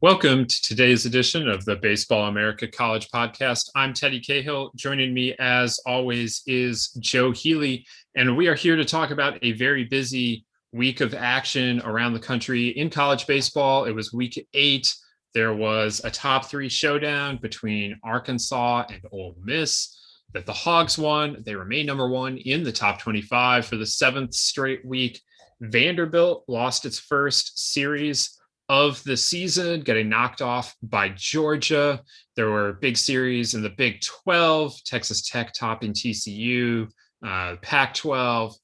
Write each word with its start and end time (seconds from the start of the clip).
Welcome 0.00 0.46
to 0.46 0.62
today's 0.62 1.06
edition 1.06 1.48
of 1.48 1.64
the 1.64 1.74
Baseball 1.74 2.28
America 2.28 2.68
College 2.68 3.08
Podcast. 3.08 3.68
I'm 3.74 3.92
Teddy 3.92 4.20
Cahill. 4.20 4.70
Joining 4.76 5.12
me, 5.12 5.34
as 5.40 5.80
always, 5.86 6.40
is 6.46 6.90
Joe 7.00 7.32
Healy, 7.32 7.84
and 8.14 8.36
we 8.36 8.46
are 8.46 8.54
here 8.54 8.76
to 8.76 8.84
talk 8.84 9.10
about 9.10 9.42
a 9.42 9.52
very 9.52 9.82
busy 9.82 10.46
week 10.72 11.00
of 11.00 11.14
action 11.14 11.80
around 11.80 12.12
the 12.12 12.20
country 12.20 12.68
in 12.68 12.90
college 12.90 13.26
baseball. 13.26 13.86
It 13.86 13.90
was 13.90 14.12
week 14.12 14.46
eight. 14.54 14.86
There 15.34 15.52
was 15.52 16.00
a 16.04 16.12
top 16.12 16.44
three 16.44 16.68
showdown 16.68 17.38
between 17.42 17.98
Arkansas 18.04 18.84
and 18.90 19.02
Ole 19.10 19.34
Miss 19.42 19.98
that 20.32 20.46
the 20.46 20.52
Hogs 20.52 20.96
won. 20.96 21.42
They 21.44 21.56
remain 21.56 21.86
number 21.86 22.08
one 22.08 22.36
in 22.36 22.62
the 22.62 22.70
top 22.70 23.00
25 23.00 23.66
for 23.66 23.74
the 23.74 23.84
seventh 23.86 24.36
straight 24.36 24.86
week. 24.86 25.20
Vanderbilt 25.60 26.44
lost 26.46 26.86
its 26.86 27.00
first 27.00 27.72
series 27.72 28.37
of 28.68 29.02
the 29.04 29.16
season, 29.16 29.80
getting 29.80 30.08
knocked 30.08 30.42
off 30.42 30.74
by 30.82 31.08
Georgia. 31.10 32.02
There 32.36 32.50
were 32.50 32.74
big 32.74 32.96
series 32.96 33.54
in 33.54 33.62
the 33.62 33.70
Big 33.70 34.00
12, 34.02 34.84
Texas 34.84 35.22
Tech 35.28 35.54
topping 35.54 35.92
TCU, 35.92 36.88
uh, 37.26 37.56
Pac 37.62 37.94
12, 37.94 38.54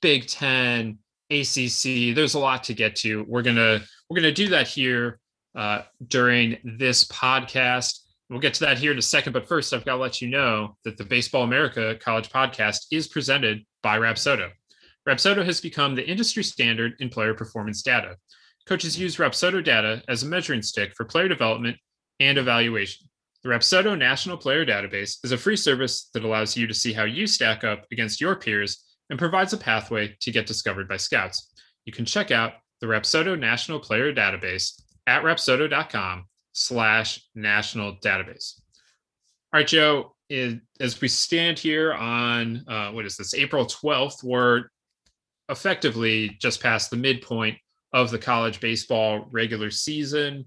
Big 0.00 0.26
10, 0.26 0.98
ACC. 1.30 2.14
There's 2.14 2.34
a 2.34 2.38
lot 2.38 2.64
to 2.64 2.74
get 2.74 2.96
to. 2.96 3.24
We're 3.28 3.42
gonna 3.42 3.80
we're 4.08 4.16
gonna 4.16 4.32
do 4.32 4.48
that 4.48 4.68
here 4.68 5.18
uh, 5.54 5.82
during 6.06 6.58
this 6.64 7.04
podcast. 7.04 8.00
We'll 8.28 8.40
get 8.40 8.54
to 8.54 8.60
that 8.60 8.78
here 8.78 8.92
in 8.92 8.98
a 8.98 9.02
second, 9.02 9.32
but 9.32 9.48
first, 9.48 9.74
I've 9.74 9.84
got 9.84 9.96
to 9.96 10.00
let 10.00 10.22
you 10.22 10.28
know 10.28 10.76
that 10.84 10.96
the 10.96 11.04
Baseball 11.04 11.42
America 11.42 11.96
College 12.00 12.30
Podcast 12.30 12.86
is 12.92 13.08
presented 13.08 13.66
by 13.82 13.98
Rapsodo. 13.98 14.50
Rapsodo 15.08 15.44
has 15.44 15.60
become 15.60 15.96
the 15.96 16.08
industry 16.08 16.44
standard 16.44 16.92
in 17.00 17.08
player 17.08 17.34
performance 17.34 17.82
data. 17.82 18.16
Coaches 18.70 18.96
use 18.96 19.16
Rapsodo 19.16 19.64
data 19.64 20.00
as 20.06 20.22
a 20.22 20.26
measuring 20.26 20.62
stick 20.62 20.94
for 20.94 21.04
player 21.04 21.26
development 21.26 21.76
and 22.20 22.38
evaluation. 22.38 23.08
The 23.42 23.48
Rapsodo 23.48 23.98
National 23.98 24.36
Player 24.36 24.64
Database 24.64 25.16
is 25.24 25.32
a 25.32 25.36
free 25.36 25.56
service 25.56 26.08
that 26.14 26.22
allows 26.22 26.56
you 26.56 26.68
to 26.68 26.74
see 26.74 26.92
how 26.92 27.02
you 27.02 27.26
stack 27.26 27.64
up 27.64 27.84
against 27.90 28.20
your 28.20 28.36
peers 28.36 28.84
and 29.10 29.18
provides 29.18 29.52
a 29.52 29.56
pathway 29.56 30.16
to 30.20 30.30
get 30.30 30.46
discovered 30.46 30.88
by 30.88 30.98
scouts. 30.98 31.52
You 31.84 31.92
can 31.92 32.04
check 32.04 32.30
out 32.30 32.52
the 32.80 32.86
Rapsodo 32.86 33.36
National 33.36 33.80
Player 33.80 34.14
Database 34.14 34.80
at 35.08 35.24
rapsodo.com 35.24 36.26
slash 36.52 37.20
national 37.34 37.96
database. 37.96 38.60
All 39.52 39.58
right, 39.58 39.66
Joe, 39.66 40.14
as 40.30 41.00
we 41.00 41.08
stand 41.08 41.58
here 41.58 41.92
on, 41.92 42.62
uh, 42.68 42.92
what 42.92 43.04
is 43.04 43.16
this, 43.16 43.34
April 43.34 43.66
12th, 43.66 44.22
we're 44.22 44.66
effectively 45.48 46.36
just 46.40 46.62
past 46.62 46.90
the 46.90 46.96
midpoint 46.96 47.58
of 47.92 48.10
the 48.10 48.18
college 48.18 48.60
baseball 48.60 49.26
regular 49.30 49.70
season. 49.70 50.46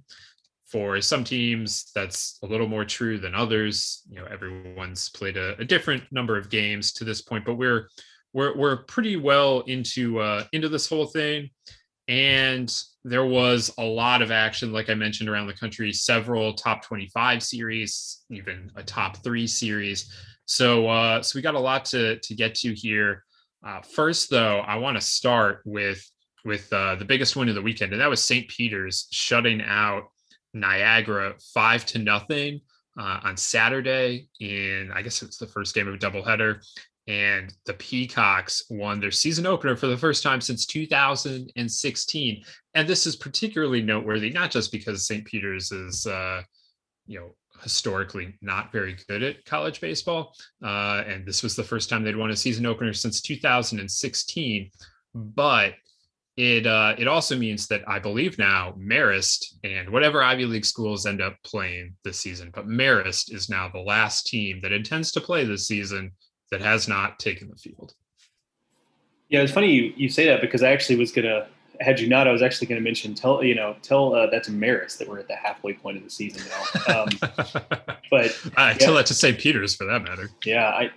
For 0.66 1.00
some 1.02 1.24
teams, 1.24 1.92
that's 1.94 2.40
a 2.42 2.48
little 2.48 2.68
more 2.68 2.84
true 2.84 3.20
than 3.20 3.36
others. 3.36 4.02
You 4.09 4.18
know, 4.18 4.26
everyone's 4.26 5.09
played 5.09 5.38
a, 5.38 5.56
a 5.59 5.66
different 5.66 6.03
number 6.12 6.36
of 6.36 6.50
games 6.50 6.94
to 6.94 7.03
this 7.03 7.22
point, 7.22 7.46
but 7.46 7.56
we're 7.56 7.90
we're 8.34 8.58
we're 8.58 8.78
pretty 8.86 9.16
well 9.16 9.62
into 9.68 10.20
uh, 10.20 10.46
into 10.52 10.70
this 10.70 10.90
whole 10.90 11.06
thing. 11.06 11.52
And 12.08 12.76
there 13.03 13.26
was 13.26 13.72
a 13.78 13.84
lot 13.84 14.24
of 14.24 14.32
action, 14.32 14.74
like 14.74 14.90
I 14.90 14.96
mentioned, 14.96 15.30
around 15.30 15.46
the 15.46 15.53
country. 15.53 15.94
Several 15.94 16.53
top 16.53 16.82
twenty-five 16.82 17.44
series, 17.44 18.24
even 18.32 18.72
a 18.76 18.82
top 18.82 19.24
three 19.24 19.46
series. 19.46 20.12
So, 20.46 20.88
uh, 20.88 21.22
so 21.22 21.38
we 21.38 21.44
got 21.44 21.56
a 21.56 21.59
lot 21.59 21.86
to 21.86 22.18
to 22.18 22.36
get 22.36 22.56
to 22.56 22.74
here. 22.74 23.24
Uh, 23.66 23.82
first, 23.82 24.32
though, 24.32 24.59
I 24.59 24.78
want 24.78 24.98
to 24.98 25.02
start 25.02 25.62
with 25.66 26.03
with 26.46 26.72
uh, 26.74 26.96
the 26.96 27.06
biggest 27.06 27.36
win 27.36 27.50
of 27.50 27.56
the 27.56 27.62
weekend, 27.62 27.94
and 27.94 28.02
that 28.02 28.09
was 28.09 28.24
St. 28.24 28.48
Peter's 28.48 29.08
shutting 29.12 29.62
out 29.62 30.04
Niagara 30.54 31.36
five 31.54 31.86
to 31.88 32.00
nothing 32.00 32.62
uh, 33.00 33.20
on 33.24 33.38
Saturday. 33.38 34.28
In 34.40 34.92
I 34.94 35.02
guess 35.02 35.22
it's 35.22 35.38
the 35.38 35.48
first 35.48 35.74
game 35.74 35.88
of 35.88 35.94
a 35.94 35.98
doubleheader, 35.98 36.62
and 37.08 37.53
the 37.66 37.74
Peacocks 37.74 38.64
won 38.70 39.00
their 39.00 39.12
season 39.12 39.46
opener 39.46 39.76
for 39.76 39.88
the 39.88 39.98
first 39.98 40.24
time 40.24 40.42
since 40.42 40.66
2016. 40.66 42.44
And 42.76 42.88
this 42.88 43.06
is 43.06 43.16
particularly 43.16 43.82
noteworthy, 43.82 44.30
not 44.30 44.52
just 44.52 44.72
because 44.72 45.06
St. 45.06 45.26
Peter's 45.26 45.72
is, 45.72 46.06
uh, 46.08 46.42
you 47.06 47.20
know, 47.20 47.36
historically 47.62 48.38
not 48.42 48.72
very 48.72 48.98
good 49.08 49.22
at 49.22 49.46
college 49.46 49.80
baseball, 49.82 50.34
uh, 50.64 51.03
and 51.08 51.26
this 51.26 51.44
was 51.44 51.56
the 51.56 51.64
first 51.64 51.90
time 51.90 52.03
they'd 52.03 52.16
won 52.16 52.32
a 52.32 52.36
season 52.36 52.66
opener 52.66 52.94
since 52.94 53.22
2016, 53.22 54.70
but 55.14 55.74
it 56.36 56.66
uh, 56.66 56.96
it 56.98 57.08
also 57.08 57.38
means 57.38 57.68
that 57.68 57.88
I 57.88 58.00
believe 58.00 58.40
now 58.40 58.74
Marist 58.78 59.56
and 59.64 59.90
whatever 59.90 60.24
Ivy 60.24 60.46
League 60.46 60.66
schools 60.66 61.06
end 61.06 61.22
up 61.22 61.36
playing 61.44 61.96
this 62.04 62.20
season, 62.20 62.52
but 62.54 62.68
Marist 62.68 63.34
is 63.34 63.50
now 63.50 63.70
the 63.70 63.80
last 63.80 64.26
team 64.26 64.60
that 64.62 64.72
intends 64.72 65.12
to 65.12 65.22
play 65.22 65.46
this 65.46 65.68
season 65.68 66.12
that 66.50 66.62
has 66.62 66.88
not 66.88 67.20
taken 67.20 67.50
the 67.50 67.56
field. 67.56 67.94
Yeah, 69.30 69.42
it's 69.42 69.52
funny 69.52 69.72
you, 69.72 69.94
you 69.96 70.10
say 70.10 70.26
that 70.26 70.42
because 70.42 70.64
I 70.64 70.72
actually 70.72 70.96
was 70.96 71.12
gonna 71.12 71.48
had 71.82 72.00
you 72.00 72.08
not, 72.08 72.28
I 72.28 72.32
was 72.32 72.42
actually 72.42 72.68
going 72.68 72.80
to 72.80 72.84
mention 72.84 73.14
tell 73.14 73.44
you 73.44 73.56
know 73.56 73.76
tell 73.82 74.16
uh, 74.16 74.28
that 74.28 74.44
to 74.46 74.52
Marist 74.52 74.98
that 74.98 75.08
we're 75.08 75.20
at 75.20 75.28
the 75.28 75.36
halfway 75.36 75.74
point 75.74 75.98
of 75.98 76.04
the 76.04 76.10
season 76.10 76.44
now. 76.50 77.02
Um, 77.02 77.10
but 78.12 78.40
I 78.58 78.72
yeah, 78.72 78.74
tell 78.74 78.94
that 78.96 79.06
to 79.08 79.14
St. 79.14 79.38
Peter's 79.38 79.76
for 79.76 79.86
that 79.86 80.04
matter. 80.04 80.30
Yeah, 80.46 80.68
I 80.68 80.92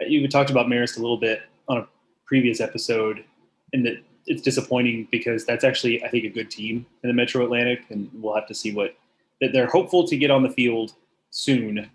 you 0.00 0.26
talked 0.28 0.50
about 0.50 0.66
Marist 0.66 0.96
a 0.96 1.00
little 1.00 1.18
bit 1.18 1.42
on 1.68 1.78
a 1.78 1.88
previous 2.26 2.60
episode, 2.60 3.24
and 3.72 3.86
that 3.86 4.02
it's 4.26 4.42
disappointing 4.42 5.08
because 5.10 5.44
that's 5.44 5.64
actually 5.64 6.04
I 6.04 6.08
think 6.08 6.24
a 6.24 6.28
good 6.28 6.50
team 6.50 6.86
in 7.02 7.08
the 7.08 7.14
Metro 7.14 7.44
Atlantic, 7.44 7.84
and 7.90 8.10
we'll 8.14 8.34
have 8.34 8.46
to 8.48 8.54
see 8.54 8.72
what 8.72 8.94
that 9.40 9.52
they're 9.52 9.66
hopeful 9.66 10.06
to 10.06 10.16
get 10.16 10.30
on 10.30 10.42
the 10.42 10.50
field 10.50 10.94
soon. 11.30 11.90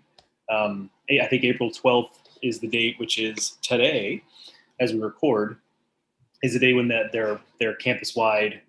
Um, 0.50 0.90
I 1.10 1.26
think 1.26 1.44
April 1.44 1.70
12th 1.70 2.10
is 2.42 2.60
the 2.60 2.68
date, 2.68 2.98
which 2.98 3.18
is 3.18 3.56
today, 3.62 4.22
as 4.80 4.92
we 4.92 5.00
record, 5.00 5.56
is 6.42 6.52
the 6.52 6.58
day 6.58 6.72
when 6.72 6.88
that 6.88 7.12
their 7.12 7.40
their 7.58 7.74
campus 7.74 8.14
wide 8.14 8.60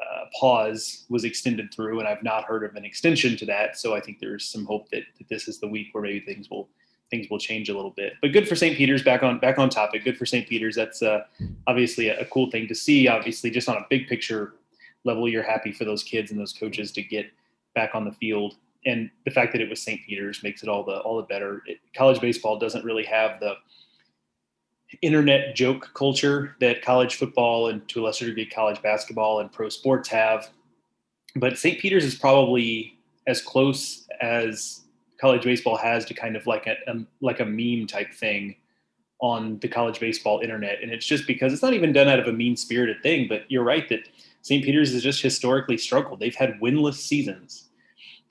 uh, 0.00 0.24
pause 0.38 1.04
was 1.08 1.24
extended 1.24 1.72
through, 1.74 1.98
and 1.98 2.08
I've 2.08 2.22
not 2.22 2.44
heard 2.44 2.64
of 2.64 2.74
an 2.76 2.84
extension 2.84 3.36
to 3.36 3.46
that. 3.46 3.76
So 3.78 3.94
I 3.94 4.00
think 4.00 4.18
there's 4.18 4.46
some 4.46 4.64
hope 4.64 4.88
that, 4.90 5.02
that 5.18 5.28
this 5.28 5.48
is 5.48 5.58
the 5.60 5.68
week 5.68 5.88
where 5.92 6.02
maybe 6.02 6.20
things 6.20 6.48
will 6.48 6.68
things 7.10 7.28
will 7.28 7.38
change 7.38 7.68
a 7.68 7.74
little 7.74 7.90
bit. 7.90 8.14
But 8.22 8.32
good 8.32 8.48
for 8.48 8.54
St. 8.54 8.76
Peter's 8.76 9.02
back 9.02 9.22
on 9.22 9.38
back 9.38 9.58
on 9.58 9.68
topic. 9.68 10.04
Good 10.04 10.16
for 10.16 10.26
St. 10.26 10.48
Peter's. 10.48 10.76
That's 10.76 11.02
uh, 11.02 11.24
obviously 11.66 12.08
a, 12.08 12.20
a, 12.20 12.24
cool 12.26 12.50
thing 12.50 12.68
to 12.68 12.74
see. 12.74 13.08
Obviously, 13.08 13.50
just 13.50 13.68
on 13.68 13.76
a 13.76 13.86
big 13.90 14.06
picture 14.06 14.54
level, 15.04 15.28
you're 15.28 15.42
happy 15.42 15.72
for 15.72 15.84
those 15.84 16.02
kids 16.02 16.30
and 16.30 16.40
those 16.40 16.52
coaches 16.52 16.92
to 16.92 17.02
get 17.02 17.26
back 17.74 17.94
on 17.94 18.04
the 18.04 18.12
field. 18.12 18.56
And 18.86 19.10
the 19.24 19.30
fact 19.30 19.52
that 19.52 19.60
it 19.60 19.68
was 19.68 19.82
St. 19.82 20.00
Peter's 20.06 20.42
makes 20.42 20.62
it 20.62 20.68
all 20.68 20.84
the 20.84 20.98
all 21.00 21.16
the 21.16 21.24
better. 21.24 21.62
It, 21.66 21.78
college 21.94 22.20
baseball 22.20 22.58
doesn't 22.58 22.84
really 22.84 23.04
have 23.04 23.40
the 23.40 23.54
internet 25.02 25.54
joke 25.54 25.90
culture 25.94 26.56
that 26.60 26.82
college 26.82 27.14
football 27.16 27.68
and 27.68 27.86
to 27.88 28.02
a 28.02 28.04
lesser 28.04 28.26
degree 28.26 28.46
college 28.46 28.80
basketball 28.82 29.40
and 29.40 29.52
pro 29.52 29.68
sports 29.68 30.08
have. 30.08 30.50
But 31.36 31.58
St. 31.58 31.78
Peter's 31.78 32.04
is 32.04 32.14
probably 32.16 32.98
as 33.26 33.40
close 33.40 34.08
as 34.20 34.82
college 35.20 35.42
baseball 35.42 35.76
has 35.76 36.04
to 36.06 36.14
kind 36.14 36.36
of 36.36 36.46
like 36.46 36.66
a, 36.66 36.76
a, 36.90 36.94
like 37.20 37.40
a 37.40 37.44
meme 37.44 37.86
type 37.86 38.12
thing 38.12 38.56
on 39.20 39.58
the 39.58 39.68
college 39.68 40.00
baseball 40.00 40.40
internet. 40.40 40.82
And 40.82 40.90
it's 40.90 41.06
just 41.06 41.26
because 41.26 41.52
it's 41.52 41.62
not 41.62 41.74
even 41.74 41.92
done 41.92 42.08
out 42.08 42.18
of 42.18 42.26
a 42.26 42.32
mean 42.32 42.56
spirited 42.56 43.02
thing 43.02 43.28
but 43.28 43.42
you're 43.48 43.64
right 43.64 43.88
that 43.90 44.08
st 44.42 44.64
peter's 44.64 44.92
has 44.92 45.02
just 45.02 45.22
historically 45.22 45.76
struggled. 45.76 46.20
They've 46.20 46.34
had 46.34 46.58
winless 46.60 46.94
seasons 46.94 47.68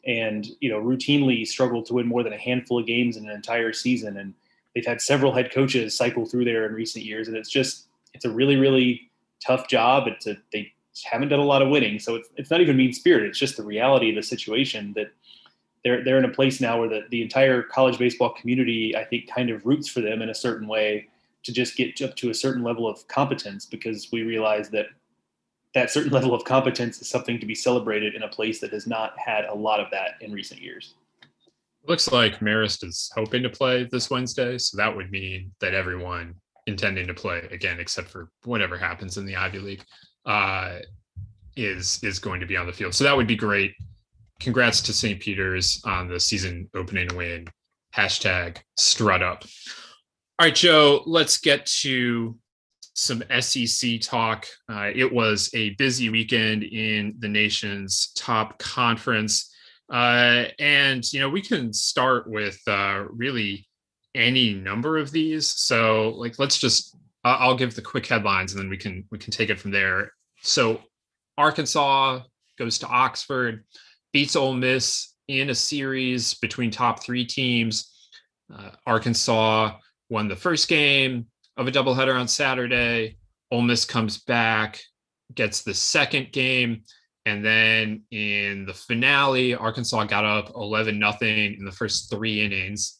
and 0.07 0.47
you 0.59 0.69
know 0.69 0.81
routinely 0.81 1.45
struggled 1.45 1.85
to 1.85 1.93
win 1.93 2.07
more 2.07 2.23
than 2.23 2.33
a 2.33 2.37
handful 2.37 2.79
of 2.79 2.87
games 2.87 3.17
in 3.17 3.25
an 3.29 3.35
entire 3.35 3.73
season. 3.73 4.17
And 4.17 4.33
they've 4.73 4.85
had 4.85 5.01
several 5.01 5.33
head 5.33 5.51
coaches 5.51 5.95
cycle 5.95 6.25
through 6.25 6.45
there 6.45 6.65
in 6.65 6.73
recent 6.73 7.05
years. 7.05 7.27
And 7.27 7.37
it's 7.37 7.49
just 7.49 7.87
it's 8.13 8.25
a 8.25 8.29
really 8.29 8.55
really 8.55 9.11
tough 9.45 9.67
job. 9.67 10.07
It's 10.07 10.25
a 10.25 10.37
they 10.51 10.73
haven't 11.05 11.29
done 11.29 11.39
a 11.39 11.45
lot 11.45 11.61
of 11.61 11.69
winning. 11.69 11.99
So 11.99 12.15
it's, 12.15 12.29
it's 12.35 12.49
not 12.49 12.61
even 12.61 12.75
mean 12.75 12.93
spirited 12.93 13.29
it's 13.29 13.39
just 13.39 13.57
the 13.57 13.63
reality 13.63 14.09
of 14.09 14.15
the 14.15 14.23
situation 14.23 14.93
that 14.95 15.11
they're 15.83 16.03
they're 16.03 16.17
in 16.17 16.25
a 16.25 16.29
place 16.29 16.59
now 16.59 16.79
where 16.79 16.89
the, 16.89 17.01
the 17.09 17.21
entire 17.21 17.63
college 17.63 17.97
baseball 17.97 18.33
community, 18.33 18.95
I 18.95 19.03
think, 19.05 19.29
kind 19.29 19.49
of 19.49 19.65
roots 19.65 19.87
for 19.87 20.01
them 20.01 20.21
in 20.21 20.29
a 20.29 20.35
certain 20.35 20.67
way 20.67 21.07
to 21.43 21.53
just 21.53 21.77
get 21.77 22.01
up 22.01 22.15
to 22.17 22.29
a 22.29 22.33
certain 22.33 22.63
level 22.63 22.87
of 22.87 23.07
competence 23.07 23.65
because 23.65 24.09
we 24.11 24.23
realize 24.23 24.69
that 24.69 24.87
that 25.73 25.89
certain 25.89 26.11
level 26.17 26.33
of 26.33 26.43
competence 26.43 27.01
is 27.01 27.09
something 27.09 27.39
to 27.39 27.45
be 27.45 27.55
celebrated 27.55 28.15
in 28.15 28.23
a 28.23 28.27
place 28.27 28.59
that 28.59 28.71
has 28.71 28.87
not 28.87 29.13
had 29.17 29.45
a 29.45 29.53
lot 29.53 29.79
of 29.79 29.87
that 29.91 30.11
in 30.21 30.31
recent 30.31 30.61
years. 30.61 30.95
Looks 31.87 32.11
like 32.11 32.39
Marist 32.39 32.83
is 32.83 33.09
hoping 33.15 33.41
to 33.43 33.49
play 33.49 33.87
this 33.89 34.09
Wednesday, 34.09 34.57
so 34.57 34.75
that 34.77 34.93
would 34.93 35.11
mean 35.11 35.51
that 35.61 35.73
everyone 35.73 36.35
intending 36.67 37.07
to 37.07 37.13
play 37.13 37.47
again, 37.51 37.79
except 37.79 38.09
for 38.09 38.29
whatever 38.43 38.77
happens 38.77 39.17
in 39.17 39.25
the 39.25 39.35
Ivy 39.35 39.59
League, 39.59 39.83
uh, 40.25 40.79
is 41.55 41.99
is 42.03 42.19
going 42.19 42.39
to 42.39 42.45
be 42.45 42.57
on 42.57 42.67
the 42.67 42.73
field. 42.73 42.93
So 42.93 43.03
that 43.05 43.15
would 43.15 43.27
be 43.27 43.35
great. 43.35 43.73
Congrats 44.39 44.81
to 44.81 44.93
St. 44.93 45.19
Peter's 45.19 45.81
on 45.85 46.07
the 46.07 46.19
season 46.19 46.69
opening 46.73 47.15
win. 47.15 47.47
Hashtag 47.95 48.57
strut 48.77 49.21
up. 49.21 49.43
All 50.37 50.47
right, 50.47 50.55
Joe, 50.55 51.03
let's 51.05 51.37
get 51.37 51.65
to 51.81 52.37
some 52.93 53.23
SEC 53.39 53.99
talk. 54.01 54.45
Uh, 54.71 54.89
it 54.93 55.11
was 55.11 55.49
a 55.53 55.71
busy 55.71 56.09
weekend 56.09 56.63
in 56.63 57.15
the 57.19 57.27
nation's 57.27 58.11
top 58.15 58.57
conference. 58.59 59.53
Uh, 59.91 60.45
and, 60.59 61.11
you 61.11 61.19
know, 61.19 61.29
we 61.29 61.41
can 61.41 61.73
start 61.73 62.29
with 62.29 62.59
uh, 62.67 63.03
really 63.09 63.67
any 64.15 64.53
number 64.53 64.97
of 64.97 65.11
these. 65.11 65.47
So, 65.47 66.09
like, 66.11 66.39
let's 66.39 66.57
just, 66.57 66.95
I'll 67.23 67.57
give 67.57 67.75
the 67.75 67.81
quick 67.81 68.05
headlines 68.05 68.53
and 68.53 68.61
then 68.61 68.69
we 68.69 68.77
can, 68.77 69.05
we 69.11 69.17
can 69.17 69.31
take 69.31 69.49
it 69.49 69.59
from 69.59 69.71
there. 69.71 70.11
So, 70.41 70.81
Arkansas 71.37 72.21
goes 72.57 72.79
to 72.79 72.87
Oxford, 72.87 73.63
beats 74.13 74.35
Ole 74.35 74.53
Miss 74.53 75.13
in 75.27 75.49
a 75.49 75.55
series 75.55 76.33
between 76.35 76.71
top 76.71 77.03
three 77.03 77.25
teams. 77.25 77.93
Uh, 78.53 78.71
Arkansas 78.85 79.75
won 80.09 80.27
the 80.27 80.35
first 80.35 80.67
game 80.67 81.27
of 81.57 81.67
a 81.67 81.71
doubleheader 81.71 82.19
on 82.19 82.27
Saturday. 82.27 83.17
Ole 83.51 83.61
Miss 83.61 83.85
comes 83.85 84.19
back, 84.19 84.79
gets 85.35 85.61
the 85.61 85.73
second 85.73 86.31
game, 86.31 86.83
and 87.25 87.45
then 87.45 88.03
in 88.11 88.65
the 88.65 88.73
finale, 88.73 89.53
Arkansas 89.53 90.05
got 90.05 90.25
up 90.25 90.51
11 90.55 90.97
nothing 90.97 91.55
in 91.55 91.65
the 91.65 91.71
first 91.71 92.09
three 92.09 92.41
innings. 92.41 92.99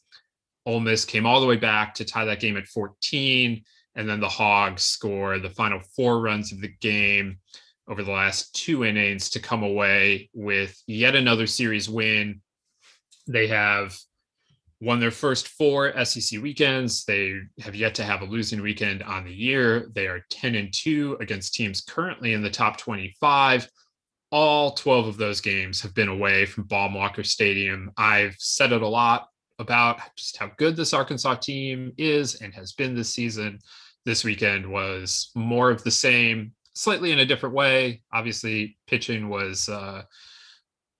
Ole 0.65 0.79
Miss 0.79 1.05
came 1.05 1.25
all 1.25 1.41
the 1.41 1.47
way 1.47 1.55
back 1.55 1.95
to 1.95 2.05
tie 2.05 2.25
that 2.25 2.39
game 2.39 2.57
at 2.57 2.67
14, 2.67 3.63
and 3.95 4.09
then 4.09 4.19
the 4.19 4.29
Hogs 4.29 4.83
score 4.83 5.39
the 5.39 5.49
final 5.49 5.79
four 5.95 6.21
runs 6.21 6.51
of 6.51 6.61
the 6.61 6.71
game 6.79 7.39
over 7.89 8.03
the 8.03 8.11
last 8.11 8.53
two 8.53 8.85
innings 8.85 9.29
to 9.31 9.39
come 9.39 9.63
away 9.63 10.29
with 10.33 10.81
yet 10.85 11.15
another 11.15 11.47
series 11.47 11.89
win. 11.89 12.41
They 13.27 13.47
have 13.47 13.97
won 14.81 14.99
their 14.99 15.11
first 15.11 15.49
four 15.49 15.93
SEC 16.05 16.41
weekends. 16.41 17.03
They 17.03 17.39
have 17.59 17.75
yet 17.75 17.95
to 17.95 18.03
have 18.03 18.21
a 18.21 18.25
losing 18.25 18.61
weekend 18.61 19.03
on 19.03 19.25
the 19.25 19.33
year. 19.33 19.89
They 19.93 20.07
are 20.07 20.25
10 20.29 20.55
and 20.55 20.73
2 20.73 21.17
against 21.19 21.53
teams 21.53 21.81
currently 21.81 22.33
in 22.33 22.41
the 22.41 22.49
top 22.49 22.77
25. 22.77 23.69
All 24.31 24.71
12 24.71 25.07
of 25.07 25.17
those 25.17 25.41
games 25.41 25.81
have 25.81 25.95
been 25.95 26.07
away 26.07 26.45
from 26.45 26.65
Baum-Walker 26.65 27.23
Stadium. 27.23 27.91
I've 27.97 28.35
said 28.37 28.71
it 28.71 28.83
a 28.83 28.87
lot 28.87 29.27
about 29.57 29.99
just 30.15 30.37
how 30.37 30.51
good 30.57 30.75
this 30.75 30.93
Arkansas 30.93 31.35
team 31.35 31.91
is 31.97 32.35
and 32.35 32.53
has 32.53 32.71
been 32.73 32.95
this 32.95 33.13
season. 33.13 33.59
This 34.05 34.23
weekend 34.23 34.65
was 34.65 35.31
more 35.35 35.71
of 35.71 35.83
the 35.83 35.91
same, 35.91 36.53
slightly 36.79 37.11
in 37.11 37.19
a 37.19 37.25
different 37.25 37.53
way. 37.53 38.01
Obviously, 38.13 38.77
pitching 38.87 39.27
was 39.27 39.67
uh, 39.67 40.03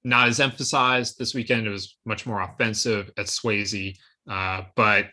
not 0.04 0.28
as 0.28 0.42
emphasized 0.42 1.18
this 1.18 1.34
weekend. 1.34 1.66
It 1.66 1.70
was 1.70 1.96
much 2.06 2.26
more 2.26 2.42
offensive 2.42 3.10
at 3.18 3.28
Swayze. 3.28 3.96
Uh, 4.30 4.64
but 4.76 5.06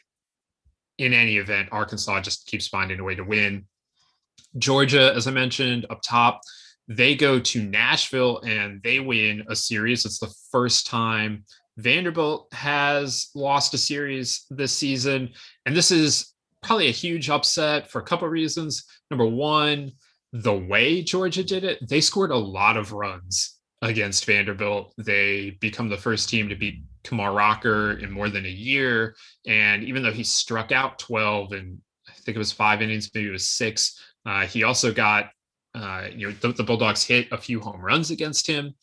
in 0.99 1.13
any 1.13 1.37
event, 1.37 1.69
Arkansas 1.71 2.21
just 2.21 2.49
keeps 2.49 2.67
finding 2.67 2.99
a 2.99 3.05
way 3.05 3.15
to 3.15 3.23
win. 3.23 3.65
Georgia, 4.59 5.15
as 5.15 5.29
I 5.29 5.31
mentioned 5.31 5.87
up 5.89 6.01
top, 6.03 6.41
they 6.89 7.15
go 7.15 7.39
to 7.39 7.63
Nashville 7.63 8.41
and 8.41 8.83
they 8.83 8.99
win 8.99 9.45
a 9.49 9.55
series. 9.55 10.05
It's 10.05 10.19
the 10.19 10.35
first 10.51 10.89
time 10.89 11.45
Vanderbilt 11.77 12.53
has 12.53 13.31
lost 13.37 13.73
a 13.75 13.79
series 13.79 14.47
this 14.51 14.73
season. 14.73 15.31
And 15.65 15.77
this 15.77 15.93
is 15.93 16.33
probably 16.65 16.89
a 16.89 16.93
huge 16.93 17.31
upset 17.31 17.89
for 17.89 18.01
a 18.01 18.05
couple 18.05 18.27
of 18.27 18.33
reasons. 18.33 18.85
Number 19.13 19.27
one, 19.27 19.93
the 20.33 20.55
way 20.55 21.03
Georgia 21.03 21.45
did 21.45 21.65
it, 21.65 21.87
they 21.89 22.01
scored 22.01 22.31
a 22.31 22.37
lot 22.37 22.77
of 22.77 22.93
runs 22.93 23.59
against 23.83 24.25
Vanderbilt. 24.25 24.95
They 24.99 25.57
become 25.61 25.89
the 25.89 25.97
first 25.97 26.29
team 26.29 26.49
to 26.49 26.57
beat 26.57 26.83
Kumar 27.05 27.33
Rocker 27.33 27.93
in 27.93 28.11
more 28.11 28.29
than 28.29 28.47
a 28.47 28.51
year. 28.51 29.15
And 29.47 29.85
even 29.85 30.03
though 30.03 30.13
he 30.13 30.25
struck 30.25 30.73
out 30.73 30.99
12 30.99 31.53
and 31.53 31.79
I 32.09 32.13
think 32.13 32.35
it 32.35 32.39
was 32.39 32.53
five 32.53 32.83
innings, 32.83 33.11
maybe 33.15 33.29
it 33.29 33.33
was 33.33 33.49
six, 33.49 34.01
uh, 34.25 34.47
he 34.47 34.65
also 34.65 34.93
got, 34.93 35.31
uh, 35.75 36.09
you 36.15 36.29
know, 36.29 36.35
the, 36.41 36.53
the, 36.53 36.65
Bulldogs 36.65 37.05
hit 37.05 37.31
a 37.31 37.39
few 37.39 37.61
home 37.61 37.81
runs 37.81 38.11
against 38.11 38.47
him. 38.47 38.75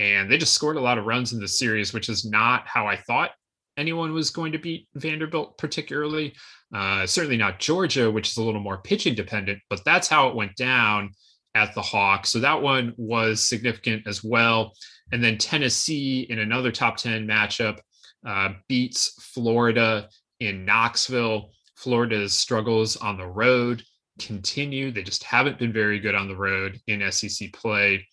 And 0.00 0.30
they 0.30 0.38
just 0.38 0.54
scored 0.54 0.76
a 0.76 0.80
lot 0.80 0.98
of 0.98 1.06
runs 1.06 1.32
in 1.32 1.40
the 1.40 1.48
series, 1.48 1.92
which 1.92 2.08
is 2.08 2.24
not 2.24 2.66
how 2.66 2.86
I 2.86 2.96
thought 2.96 3.30
anyone 3.78 4.12
was 4.12 4.30
going 4.30 4.52
to 4.52 4.58
beat 4.58 4.88
Vanderbilt, 4.94 5.56
particularly. 5.56 6.34
Uh, 6.74 7.06
certainly 7.06 7.36
not 7.36 7.60
Georgia, 7.60 8.10
which 8.10 8.28
is 8.28 8.36
a 8.36 8.42
little 8.42 8.60
more 8.60 8.82
pitching 8.82 9.14
dependent, 9.14 9.60
but 9.70 9.84
that's 9.84 10.08
how 10.08 10.28
it 10.28 10.34
went 10.34 10.54
down 10.56 11.10
at 11.54 11.74
the 11.74 11.82
Hawks. 11.82 12.30
So 12.30 12.40
that 12.40 12.60
one 12.60 12.94
was 12.96 13.42
significant 13.42 14.06
as 14.06 14.22
well. 14.22 14.72
And 15.12 15.24
then 15.24 15.38
Tennessee 15.38 16.26
in 16.28 16.40
another 16.40 16.70
top 16.70 16.96
10 16.96 17.26
matchup 17.26 17.78
uh, 18.26 18.50
beats 18.68 19.14
Florida 19.32 20.08
in 20.40 20.64
Knoxville. 20.64 21.50
Florida's 21.76 22.36
struggles 22.36 22.96
on 22.96 23.16
the 23.16 23.26
road 23.26 23.82
continue. 24.18 24.90
They 24.90 25.02
just 25.02 25.22
haven't 25.22 25.58
been 25.58 25.72
very 25.72 26.00
good 26.00 26.14
on 26.14 26.28
the 26.28 26.36
road 26.36 26.80
in 26.86 27.10
SEC 27.10 27.52
play 27.52 28.06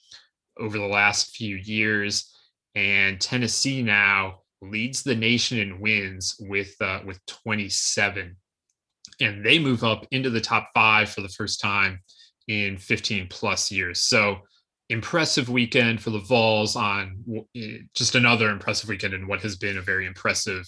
over 0.60 0.78
the 0.78 0.86
last 0.86 1.36
few 1.36 1.58
years. 1.58 2.32
And 2.76 3.20
Tennessee 3.20 3.82
now 3.82 4.42
leads 4.72 5.04
the 5.04 5.16
nation 5.16 5.58
in 5.58 5.80
wins 5.80 6.36
with 6.40 6.76
uh, 6.82 7.00
with 7.06 7.24
27, 7.26 8.36
and 9.22 9.46
they 9.46 9.60
move 9.60 9.84
up 9.84 10.06
into 10.12 10.30
the 10.30 10.42
top 10.42 10.70
five 10.74 11.10
for 11.10 11.22
the 11.22 11.30
first 11.30 11.60
time 11.60 12.02
in 12.48 12.78
15 12.78 13.28
plus 13.30 13.72
years. 13.72 14.02
So 14.02 14.40
impressive 14.90 15.50
weekend 15.50 16.02
for 16.02 16.12
the 16.12 16.20
Vols 16.20 16.76
on 16.76 17.46
eh, 17.56 17.80
just 17.96 18.16
another 18.16 18.50
impressive 18.50 18.90
weekend 18.90 19.14
in 19.14 19.28
what 19.28 19.42
has 19.42 19.56
been 19.56 19.78
a 19.78 19.82
very 19.82 20.06
impressive 20.06 20.66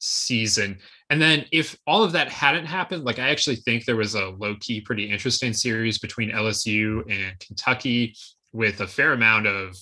season. 0.00 0.78
And 1.10 1.20
then 1.20 1.44
if 1.52 1.78
all 1.86 2.02
of 2.02 2.12
that 2.12 2.30
hadn't 2.30 2.66
happened, 2.66 3.04
like 3.04 3.18
I 3.18 3.30
actually 3.30 3.56
think 3.56 3.84
there 3.84 3.96
was 3.96 4.14
a 4.14 4.30
low 4.30 4.56
key, 4.60 4.80
pretty 4.80 5.10
interesting 5.10 5.52
series 5.52 5.98
between 5.98 6.30
LSU 6.30 7.02
and 7.10 7.38
Kentucky 7.38 8.16
with 8.52 8.80
a 8.80 8.86
fair 8.86 9.12
amount 9.12 9.46
of 9.46 9.76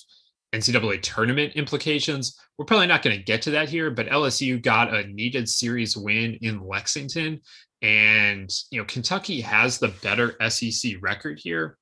NCAA 0.53 1.03
tournament 1.03 1.55
implications. 1.55 2.39
We're 2.57 2.65
probably 2.65 2.87
not 2.87 3.03
going 3.03 3.17
to 3.17 3.23
get 3.23 3.43
to 3.43 3.51
that 3.53 3.69
here, 3.69 3.91
but 3.91 4.07
LSU 4.07 4.63
got 4.63 4.95
a 4.95 5.07
needed 5.07 5.49
series 5.49 5.97
win 5.97 6.39
in 6.41 6.67
Lexington 6.67 7.41
and, 7.83 8.53
you 8.71 8.81
know, 8.81 8.85
Kentucky 8.87 9.41
has 9.41 9.79
the 9.79 9.89
better 10.03 10.37
SEC 10.51 10.95
record 11.01 11.39
here, 11.39 11.79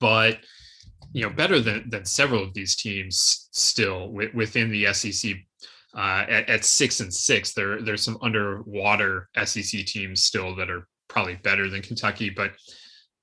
but, 0.00 0.38
you 1.12 1.22
know, 1.22 1.30
better 1.30 1.60
than, 1.60 1.88
than 1.88 2.04
several 2.04 2.42
of 2.42 2.52
these 2.54 2.74
teams 2.74 3.48
still 3.52 4.08
w- 4.08 4.30
within 4.34 4.70
the 4.70 4.92
SEC. 4.92 5.36
Uh, 5.96 6.24
at, 6.28 6.48
at 6.50 6.64
six 6.64 7.00
and 7.00 7.12
six, 7.12 7.54
there 7.54 7.80
there's 7.80 8.04
some 8.04 8.18
underwater 8.20 9.28
SEC 9.44 9.86
teams 9.86 10.22
still 10.22 10.54
that 10.54 10.70
are 10.70 10.86
probably 11.08 11.36
better 11.36 11.70
than 11.70 11.80
Kentucky, 11.80 12.28
but 12.28 12.52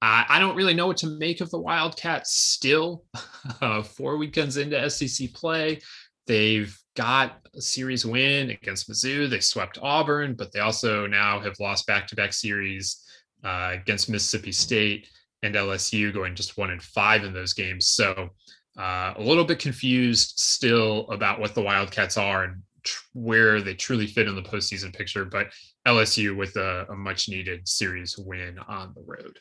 uh, 0.01 0.23
I 0.27 0.39
don't 0.39 0.55
really 0.55 0.73
know 0.73 0.87
what 0.87 0.97
to 0.97 1.07
make 1.07 1.41
of 1.41 1.49
the 1.49 1.59
Wildcats 1.59 2.33
still. 2.33 3.03
Uh, 3.61 3.83
four 3.83 4.17
weekends 4.17 4.57
into 4.57 4.89
SEC 4.89 5.31
play, 5.33 5.79
they've 6.25 6.75
got 6.95 7.37
a 7.55 7.61
series 7.61 8.03
win 8.03 8.49
against 8.49 8.89
Mizzou. 8.89 9.29
They 9.29 9.39
swept 9.39 9.77
Auburn, 9.83 10.33
but 10.33 10.51
they 10.51 10.61
also 10.61 11.05
now 11.05 11.39
have 11.39 11.59
lost 11.59 11.85
back-to-back 11.85 12.33
series 12.33 13.05
uh, 13.43 13.71
against 13.73 14.09
Mississippi 14.09 14.51
State 14.51 15.07
and 15.43 15.53
LSU, 15.53 16.11
going 16.11 16.33
just 16.33 16.57
one 16.57 16.71
and 16.71 16.81
five 16.81 17.23
in 17.23 17.33
those 17.33 17.53
games. 17.53 17.87
So 17.87 18.29
uh, 18.77 19.13
a 19.15 19.21
little 19.21 19.45
bit 19.45 19.59
confused 19.59 20.39
still 20.39 21.07
about 21.09 21.39
what 21.39 21.53
the 21.53 21.61
Wildcats 21.61 22.17
are 22.17 22.45
and 22.45 22.63
tr- 22.83 23.03
where 23.13 23.61
they 23.61 23.75
truly 23.75 24.07
fit 24.07 24.27
in 24.27 24.35
the 24.35 24.41
postseason 24.41 24.93
picture. 24.93 25.25
But 25.25 25.47
LSU 25.87 26.35
with 26.35 26.55
a, 26.55 26.85
a 26.89 26.95
much-needed 26.95 27.67
series 27.67 28.17
win 28.17 28.57
on 28.67 28.93
the 28.95 29.03
road. 29.05 29.39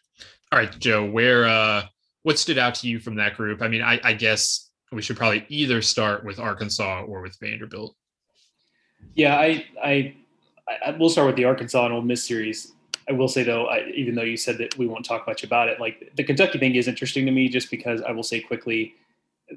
All 0.53 0.59
right, 0.59 0.79
Joe, 0.79 1.05
where 1.05 1.47
uh, 1.47 1.85
what 2.23 2.39
stood 2.39 2.59
out 2.59 2.75
to 2.77 2.89
you 2.89 2.99
from 2.99 3.17
that 3.17 3.37
group? 3.37 3.63
I 3.63 3.69
mean, 3.69 3.83
I, 3.83 4.01
I 4.05 4.13
guess 4.13 4.71
we 4.93 5.03
should 5.03 5.17
probably 5.17 5.45
either 5.49 5.83
start 5.83 6.25
with 6.25 6.39
Arkansas 6.39 7.03
or 7.03 7.23
with 7.23 7.39
Vanderbilt. 7.41 7.97
Yeah, 9.15 9.37
I, 9.37 9.65
I, 9.83 10.15
I 10.85 10.91
will 10.93 11.09
start 11.09 11.27
with 11.27 11.37
the 11.37 11.45
Arkansas 11.45 11.85
and 11.85 11.95
Ole 11.95 12.03
Miss 12.03 12.25
series. 12.25 12.73
I 13.09 13.13
will 13.13 13.29
say 13.29 13.43
though, 13.43 13.67
I, 13.67 13.89
even 13.95 14.15
though 14.15 14.23
you 14.23 14.37
said 14.37 14.59
that 14.59 14.77
we 14.79 14.87
won't 14.87 15.05
talk 15.05 15.27
much 15.27 15.45
about 15.45 15.69
it, 15.69 15.81
like 15.81 16.13
the 16.17 16.25
Kentucky 16.25 16.59
thing 16.59 16.75
is 16.75 16.89
interesting 16.89 17.27
to 17.27 17.33
me, 17.33 17.49
just 17.49 17.71
because 17.71 18.01
I 18.03 18.13
will 18.13 18.23
say 18.23 18.41
quickly, 18.41 18.95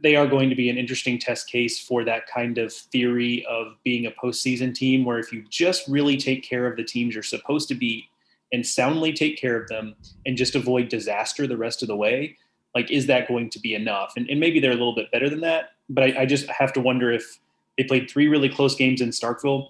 they 0.02 0.16
are 0.16 0.28
going 0.28 0.50
to 0.50 0.56
be 0.56 0.70
an 0.70 0.78
interesting 0.78 1.18
test 1.18 1.50
case 1.50 1.80
for 1.80 2.04
that 2.04 2.28
kind 2.28 2.58
of 2.58 2.74
theory 2.74 3.46
of 3.50 3.76
being 3.84 4.06
a 4.06 4.12
postseason 4.12 4.74
team, 4.74 5.06
where 5.06 5.20
if 5.20 5.32
you 5.32 5.44
just 5.50 5.88
really 5.88 6.18
take 6.18 6.44
care 6.44 6.68
of 6.68 6.76
the 6.76 6.84
teams 6.84 7.14
you're 7.14 7.24
supposed 7.24 7.68
to 7.70 7.76
beat 7.76 8.06
and 8.52 8.66
soundly 8.66 9.14
take 9.14 9.38
care 9.38 9.60
of 9.60 9.68
them 9.68 9.96
and 10.26 10.38
just 10.38 10.56
avoid 10.56 10.90
disaster 10.90 11.48
the 11.48 11.58
rest 11.58 11.82
of 11.82 11.88
the 11.88 11.96
way, 11.96 12.38
like, 12.76 12.92
is 12.92 13.08
that 13.08 13.28
going 13.28 13.50
to 13.50 13.60
be 13.60 13.74
enough? 13.74 14.14
And, 14.18 14.30
and 14.30 14.40
maybe 14.40 14.60
they're 14.60 14.72
a 14.72 14.76
little 14.76 14.96
bit 14.96 15.12
better 15.12 15.30
than 15.30 15.42
that, 15.42 15.72
but 15.90 16.04
I, 16.04 16.22
I 16.22 16.26
just 16.26 16.48
have 16.48 16.74
to 16.74 16.82
wonder 16.82 17.12
if 17.12 17.40
they 17.78 17.84
played 17.84 18.10
three 18.10 18.28
really 18.28 18.50
close 18.50 18.76
games 18.76 19.02
in 19.02 19.10
Starkville 19.10 19.70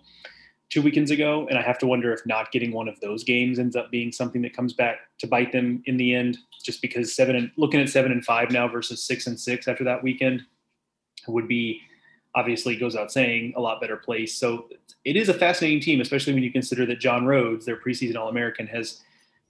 two 0.69 0.81
weekends 0.81 1.11
ago, 1.11 1.47
and 1.49 1.57
I 1.57 1.61
have 1.61 1.77
to 1.79 1.87
wonder 1.87 2.13
if 2.13 2.25
not 2.25 2.51
getting 2.51 2.71
one 2.71 2.87
of 2.87 2.99
those 2.99 3.23
games 3.23 3.59
ends 3.59 3.75
up 3.75 3.89
being 3.89 4.11
something 4.11 4.41
that 4.41 4.55
comes 4.55 4.73
back 4.73 4.97
to 5.19 5.27
bite 5.27 5.51
them 5.51 5.81
in 5.85 5.97
the 5.97 6.13
end. 6.13 6.37
Just 6.63 6.81
because 6.81 7.15
seven 7.15 7.35
and 7.35 7.51
looking 7.55 7.79
at 7.79 7.89
seven 7.89 8.11
and 8.11 8.25
five 8.25 8.51
now 8.51 8.67
versus 8.67 9.01
six 9.01 9.27
and 9.27 9.39
six 9.39 9.67
after 9.67 9.85
that 9.85 10.03
weekend 10.03 10.41
would 11.27 11.47
be 11.47 11.81
obviously 12.35 12.75
goes 12.75 12.95
out 12.95 13.11
saying 13.11 13.53
a 13.55 13.61
lot 13.61 13.81
better 13.81 13.97
place. 13.97 14.35
So 14.35 14.69
it 15.05 15.15
is 15.15 15.29
a 15.29 15.33
fascinating 15.33 15.79
team, 15.79 16.01
especially 16.01 16.33
when 16.33 16.43
you 16.43 16.51
consider 16.51 16.85
that 16.85 16.99
John 16.99 17.25
Rhodes, 17.25 17.65
their 17.65 17.77
preseason 17.77 18.15
All 18.15 18.29
American, 18.29 18.67
has 18.67 19.01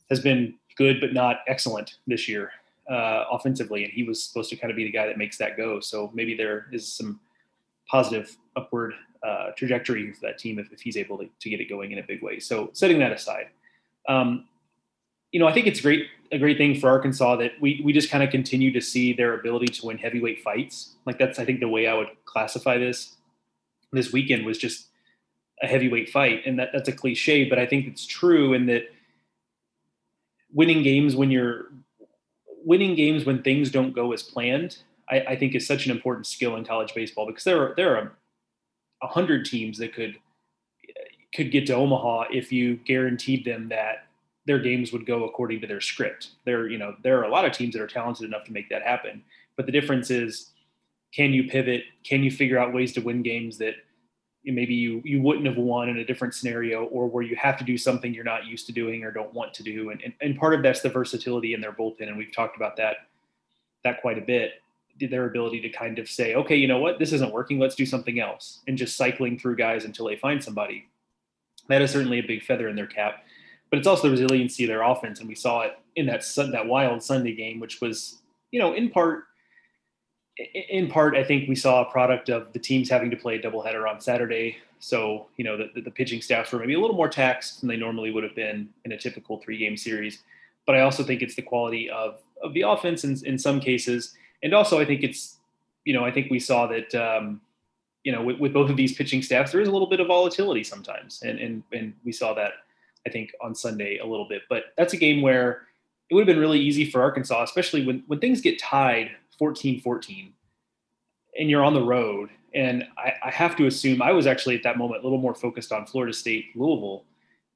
has 0.09 0.19
been 0.19 0.53
good 0.77 1.01
but 1.01 1.13
not 1.13 1.39
excellent 1.47 1.95
this 2.05 2.29
year 2.29 2.51
uh, 2.89 3.25
offensively, 3.31 3.83
and 3.83 3.91
he 3.91 4.03
was 4.03 4.23
supposed 4.23 4.49
to 4.51 4.55
kind 4.55 4.71
of 4.71 4.77
be 4.77 4.83
the 4.83 4.91
guy 4.91 5.07
that 5.07 5.17
makes 5.17 5.37
that 5.37 5.57
go. 5.57 5.79
So 5.79 6.11
maybe 6.13 6.35
there 6.35 6.67
is 6.71 6.87
some 6.91 7.19
positive 7.89 8.37
upward 8.55 8.93
uh, 9.23 9.51
trajectory 9.57 10.11
for 10.11 10.21
that 10.21 10.37
team 10.37 10.59
if, 10.59 10.71
if 10.71 10.81
he's 10.81 10.97
able 10.97 11.17
to, 11.17 11.29
to, 11.39 11.49
get 11.49 11.59
it 11.59 11.69
going 11.69 11.91
in 11.91 11.99
a 11.99 12.03
big 12.03 12.21
way. 12.21 12.39
So 12.39 12.69
setting 12.73 12.99
that 12.99 13.11
aside, 13.11 13.47
um, 14.07 14.45
you 15.31 15.39
know, 15.39 15.47
I 15.47 15.53
think 15.53 15.67
it's 15.67 15.81
great 15.81 16.07
a 16.31 16.37
great 16.37 16.57
thing 16.57 16.79
for 16.79 16.89
Arkansas 16.89 17.37
that 17.37 17.53
we 17.61 17.81
we 17.83 17.93
just 17.93 18.09
kind 18.09 18.23
of 18.23 18.29
continue 18.29 18.71
to 18.73 18.81
see 18.81 19.13
their 19.13 19.39
ability 19.39 19.67
to 19.67 19.85
win 19.85 19.97
heavyweight 19.97 20.41
fights. 20.41 20.95
Like 21.05 21.17
that's 21.17 21.39
I 21.39 21.45
think 21.45 21.59
the 21.59 21.69
way 21.69 21.87
I 21.87 21.93
would 21.93 22.09
classify 22.25 22.77
this. 22.77 23.15
This 23.93 24.11
weekend 24.11 24.45
was 24.45 24.57
just 24.57 24.87
a 25.63 25.67
heavyweight 25.67 26.09
fight, 26.09 26.43
and 26.45 26.59
that 26.59 26.69
that's 26.73 26.89
a 26.89 26.91
cliche, 26.91 27.45
but 27.49 27.59
I 27.59 27.65
think 27.65 27.87
it's 27.87 28.05
true 28.05 28.53
in 28.53 28.65
that 28.67 28.83
winning 30.51 30.83
games 30.83 31.15
when 31.15 31.31
you're 31.31 31.67
winning 32.63 32.95
games 32.95 33.25
when 33.25 33.41
things 33.41 33.71
don't 33.71 33.93
go 33.93 34.11
as 34.11 34.23
planned. 34.23 34.79
I, 35.09 35.19
I 35.21 35.35
think 35.37 35.55
is 35.55 35.65
such 35.65 35.85
an 35.85 35.91
important 35.91 36.27
skill 36.27 36.57
in 36.57 36.65
college 36.65 36.93
baseball 36.93 37.25
because 37.25 37.45
there 37.45 37.61
are 37.61 37.73
there 37.75 37.95
are 37.95 38.17
hundred 39.01 39.45
teams 39.45 39.77
that 39.77 39.93
could 39.93 40.15
could 41.33 41.51
get 41.51 41.67
to 41.67 41.73
Omaha 41.73 42.25
if 42.31 42.51
you 42.51 42.77
guaranteed 42.77 43.45
them 43.45 43.69
that 43.69 44.07
their 44.45 44.59
games 44.59 44.93
would 44.93 45.05
go 45.05 45.25
according 45.25 45.59
to 45.61 45.67
their 45.67 45.81
script. 45.81 46.29
There, 46.45 46.69
you 46.69 46.77
know, 46.77 46.95
there 47.03 47.19
are 47.19 47.25
a 47.25 47.29
lot 47.29 47.45
of 47.45 47.51
teams 47.51 47.73
that 47.73 47.81
are 47.81 47.87
talented 47.87 48.25
enough 48.25 48.45
to 48.45 48.53
make 48.53 48.69
that 48.69 48.81
happen. 48.81 49.21
But 49.57 49.65
the 49.65 49.71
difference 49.73 50.09
is, 50.09 50.51
can 51.13 51.33
you 51.33 51.49
pivot? 51.49 51.83
Can 52.03 52.23
you 52.23 52.31
figure 52.31 52.57
out 52.57 52.73
ways 52.73 52.93
to 52.93 53.01
win 53.01 53.23
games 53.23 53.57
that 53.57 53.75
maybe 54.45 54.73
you 54.73 55.01
you 55.03 55.21
wouldn't 55.21 55.45
have 55.45 55.57
won 55.57 55.89
in 55.89 55.97
a 55.97 56.05
different 56.05 56.33
scenario, 56.33 56.85
or 56.85 57.07
where 57.07 57.23
you 57.23 57.35
have 57.35 57.57
to 57.57 57.65
do 57.65 57.77
something 57.77 58.13
you're 58.13 58.23
not 58.23 58.45
used 58.45 58.65
to 58.67 58.71
doing 58.71 59.03
or 59.03 59.11
don't 59.11 59.33
want 59.33 59.53
to 59.55 59.63
do? 59.63 59.89
And 59.89 60.01
and, 60.01 60.13
and 60.21 60.37
part 60.37 60.53
of 60.53 60.63
that's 60.63 60.81
the 60.81 60.89
versatility 60.89 61.53
in 61.53 61.61
their 61.61 61.73
bullpen, 61.73 62.07
and 62.07 62.17
we've 62.17 62.33
talked 62.33 62.55
about 62.55 62.77
that 62.77 62.97
that 63.83 64.01
quite 64.01 64.17
a 64.17 64.21
bit 64.21 64.61
their 64.99 65.25
ability 65.25 65.61
to 65.61 65.69
kind 65.69 65.99
of 65.99 66.09
say, 66.09 66.35
okay, 66.35 66.55
you 66.55 66.67
know 66.67 66.79
what, 66.79 66.99
this 66.99 67.13
isn't 67.13 67.33
working, 67.33 67.59
let's 67.59 67.75
do 67.75 67.85
something 67.85 68.19
else, 68.19 68.61
and 68.67 68.77
just 68.77 68.97
cycling 68.97 69.37
through 69.37 69.55
guys 69.55 69.85
until 69.85 70.07
they 70.07 70.15
find 70.15 70.43
somebody. 70.43 70.87
That 71.67 71.81
is 71.81 71.91
certainly 71.91 72.19
a 72.19 72.23
big 72.25 72.43
feather 72.43 72.69
in 72.69 72.75
their 72.75 72.87
cap, 72.87 73.25
but 73.69 73.77
it's 73.77 73.87
also 73.87 74.03
the 74.03 74.11
resiliency 74.11 74.63
of 74.63 74.69
their 74.69 74.83
offense, 74.83 75.19
and 75.19 75.27
we 75.27 75.35
saw 75.35 75.61
it 75.61 75.77
in 75.95 76.05
that 76.05 76.23
that 76.51 76.65
wild 76.65 77.03
Sunday 77.03 77.35
game, 77.35 77.59
which 77.59 77.81
was, 77.81 78.21
you 78.51 78.59
know, 78.59 78.73
in 78.73 78.89
part, 78.89 79.25
in 80.69 80.87
part, 80.87 81.15
I 81.15 81.23
think 81.23 81.49
we 81.49 81.55
saw 81.55 81.81
a 81.81 81.91
product 81.91 82.29
of 82.29 82.53
the 82.53 82.59
teams 82.59 82.89
having 82.89 83.09
to 83.09 83.17
play 83.17 83.35
a 83.35 83.41
doubleheader 83.41 83.89
on 83.89 83.99
Saturday. 83.99 84.57
So, 84.79 85.27
you 85.37 85.43
know, 85.43 85.57
the, 85.57 85.81
the 85.81 85.89
pitching 85.89 86.21
staffs 86.21 86.51
were 86.51 86.59
maybe 86.59 86.75
a 86.75 86.79
little 86.79 86.95
more 86.95 87.09
taxed 87.09 87.61
than 87.61 87.69
they 87.69 87.77
normally 87.77 88.11
would 88.11 88.23
have 88.23 88.35
been 88.35 88.69
in 88.85 88.91
a 88.91 88.97
typical 88.97 89.39
three 89.39 89.57
game 89.57 89.75
series. 89.75 90.21
But 90.67 90.75
I 90.75 90.81
also 90.81 91.03
think 91.03 91.23
it's 91.23 91.33
the 91.33 91.41
quality 91.41 91.89
of, 91.89 92.19
of 92.43 92.53
the 92.53 92.61
offense 92.61 93.03
in, 93.03 93.17
in 93.25 93.39
some 93.39 93.59
cases 93.59 94.13
and 94.43 94.53
also 94.53 94.79
I 94.79 94.85
think 94.85 95.03
it's, 95.03 95.37
you 95.85 95.93
know, 95.93 96.05
I 96.05 96.11
think 96.11 96.29
we 96.29 96.39
saw 96.39 96.67
that, 96.67 96.93
um, 96.95 97.41
you 98.03 98.11
know, 98.11 98.23
with, 98.23 98.39
with, 98.39 98.53
both 98.53 98.69
of 98.69 98.77
these 98.77 98.93
pitching 98.93 99.21
staffs, 99.21 99.51
there 99.51 99.61
is 99.61 99.67
a 99.67 99.71
little 99.71 99.89
bit 99.89 99.99
of 99.99 100.07
volatility 100.07 100.63
sometimes, 100.63 101.21
and 101.23 101.39
and 101.39 101.63
and 101.73 101.93
we 102.05 102.11
saw 102.11 102.33
that 102.33 102.53
I 103.05 103.09
think 103.09 103.31
on 103.41 103.53
Sunday 103.55 103.97
a 103.97 104.05
little 104.05 104.27
bit. 104.27 104.43
But 104.49 104.65
that's 104.77 104.93
a 104.93 104.97
game 104.97 105.21
where 105.21 105.63
it 106.09 106.13
would 106.13 106.27
have 106.27 106.33
been 106.33 106.41
really 106.41 106.59
easy 106.59 106.89
for 106.89 107.01
Arkansas, 107.01 107.43
especially 107.43 107.85
when 107.85 108.03
when 108.07 108.19
things 108.19 108.41
get 108.41 108.59
tied 108.59 109.11
14-14 109.39 110.31
and 111.39 111.49
you're 111.49 111.63
on 111.63 111.73
the 111.73 111.83
road. 111.83 112.29
And 112.53 112.87
I, 112.97 113.13
I 113.25 113.31
have 113.31 113.55
to 113.57 113.67
assume 113.67 114.01
I 114.01 114.11
was 114.11 114.25
actually 114.25 114.55
at 114.55 114.63
that 114.63 114.77
moment 114.77 115.01
a 115.01 115.03
little 115.03 115.19
more 115.19 115.35
focused 115.35 115.71
on 115.71 115.85
Florida 115.85 116.13
State, 116.13 116.45
Louisville. 116.55 117.03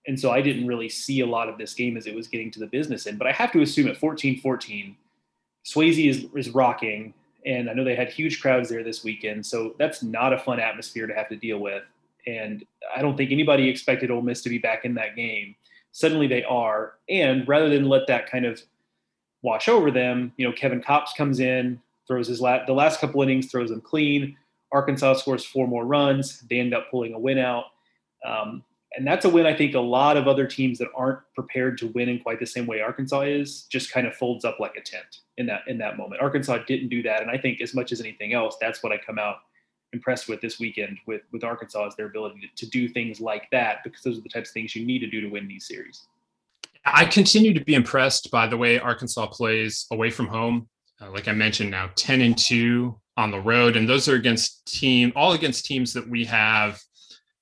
And 0.07 0.19
so 0.19 0.31
I 0.31 0.41
didn't 0.41 0.67
really 0.67 0.89
see 0.89 1.21
a 1.21 1.25
lot 1.25 1.47
of 1.47 1.57
this 1.57 1.73
game 1.73 1.97
as 1.97 2.07
it 2.07 2.15
was 2.15 2.27
getting 2.27 2.51
to 2.51 2.59
the 2.59 2.67
business 2.67 3.07
end. 3.07 3.17
But 3.17 3.27
I 3.27 3.31
have 3.31 3.51
to 3.53 3.61
assume 3.61 3.87
at 3.87 3.97
14 3.97 4.41
14, 4.41 4.95
Swayze 5.65 6.09
is, 6.09 6.25
is 6.35 6.49
rocking, 6.49 7.13
and 7.45 7.69
I 7.69 7.73
know 7.73 7.83
they 7.83 7.95
had 7.95 8.09
huge 8.09 8.41
crowds 8.41 8.69
there 8.69 8.83
this 8.83 9.03
weekend, 9.03 9.45
so 9.45 9.75
that's 9.79 10.03
not 10.03 10.33
a 10.33 10.37
fun 10.37 10.59
atmosphere 10.59 11.07
to 11.07 11.13
have 11.13 11.29
to 11.29 11.35
deal 11.35 11.59
with. 11.59 11.83
And 12.27 12.65
I 12.95 13.01
don't 13.01 13.17
think 13.17 13.31
anybody 13.31 13.67
expected 13.69 14.11
Ole 14.11 14.21
Miss 14.21 14.41
to 14.43 14.49
be 14.49 14.57
back 14.57 14.85
in 14.85 14.93
that 14.95 15.15
game. 15.15 15.55
Suddenly 15.91 16.27
they 16.27 16.43
are, 16.43 16.93
and 17.09 17.47
rather 17.47 17.69
than 17.69 17.89
let 17.89 18.07
that 18.07 18.29
kind 18.29 18.45
of 18.45 18.61
wash 19.41 19.67
over 19.67 19.91
them, 19.91 20.31
you 20.37 20.47
know, 20.47 20.53
Kevin 20.53 20.81
Kopps 20.81 21.15
comes 21.17 21.39
in, 21.39 21.81
throws 22.07 22.27
his 22.27 22.41
la- 22.41 22.65
the 22.65 22.73
last 22.73 22.99
couple 22.99 23.21
innings, 23.21 23.51
throws 23.51 23.69
them 23.69 23.81
clean. 23.81 24.37
Arkansas 24.71 25.15
scores 25.15 25.43
four 25.43 25.67
more 25.67 25.85
runs. 25.85 26.41
They 26.49 26.59
end 26.59 26.73
up 26.73 26.89
pulling 26.89 27.13
a 27.13 27.19
win 27.19 27.37
out. 27.37 27.65
Um, 28.25 28.63
and 28.97 29.07
that's 29.07 29.25
a 29.25 29.29
win 29.29 29.45
I 29.45 29.55
think 29.55 29.75
a 29.75 29.79
lot 29.79 30.17
of 30.17 30.27
other 30.27 30.45
teams 30.45 30.77
that 30.79 30.89
aren't 30.95 31.19
prepared 31.33 31.77
to 31.79 31.87
win 31.87 32.09
in 32.09 32.19
quite 32.19 32.39
the 32.39 32.45
same 32.45 32.67
way 32.67 32.81
Arkansas 32.81 33.21
is 33.21 33.63
just 33.63 33.91
kind 33.91 34.05
of 34.05 34.15
folds 34.15 34.45
up 34.45 34.59
like 34.59 34.75
a 34.75 34.81
tent 34.81 35.19
in 35.37 35.45
that 35.47 35.61
in 35.67 35.77
that 35.79 35.97
moment. 35.97 36.21
Arkansas 36.21 36.59
didn't 36.67 36.89
do 36.89 37.01
that, 37.03 37.21
and 37.21 37.31
I 37.31 37.37
think 37.37 37.61
as 37.61 37.73
much 37.73 37.91
as 37.91 37.99
anything 37.99 38.33
else, 38.33 38.57
that's 38.59 38.83
what 38.83 38.91
I 38.91 38.97
come 38.97 39.19
out 39.19 39.37
impressed 39.93 40.29
with 40.29 40.41
this 40.41 40.59
weekend 40.59 40.97
with 41.05 41.21
with 41.31 41.43
Arkansas 41.43 41.87
is 41.87 41.95
their 41.95 42.07
ability 42.07 42.41
to, 42.41 42.65
to 42.65 42.69
do 42.69 42.87
things 42.87 43.19
like 43.19 43.49
that 43.51 43.83
because 43.83 44.01
those 44.01 44.17
are 44.17 44.21
the 44.21 44.29
types 44.29 44.49
of 44.49 44.53
things 44.53 44.75
you 44.75 44.85
need 44.85 44.99
to 44.99 45.07
do 45.07 45.21
to 45.21 45.27
win 45.27 45.47
these 45.47 45.67
series. 45.67 46.07
I 46.85 47.05
continue 47.05 47.53
to 47.53 47.63
be 47.63 47.75
impressed 47.75 48.31
by 48.31 48.47
the 48.47 48.57
way 48.57 48.79
Arkansas 48.79 49.27
plays 49.27 49.85
away 49.91 50.09
from 50.09 50.27
home. 50.27 50.67
Uh, 50.99 51.11
like 51.11 51.27
I 51.27 51.33
mentioned, 51.33 51.71
now 51.71 51.89
ten 51.95 52.21
and 52.21 52.37
two 52.37 52.99
on 53.17 53.31
the 53.31 53.39
road, 53.39 53.75
and 53.75 53.87
those 53.87 54.07
are 54.07 54.15
against 54.15 54.65
team 54.65 55.11
all 55.15 55.33
against 55.33 55.65
teams 55.65 55.93
that 55.93 56.07
we 56.07 56.25
have 56.25 56.79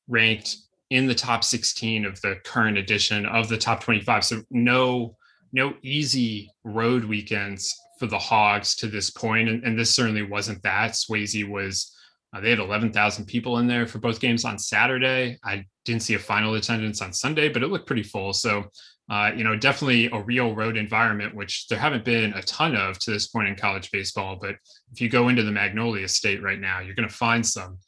ranked 0.07 0.57
in 0.89 1.07
the 1.07 1.15
top 1.15 1.43
16 1.43 2.05
of 2.05 2.19
the 2.21 2.37
current 2.43 2.77
edition 2.77 3.25
of 3.25 3.47
the 3.47 3.57
top 3.57 3.83
25. 3.83 4.23
So 4.23 4.43
no 4.49 5.15
no 5.51 5.73
easy 5.81 6.51
road 6.63 7.03
weekends 7.05 7.75
for 7.97 8.05
the 8.05 8.19
Hogs 8.19 8.75
to 8.75 8.87
this 8.87 9.09
point, 9.09 9.49
and, 9.49 9.63
and 9.63 9.77
this 9.77 9.93
certainly 9.93 10.21
wasn't 10.21 10.61
that. 10.61 10.91
Swayze 10.91 11.49
was 11.49 11.95
uh, 12.33 12.39
they 12.39 12.51
had 12.51 12.59
11,000 12.59 13.25
people 13.25 13.57
in 13.57 13.67
there 13.67 13.87
for 13.87 13.97
both 13.97 14.19
games 14.19 14.45
on 14.45 14.59
Saturday. 14.59 15.39
I 15.43 15.65
didn't 15.85 16.03
see 16.03 16.13
a 16.13 16.19
final 16.19 16.53
attendance 16.53 17.01
on 17.01 17.11
Sunday, 17.11 17.49
but 17.49 17.63
it 17.63 17.67
looked 17.67 17.87
pretty 17.87 18.03
full. 18.03 18.33
So, 18.33 18.65
uh, 19.09 19.31
you 19.35 19.43
know, 19.43 19.55
definitely 19.55 20.09
a 20.11 20.21
real 20.21 20.53
road 20.53 20.77
environment, 20.77 21.33
which 21.33 21.67
there 21.67 21.79
haven't 21.79 22.05
been 22.05 22.33
a 22.33 22.43
ton 22.43 22.75
of 22.75 22.99
to 22.99 23.11
this 23.11 23.27
point 23.27 23.47
in 23.47 23.55
college 23.55 23.89
baseball. 23.89 24.37
But 24.39 24.57
if 24.91 25.01
you 25.01 25.09
go 25.09 25.29
into 25.29 25.41
the 25.41 25.51
Magnolia 25.51 26.07
State 26.07 26.43
right 26.43 26.59
now, 26.59 26.79
you're 26.81 26.93
going 26.93 27.09
to 27.09 27.13
find 27.13 27.45
some. 27.45 27.79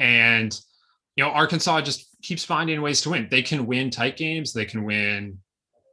And 0.00 0.58
you 1.16 1.24
know, 1.24 1.30
Arkansas 1.30 1.82
just 1.82 2.11
keeps 2.22 2.44
finding 2.44 2.80
ways 2.80 3.00
to 3.02 3.10
win. 3.10 3.28
They 3.30 3.42
can 3.42 3.66
win 3.66 3.90
tight 3.90 4.16
games. 4.16 4.52
They 4.52 4.64
can 4.64 4.84
win 4.84 5.38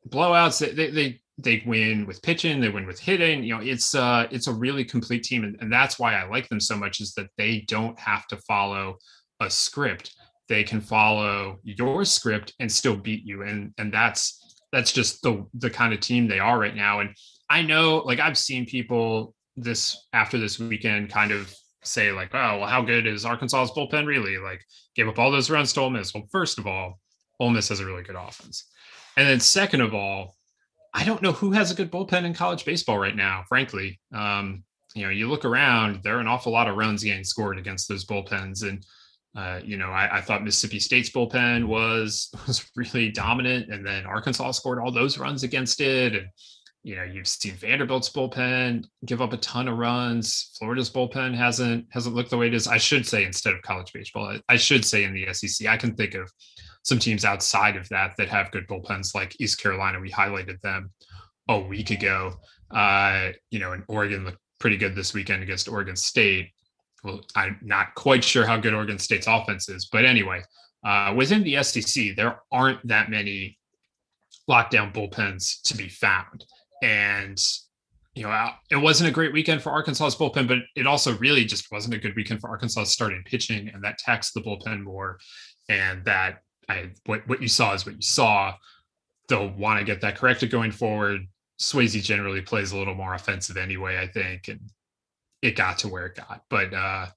blowouts. 0.08 0.60
They 0.60 0.90
they 0.90 1.20
they, 1.42 1.64
win 1.66 2.06
with 2.06 2.22
pitching. 2.22 2.60
They 2.60 2.70
win 2.70 2.86
with 2.86 3.00
hitting. 3.00 3.44
You 3.44 3.56
know, 3.56 3.62
it's 3.62 3.96
uh 3.96 4.28
it's 4.32 4.48
a 4.48 4.54
really 4.54 4.84
complete 4.84 5.24
team, 5.24 5.44
and, 5.44 5.58
and 5.62 5.72
that's 5.72 5.98
why 5.98 6.16
I 6.16 6.28
like 6.28 6.50
them 6.50 6.60
so 6.60 6.76
much. 6.76 7.00
Is 7.00 7.14
that 7.14 7.30
they 7.38 7.62
don't 7.68 7.98
have 8.00 8.28
to 8.28 8.38
follow 8.38 8.98
a 9.40 9.50
script. 9.50 10.14
They 10.48 10.64
can 10.64 10.82
follow 10.82 11.60
your 11.64 12.06
script 12.06 12.54
and 12.60 12.72
still 12.72 12.96
beat 12.96 13.26
you, 13.26 13.44
and 13.44 13.74
and 13.78 13.94
that's 13.94 14.58
that's 14.72 14.92
just 14.92 15.22
the 15.22 15.46
the 15.56 15.70
kind 15.70 15.94
of 15.94 16.00
team 16.00 16.28
they 16.28 16.40
are 16.40 16.60
right 16.60 16.76
now. 16.76 17.00
And 17.00 17.12
I 17.50 17.62
know, 17.62 17.98
like 18.00 18.20
I've 18.20 18.38
seen 18.38 18.66
people 18.66 19.34
this 19.56 20.08
after 20.14 20.38
this 20.38 20.60
weekend 20.60 21.10
kind 21.10 21.32
of 21.32 21.54
say 21.84 22.12
like, 22.12 22.30
oh, 22.34 22.60
well, 22.60 22.68
how 22.68 22.82
good 22.82 23.08
is 23.08 23.26
Arkansas's 23.26 23.76
bullpen 23.76 24.06
really? 24.06 24.38
Like, 24.38 24.62
gave 24.96 25.08
up 25.08 25.20
all 25.20 25.32
those 25.32 25.50
runs 25.50 25.74
to 25.74 25.82
Ole 25.82 25.90
Miss. 25.90 26.14
Well, 26.14 26.28
first 26.32 26.60
of 26.60 26.68
all, 26.68 27.00
Ole 27.40 27.50
Miss 27.50 27.70
has 27.70 27.80
a 27.80 27.86
really 27.86 28.04
good 28.04 28.16
offense, 28.16 28.66
and 29.18 29.28
then 29.28 29.40
second 29.40 29.82
of 29.82 29.94
all, 29.94 30.36
I 30.94 31.04
don't 31.04 31.22
know 31.22 31.32
who 31.32 31.52
has 31.52 31.72
a 31.72 31.76
good 31.76 31.92
bullpen 31.92 32.26
in 32.26 32.34
college 32.34 32.66
baseball 32.66 32.98
right 32.98 33.16
now. 33.16 33.44
Frankly, 33.48 34.00
um, 34.14 34.64
you 34.96 35.04
know, 35.04 35.10
you 35.10 35.30
look 35.30 35.46
around, 35.46 36.02
there 36.04 36.18
are 36.18 36.22
an 36.22 36.28
awful 36.28 36.52
lot 36.52 36.68
of 36.68 36.76
runs 36.76 37.04
getting 37.04 37.24
scored 37.24 37.58
against 37.58 37.88
those 37.88 38.06
bullpens, 38.06 38.68
and 38.68 38.86
uh, 39.38 39.60
you 39.64 39.78
know, 39.78 39.90
I, 39.90 40.18
I, 40.18 40.22
thought 40.22 40.44
Mississippi 40.44 40.80
State's 40.80 41.12
bullpen 41.12 41.66
was 41.66 42.30
was 42.48 42.70
really 42.76 43.10
dominant, 43.10 43.72
and 43.72 43.86
then 43.86 44.06
Arkansas 44.06 44.52
scored 44.52 44.80
all 44.80 44.92
those 44.92 45.18
runs 45.18 45.44
against 45.44 45.80
it, 45.82 46.16
and 46.16 46.28
you 46.90 46.96
know, 46.96 47.04
you've 47.04 47.28
seen 47.28 47.54
Vanderbilt's 47.54 48.10
bullpen 48.10 48.84
give 49.06 49.22
up 49.22 49.32
a 49.32 49.38
ton 49.38 49.68
of 49.68 49.78
runs. 49.78 50.58
Florida's 50.58 50.90
bullpen 50.90 51.36
hasn't 51.36 51.86
hasn't 51.92 52.16
looked 52.16 52.32
the 52.32 52.38
way 52.38 52.48
it 52.48 52.56
is. 52.56 52.68
I 52.68 52.80
should 52.80 53.06
say 53.06 53.26
instead 53.26 53.54
of 53.54 53.62
college 53.62 53.94
baseball, 53.94 54.40
I 54.50 54.56
should 54.56 54.84
say 54.84 55.04
in 55.04 55.14
the 55.14 55.32
SEC. 55.32 55.68
I 55.68 55.78
can 55.78 55.94
think 55.94 56.16
of 56.16 56.32
some 56.82 56.98
teams 56.98 57.26
outside 57.26 57.76
of 57.76 57.88
that 57.90 58.14
that 58.18 58.28
have 58.30 58.50
good 58.50 58.68
bullpens, 58.68 59.14
like 59.14 59.40
East 59.40 59.62
Carolina. 59.62 60.00
We 60.00 60.10
highlighted 60.10 60.62
them 60.62 60.90
a 61.48 61.60
week 61.60 61.92
ago. 61.92 62.34
Uh, 62.72 63.34
you 63.52 63.60
know, 63.60 63.74
and 63.74 63.84
Oregon 63.88 64.26
looked 64.26 64.40
pretty 64.60 64.78
good 64.78 64.96
this 64.96 65.14
weekend 65.14 65.44
against 65.44 65.70
Oregon 65.70 65.96
State. 65.96 66.50
Well, 67.04 67.22
I'm 67.36 67.60
not 67.62 67.94
quite 67.94 68.24
sure 68.24 68.48
how 68.48 68.58
good 68.58 68.74
Oregon 68.74 68.98
State's 68.98 69.28
offense 69.28 69.70
is, 69.70 69.90
but 69.92 70.06
anyway, 70.06 70.42
uh, 70.84 71.14
within 71.16 71.44
the 71.44 71.62
SEC, 71.62 72.16
there 72.16 72.42
aren't 72.52 72.88
that 72.88 73.12
many 73.12 73.60
lockdown 74.50 74.92
bullpens 74.92 75.62
to 75.66 75.78
be 75.78 75.88
found. 75.88 76.46
And 76.82 77.40
you 78.16 78.24
know, 78.24 78.50
it 78.70 78.76
wasn't 78.76 79.10
a 79.10 79.14
great 79.14 79.32
weekend 79.32 79.62
for 79.62 79.72
Arkansas's 79.72 80.20
bullpen, 80.20 80.48
but 80.48 80.58
it 80.76 80.88
also 80.88 81.18
really 81.20 81.46
just 81.46 81.72
wasn't 81.72 81.94
a 81.94 81.98
good 81.98 82.16
weekend 82.16 82.42
for 82.42 82.50
Arkansas 82.50 82.86
starting 82.86 83.24
pitching, 83.24 83.70
and 83.70 83.84
that 83.84 83.98
taxed 83.98 84.34
the 84.34 84.42
bullpen 84.42 84.84
more. 84.84 85.20
And 85.70 86.04
that 86.06 86.42
I 86.68 86.90
what 87.06 87.28
what 87.28 87.42
you 87.42 87.48
saw 87.48 87.74
is 87.74 87.86
what 87.86 87.96
you 87.96 88.02
saw. 88.02 88.56
They'll 89.28 89.50
want 89.50 89.80
to 89.80 89.86
get 89.86 90.02
that 90.02 90.18
corrected 90.18 90.50
going 90.50 90.72
forward. 90.72 91.22
Swayze 91.62 92.02
generally 92.04 92.42
plays 92.42 92.72
a 92.72 92.78
little 92.78 92.96
more 92.96 93.14
offensive 93.14 93.58
anyway, 93.58 94.00
I 94.00 94.08
think, 94.08 94.48
and 94.48 94.60
it 95.42 95.56
got 95.56 95.78
to 95.80 95.88
where 95.88 96.08
it 96.08 96.16
got. 96.16 96.44
But 96.50 96.74
uh, 96.74 97.08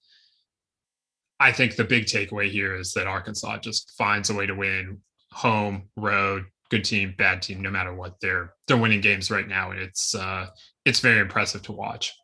I 1.40 1.52
think 1.52 1.74
the 1.74 1.84
big 1.84 2.04
takeaway 2.04 2.50
here 2.50 2.76
is 2.76 2.92
that 2.92 3.06
Arkansas 3.06 3.58
just 3.58 3.92
finds 3.96 4.30
a 4.30 4.34
way 4.34 4.46
to 4.46 4.54
win 4.54 4.98
home, 5.32 5.88
road, 5.96 6.44
good 6.72 6.84
team, 6.84 7.14
bad 7.18 7.42
team, 7.42 7.60
no 7.60 7.70
matter 7.70 7.94
what. 7.94 8.18
They're 8.20 8.54
they're 8.66 8.78
winning 8.78 9.02
games 9.02 9.30
right 9.30 9.46
now, 9.46 9.70
and 9.70 9.78
it's 9.78 10.14
uh, 10.14 10.46
it's 10.84 11.00
very 11.00 11.20
impressive 11.20 11.62
to 11.62 11.72
watch. 11.72 12.14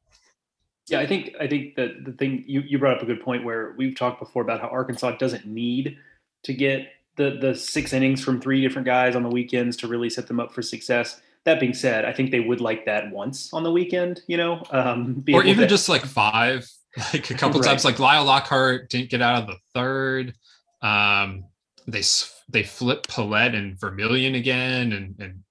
Yeah, 0.88 1.00
I 1.00 1.06
think 1.06 1.34
I 1.38 1.46
think 1.46 1.76
that 1.76 2.04
the 2.04 2.12
thing 2.12 2.44
you, 2.46 2.62
you 2.62 2.78
brought 2.78 2.96
up 2.96 3.02
a 3.02 3.06
good 3.06 3.22
point 3.22 3.44
where 3.44 3.74
we've 3.76 3.94
talked 3.94 4.18
before 4.18 4.42
about 4.42 4.60
how 4.60 4.68
Arkansas 4.68 5.12
doesn't 5.18 5.46
need 5.46 5.98
to 6.44 6.54
get 6.54 6.88
the 7.16 7.38
the 7.40 7.54
six 7.54 7.92
innings 7.92 8.24
from 8.24 8.40
three 8.40 8.62
different 8.62 8.86
guys 8.86 9.14
on 9.14 9.22
the 9.22 9.28
weekends 9.28 9.76
to 9.76 9.86
really 9.86 10.08
set 10.08 10.26
them 10.26 10.40
up 10.40 10.52
for 10.52 10.62
success. 10.62 11.20
That 11.44 11.60
being 11.60 11.74
said, 11.74 12.06
I 12.06 12.12
think 12.12 12.30
they 12.30 12.40
would 12.40 12.60
like 12.60 12.86
that 12.86 13.10
once 13.10 13.52
on 13.52 13.62
the 13.62 13.70
weekend, 13.70 14.22
you 14.26 14.38
know, 14.38 14.62
um, 14.70 15.22
or 15.32 15.44
even 15.44 15.62
to, 15.62 15.66
just 15.66 15.88
like 15.88 16.04
five, 16.04 16.68
like 17.12 17.30
a 17.30 17.34
couple 17.34 17.60
right. 17.60 17.68
times. 17.68 17.84
Like 17.84 17.98
Lyle 17.98 18.24
Lockhart 18.24 18.88
didn't 18.88 19.10
get 19.10 19.22
out 19.22 19.42
of 19.42 19.46
the 19.46 19.56
third. 19.74 20.34
Um, 20.82 21.44
they 21.86 22.02
they 22.48 22.62
flip 22.62 23.06
Pallette 23.06 23.54
and 23.54 23.78
Vermillion 23.78 24.34
again, 24.34 24.92
and 24.92 25.14
and 25.18 25.42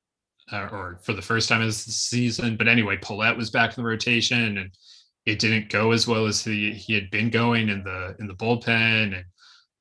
uh, 0.52 0.70
or 0.72 1.00
for 1.04 1.14
the 1.14 1.22
first 1.22 1.50
time 1.50 1.62
this 1.62 1.84
season. 1.84 2.58
But 2.58 2.68
anyway, 2.68 2.98
Pallette 2.98 3.38
was 3.38 3.50
back 3.50 3.78
in 3.78 3.84
the 3.84 3.90
rotation, 3.90 4.58
and 4.58 4.72
it 5.26 5.40
didn't 5.40 5.70
go 5.70 5.92
as 5.92 6.08
well 6.08 6.26
as 6.26 6.44
he 6.44 6.74
he 6.74 6.94
had 6.94 7.12
been 7.12 7.30
going 7.30 7.70
in 7.70 7.84
the 7.84 8.16
in 8.20 8.28
the 8.28 8.36
bullpen, 8.36 9.14
and 9.14 9.26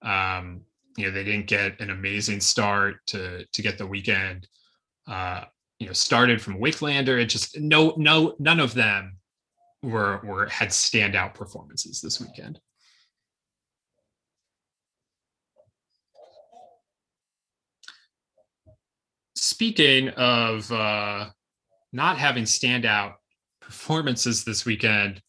um, 0.02 0.62
you 0.96 1.06
know 1.06 1.12
they 1.12 1.25
didn't 1.25 1.46
get 1.46 1.80
an 1.80 1.90
amazing 1.90 2.40
start 2.40 2.96
to 3.06 3.44
to 3.46 3.62
get 3.62 3.78
the 3.78 3.87
weekend. 3.87 4.46
Uh, 5.06 5.44
you 5.78 5.87
know, 5.87 5.92
started 5.92 6.40
from 6.40 6.58
Wicklander. 6.58 7.20
It 7.20 7.26
just 7.26 7.58
no 7.58 7.94
no 7.96 8.35
none 8.38 8.61
of 8.61 8.75
them 8.75 9.18
were 9.82 10.20
were 10.25 10.46
had 10.46 10.68
standout 10.70 11.35
performances 11.35 12.00
this 12.00 12.20
weekend. 12.20 12.61
Speaking 19.57 20.11
of 20.11 20.71
uh, 20.71 21.31
not 21.91 22.19
having 22.19 22.45
standout 22.45 23.15
performances 23.63 24.45
this 24.45 24.67
weekend, 24.67 25.23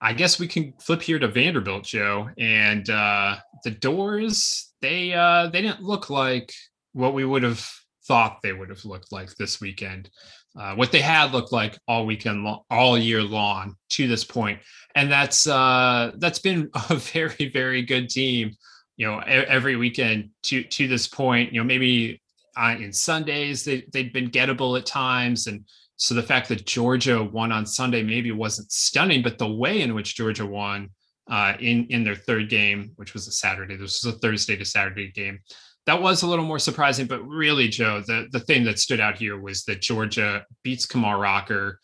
I 0.00 0.12
guess 0.12 0.38
we 0.38 0.46
can 0.46 0.72
flip 0.80 1.02
here 1.02 1.18
to 1.18 1.26
Vanderbilt, 1.26 1.82
Joe. 1.82 2.30
And 2.38 2.88
uh, 2.88 3.38
the 3.64 3.72
Dores. 3.72 4.72
they 4.80 5.12
uh, 5.14 5.48
they 5.48 5.62
didn't 5.62 5.82
look 5.82 6.10
like 6.10 6.52
what 6.92 7.12
we 7.12 7.24
would 7.24 7.42
have 7.42 7.68
thought 8.06 8.38
they 8.40 8.52
would 8.52 8.68
have 8.68 8.84
looked 8.84 9.10
like 9.10 9.34
this 9.34 9.60
weekend. 9.60 10.10
Uh, 10.56 10.76
what 10.76 10.92
they 10.92 11.00
had 11.00 11.32
looked 11.32 11.50
like 11.50 11.76
all 11.88 12.06
weekend, 12.06 12.44
long, 12.44 12.60
all 12.70 12.96
year 12.96 13.20
long 13.20 13.74
to 13.88 14.06
this 14.06 14.22
point, 14.22 14.60
and 14.94 15.10
that's 15.10 15.48
uh, 15.48 16.12
that's 16.18 16.38
been 16.38 16.70
a 16.88 16.94
very 16.94 17.50
very 17.52 17.82
good 17.82 18.10
team. 18.10 18.52
You 18.96 19.08
know, 19.08 19.18
every 19.18 19.74
weekend 19.74 20.30
to 20.44 20.62
to 20.62 20.86
this 20.86 21.08
point. 21.08 21.52
You 21.52 21.62
know, 21.62 21.66
maybe 21.66 22.22
uh, 22.56 22.76
in 22.78 22.92
Sundays. 22.92 23.64
They 23.64 23.84
they'd 23.92 24.12
been 24.12 24.30
gettable 24.30 24.78
at 24.78 24.86
times, 24.86 25.46
and 25.46 25.64
so 25.96 26.14
the 26.14 26.22
fact 26.22 26.48
that 26.48 26.66
Georgia 26.66 27.22
won 27.22 27.52
on 27.52 27.66
Sunday 27.66 28.02
maybe 28.02 28.32
wasn't 28.32 28.70
stunning, 28.70 29.22
but 29.22 29.38
the 29.38 29.52
way 29.52 29.80
in 29.80 29.94
which 29.94 30.16
Georgia 30.16 30.46
won 30.46 30.90
uh, 31.30 31.54
in 31.60 31.86
in 31.86 32.04
their 32.04 32.14
third 32.14 32.48
game, 32.48 32.92
which 32.96 33.14
was 33.14 33.26
a 33.26 33.32
Saturday, 33.32 33.76
this 33.76 34.04
was 34.04 34.14
a 34.14 34.18
Thursday 34.18 34.56
to 34.56 34.64
Saturday 34.64 35.10
game, 35.10 35.40
that 35.86 36.00
was 36.00 36.22
a 36.22 36.26
little 36.26 36.44
more 36.44 36.58
surprising. 36.58 37.06
But 37.06 37.26
really, 37.26 37.68
Joe, 37.68 38.02
the 38.06 38.28
the 38.32 38.40
thing 38.40 38.64
that 38.64 38.78
stood 38.78 39.00
out 39.00 39.18
here 39.18 39.38
was 39.38 39.64
that 39.64 39.80
Georgia 39.80 40.44
beats 40.62 40.86
Kumar 40.86 41.18
Rocker, 41.18 41.80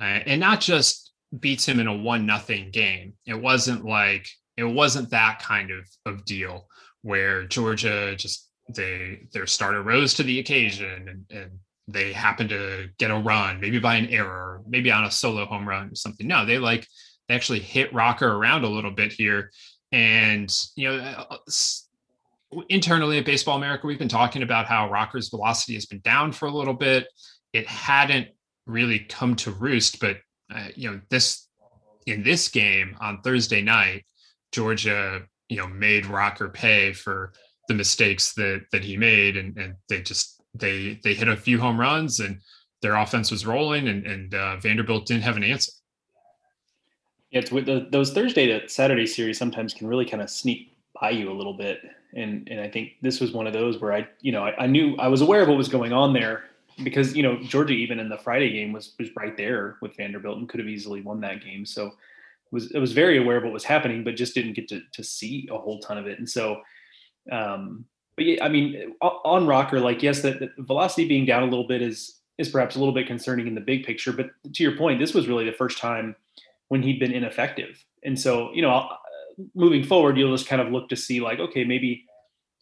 uh, 0.00 0.04
and 0.26 0.40
not 0.40 0.60
just 0.60 1.12
beats 1.38 1.66
him 1.66 1.78
in 1.78 1.86
a 1.86 1.96
one 1.96 2.26
nothing 2.26 2.70
game. 2.70 3.14
It 3.26 3.40
wasn't 3.40 3.84
like 3.84 4.26
it 4.56 4.64
wasn't 4.64 5.10
that 5.10 5.40
kind 5.42 5.70
of 5.70 5.86
of 6.06 6.24
deal 6.24 6.66
where 7.02 7.46
Georgia 7.46 8.14
just 8.16 8.49
they 8.74 9.26
their 9.32 9.46
starter 9.46 9.82
rose 9.82 10.14
to 10.14 10.22
the 10.22 10.38
occasion 10.38 11.08
and, 11.08 11.38
and 11.38 11.50
they 11.88 12.12
happen 12.12 12.48
to 12.48 12.88
get 12.98 13.10
a 13.10 13.16
run, 13.16 13.60
maybe 13.60 13.78
by 13.78 13.96
an 13.96 14.06
error, 14.08 14.62
maybe 14.66 14.90
on 14.90 15.04
a 15.04 15.10
solo 15.10 15.44
home 15.44 15.68
run 15.68 15.90
or 15.90 15.94
something. 15.94 16.26
No, 16.26 16.44
they 16.44 16.58
like 16.58 16.86
they 17.28 17.34
actually 17.34 17.60
hit 17.60 17.92
Rocker 17.92 18.30
around 18.30 18.64
a 18.64 18.68
little 18.68 18.90
bit 18.90 19.12
here. 19.12 19.50
And 19.92 20.52
you 20.76 20.88
know, 20.88 20.98
uh, 21.28 21.36
internally 22.68 23.18
at 23.18 23.24
Baseball 23.24 23.56
America, 23.56 23.86
we've 23.86 23.98
been 23.98 24.08
talking 24.08 24.42
about 24.42 24.66
how 24.66 24.90
Rocker's 24.90 25.28
velocity 25.28 25.74
has 25.74 25.86
been 25.86 26.00
down 26.00 26.32
for 26.32 26.46
a 26.46 26.52
little 26.52 26.74
bit. 26.74 27.06
It 27.52 27.66
hadn't 27.66 28.28
really 28.66 29.00
come 29.00 29.36
to 29.36 29.50
roost, 29.50 30.00
but 30.00 30.18
uh, 30.54 30.68
you 30.74 30.90
know, 30.90 31.00
this 31.10 31.48
in 32.06 32.22
this 32.22 32.48
game 32.48 32.96
on 33.00 33.22
Thursday 33.22 33.62
night, 33.62 34.04
Georgia, 34.52 35.22
you 35.48 35.56
know, 35.56 35.66
made 35.66 36.06
Rocker 36.06 36.48
pay 36.48 36.92
for 36.92 37.32
the 37.70 37.74
mistakes 37.74 38.34
that 38.34 38.64
that 38.72 38.82
he 38.82 38.96
made, 38.96 39.36
and 39.36 39.56
and 39.56 39.76
they 39.88 40.02
just 40.02 40.42
they 40.54 40.98
they 41.04 41.14
hit 41.14 41.28
a 41.28 41.36
few 41.36 41.58
home 41.58 41.78
runs, 41.78 42.18
and 42.18 42.40
their 42.82 42.96
offense 42.96 43.30
was 43.30 43.46
rolling, 43.46 43.86
and 43.86 44.04
and 44.04 44.34
uh, 44.34 44.56
Vanderbilt 44.56 45.06
didn't 45.06 45.22
have 45.22 45.36
an 45.36 45.44
answer. 45.44 45.70
Yeah, 47.30 47.38
it's 47.40 47.52
with 47.52 47.66
the, 47.66 47.86
those 47.92 48.12
Thursday 48.12 48.46
to 48.46 48.68
Saturday 48.68 49.06
series 49.06 49.38
sometimes 49.38 49.72
can 49.72 49.86
really 49.86 50.04
kind 50.04 50.20
of 50.20 50.28
sneak 50.28 50.76
by 51.00 51.10
you 51.10 51.30
a 51.30 51.36
little 51.40 51.56
bit, 51.56 51.78
and 52.12 52.48
and 52.50 52.60
I 52.60 52.68
think 52.68 52.94
this 53.02 53.20
was 53.20 53.30
one 53.30 53.46
of 53.46 53.52
those 53.52 53.80
where 53.80 53.92
I 53.92 54.08
you 54.20 54.32
know 54.32 54.44
I, 54.44 54.64
I 54.64 54.66
knew 54.66 54.96
I 54.96 55.06
was 55.06 55.20
aware 55.20 55.42
of 55.42 55.48
what 55.48 55.56
was 55.56 55.68
going 55.68 55.92
on 55.92 56.12
there 56.12 56.46
because 56.82 57.14
you 57.14 57.22
know 57.22 57.40
Georgia 57.44 57.74
even 57.74 58.00
in 58.00 58.08
the 58.08 58.18
Friday 58.18 58.50
game 58.50 58.72
was 58.72 58.94
was 58.98 59.14
right 59.16 59.36
there 59.36 59.76
with 59.80 59.96
Vanderbilt 59.96 60.38
and 60.38 60.48
could 60.48 60.58
have 60.58 60.68
easily 60.68 61.02
won 61.02 61.20
that 61.20 61.44
game. 61.44 61.64
So 61.64 61.92
was 62.50 62.72
it 62.72 62.80
was 62.80 62.92
very 62.92 63.18
aware 63.18 63.36
of 63.36 63.44
what 63.44 63.52
was 63.52 63.62
happening, 63.62 64.02
but 64.02 64.16
just 64.16 64.34
didn't 64.34 64.54
get 64.54 64.68
to 64.70 64.80
to 64.92 65.04
see 65.04 65.48
a 65.52 65.56
whole 65.56 65.78
ton 65.78 65.98
of 65.98 66.08
it. 66.08 66.18
And 66.18 66.28
so 66.28 66.60
um, 67.30 67.84
but 68.16 68.26
yeah, 68.26 68.44
I 68.44 68.48
mean, 68.48 68.94
on 69.00 69.46
rocker, 69.46 69.80
like 69.80 70.02
yes, 70.02 70.22
that 70.22 70.50
velocity 70.58 71.08
being 71.08 71.24
down 71.24 71.42
a 71.42 71.46
little 71.46 71.66
bit 71.66 71.82
is 71.82 72.20
is 72.38 72.48
perhaps 72.48 72.76
a 72.76 72.78
little 72.78 72.94
bit 72.94 73.06
concerning 73.06 73.46
in 73.46 73.54
the 73.54 73.60
big 73.60 73.84
picture. 73.84 74.12
But 74.12 74.30
to 74.54 74.62
your 74.62 74.76
point, 74.76 74.98
this 74.98 75.14
was 75.14 75.28
really 75.28 75.44
the 75.44 75.52
first 75.52 75.78
time 75.78 76.16
when 76.68 76.82
he'd 76.82 76.98
been 76.98 77.12
ineffective, 77.12 77.84
and 78.04 78.18
so 78.18 78.52
you 78.52 78.62
know, 78.62 78.88
moving 79.54 79.84
forward, 79.84 80.18
you'll 80.18 80.36
just 80.36 80.48
kind 80.48 80.60
of 80.60 80.72
look 80.72 80.88
to 80.90 80.96
see 80.96 81.20
like, 81.20 81.38
okay, 81.38 81.64
maybe 81.64 82.04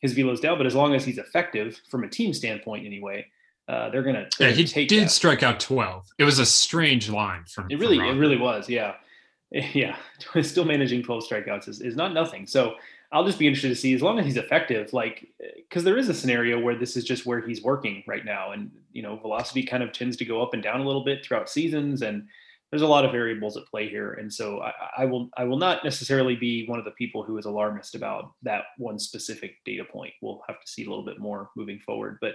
his 0.00 0.12
velo's 0.12 0.40
down, 0.40 0.58
but 0.58 0.66
as 0.66 0.74
long 0.74 0.94
as 0.94 1.04
he's 1.04 1.18
effective 1.18 1.80
from 1.90 2.04
a 2.04 2.08
team 2.08 2.32
standpoint, 2.32 2.86
anyway, 2.86 3.26
uh, 3.68 3.90
they're 3.90 4.02
gonna. 4.02 4.28
They're 4.38 4.50
yeah, 4.50 4.64
he 4.64 4.86
did 4.86 5.04
that. 5.04 5.10
strike 5.10 5.42
out 5.42 5.60
twelve. 5.60 6.06
It 6.18 6.24
was 6.24 6.38
a 6.38 6.46
strange 6.46 7.10
line 7.10 7.44
from. 7.46 7.66
It 7.70 7.78
really, 7.78 7.98
from 7.98 8.06
it 8.06 8.18
really 8.18 8.38
was. 8.38 8.68
Yeah, 8.68 8.94
yeah. 9.50 9.96
Still 10.42 10.64
managing 10.64 11.02
twelve 11.02 11.24
strikeouts 11.24 11.68
is, 11.68 11.80
is 11.80 11.96
not 11.96 12.14
nothing. 12.14 12.46
So 12.46 12.74
I'll 13.10 13.24
just 13.24 13.38
be 13.38 13.46
interested 13.46 13.68
to 13.68 13.74
see 13.74 13.94
as 13.94 14.02
long 14.02 14.18
as 14.18 14.26
he's 14.26 14.36
effective, 14.36 14.92
like 14.92 15.26
because 15.68 15.84
there 15.84 15.96
is 15.96 16.08
a 16.08 16.14
scenario 16.14 16.58
where 16.58 16.74
this 16.74 16.96
is 16.96 17.04
just 17.04 17.24
where 17.24 17.40
he's 17.40 17.62
working 17.62 18.02
right 18.06 18.24
now, 18.24 18.52
and 18.52 18.70
you 18.92 19.02
know 19.02 19.16
velocity 19.16 19.62
kind 19.62 19.82
of 19.82 19.92
tends 19.92 20.16
to 20.18 20.24
go 20.24 20.42
up 20.42 20.52
and 20.52 20.62
down 20.62 20.80
a 20.80 20.84
little 20.84 21.04
bit 21.04 21.24
throughout 21.24 21.48
seasons, 21.48 22.02
and 22.02 22.26
there's 22.70 22.82
a 22.82 22.86
lot 22.86 23.06
of 23.06 23.12
variables 23.12 23.56
at 23.56 23.66
play 23.66 23.88
here, 23.88 24.12
and 24.14 24.32
so 24.32 24.60
I, 24.60 24.72
I 24.98 25.04
will 25.06 25.30
I 25.38 25.44
will 25.44 25.56
not 25.56 25.84
necessarily 25.84 26.36
be 26.36 26.66
one 26.66 26.78
of 26.78 26.84
the 26.84 26.90
people 26.92 27.22
who 27.22 27.38
is 27.38 27.46
alarmist 27.46 27.94
about 27.94 28.32
that 28.42 28.64
one 28.76 28.98
specific 28.98 29.56
data 29.64 29.84
point. 29.84 30.12
We'll 30.20 30.42
have 30.46 30.60
to 30.60 30.68
see 30.70 30.84
a 30.84 30.88
little 30.88 31.04
bit 31.04 31.18
more 31.18 31.50
moving 31.56 31.78
forward, 31.80 32.18
but 32.20 32.34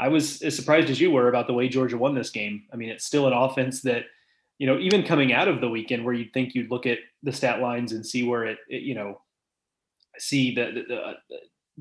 I 0.00 0.08
was 0.08 0.42
as 0.42 0.56
surprised 0.56 0.90
as 0.90 1.00
you 1.00 1.12
were 1.12 1.28
about 1.28 1.46
the 1.46 1.54
way 1.54 1.68
Georgia 1.68 1.96
won 1.96 2.14
this 2.14 2.30
game. 2.30 2.64
I 2.72 2.76
mean, 2.76 2.88
it's 2.88 3.04
still 3.04 3.28
an 3.28 3.34
offense 3.34 3.82
that 3.82 4.06
you 4.58 4.66
know 4.66 4.80
even 4.80 5.04
coming 5.04 5.32
out 5.32 5.46
of 5.46 5.60
the 5.60 5.68
weekend 5.68 6.04
where 6.04 6.14
you'd 6.14 6.32
think 6.32 6.56
you'd 6.56 6.72
look 6.72 6.86
at 6.86 6.98
the 7.22 7.32
stat 7.32 7.60
lines 7.60 7.92
and 7.92 8.04
see 8.04 8.24
where 8.24 8.44
it, 8.46 8.58
it 8.68 8.82
you 8.82 8.96
know 8.96 9.20
see 10.22 10.54
the, 10.54 10.84
the, 10.88 11.14
the, 11.28 11.38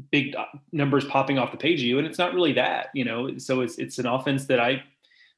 big 0.10 0.36
numbers 0.72 1.06
popping 1.06 1.38
off 1.38 1.52
the 1.52 1.58
page 1.58 1.82
of 1.82 1.86
you, 1.86 1.98
and 1.98 2.08
it's 2.08 2.18
not 2.18 2.34
really 2.34 2.54
that, 2.54 2.88
you 2.94 3.06
know. 3.06 3.38
So 3.38 3.62
it's 3.62 3.78
it's 3.78 4.00
an 4.00 4.08
offense 4.08 4.46
that 4.46 4.60
I 4.60 4.84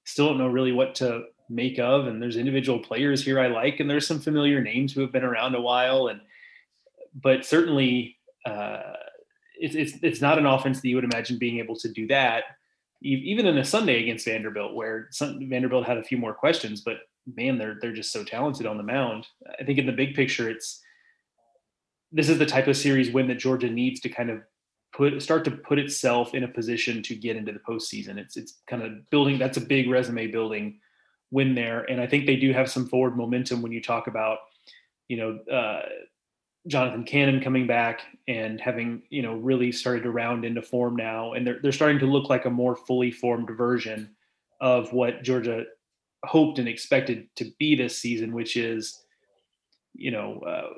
still 0.06 0.28
don't 0.28 0.38
know 0.38 0.48
really 0.48 0.72
what 0.72 0.96
to 0.96 1.24
make 1.50 1.80
of. 1.80 2.08
And 2.08 2.22
there's 2.22 2.38
individual 2.38 2.80
players 2.80 3.26
here 3.26 3.40
I 3.40 3.48
like, 3.48 3.80
and 3.80 3.90
there's 3.90 4.08
some 4.08 4.20
familiar 4.20 4.62
names 4.62 4.94
who 4.94 5.02
have 5.02 5.12
been 5.12 5.24
around 5.24 5.56
a 5.56 5.62
while. 5.62 6.08
And 6.08 6.22
but 7.22 7.46
certainly, 7.46 8.18
uh, 8.46 8.94
it's 9.60 9.76
it's 9.76 9.94
it's 10.02 10.22
not 10.22 10.38
an 10.38 10.46
offense 10.46 10.82
that 10.82 10.88
you 10.88 10.96
would 10.96 11.04
imagine 11.04 11.38
being 11.38 11.60
able 11.60 11.76
to 11.78 11.90
do 11.90 12.08
that, 12.08 12.44
even 13.02 13.48
in 13.48 13.58
a 13.58 13.66
Sunday 13.66 14.02
against 14.04 14.26
Vanderbilt, 14.26 14.76
where 14.76 15.10
Vanderbilt 15.20 15.86
had 15.86 15.98
a 15.98 16.04
few 16.04 16.18
more 16.18 16.34
questions. 16.34 16.82
But 16.82 17.00
man, 17.36 17.58
they're 17.58 17.78
they're 17.82 17.92
just 17.92 18.14
so 18.14 18.24
talented 18.24 18.66
on 18.66 18.78
the 18.78 18.84
mound. 18.84 19.28
I 19.60 19.64
think 19.64 19.80
in 19.80 19.88
the 19.88 19.92
big 19.92 20.16
picture, 20.16 20.50
it's 20.50 20.82
this 22.14 22.30
is 22.30 22.38
the 22.38 22.46
type 22.46 22.68
of 22.68 22.78
series 22.78 23.12
win 23.12 23.28
that 23.28 23.40
Georgia 23.40 23.70
needs 23.70 24.00
to 24.02 24.10
kind 24.10 24.30
of 24.30 24.42
put 24.94 25.22
start 25.22 25.44
to 25.44 25.52
put 25.52 25.80
itself 25.80 26.36
in 26.36 26.44
a 26.44 26.48
position 26.48 27.02
to 27.04 27.16
get 27.16 27.36
into 27.36 27.52
the 27.52 27.60
postseason. 27.60 28.18
It's 28.18 28.38
it's 28.38 28.62
kind 28.70 28.84
of 28.84 29.10
building. 29.10 29.40
That's 29.40 29.58
a 29.58 29.62
big 29.62 29.90
resume 29.90 30.28
building 30.28 30.80
win 31.32 31.56
there, 31.56 31.84
and 31.90 32.00
I 32.00 32.08
think 32.08 32.26
they 32.26 32.36
do 32.36 32.54
have 32.54 32.70
some 32.70 32.88
forward 32.88 33.18
momentum 33.18 33.62
when 33.62 33.72
you 33.72 33.82
talk 33.82 34.06
about, 34.06 34.38
you 35.08 35.18
know, 35.18 35.54
uh, 35.54 35.82
Jonathan 36.68 37.04
Cannon 37.04 37.42
coming 37.42 37.66
back 37.66 38.02
and 38.28 38.62
having 38.62 39.02
you 39.10 39.24
know 39.24 39.34
really 39.34 39.72
started 39.72 40.04
to 40.04 40.12
round 40.12 40.46
into 40.46 40.62
form 40.62 40.96
now, 40.96 41.34
and 41.34 41.46
they're 41.46 41.60
they're 41.64 41.72
starting 41.72 42.00
to 42.00 42.06
look 42.06 42.30
like 42.30 42.46
a 42.46 42.52
more 42.52 42.76
fully 42.76 43.10
formed 43.10 43.50
version 43.58 44.16
of 44.62 44.94
what 44.94 45.24
Georgia 45.24 45.66
hoped 46.24 46.60
and 46.60 46.70
expected 46.70 47.28
to 47.36 47.52
be 47.60 47.76
this 47.76 47.98
season, 47.98 48.34
which 48.34 48.56
is, 48.56 49.04
you 49.96 50.12
know. 50.12 50.40
Uh, 50.42 50.70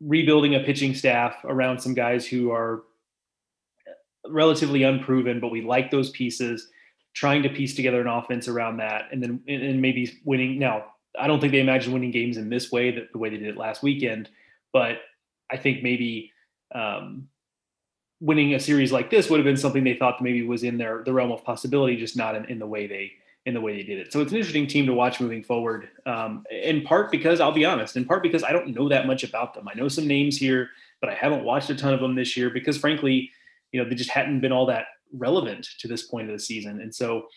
rebuilding 0.00 0.54
a 0.54 0.60
pitching 0.60 0.94
staff 0.94 1.36
around 1.44 1.80
some 1.80 1.94
guys 1.94 2.26
who 2.26 2.50
are 2.50 2.82
relatively 4.28 4.82
unproven, 4.82 5.40
but 5.40 5.50
we 5.50 5.62
like 5.62 5.90
those 5.90 6.10
pieces. 6.10 6.68
Trying 7.14 7.42
to 7.42 7.48
piece 7.48 7.74
together 7.74 8.00
an 8.00 8.06
offense 8.06 8.46
around 8.46 8.76
that, 8.76 9.06
and 9.10 9.20
then 9.20 9.42
and 9.48 9.82
maybe 9.82 10.20
winning. 10.24 10.58
Now, 10.58 10.84
I 11.18 11.26
don't 11.26 11.40
think 11.40 11.52
they 11.52 11.60
imagine 11.60 11.92
winning 11.92 12.12
games 12.12 12.36
in 12.36 12.48
this 12.48 12.70
way, 12.70 12.92
that 12.92 13.10
the 13.12 13.18
way 13.18 13.28
they 13.28 13.38
did 13.38 13.48
it 13.48 13.56
last 13.56 13.82
weekend. 13.82 14.28
But 14.72 14.98
I 15.50 15.56
think 15.56 15.82
maybe 15.82 16.32
um, 16.72 17.28
winning 18.20 18.54
a 18.54 18.60
series 18.60 18.92
like 18.92 19.10
this 19.10 19.28
would 19.28 19.38
have 19.38 19.44
been 19.44 19.56
something 19.56 19.82
they 19.82 19.94
thought 19.94 20.22
maybe 20.22 20.42
was 20.42 20.62
in 20.62 20.78
their 20.78 21.02
the 21.04 21.12
realm 21.12 21.32
of 21.32 21.44
possibility, 21.44 21.96
just 21.96 22.16
not 22.16 22.36
in, 22.36 22.44
in 22.44 22.58
the 22.60 22.66
way 22.66 22.86
they 22.86 23.12
in 23.48 23.54
the 23.54 23.60
way 23.62 23.74
they 23.74 23.82
did 23.82 23.98
it. 23.98 24.12
So 24.12 24.20
it's 24.20 24.30
an 24.30 24.36
interesting 24.36 24.66
team 24.66 24.84
to 24.86 24.92
watch 24.92 25.20
moving 25.20 25.42
forward. 25.42 25.88
Um, 26.04 26.44
in 26.50 26.82
part 26.82 27.10
because 27.10 27.40
I'll 27.40 27.50
be 27.50 27.64
honest, 27.64 27.96
in 27.96 28.04
part 28.04 28.22
because 28.22 28.44
I 28.44 28.52
don't 28.52 28.74
know 28.74 28.90
that 28.90 29.06
much 29.06 29.24
about 29.24 29.54
them. 29.54 29.66
I 29.66 29.74
know 29.74 29.88
some 29.88 30.06
names 30.06 30.36
here, 30.36 30.68
but 31.00 31.08
I 31.08 31.14
haven't 31.14 31.44
watched 31.44 31.70
a 31.70 31.74
ton 31.74 31.94
of 31.94 32.00
them 32.00 32.14
this 32.14 32.36
year 32.36 32.50
because 32.50 32.76
frankly, 32.76 33.30
you 33.72 33.82
know, 33.82 33.88
they 33.88 33.94
just 33.94 34.10
hadn't 34.10 34.40
been 34.40 34.52
all 34.52 34.66
that 34.66 34.88
relevant 35.14 35.66
to 35.78 35.88
this 35.88 36.02
point 36.02 36.28
of 36.28 36.36
the 36.36 36.44
season. 36.44 36.82
And 36.82 36.94
so 36.94 37.28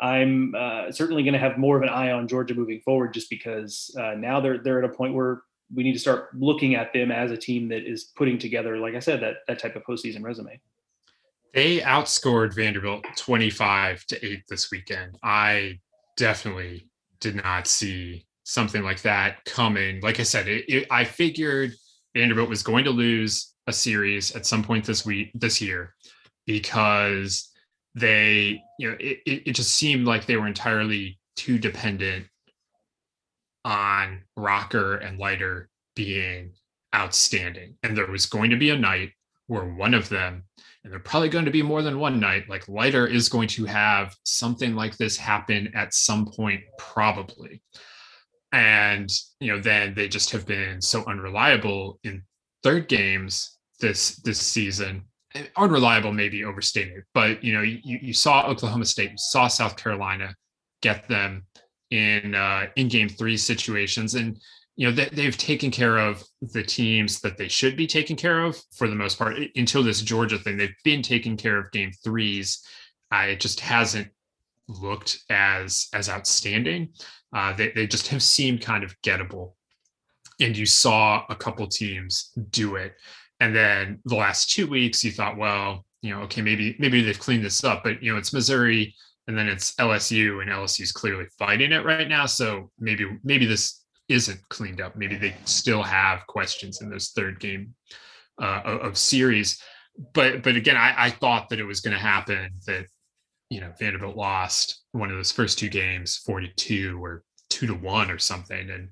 I'm 0.00 0.54
uh, 0.56 0.90
certainly 0.90 1.22
going 1.22 1.34
to 1.34 1.38
have 1.38 1.58
more 1.58 1.76
of 1.76 1.82
an 1.82 1.90
eye 1.90 2.12
on 2.12 2.28
Georgia 2.28 2.54
moving 2.54 2.80
forward, 2.80 3.12
just 3.12 3.28
because 3.28 3.94
uh, 4.00 4.14
now 4.16 4.40
they're 4.40 4.58
they're 4.58 4.82
at 4.82 4.90
a 4.90 4.94
point 4.94 5.12
where 5.12 5.42
we 5.74 5.82
need 5.82 5.92
to 5.92 5.98
start 5.98 6.30
looking 6.34 6.76
at 6.76 6.94
them 6.94 7.12
as 7.12 7.30
a 7.30 7.36
team 7.36 7.68
that 7.68 7.82
is 7.86 8.04
putting 8.16 8.38
together, 8.38 8.78
like 8.78 8.94
I 8.94 9.00
said, 9.00 9.20
that 9.20 9.38
that 9.48 9.58
type 9.58 9.76
of 9.76 9.84
postseason 9.84 10.22
resume. 10.22 10.58
They 11.54 11.78
outscored 11.80 12.54
Vanderbilt 12.54 13.04
25 13.16 14.04
to 14.06 14.24
8 14.24 14.42
this 14.48 14.70
weekend. 14.70 15.16
I 15.22 15.80
definitely 16.16 16.88
did 17.20 17.36
not 17.36 17.66
see 17.66 18.26
something 18.44 18.82
like 18.82 19.02
that 19.02 19.44
coming. 19.44 20.00
Like 20.00 20.20
I 20.20 20.24
said, 20.24 20.48
it, 20.48 20.64
it, 20.68 20.86
I 20.90 21.04
figured 21.04 21.72
Vanderbilt 22.14 22.48
was 22.48 22.62
going 22.62 22.84
to 22.84 22.90
lose 22.90 23.54
a 23.66 23.72
series 23.72 24.34
at 24.34 24.46
some 24.46 24.62
point 24.62 24.84
this 24.84 25.04
week, 25.04 25.30
this 25.34 25.60
year, 25.60 25.94
because 26.46 27.50
they, 27.94 28.62
you 28.78 28.90
know, 28.90 28.96
it, 29.00 29.20
it 29.26 29.52
just 29.52 29.74
seemed 29.74 30.06
like 30.06 30.26
they 30.26 30.36
were 30.36 30.46
entirely 30.46 31.18
too 31.36 31.58
dependent 31.58 32.26
on 33.64 34.22
Rocker 34.36 34.96
and 34.96 35.18
Leiter 35.18 35.68
being 35.94 36.52
outstanding. 36.94 37.76
And 37.82 37.96
there 37.96 38.06
was 38.06 38.26
going 38.26 38.50
to 38.50 38.56
be 38.56 38.70
a 38.70 38.78
night 38.78 39.10
where 39.46 39.64
one 39.64 39.94
of 39.94 40.08
them 40.08 40.44
and 40.88 40.94
they're 40.94 41.00
probably 41.00 41.28
going 41.28 41.44
to 41.44 41.50
be 41.50 41.60
more 41.60 41.82
than 41.82 42.00
one 42.00 42.18
night. 42.18 42.48
Like 42.48 42.66
Leiter 42.66 43.06
is 43.06 43.28
going 43.28 43.48
to 43.48 43.66
have 43.66 44.16
something 44.22 44.74
like 44.74 44.96
this 44.96 45.18
happen 45.18 45.70
at 45.74 45.92
some 45.92 46.24
point, 46.24 46.62
probably. 46.78 47.60
And 48.52 49.10
you 49.38 49.52
know, 49.52 49.60
then 49.60 49.92
they 49.92 50.08
just 50.08 50.30
have 50.30 50.46
been 50.46 50.80
so 50.80 51.04
unreliable 51.04 52.00
in 52.04 52.22
third 52.62 52.88
games 52.88 53.58
this 53.80 54.16
this 54.22 54.40
season. 54.40 55.02
Unreliable, 55.58 56.10
maybe 56.10 56.42
overstated, 56.42 57.02
but 57.12 57.44
you 57.44 57.52
know, 57.52 57.60
you, 57.60 57.80
you 57.84 58.14
saw 58.14 58.46
Oklahoma 58.46 58.86
State, 58.86 59.10
you 59.10 59.18
saw 59.18 59.46
South 59.46 59.76
Carolina 59.76 60.34
get 60.80 61.06
them 61.06 61.44
in 61.90 62.34
uh, 62.34 62.68
in 62.76 62.88
game 62.88 63.10
three 63.10 63.36
situations, 63.36 64.14
and 64.14 64.38
you 64.78 64.86
know 64.86 64.94
they, 64.94 65.08
they've 65.12 65.36
taken 65.36 65.72
care 65.72 65.98
of 65.98 66.22
the 66.40 66.62
teams 66.62 67.20
that 67.20 67.36
they 67.36 67.48
should 67.48 67.76
be 67.76 67.86
taking 67.86 68.14
care 68.14 68.44
of 68.44 68.56
for 68.72 68.88
the 68.88 68.94
most 68.94 69.18
part. 69.18 69.36
Until 69.56 69.82
this 69.82 70.00
georgia 70.00 70.38
thing 70.38 70.56
they've 70.56 70.70
been 70.84 71.02
taking 71.02 71.36
care 71.36 71.58
of 71.58 71.70
game 71.72 71.90
threes. 72.04 72.64
Uh, 73.12 73.26
it 73.30 73.40
just 73.40 73.58
hasn't 73.58 74.08
looked 74.68 75.18
as 75.30 75.88
as 75.92 76.08
outstanding. 76.08 76.90
Uh, 77.34 77.54
they, 77.54 77.72
they 77.72 77.86
just 77.86 78.06
have 78.08 78.22
seemed 78.22 78.60
kind 78.60 78.84
of 78.84 78.94
gettable. 79.02 79.54
And 80.40 80.56
you 80.56 80.64
saw 80.64 81.24
a 81.28 81.34
couple 81.34 81.66
teams 81.66 82.30
do 82.50 82.76
it. 82.76 82.94
And 83.40 83.54
then 83.54 83.98
the 84.04 84.14
last 84.14 84.50
two 84.50 84.68
weeks 84.68 85.02
you 85.02 85.10
thought 85.10 85.36
well 85.36 85.84
you 86.02 86.14
know 86.14 86.20
okay 86.22 86.40
maybe 86.40 86.76
maybe 86.78 87.02
they've 87.02 87.18
cleaned 87.18 87.44
this 87.44 87.64
up 87.64 87.82
but 87.82 88.00
you 88.00 88.12
know 88.12 88.18
it's 88.18 88.32
missouri 88.32 88.94
and 89.26 89.36
then 89.36 89.48
it's 89.48 89.74
lsu 89.74 90.40
and 90.40 90.50
lsu's 90.50 90.92
clearly 90.92 91.26
fighting 91.36 91.72
it 91.72 91.84
right 91.84 92.08
now. 92.08 92.26
So 92.26 92.70
maybe 92.78 93.18
maybe 93.24 93.44
this 93.44 93.82
isn't 94.08 94.40
cleaned 94.48 94.80
up. 94.80 94.96
Maybe 94.96 95.16
they 95.16 95.36
still 95.44 95.82
have 95.82 96.26
questions 96.26 96.80
in 96.80 96.90
this 96.90 97.12
third 97.12 97.40
game 97.40 97.74
uh, 98.40 98.62
of, 98.64 98.96
series. 98.96 99.62
But 100.14 100.42
but 100.42 100.56
again, 100.56 100.76
I, 100.76 100.94
I 100.96 101.10
thought 101.10 101.48
that 101.48 101.58
it 101.58 101.64
was 101.64 101.80
going 101.80 101.96
to 101.96 102.02
happen 102.02 102.50
that 102.66 102.86
you 103.50 103.60
know 103.60 103.72
Vanderbilt 103.78 104.16
lost 104.16 104.84
one 104.92 105.10
of 105.10 105.16
those 105.16 105.32
first 105.32 105.58
two 105.58 105.68
games, 105.68 106.16
forty 106.16 106.52
two 106.56 107.02
or 107.02 107.24
two 107.50 107.66
to 107.66 107.74
one 107.74 108.10
or 108.10 108.18
something, 108.18 108.70
and 108.70 108.88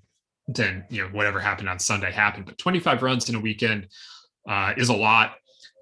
then 0.49 0.85
you 0.91 1.03
know 1.03 1.09
whatever 1.11 1.41
happened 1.41 1.69
on 1.69 1.79
Sunday 1.79 2.13
happened. 2.13 2.47
But 2.47 2.59
twenty 2.59 2.81
five 2.81 3.03
runs 3.03 3.29
in 3.29 3.37
a 3.37 3.41
weekend 3.41 3.89
uh, 4.49 4.75
is 4.77 4.89
a 4.89 4.97
lot, 4.97 5.37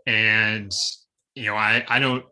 and 0.07 0.73
you 1.35 1.47
know 1.47 1.57
I 1.57 1.85
I 1.89 1.99
don't. 1.99 2.25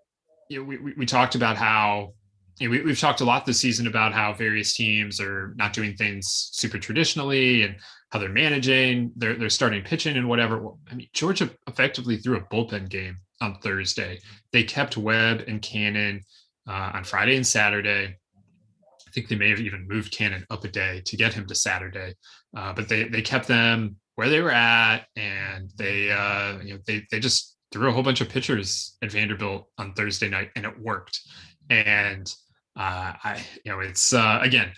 You 0.50 0.58
know, 0.58 0.64
we, 0.64 0.92
we 0.98 1.06
talked 1.06 1.34
about 1.34 1.56
how 1.56 2.12
you 2.58 2.68
know, 2.68 2.72
we, 2.72 2.82
we've 2.82 3.00
talked 3.00 3.20
a 3.20 3.24
lot 3.24 3.46
this 3.46 3.60
season 3.60 3.86
about 3.86 4.12
how 4.12 4.32
various 4.32 4.74
teams 4.74 5.20
are 5.20 5.54
not 5.56 5.72
doing 5.72 5.94
things 5.94 6.50
super 6.52 6.78
traditionally 6.78 7.62
and 7.62 7.76
how 8.10 8.18
they're 8.18 8.28
managing 8.28 9.10
they're 9.16 9.34
they're 9.34 9.48
starting 9.48 9.82
pitching 9.82 10.16
and 10.16 10.28
whatever. 10.28 10.68
I 10.90 10.94
mean, 10.94 11.08
Georgia 11.14 11.50
effectively 11.66 12.18
threw 12.18 12.36
a 12.36 12.42
bullpen 12.42 12.88
game 12.88 13.18
on 13.40 13.58
Thursday. 13.62 14.20
They 14.52 14.64
kept 14.64 14.96
Webb 14.96 15.44
and 15.48 15.62
Cannon 15.62 16.20
uh, 16.68 16.92
on 16.94 17.04
Friday 17.04 17.36
and 17.36 17.46
Saturday. 17.46 18.16
I 18.36 19.10
think 19.12 19.28
they 19.28 19.36
may 19.36 19.50
have 19.50 19.60
even 19.60 19.88
moved 19.88 20.12
Cannon 20.12 20.46
up 20.50 20.64
a 20.64 20.68
day 20.68 21.02
to 21.06 21.16
get 21.16 21.34
him 21.34 21.46
to 21.46 21.54
Saturday, 21.54 22.14
uh, 22.56 22.72
but 22.72 22.88
they 22.88 23.04
they 23.04 23.22
kept 23.22 23.48
them 23.48 23.96
where 24.14 24.28
they 24.28 24.40
were 24.40 24.52
at, 24.52 25.06
and 25.16 25.70
they 25.76 26.10
uh, 26.10 26.58
you 26.62 26.74
know 26.74 26.80
they 26.86 27.04
they 27.10 27.18
just 27.18 27.56
threw 27.72 27.88
a 27.88 27.92
whole 27.92 28.02
bunch 28.02 28.20
of 28.20 28.28
pitchers 28.28 28.96
at 29.02 29.10
Vanderbilt 29.10 29.68
on 29.78 29.94
Thursday 29.94 30.28
night, 30.28 30.50
and 30.54 30.66
it 30.66 30.78
worked. 30.78 31.20
And 31.70 32.32
uh, 32.76 33.12
I, 33.22 33.44
you 33.64 33.72
know, 33.72 33.80
it's 33.80 34.12
uh, 34.12 34.38
again, 34.42 34.72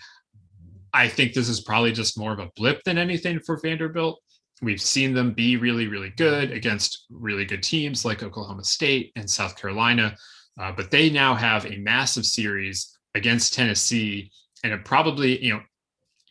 I 0.93 1.07
think 1.07 1.33
this 1.33 1.49
is 1.49 1.61
probably 1.61 1.91
just 1.91 2.17
more 2.17 2.33
of 2.33 2.39
a 2.39 2.49
blip 2.55 2.81
than 2.83 2.97
anything 2.97 3.39
for 3.39 3.59
Vanderbilt. 3.59 4.21
We've 4.61 4.81
seen 4.81 5.13
them 5.13 5.33
be 5.33 5.57
really, 5.57 5.87
really 5.87 6.11
good 6.11 6.51
against 6.51 7.05
really 7.09 7.45
good 7.45 7.61
teams 7.61 8.05
like 8.05 8.23
Oklahoma 8.23 8.63
State 8.63 9.11
and 9.15 9.29
South 9.29 9.57
Carolina, 9.59 10.15
uh, 10.59 10.71
but 10.71 10.91
they 10.91 11.09
now 11.09 11.35
have 11.35 11.65
a 11.65 11.77
massive 11.77 12.25
series 12.25 12.97
against 13.15 13.53
Tennessee, 13.53 14.31
and 14.63 14.73
it 14.73 14.85
probably, 14.85 15.43
you 15.43 15.53
know, 15.53 15.61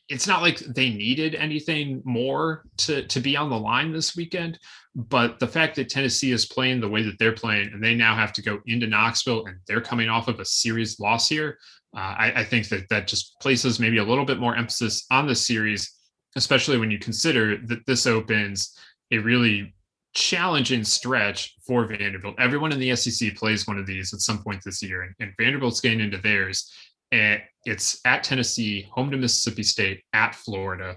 it's 0.08 0.26
not 0.26 0.42
like 0.42 0.58
they 0.58 0.90
needed 0.90 1.34
anything 1.34 2.02
more 2.04 2.64
to 2.76 3.06
to 3.06 3.20
be 3.20 3.36
on 3.36 3.50
the 3.50 3.58
line 3.58 3.92
this 3.92 4.16
weekend 4.16 4.58
but 4.94 5.38
the 5.38 5.46
fact 5.46 5.74
that 5.76 5.88
tennessee 5.88 6.32
is 6.32 6.46
playing 6.46 6.80
the 6.80 6.88
way 6.88 7.02
that 7.02 7.18
they're 7.18 7.32
playing 7.32 7.70
and 7.72 7.82
they 7.82 7.94
now 7.94 8.14
have 8.14 8.32
to 8.32 8.42
go 8.42 8.60
into 8.66 8.86
knoxville 8.86 9.46
and 9.46 9.56
they're 9.66 9.80
coming 9.80 10.08
off 10.08 10.28
of 10.28 10.40
a 10.40 10.44
series 10.44 11.00
loss 11.00 11.28
here 11.28 11.58
uh, 11.96 12.14
I, 12.18 12.32
I, 12.38 12.44
think 12.44 12.68
that 12.70 12.88
that 12.88 13.06
just 13.06 13.38
places 13.40 13.78
maybe 13.78 13.98
a 13.98 14.04
little 14.04 14.24
bit 14.24 14.40
more 14.40 14.56
emphasis 14.56 15.06
on 15.10 15.28
the 15.28 15.34
series 15.34 15.94
especially 16.36 16.78
when 16.78 16.90
you 16.90 16.98
consider 16.98 17.56
that 17.66 17.86
this 17.86 18.06
opens 18.06 18.76
a 19.12 19.18
really 19.18 19.74
challenging 20.14 20.84
stretch 20.84 21.56
for 21.66 21.86
vanderbilt. 21.86 22.36
Everyone 22.38 22.72
in 22.72 22.78
the 22.78 22.94
sec 22.94 23.34
plays 23.36 23.66
one 23.66 23.78
of 23.78 23.86
these 23.86 24.14
at 24.14 24.20
some 24.20 24.42
point 24.42 24.62
this 24.64 24.82
year 24.82 25.02
and, 25.02 25.14
and 25.20 25.32
vanderbilt's 25.38 25.80
getting 25.80 26.00
into 26.00 26.18
theirs 26.18 26.72
and 27.14 27.40
it's 27.64 28.00
at 28.04 28.24
Tennessee, 28.24 28.88
home 28.90 29.10
to 29.12 29.16
Mississippi 29.16 29.62
State, 29.62 30.02
at 30.12 30.34
Florida, 30.34 30.96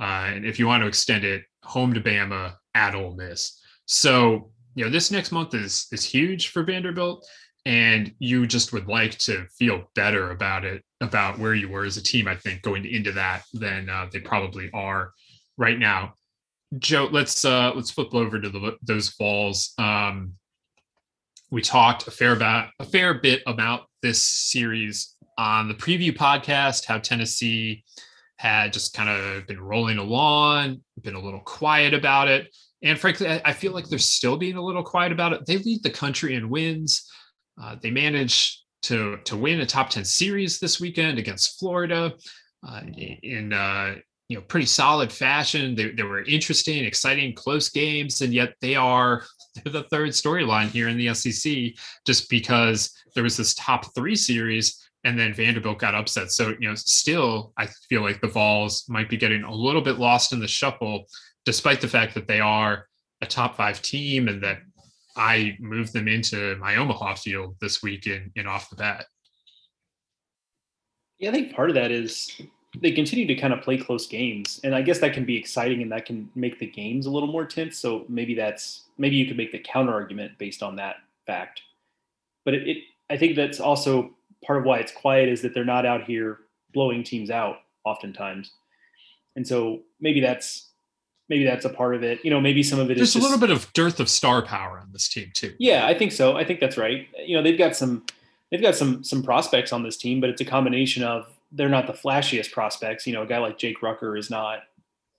uh, 0.00 0.28
and 0.28 0.46
if 0.46 0.58
you 0.58 0.66
want 0.66 0.82
to 0.82 0.86
extend 0.86 1.24
it, 1.24 1.42
home 1.64 1.92
to 1.92 2.00
Bama, 2.00 2.54
at 2.74 2.94
Ole 2.94 3.16
Miss. 3.16 3.60
So 3.86 4.52
you 4.76 4.84
know 4.84 4.90
this 4.90 5.10
next 5.10 5.32
month 5.32 5.54
is 5.54 5.88
is 5.90 6.04
huge 6.04 6.48
for 6.48 6.62
Vanderbilt, 6.62 7.26
and 7.64 8.14
you 8.20 8.46
just 8.46 8.72
would 8.72 8.86
like 8.86 9.18
to 9.18 9.46
feel 9.58 9.90
better 9.96 10.30
about 10.30 10.64
it, 10.64 10.84
about 11.00 11.38
where 11.38 11.54
you 11.54 11.68
were 11.68 11.84
as 11.84 11.96
a 11.96 12.02
team, 12.02 12.28
I 12.28 12.36
think, 12.36 12.62
going 12.62 12.86
into 12.86 13.10
that 13.12 13.42
than 13.52 13.90
uh, 13.90 14.06
they 14.12 14.20
probably 14.20 14.70
are 14.72 15.12
right 15.58 15.78
now. 15.78 16.14
Joe, 16.78 17.08
let's 17.10 17.44
uh, 17.44 17.72
let's 17.74 17.90
flip 17.90 18.14
over 18.14 18.40
to 18.40 18.48
the, 18.48 18.76
those 18.82 19.08
Vols. 19.18 19.72
Um, 19.78 20.34
we 21.50 21.60
talked 21.60 22.06
a 22.06 22.10
fair 22.12 22.32
about 22.32 22.70
a 22.78 22.84
fair 22.84 23.14
bit 23.14 23.42
about 23.46 23.86
this 24.02 24.22
series 24.22 25.15
on 25.38 25.68
the 25.68 25.74
preview 25.74 26.16
podcast. 26.16 26.84
How 26.86 26.98
Tennessee 26.98 27.84
had 28.36 28.72
just 28.72 28.94
kind 28.94 29.08
of 29.08 29.46
been 29.46 29.60
rolling 29.60 29.98
along, 29.98 30.82
been 31.02 31.14
a 31.14 31.20
little 31.20 31.40
quiet 31.40 31.94
about 31.94 32.28
it, 32.28 32.54
and 32.82 32.98
frankly, 32.98 33.26
I, 33.28 33.52
feel 33.52 33.72
like 33.72 33.88
they're 33.88 33.98
still 33.98 34.36
being 34.36 34.56
a 34.56 34.62
little 34.62 34.82
quiet 34.82 35.10
about 35.10 35.32
it. 35.32 35.46
They 35.46 35.58
lead 35.58 35.82
the 35.82 35.90
country 35.90 36.34
in 36.34 36.50
wins. 36.50 37.10
Uh, 37.60 37.76
they 37.80 37.90
managed 37.90 38.62
to 38.82 39.18
to 39.24 39.36
win 39.36 39.60
a 39.60 39.66
top 39.66 39.90
ten 39.90 40.04
series 40.04 40.58
this 40.58 40.80
weekend 40.80 41.18
against 41.18 41.58
Florida 41.58 42.14
uh, 42.66 42.80
in 43.22 43.52
uh, 43.52 43.94
you 44.28 44.36
know 44.36 44.42
pretty 44.42 44.66
solid 44.66 45.10
fashion. 45.10 45.74
They, 45.74 45.90
they 45.92 46.02
were 46.02 46.22
interesting, 46.24 46.84
exciting, 46.84 47.34
close 47.34 47.70
games, 47.70 48.20
and 48.20 48.34
yet 48.34 48.54
they 48.60 48.74
are 48.74 49.24
the 49.64 49.84
third 49.84 50.10
storyline 50.10 50.68
here 50.68 50.88
in 50.88 50.98
the 50.98 51.14
SEC 51.14 51.72
just 52.06 52.28
because 52.28 52.92
there 53.14 53.24
was 53.24 53.36
this 53.36 53.54
top 53.54 53.94
three 53.94 54.16
series 54.16 54.85
and 55.06 55.16
then 55.16 55.32
Vanderbilt 55.32 55.78
got 55.78 55.94
upset. 55.94 56.32
So, 56.32 56.56
you 56.58 56.68
know, 56.68 56.74
still, 56.74 57.52
I 57.56 57.68
feel 57.88 58.02
like 58.02 58.20
the 58.20 58.26
Vols 58.26 58.88
might 58.88 59.08
be 59.08 59.16
getting 59.16 59.44
a 59.44 59.54
little 59.54 59.80
bit 59.80 60.00
lost 60.00 60.32
in 60.32 60.40
the 60.40 60.48
shuffle, 60.48 61.06
despite 61.44 61.80
the 61.80 61.86
fact 61.86 62.12
that 62.14 62.26
they 62.26 62.40
are 62.40 62.88
a 63.22 63.26
top 63.26 63.56
five 63.56 63.80
team 63.80 64.26
and 64.26 64.42
that 64.42 64.58
I 65.16 65.56
moved 65.60 65.92
them 65.92 66.08
into 66.08 66.56
my 66.56 66.74
Omaha 66.74 67.14
field 67.14 67.54
this 67.60 67.84
week 67.84 68.08
in, 68.08 68.32
in 68.34 68.48
off 68.48 68.68
the 68.68 68.74
bat. 68.74 69.06
Yeah, 71.20 71.30
I 71.30 71.32
think 71.32 71.54
part 71.54 71.70
of 71.70 71.76
that 71.76 71.92
is 71.92 72.28
they 72.82 72.90
continue 72.90 73.28
to 73.28 73.36
kind 73.36 73.54
of 73.54 73.62
play 73.62 73.78
close 73.78 74.08
games, 74.08 74.60
and 74.64 74.74
I 74.74 74.82
guess 74.82 74.98
that 74.98 75.14
can 75.14 75.24
be 75.24 75.36
exciting 75.36 75.82
and 75.82 75.92
that 75.92 76.04
can 76.04 76.28
make 76.34 76.58
the 76.58 76.66
games 76.66 77.06
a 77.06 77.10
little 77.10 77.30
more 77.30 77.46
tense. 77.46 77.78
So 77.78 78.04
maybe 78.08 78.34
that's 78.34 78.86
maybe 78.98 79.14
you 79.14 79.26
could 79.26 79.36
make 79.36 79.52
the 79.52 79.60
counter 79.60 79.92
argument 79.92 80.36
based 80.36 80.64
on 80.64 80.74
that 80.76 80.96
fact. 81.28 81.62
But 82.44 82.54
it, 82.54 82.68
it 82.68 82.76
I 83.08 83.16
think 83.16 83.36
that's 83.36 83.60
also 83.60 84.15
part 84.46 84.58
of 84.58 84.64
why 84.64 84.78
it's 84.78 84.92
quiet 84.92 85.28
is 85.28 85.42
that 85.42 85.54
they're 85.54 85.64
not 85.64 85.84
out 85.84 86.04
here 86.04 86.38
blowing 86.72 87.02
teams 87.02 87.30
out 87.30 87.58
oftentimes, 87.84 88.52
and 89.34 89.46
so 89.46 89.80
maybe 90.00 90.20
that's 90.20 90.70
maybe 91.28 91.44
that's 91.44 91.64
a 91.64 91.70
part 91.70 91.94
of 91.94 92.02
it. 92.02 92.24
You 92.24 92.30
know, 92.30 92.40
maybe 92.40 92.62
some 92.62 92.78
of 92.78 92.90
it 92.90 92.96
There's 92.96 93.08
is 93.08 93.14
just, 93.14 93.22
a 93.22 93.28
little 93.28 93.40
bit 93.40 93.50
of 93.50 93.72
dearth 93.72 94.00
of 94.00 94.08
star 94.08 94.42
power 94.42 94.78
on 94.78 94.92
this 94.92 95.08
team 95.08 95.30
too. 95.34 95.54
Yeah, 95.58 95.86
I 95.86 95.94
think 95.94 96.12
so. 96.12 96.36
I 96.36 96.44
think 96.44 96.60
that's 96.60 96.76
right. 96.76 97.08
You 97.24 97.36
know, 97.36 97.42
they've 97.42 97.58
got 97.58 97.76
some 97.76 98.04
they've 98.50 98.62
got 98.62 98.74
some 98.74 99.02
some 99.02 99.22
prospects 99.22 99.72
on 99.72 99.82
this 99.82 99.96
team, 99.96 100.20
but 100.20 100.30
it's 100.30 100.40
a 100.40 100.44
combination 100.44 101.02
of 101.02 101.26
they're 101.52 101.68
not 101.68 101.86
the 101.86 101.92
flashiest 101.92 102.52
prospects. 102.52 103.06
You 103.06 103.12
know, 103.12 103.22
a 103.22 103.26
guy 103.26 103.38
like 103.38 103.58
Jake 103.58 103.82
Rucker 103.82 104.16
is 104.16 104.30
not 104.30 104.60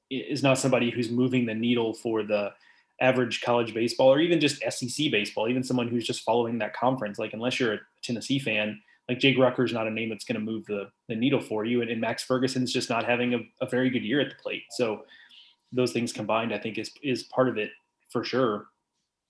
is 0.10 0.44
not 0.44 0.58
somebody 0.58 0.90
who's 0.90 1.10
moving 1.10 1.46
the 1.46 1.54
needle 1.54 1.94
for 1.94 2.24
the 2.24 2.54
average 3.00 3.42
college 3.42 3.74
baseball 3.74 4.12
or 4.12 4.20
even 4.20 4.40
just 4.40 4.62
SEC 4.70 5.12
baseball, 5.12 5.48
even 5.48 5.64
someone 5.64 5.88
who's 5.88 6.06
just 6.06 6.24
following 6.24 6.58
that 6.60 6.74
conference. 6.74 7.20
Like 7.20 7.34
unless 7.34 7.60
you're 7.60 7.74
a 7.74 7.80
Tennessee 8.02 8.40
fan, 8.40 8.82
like 9.10 9.20
Jake 9.20 9.38
Rucker 9.38 9.64
is 9.64 9.74
not 9.74 9.88
a 9.88 9.92
name 9.92 10.10
that's 10.10 10.26
going 10.26 10.40
to 10.40 10.42
move 10.42 10.66
the, 10.66 10.90
the 11.08 11.16
needle 11.16 11.40
for 11.40 11.66
you. 11.66 11.82
And, 11.82 11.90
and 11.90 12.02
Max 12.02 12.24
Ferguson's 12.24 12.74
just 12.74 12.90
not 12.90 13.06
having 13.06 13.34
a, 13.34 13.40
a, 13.62 13.70
very 13.70 13.90
good 13.90 14.04
year 14.04 14.20
at 14.20 14.30
the 14.30 14.36
plate. 14.42 14.64
So 14.72 15.04
those 15.72 15.94
things 15.94 16.12
combined, 16.12 16.54
I 16.54 16.58
think 16.58 16.78
is, 16.78 16.92
is 17.02 17.24
part 17.24 17.48
of 17.48 17.58
it 17.58 17.72
for 18.10 18.24
sure. 18.24 18.68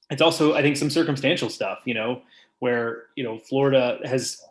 It's 0.10 0.22
also, 0.22 0.54
I 0.54 0.62
think 0.62 0.78
some 0.78 0.90
circumstantial 0.90 1.50
stuff, 1.50 1.80
you 1.86 1.94
know, 1.94 2.22
where, 2.60 3.04
you 3.16 3.24
know, 3.24 3.38
Florida 3.38 4.00
has, 4.06 4.42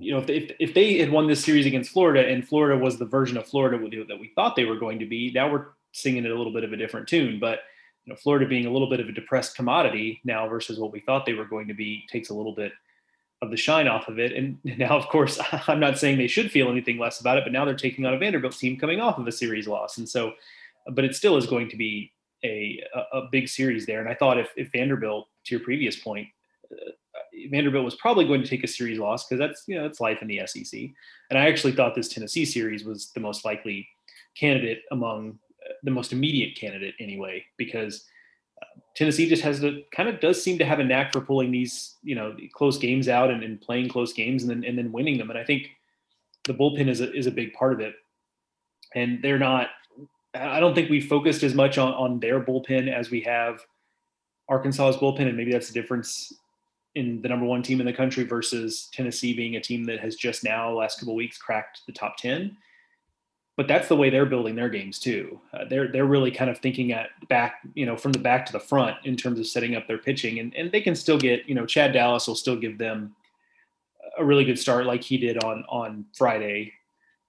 you 0.00 0.12
know, 0.12 0.18
if, 0.18 0.28
if, 0.28 0.52
if 0.58 0.74
they 0.74 0.98
had 0.98 1.12
won 1.12 1.28
this 1.28 1.44
series 1.44 1.66
against 1.66 1.92
Florida 1.92 2.26
and 2.26 2.46
Florida 2.46 2.82
was 2.82 2.98
the 2.98 3.04
version 3.04 3.36
of 3.36 3.46
Florida 3.46 3.78
that 4.08 4.18
we 4.18 4.32
thought 4.34 4.56
they 4.56 4.64
were 4.64 4.78
going 4.78 4.98
to 4.98 5.06
be, 5.06 5.30
now 5.32 5.50
we're 5.50 5.66
singing 5.92 6.24
it 6.24 6.30
a 6.30 6.36
little 6.36 6.52
bit 6.52 6.64
of 6.64 6.72
a 6.72 6.76
different 6.76 7.06
tune, 7.06 7.38
but 7.38 7.60
you 8.04 8.12
know, 8.12 8.16
Florida 8.16 8.46
being 8.46 8.66
a 8.66 8.70
little 8.70 8.90
bit 8.90 8.98
of 8.98 9.08
a 9.08 9.12
depressed 9.12 9.54
commodity 9.54 10.20
now 10.24 10.48
versus 10.48 10.78
what 10.78 10.92
we 10.92 11.00
thought 11.00 11.24
they 11.24 11.34
were 11.34 11.44
going 11.44 11.68
to 11.68 11.74
be 11.74 12.04
takes 12.10 12.30
a 12.30 12.34
little 12.34 12.54
bit 12.54 12.72
of 13.42 13.50
the 13.50 13.56
shine 13.56 13.88
off 13.88 14.08
of 14.08 14.18
it. 14.18 14.32
And 14.32 14.58
now, 14.78 14.96
of 14.96 15.08
course, 15.08 15.38
I'm 15.68 15.80
not 15.80 15.98
saying 15.98 16.16
they 16.16 16.28
should 16.28 16.50
feel 16.50 16.70
anything 16.70 16.98
less 16.98 17.20
about 17.20 17.36
it, 17.36 17.44
but 17.44 17.52
now 17.52 17.64
they're 17.64 17.74
taking 17.74 18.06
on 18.06 18.14
a 18.14 18.18
Vanderbilt 18.18 18.56
team 18.56 18.78
coming 18.78 19.00
off 19.00 19.18
of 19.18 19.26
a 19.26 19.32
series 19.32 19.68
loss. 19.68 19.98
And 19.98 20.08
so, 20.08 20.32
but 20.92 21.04
it 21.04 21.14
still 21.14 21.36
is 21.36 21.46
going 21.46 21.68
to 21.68 21.76
be 21.76 22.12
a, 22.44 22.82
a, 23.12 23.22
big 23.30 23.48
series 23.48 23.86
there. 23.86 24.00
And 24.00 24.08
I 24.08 24.14
thought 24.14 24.38
if, 24.38 24.50
if 24.56 24.72
Vanderbilt, 24.72 25.28
to 25.44 25.54
your 25.54 25.64
previous 25.64 25.96
point, 25.96 26.26
uh, 26.72 26.90
Vanderbilt 27.50 27.84
was 27.84 27.94
probably 27.96 28.24
going 28.26 28.42
to 28.42 28.48
take 28.48 28.64
a 28.64 28.68
series 28.68 28.98
loss 28.98 29.26
because 29.26 29.38
that's, 29.38 29.62
you 29.68 29.78
know, 29.78 29.86
it's 29.86 30.00
life 30.00 30.22
in 30.22 30.28
the 30.28 30.40
SEC. 30.46 30.80
And 31.30 31.38
I 31.38 31.48
actually 31.48 31.72
thought 31.72 31.94
this 31.94 32.08
Tennessee 32.08 32.44
series 32.44 32.84
was 32.84 33.12
the 33.12 33.20
most 33.20 33.44
likely 33.44 33.88
candidate 34.36 34.82
among 34.90 35.38
uh, 35.64 35.74
the 35.84 35.90
most 35.92 36.12
immediate 36.12 36.56
candidate 36.56 36.94
anyway, 36.98 37.44
because 37.58 38.04
Tennessee 38.94 39.28
just 39.28 39.42
has 39.42 39.60
the 39.60 39.84
kind 39.94 40.08
of 40.08 40.20
does 40.20 40.42
seem 40.42 40.58
to 40.58 40.64
have 40.64 40.78
a 40.78 40.84
knack 40.84 41.12
for 41.12 41.20
pulling 41.20 41.50
these, 41.50 41.96
you 42.02 42.14
know, 42.14 42.36
close 42.52 42.78
games 42.78 43.08
out 43.08 43.30
and, 43.30 43.42
and 43.42 43.60
playing 43.60 43.88
close 43.88 44.12
games 44.12 44.42
and 44.42 44.50
then 44.50 44.64
and 44.64 44.76
then 44.76 44.92
winning 44.92 45.18
them. 45.18 45.30
And 45.30 45.38
I 45.38 45.44
think 45.44 45.70
the 46.44 46.54
bullpen 46.54 46.88
is 46.88 47.00
a 47.00 47.12
is 47.12 47.26
a 47.26 47.30
big 47.30 47.52
part 47.54 47.72
of 47.72 47.80
it. 47.80 47.94
And 48.94 49.22
they're 49.22 49.38
not 49.38 49.68
I 50.34 50.60
don't 50.60 50.74
think 50.74 50.90
we 50.90 51.00
focused 51.00 51.42
as 51.42 51.54
much 51.54 51.78
on, 51.78 51.92
on 51.94 52.20
their 52.20 52.40
bullpen 52.40 52.92
as 52.92 53.10
we 53.10 53.20
have 53.22 53.60
Arkansas's 54.48 54.96
bullpen, 54.96 55.28
and 55.28 55.36
maybe 55.36 55.52
that's 55.52 55.68
the 55.68 55.74
difference 55.74 56.32
in 56.94 57.22
the 57.22 57.28
number 57.28 57.46
one 57.46 57.62
team 57.62 57.80
in 57.80 57.86
the 57.86 57.92
country 57.92 58.24
versus 58.24 58.88
Tennessee 58.92 59.34
being 59.34 59.56
a 59.56 59.60
team 59.60 59.84
that 59.84 60.00
has 60.00 60.16
just 60.16 60.44
now 60.44 60.70
last 60.70 61.00
couple 61.00 61.14
weeks 61.14 61.38
cracked 61.38 61.80
the 61.86 61.92
top 61.92 62.16
ten 62.16 62.56
but 63.56 63.68
that's 63.68 63.88
the 63.88 63.96
way 63.96 64.08
they're 64.08 64.26
building 64.26 64.54
their 64.54 64.70
games 64.70 64.98
too. 64.98 65.38
Uh, 65.52 65.64
they're 65.68 65.88
they're 65.88 66.06
really 66.06 66.30
kind 66.30 66.50
of 66.50 66.58
thinking 66.58 66.92
at 66.92 67.10
back, 67.28 67.60
you 67.74 67.84
know, 67.84 67.96
from 67.96 68.12
the 68.12 68.18
back 68.18 68.46
to 68.46 68.52
the 68.52 68.60
front 68.60 68.96
in 69.04 69.16
terms 69.16 69.38
of 69.38 69.46
setting 69.46 69.76
up 69.76 69.86
their 69.86 69.98
pitching, 69.98 70.38
and 70.38 70.54
and 70.54 70.72
they 70.72 70.80
can 70.80 70.94
still 70.94 71.18
get, 71.18 71.46
you 71.48 71.54
know, 71.54 71.66
Chad 71.66 71.92
Dallas 71.92 72.26
will 72.26 72.34
still 72.34 72.56
give 72.56 72.78
them 72.78 73.14
a 74.18 74.24
really 74.24 74.44
good 74.44 74.58
start 74.58 74.86
like 74.86 75.02
he 75.02 75.18
did 75.18 75.42
on 75.44 75.64
on 75.68 76.06
Friday, 76.16 76.72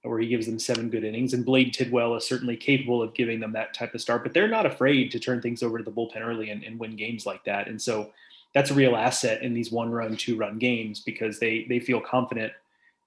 where 0.03 0.19
he 0.19 0.27
gives 0.27 0.45
them 0.45 0.59
seven 0.59 0.89
good 0.89 1.03
innings, 1.03 1.33
and 1.33 1.45
Blade 1.45 1.73
Tidwell 1.73 2.15
is 2.15 2.25
certainly 2.25 2.55
capable 2.55 3.01
of 3.01 3.13
giving 3.13 3.39
them 3.39 3.51
that 3.53 3.73
type 3.73 3.93
of 3.93 4.01
start, 4.01 4.23
but 4.23 4.33
they're 4.33 4.47
not 4.47 4.65
afraid 4.65 5.11
to 5.11 5.19
turn 5.19 5.41
things 5.41 5.61
over 5.61 5.77
to 5.77 5.83
the 5.83 5.91
bullpen 5.91 6.21
early 6.21 6.51
and, 6.51 6.63
and 6.63 6.79
win 6.79 6.95
games 6.95 7.25
like 7.25 7.43
that, 7.43 7.67
and 7.67 7.81
so 7.81 8.11
that's 8.53 8.69
a 8.69 8.73
real 8.73 8.95
asset 8.95 9.41
in 9.41 9.53
these 9.53 9.71
one 9.71 9.91
run, 9.91 10.15
two 10.15 10.37
run 10.37 10.57
games 10.57 11.01
because 11.01 11.37
they 11.39 11.65
they 11.67 11.79
feel 11.79 11.99
confident 11.99 12.53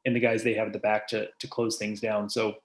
in 0.05 0.13
the 0.13 0.21
guys 0.21 0.43
they 0.43 0.55
have 0.55 0.67
at 0.67 0.73
the 0.75 0.79
back 0.79 1.09
to 1.09 1.29
to 1.39 1.49
close 1.49 1.79
things 1.79 2.01
down. 2.01 2.29
So 2.29 2.57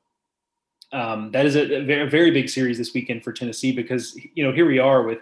um, 0.94 1.32
that 1.32 1.46
is 1.46 1.56
a, 1.56 1.84
very, 1.84 2.10
very 2.10 2.32
big 2.32 2.50
series 2.50 2.78
this 2.78 2.94
weekend 2.94 3.24
for 3.24 3.32
Tennessee 3.32 3.72
because 3.72 4.18
you 4.36 4.44
know 4.44 4.52
here 4.52 4.66
we 4.66 4.80
are 4.80 5.04
with 5.04 5.20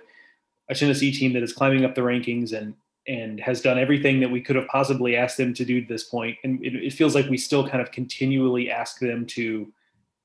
a 0.69 0.75
Tennessee 0.75 1.11
team 1.11 1.33
that 1.33 1.43
is 1.43 1.53
climbing 1.53 1.85
up 1.85 1.95
the 1.95 2.01
rankings 2.01 2.53
and 2.53 2.73
and 3.07 3.39
has 3.39 3.61
done 3.61 3.79
everything 3.79 4.19
that 4.19 4.29
we 4.29 4.41
could 4.41 4.55
have 4.55 4.67
possibly 4.67 5.15
asked 5.15 5.37
them 5.37 5.53
to 5.53 5.65
do 5.65 5.81
to 5.81 5.87
this 5.87 6.03
point, 6.03 6.37
and 6.43 6.63
it, 6.63 6.75
it 6.75 6.93
feels 6.93 7.15
like 7.15 7.27
we 7.27 7.37
still 7.37 7.67
kind 7.67 7.81
of 7.81 7.91
continually 7.91 8.69
ask 8.69 8.99
them 8.99 9.25
to 9.25 9.71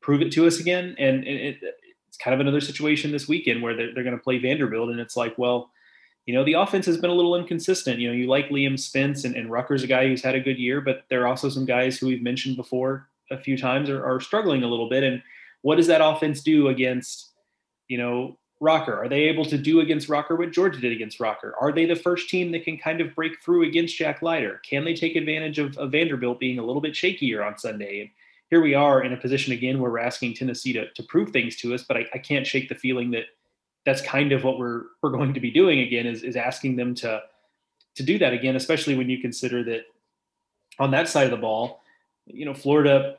prove 0.00 0.20
it 0.20 0.30
to 0.32 0.46
us 0.46 0.60
again, 0.60 0.94
and, 0.98 1.24
and 1.24 1.26
it, 1.26 1.56
it's 2.08 2.18
kind 2.18 2.34
of 2.34 2.40
another 2.40 2.60
situation 2.60 3.10
this 3.10 3.26
weekend 3.26 3.62
where 3.62 3.74
they're, 3.74 3.94
they're 3.94 4.04
going 4.04 4.16
to 4.16 4.22
play 4.22 4.38
Vanderbilt, 4.38 4.90
and 4.90 5.00
it's 5.00 5.16
like, 5.16 5.36
well, 5.38 5.70
you 6.26 6.34
know, 6.34 6.44
the 6.44 6.54
offense 6.54 6.86
has 6.86 6.96
been 6.96 7.10
a 7.10 7.14
little 7.14 7.36
inconsistent. 7.36 7.98
You 7.98 8.08
know, 8.08 8.14
you 8.14 8.26
like 8.26 8.48
Liam 8.48 8.78
Spence 8.78 9.24
and, 9.24 9.36
and 9.36 9.50
Rucker's 9.50 9.82
a 9.82 9.86
guy 9.86 10.06
who's 10.06 10.22
had 10.22 10.34
a 10.34 10.40
good 10.40 10.58
year, 10.58 10.80
but 10.80 11.04
there 11.10 11.22
are 11.22 11.26
also 11.26 11.48
some 11.48 11.66
guys 11.66 11.98
who 11.98 12.06
we've 12.06 12.22
mentioned 12.22 12.56
before 12.56 13.08
a 13.30 13.38
few 13.38 13.58
times 13.58 13.90
are, 13.90 14.04
are 14.04 14.20
struggling 14.20 14.62
a 14.62 14.66
little 14.66 14.88
bit. 14.88 15.02
And 15.02 15.22
what 15.64 15.76
does 15.76 15.86
that 15.86 16.04
offense 16.04 16.42
do 16.42 16.68
against, 16.68 17.32
you 17.88 17.96
know, 17.96 18.38
Rocker? 18.60 19.02
Are 19.02 19.08
they 19.08 19.22
able 19.22 19.46
to 19.46 19.56
do 19.56 19.80
against 19.80 20.10
Rocker 20.10 20.36
what 20.36 20.52
Georgia 20.52 20.78
did 20.78 20.92
against 20.92 21.20
Rocker? 21.20 21.54
Are 21.58 21.72
they 21.72 21.86
the 21.86 21.96
first 21.96 22.28
team 22.28 22.52
that 22.52 22.64
can 22.64 22.76
kind 22.76 23.00
of 23.00 23.14
break 23.14 23.42
through 23.42 23.62
against 23.62 23.96
Jack 23.96 24.20
Leiter? 24.20 24.60
Can 24.68 24.84
they 24.84 24.92
take 24.92 25.16
advantage 25.16 25.58
of, 25.58 25.74
of 25.78 25.92
Vanderbilt 25.92 26.38
being 26.38 26.58
a 26.58 26.62
little 26.62 26.82
bit 26.82 26.92
shakier 26.92 27.42
on 27.42 27.56
Sunday? 27.56 28.02
And 28.02 28.10
here 28.50 28.60
we 28.60 28.74
are 28.74 29.02
in 29.04 29.14
a 29.14 29.16
position 29.16 29.54
again 29.54 29.80
where 29.80 29.90
we're 29.90 30.00
asking 30.00 30.34
Tennessee 30.34 30.74
to, 30.74 30.92
to 30.92 31.02
prove 31.04 31.30
things 31.30 31.56
to 31.56 31.72
us, 31.72 31.82
but 31.82 31.96
I, 31.96 32.06
I 32.12 32.18
can't 32.18 32.46
shake 32.46 32.68
the 32.68 32.74
feeling 32.74 33.10
that 33.12 33.24
that's 33.86 34.02
kind 34.02 34.32
of 34.32 34.44
what 34.44 34.58
we're 34.58 34.82
we're 35.02 35.12
going 35.12 35.32
to 35.32 35.40
be 35.40 35.50
doing 35.50 35.80
again 35.80 36.04
is, 36.06 36.22
is 36.22 36.36
asking 36.36 36.76
them 36.76 36.94
to 36.96 37.22
to 37.94 38.02
do 38.02 38.18
that 38.18 38.34
again, 38.34 38.54
especially 38.54 38.96
when 38.96 39.08
you 39.08 39.18
consider 39.18 39.64
that 39.64 39.86
on 40.78 40.90
that 40.90 41.08
side 41.08 41.24
of 41.24 41.30
the 41.30 41.38
ball, 41.38 41.80
you 42.26 42.44
know, 42.44 42.52
Florida 42.52 43.16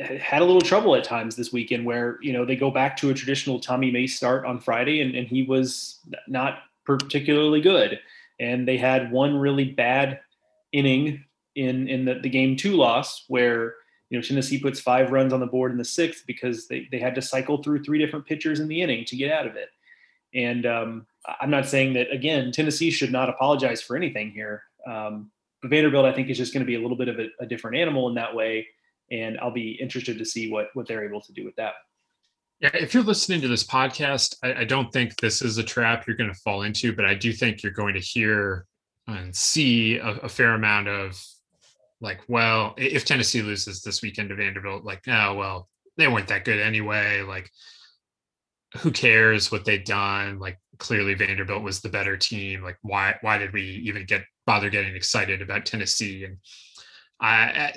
had 0.00 0.42
a 0.42 0.44
little 0.44 0.60
trouble 0.60 0.96
at 0.96 1.04
times 1.04 1.36
this 1.36 1.52
weekend 1.52 1.84
where 1.84 2.18
you 2.20 2.32
know 2.32 2.44
they 2.44 2.56
go 2.56 2.70
back 2.70 2.96
to 2.96 3.10
a 3.10 3.14
traditional 3.14 3.60
Tommy 3.60 3.90
Mace 3.90 4.16
start 4.16 4.44
on 4.44 4.60
Friday 4.60 5.00
and, 5.00 5.14
and 5.14 5.28
he 5.28 5.42
was 5.42 6.00
not 6.26 6.58
particularly 6.84 7.60
good. 7.60 8.00
And 8.40 8.66
they 8.66 8.76
had 8.76 9.12
one 9.12 9.36
really 9.36 9.64
bad 9.64 10.20
inning 10.72 11.24
in 11.54 11.88
in 11.88 12.04
the, 12.04 12.14
the 12.14 12.28
game 12.28 12.56
two 12.56 12.74
loss 12.74 13.24
where 13.28 13.74
you 14.10 14.18
know 14.18 14.22
Tennessee 14.22 14.58
puts 14.58 14.80
five 14.80 15.12
runs 15.12 15.32
on 15.32 15.40
the 15.40 15.46
board 15.46 15.70
in 15.70 15.78
the 15.78 15.84
sixth 15.84 16.24
because 16.26 16.66
they, 16.66 16.88
they 16.90 16.98
had 16.98 17.14
to 17.14 17.22
cycle 17.22 17.62
through 17.62 17.84
three 17.84 17.98
different 17.98 18.26
pitchers 18.26 18.58
in 18.58 18.68
the 18.68 18.82
inning 18.82 19.04
to 19.06 19.16
get 19.16 19.30
out 19.30 19.46
of 19.46 19.54
it. 19.54 19.68
And 20.34 20.66
um, 20.66 21.06
I'm 21.40 21.50
not 21.50 21.66
saying 21.66 21.92
that 21.92 22.10
again 22.10 22.50
Tennessee 22.50 22.90
should 22.90 23.12
not 23.12 23.28
apologize 23.28 23.80
for 23.80 23.96
anything 23.96 24.32
here. 24.32 24.64
Um, 24.84 25.30
but 25.62 25.70
Vanderbilt, 25.70 26.04
I 26.04 26.12
think, 26.12 26.28
is 26.28 26.36
just 26.36 26.52
going 26.52 26.62
to 26.62 26.66
be 26.66 26.74
a 26.74 26.80
little 26.80 26.96
bit 26.96 27.08
of 27.08 27.18
a, 27.18 27.28
a 27.40 27.46
different 27.46 27.78
animal 27.78 28.08
in 28.08 28.14
that 28.16 28.34
way, 28.34 28.66
and 29.20 29.38
I'll 29.40 29.50
be 29.50 29.72
interested 29.72 30.18
to 30.18 30.24
see 30.24 30.50
what 30.50 30.68
what 30.74 30.86
they're 30.86 31.04
able 31.04 31.20
to 31.22 31.32
do 31.32 31.44
with 31.44 31.56
that. 31.56 31.74
Yeah, 32.60 32.70
if 32.74 32.94
you're 32.94 33.02
listening 33.02 33.40
to 33.42 33.48
this 33.48 33.64
podcast, 33.64 34.36
I, 34.42 34.60
I 34.60 34.64
don't 34.64 34.92
think 34.92 35.16
this 35.16 35.42
is 35.42 35.58
a 35.58 35.62
trap 35.62 36.06
you're 36.06 36.16
going 36.16 36.32
to 36.32 36.40
fall 36.40 36.62
into, 36.62 36.94
but 36.94 37.04
I 37.04 37.14
do 37.14 37.32
think 37.32 37.62
you're 37.62 37.72
going 37.72 37.94
to 37.94 38.00
hear 38.00 38.66
and 39.06 39.34
see 39.34 39.98
a, 39.98 40.08
a 40.08 40.28
fair 40.28 40.54
amount 40.54 40.88
of 40.88 41.20
like, 42.00 42.20
well, 42.28 42.74
if 42.76 43.04
Tennessee 43.04 43.42
loses 43.42 43.82
this 43.82 44.02
weekend 44.02 44.28
to 44.28 44.34
Vanderbilt, 44.34 44.84
like, 44.84 45.02
oh 45.08 45.34
well, 45.34 45.68
they 45.96 46.08
weren't 46.08 46.28
that 46.28 46.44
good 46.44 46.60
anyway. 46.60 47.22
Like, 47.22 47.50
who 48.78 48.90
cares 48.90 49.52
what 49.52 49.64
they've 49.64 49.84
done? 49.84 50.38
Like, 50.38 50.58
clearly 50.78 51.14
Vanderbilt 51.14 51.62
was 51.62 51.80
the 51.80 51.88
better 51.88 52.16
team. 52.16 52.62
Like, 52.62 52.78
why 52.82 53.16
why 53.20 53.38
did 53.38 53.52
we 53.52 53.62
even 53.84 54.04
get 54.04 54.24
bother 54.46 54.70
getting 54.70 54.94
excited 54.94 55.42
about 55.42 55.66
Tennessee? 55.66 56.24
And 56.24 56.38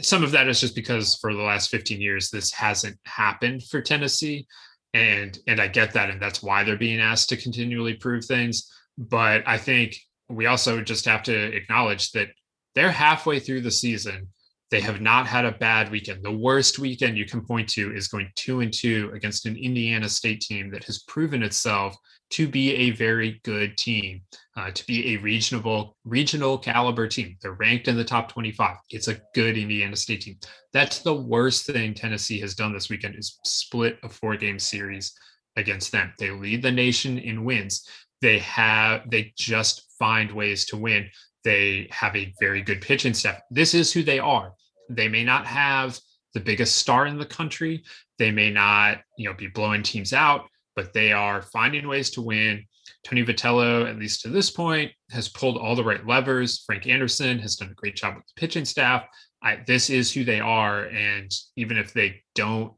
Some 0.01 0.23
of 0.23 0.31
that 0.31 0.47
is 0.47 0.59
just 0.59 0.75
because 0.75 1.15
for 1.15 1.33
the 1.33 1.41
last 1.41 1.69
15 1.69 2.01
years 2.01 2.29
this 2.29 2.51
hasn't 2.51 2.97
happened 3.05 3.63
for 3.63 3.81
Tennessee, 3.81 4.47
and 4.93 5.37
and 5.47 5.61
I 5.61 5.67
get 5.67 5.93
that, 5.93 6.09
and 6.09 6.21
that's 6.21 6.43
why 6.43 6.63
they're 6.63 6.77
being 6.77 6.99
asked 6.99 7.29
to 7.29 7.37
continually 7.37 7.93
prove 7.93 8.25
things. 8.25 8.71
But 8.97 9.43
I 9.47 9.57
think 9.57 9.95
we 10.29 10.47
also 10.47 10.81
just 10.81 11.05
have 11.05 11.23
to 11.23 11.55
acknowledge 11.55 12.11
that 12.11 12.29
they're 12.75 12.91
halfway 12.91 13.39
through 13.39 13.61
the 13.61 13.71
season 13.71 14.27
they 14.69 14.81
have 14.81 14.99
not 14.99 15.27
had 15.27 15.45
a 15.45 15.53
bad 15.53 15.89
weekend. 15.91 16.23
The 16.23 16.31
worst 16.31 16.77
weekend 16.77 17.17
you 17.17 17.25
can 17.25 17.45
point 17.45 17.69
to 17.69 17.93
is 17.95 18.07
going 18.07 18.29
two 18.35 18.59
and 18.59 18.73
two 18.73 19.11
against 19.13 19.45
an 19.45 19.55
Indiana 19.55 20.09
State 20.09 20.41
team 20.41 20.69
that 20.71 20.83
has 20.85 21.03
proven 21.03 21.41
itself 21.41 21.95
to 22.29 22.47
be 22.47 22.75
a 22.75 22.89
very 22.89 23.39
good 23.43 23.77
team, 23.77 24.21
uh, 24.57 24.69
to 24.71 24.85
be 24.85 25.13
a 25.13 25.17
regional 25.17 25.95
regional 26.03 26.57
caliber 26.57 27.07
team. 27.07 27.37
They're 27.41 27.53
ranked 27.53 27.87
in 27.87 27.95
the 27.95 28.03
top 28.03 28.29
25. 28.29 28.75
It's 28.89 29.07
a 29.07 29.21
good 29.33 29.57
Indiana 29.57 29.95
State 29.95 30.21
team. 30.21 30.37
That's 30.73 30.99
the 30.99 31.15
worst 31.15 31.65
thing 31.65 31.93
Tennessee 31.93 32.39
has 32.41 32.53
done 32.53 32.73
this 32.73 32.89
weekend 32.89 33.15
is 33.15 33.39
split 33.45 33.97
a 34.03 34.09
four 34.09 34.35
game 34.35 34.59
series 34.59 35.13
against 35.55 35.93
them. 35.93 36.13
They 36.19 36.31
lead 36.31 36.61
the 36.61 36.71
nation 36.71 37.17
in 37.17 37.45
wins. 37.45 37.87
They 38.21 38.39
have 38.39 39.09
they 39.09 39.33
just 39.37 39.85
find 39.97 40.31
ways 40.31 40.65
to 40.65 40.77
win. 40.77 41.09
They 41.47 41.87
have 41.91 42.13
a 42.13 42.33
very 42.41 42.61
good 42.61 42.81
pitching 42.81 43.13
staff. 43.13 43.39
This 43.49 43.73
is 43.73 43.93
who 43.93 44.03
they 44.03 44.19
are. 44.19 44.51
They 44.89 45.07
may 45.07 45.23
not 45.23 45.45
have 45.45 45.97
the 46.33 46.41
biggest 46.41 46.75
star 46.75 47.05
in 47.05 47.17
the 47.17 47.25
country. 47.25 47.85
They 48.19 48.31
may 48.31 48.51
not, 48.51 48.97
you 49.17 49.29
know, 49.29 49.33
be 49.33 49.47
blowing 49.47 49.81
teams 49.81 50.11
out, 50.11 50.49
but 50.75 50.91
they 50.91 51.13
are 51.13 51.41
finding 51.41 51.87
ways 51.87 52.09
to 52.11 52.21
win. 52.21 52.65
Tony 53.05 53.23
Vitello, 53.23 53.89
at 53.89 53.97
least 53.97 54.23
to 54.23 54.27
this 54.27 54.51
point, 54.51 54.91
has 55.11 55.29
pulled 55.29 55.55
all 55.55 55.73
the 55.73 55.85
right 55.85 56.05
levers. 56.05 56.65
Frank 56.65 56.85
Anderson 56.85 57.39
has 57.39 57.55
done 57.55 57.69
a 57.69 57.75
great 57.75 57.95
job 57.95 58.17
with 58.17 58.25
the 58.27 58.33
pitching 58.41 58.65
staff. 58.65 59.05
I, 59.41 59.63
this 59.65 59.89
is 59.89 60.11
who 60.11 60.25
they 60.25 60.41
are, 60.41 60.87
and 60.87 61.31
even 61.55 61.77
if 61.77 61.93
they 61.93 62.23
don't, 62.35 62.73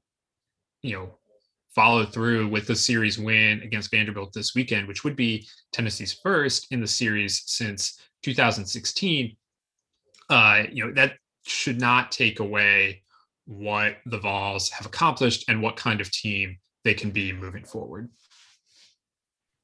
you 0.84 0.96
know, 0.96 1.19
follow 1.76 2.06
through 2.06 2.48
with 2.48 2.68
the 2.68 2.76
series 2.76 3.20
win 3.20 3.62
against 3.62 3.92
Vanderbilt 3.92 4.34
this 4.34 4.56
weekend, 4.56 4.88
which 4.88 5.04
would 5.04 5.16
be 5.16 5.48
Tennessee's 5.72 6.14
first 6.14 6.72
in 6.72 6.82
the 6.82 6.88
series 6.88 7.44
since 7.46 8.00
2016, 8.24 9.36
uh, 10.30 10.64
you 10.72 10.86
know, 10.86 10.94
that 10.94 11.14
should 11.46 11.80
not 11.80 12.12
take 12.12 12.40
away 12.40 13.02
what 13.46 13.98
the 14.06 14.20
Vols 14.20 14.70
have 14.70 14.86
accomplished 14.86 15.46
and 15.50 15.62
what 15.62 15.76
kind 15.76 16.02
of 16.02 16.12
team 16.12 16.58
they 16.84 16.94
can 16.94 17.12
be 17.12 17.34
moving 17.34 17.64
forward. 17.64 18.10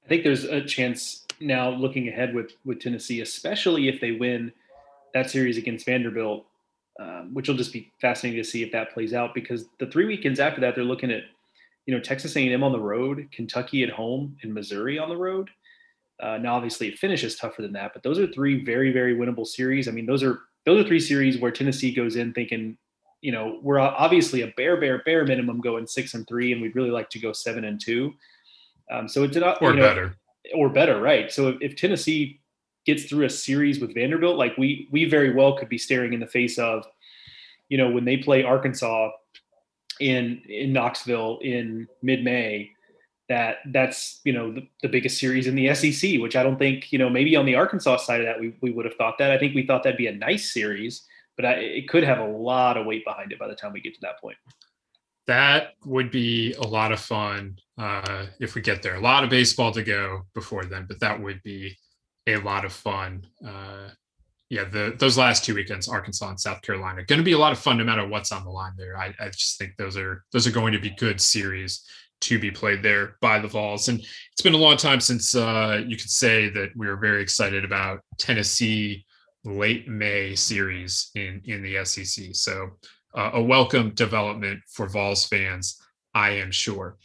I 0.04 0.08
think 0.08 0.24
there's 0.24 0.44
a 0.44 0.62
chance 0.62 1.26
now 1.39 1.70
looking 1.70 2.08
ahead 2.08 2.34
with 2.34 2.54
with 2.63 2.80
Tennessee, 2.80 3.22
especially 3.22 3.88
if 3.88 4.00
they 4.00 4.12
win 4.12 4.52
that 5.13 5.30
series 5.30 5.58
against 5.58 5.86
Vanderbilt, 5.86 6.46
um, 7.00 7.34
which 7.34 7.48
will 7.48 7.56
just 7.56 7.74
be 7.74 7.91
fascinating 8.02 8.41
to 8.41 8.50
see 8.50 8.63
if 8.63 8.72
that 8.72 8.94
plays 8.94 9.13
out. 9.13 9.34
Because 9.34 9.65
the 9.80 9.88
three 9.88 10.06
weekends 10.06 10.39
after 10.39 10.62
that, 10.62 10.76
they're 10.76 10.84
looking 10.84 11.12
at 11.12 11.24
you 11.86 11.93
know 11.93 12.00
Texas 12.00 12.36
A&M 12.36 12.63
on 12.63 12.71
the 12.71 12.80
road, 12.80 13.28
Kentucky 13.32 13.84
at 13.84 13.89
home, 13.89 14.38
and 14.41 14.54
Missouri 14.54 14.98
on 14.98 15.10
the 15.10 15.17
road. 15.17 15.50
Uh, 16.21 16.38
now, 16.38 16.56
obviously, 16.56 16.88
it 16.88 16.98
finishes 16.98 17.36
tougher 17.36 17.62
than 17.62 17.74
that, 17.74 17.91
but 17.93 18.02
those 18.02 18.19
are 18.19 18.28
three 18.28 18.63
very, 18.63 18.91
very 18.91 19.15
winnable 19.15 19.45
series. 19.45 19.88
I 19.88 19.91
mean, 19.91 20.06
those 20.06 20.24
are 20.24 20.39
those 20.65 20.84
are 20.84 20.88
three 20.88 21.00
series 21.00 21.39
where 21.39 21.52
Tennessee 21.52 21.93
goes 21.93 22.15
in 22.15 22.34
thinking, 22.34 22.78
you 23.21 23.32
know, 23.32 23.60
we're 23.62 23.80
obviously 23.80 24.41
a 24.41 24.54
bare, 24.58 24.80
bare, 24.80 25.04
bare 25.04 25.26
minimum 25.26 25.62
going 25.62 25.86
six 25.86 26.13
and 26.13 26.28
three, 26.28 26.54
and 26.54 26.62
we'd 26.62 26.76
really 26.76 26.89
like 26.89 27.10
to 27.12 27.19
go 27.19 27.34
seven 27.34 27.65
and 27.65 27.80
two. 27.80 28.13
Um, 28.91 29.08
so 29.08 29.24
it's 29.24 29.36
not 29.36 29.62
or 29.62 29.71
you 29.71 29.78
know, 29.78 29.88
better, 29.88 30.17
or 30.56 30.69
better, 30.69 31.00
right? 31.00 31.32
So 31.32 31.50
if, 31.50 31.58
if 31.62 31.76
Tennessee 31.76 32.39
gets 32.86 33.06
through 33.06 33.26
a 33.26 33.30
series 33.30 33.80
with 33.80 33.93
Vanderbilt, 33.93 34.38
like 34.38 34.58
we 34.58 34.88
we 34.91 35.06
very 35.06 35.34
well 35.34 35.58
could 35.58 35.69
be 35.69 35.78
staring 35.78 36.13
in 36.13 36.19
the 36.19 36.28
face 36.28 36.58
of, 36.58 36.86
you 37.69 37.78
know, 37.78 37.89
when 37.89 38.06
they 38.06 38.17
play 38.17 38.43
Arkansas 38.43 39.12
in 40.00 40.42
in 40.48 40.74
Knoxville 40.74 41.40
in 41.42 41.88
mid 42.02 42.24
May 42.24 42.72
that 43.30 43.58
that's 43.72 44.22
you 44.24 44.34
know 44.34 44.52
the, 44.52 44.68
the, 44.82 44.88
biggest 44.88 45.20
series 45.20 45.48
in 45.48 45.56
the 45.56 45.74
SEC, 45.74 46.20
which 46.20 46.36
I 46.36 46.44
don't 46.44 46.60
think 46.60 46.92
you 46.92 47.00
know 47.00 47.10
maybe 47.10 47.36
on 47.36 47.46
the 47.46 47.56
Arkansas 47.56 47.98
side 47.98 48.22
of 48.22 48.28
that 48.28 48.40
we 48.40 48.54
we 48.62 48.72
would 48.72 48.86
have 48.86 48.96
thought 48.96 49.18
that. 49.20 49.32
I 49.32 49.38
think 49.38 49.56
we 49.56 49.66
thought 49.66 49.84
that'd 49.84 49.98
be 49.98 50.08
a 50.08 50.16
nice 50.16 50.54
series, 50.54 51.06
but 51.36 51.46
I, 51.46 51.54
it 51.54 51.90
could 51.90 52.04
have 52.04 52.20
a 52.20 52.28
lot 52.28 52.78
of 52.78 52.86
weight 52.86 53.04
behind 53.06 53.32
it 53.32 53.40
by 53.40 53.48
the 53.48 53.56
time 53.56 53.74
we 53.74 53.82
get 53.82 53.94
to 53.96 54.02
that 54.02 54.20
point. 54.20 54.38
That 55.28 55.74
would 55.86 56.12
be 56.12 56.54
a 56.54 56.62
lot 56.68 56.92
of 56.92 57.00
fun 57.00 57.58
uh, 57.80 58.28
if 58.40 58.54
we 58.54 58.62
get 58.62 58.84
there. 58.84 58.96
A 58.96 59.02
lot 59.02 59.24
of 59.24 59.32
baseball 59.32 59.72
to 59.72 59.82
go 59.82 60.22
before 60.36 60.66
then, 60.66 60.86
but 60.88 61.00
that 61.00 61.20
would 61.20 61.42
be 61.42 61.76
a 62.28 62.38
lot 62.38 62.64
of 62.64 62.72
fun. 62.72 63.26
Uh, 63.46 63.90
yeah, 64.50 64.66
the 64.66 64.96
those 64.98 65.18
last 65.18 65.44
two 65.44 65.56
weekends, 65.56 65.88
Arkansas 65.88 66.30
and 66.30 66.40
South 66.40 66.62
Carolina, 66.62 67.04
going 67.04 67.20
to 67.20 67.26
be 67.26 67.32
a 67.32 67.38
lot 67.38 67.52
of 67.52 67.60
fun 67.60 67.78
no 67.78 67.84
matter 67.84 68.08
what's 68.08 68.32
on 68.32 68.44
the 68.44 68.50
line 68.50 68.74
there. 68.78 68.96
I, 68.98 69.14
I 69.20 69.30
just 69.30 69.58
think 69.58 69.76
those 69.78 69.98
are 69.98 70.24
those 70.32 70.46
are 70.46 70.52
going 70.52 70.74
to 70.74 70.80
be 70.80 70.92
good 70.92 71.20
series 71.20 71.84
to 72.22 72.40
be 72.40 72.52
played 72.52 72.84
there 72.84 73.18
by 73.22 73.40
the 73.40 73.48
Vols. 73.48 73.88
And 73.88 74.00
it's 74.00 74.42
been 74.42 74.54
a 74.54 74.58
long 74.58 74.78
time 74.78 75.00
since 75.00 75.36
uh, 75.36 75.82
you 75.86 75.98
could 75.98 76.10
say 76.10 76.50
that 76.50 76.70
we 76.76 76.88
were 76.88 76.96
very 76.96 77.22
excited 77.22 77.66
about 77.66 78.02
Tennessee 78.18 79.06
late 79.44 79.88
May 79.88 80.36
series 80.36 81.10
in 81.16 81.42
in 81.46 81.64
the 81.64 81.84
SEC. 81.84 82.28
So 82.34 82.70
uh, 83.16 83.32
a 83.34 83.42
welcome 83.42 83.92
development 83.96 84.62
for 84.70 84.88
Vols 84.88 85.26
fans, 85.26 85.82
I 86.14 86.32
am 86.32 86.52
sure. 86.52 86.98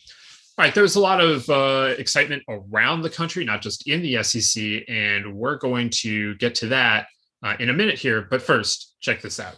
All 0.59 0.65
right, 0.67 0.75
there's 0.75 0.97
a 0.97 1.01
lot 1.01 1.23
of 1.23 1.49
uh, 1.49 1.95
excitement 1.97 2.43
around 2.47 3.01
the 3.01 3.09
country, 3.09 3.47
not 3.47 3.63
just 3.63 3.89
in 3.89 4.03
the 4.03 4.23
SEC, 4.23 4.83
and 4.89 5.35
we're 5.35 5.57
going 5.57 5.89
to 6.01 6.35
get 6.35 6.55
to 6.57 6.67
that 6.67 7.07
uh, 7.43 7.57
in 7.59 7.71
a 7.71 7.75
minute 7.75 7.99
here. 7.99 8.27
But 8.29 8.43
first, 8.43 8.97
check 9.01 9.21
this 9.21 9.41
out. 9.41 9.57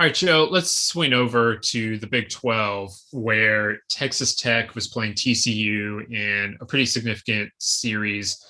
All 0.00 0.06
right, 0.06 0.14
Joe, 0.14 0.46
let's 0.48 0.70
swing 0.70 1.12
over 1.12 1.56
to 1.56 1.98
the 1.98 2.06
Big 2.06 2.28
12, 2.28 2.92
where 3.10 3.78
Texas 3.88 4.36
Tech 4.36 4.76
was 4.76 4.86
playing 4.86 5.14
TCU 5.14 6.08
in 6.12 6.56
a 6.60 6.66
pretty 6.66 6.86
significant 6.86 7.50
series, 7.58 8.40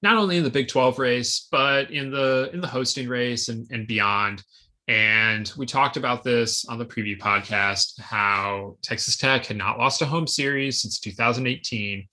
not 0.00 0.16
only 0.16 0.38
in 0.38 0.44
the 0.44 0.50
Big 0.50 0.66
12 0.66 0.98
race, 0.98 1.46
but 1.52 1.90
in 1.90 2.10
the 2.10 2.48
in 2.54 2.62
the 2.62 2.66
hosting 2.66 3.06
race 3.06 3.50
and, 3.50 3.66
and 3.70 3.86
beyond. 3.86 4.42
And 4.88 5.52
we 5.58 5.66
talked 5.66 5.98
about 5.98 6.24
this 6.24 6.64
on 6.66 6.78
the 6.78 6.86
preview 6.86 7.18
podcast 7.18 8.00
how 8.00 8.78
Texas 8.80 9.18
Tech 9.18 9.44
had 9.44 9.58
not 9.58 9.78
lost 9.78 10.00
a 10.00 10.06
home 10.06 10.26
series 10.26 10.80
since 10.80 10.98
2018, 11.00 12.08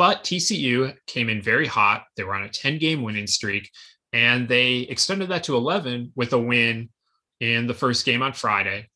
but 0.00 0.24
TCU 0.24 0.96
came 1.06 1.28
in 1.28 1.42
very 1.42 1.66
hot. 1.66 2.04
They 2.16 2.24
were 2.24 2.34
on 2.34 2.44
a 2.44 2.48
10 2.48 2.78
game 2.78 3.02
winning 3.02 3.26
streak, 3.26 3.70
and 4.14 4.48
they 4.48 4.78
extended 4.78 5.28
that 5.28 5.44
to 5.44 5.56
11 5.58 6.12
with 6.16 6.32
a 6.32 6.38
win 6.38 6.88
in 7.38 7.66
the 7.66 7.74
first 7.74 8.06
game 8.06 8.22
on 8.22 8.32
Friday. 8.32 8.88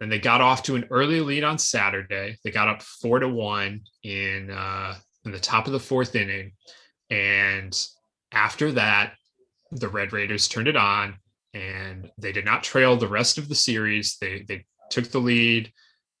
Then 0.00 0.08
they 0.08 0.18
got 0.18 0.40
off 0.40 0.62
to 0.62 0.74
an 0.74 0.86
early 0.88 1.20
lead 1.20 1.44
on 1.44 1.58
Saturday. 1.58 2.38
They 2.42 2.50
got 2.50 2.68
up 2.68 2.80
four 2.80 3.18
to 3.18 3.28
one 3.28 3.82
in 4.02 4.50
uh, 4.50 4.94
in 5.26 5.32
the 5.32 5.38
top 5.38 5.66
of 5.66 5.74
the 5.74 5.78
fourth 5.78 6.14
inning, 6.14 6.52
and 7.10 7.78
after 8.32 8.72
that, 8.72 9.12
the 9.72 9.88
Red 9.88 10.14
Raiders 10.14 10.48
turned 10.48 10.68
it 10.68 10.76
on, 10.76 11.16
and 11.52 12.10
they 12.16 12.32
did 12.32 12.46
not 12.46 12.62
trail 12.62 12.96
the 12.96 13.08
rest 13.08 13.36
of 13.36 13.50
the 13.50 13.54
series. 13.54 14.16
They 14.22 14.46
they 14.48 14.64
took 14.88 15.10
the 15.10 15.20
lead 15.20 15.70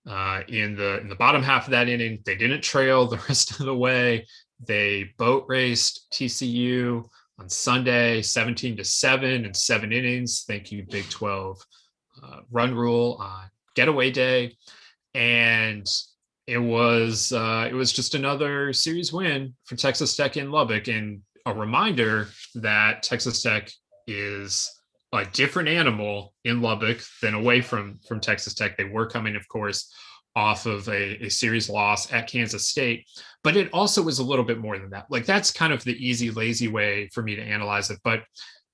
uh, 0.06 0.42
in 0.48 0.76
the 0.76 1.00
in 1.00 1.08
the 1.08 1.16
bottom 1.16 1.42
half 1.42 1.66
of 1.66 1.72
that 1.72 1.88
inning. 1.88 2.20
They 2.24 2.36
didn't 2.36 2.62
trail 2.62 3.06
the 3.06 3.16
rest 3.28 3.58
of 3.58 3.66
the 3.66 3.76
way. 3.76 4.26
They 4.64 5.10
boat 5.18 5.44
raced 5.48 6.06
TCU 6.12 7.04
on 7.38 7.48
Sunday, 7.48 8.22
17 8.22 8.78
to 8.78 8.84
7 8.84 9.44
and 9.44 9.54
seven 9.54 9.92
innings. 9.92 10.44
Thank 10.46 10.72
you, 10.72 10.86
Big 10.88 11.08
12 11.10 11.60
uh, 12.22 12.40
run 12.50 12.74
rule 12.74 13.18
on 13.20 13.50
getaway 13.74 14.10
day. 14.10 14.56
And 15.14 15.86
it 16.46 16.58
was 16.58 17.32
uh, 17.32 17.66
it 17.68 17.74
was 17.74 17.92
just 17.92 18.14
another 18.14 18.72
series 18.72 19.12
win 19.12 19.54
for 19.64 19.76
Texas 19.76 20.16
Tech 20.16 20.36
in 20.36 20.50
Lubbock, 20.50 20.88
and 20.88 21.22
a 21.44 21.52
reminder 21.52 22.28
that 22.54 23.02
Texas 23.02 23.42
Tech 23.42 23.70
is 24.06 24.75
a 25.12 25.24
different 25.24 25.68
animal 25.68 26.34
in 26.44 26.60
Lubbock 26.60 27.00
than 27.22 27.34
away 27.34 27.60
from 27.60 27.98
from 28.06 28.20
Texas 28.20 28.54
Tech. 28.54 28.76
They 28.76 28.84
were 28.84 29.06
coming, 29.06 29.36
of 29.36 29.46
course, 29.48 29.92
off 30.34 30.66
of 30.66 30.86
a, 30.88 31.24
a 31.24 31.30
series 31.30 31.70
loss 31.70 32.12
at 32.12 32.28
Kansas 32.28 32.68
State, 32.68 33.06
but 33.42 33.56
it 33.56 33.72
also 33.72 34.02
was 34.02 34.18
a 34.18 34.24
little 34.24 34.44
bit 34.44 34.58
more 34.58 34.78
than 34.78 34.90
that. 34.90 35.06
Like 35.10 35.24
that's 35.24 35.50
kind 35.50 35.72
of 35.72 35.82
the 35.82 35.96
easy, 35.96 36.30
lazy 36.30 36.68
way 36.68 37.08
for 37.14 37.22
me 37.22 37.34
to 37.36 37.42
analyze 37.42 37.90
it. 37.90 37.98
But 38.04 38.22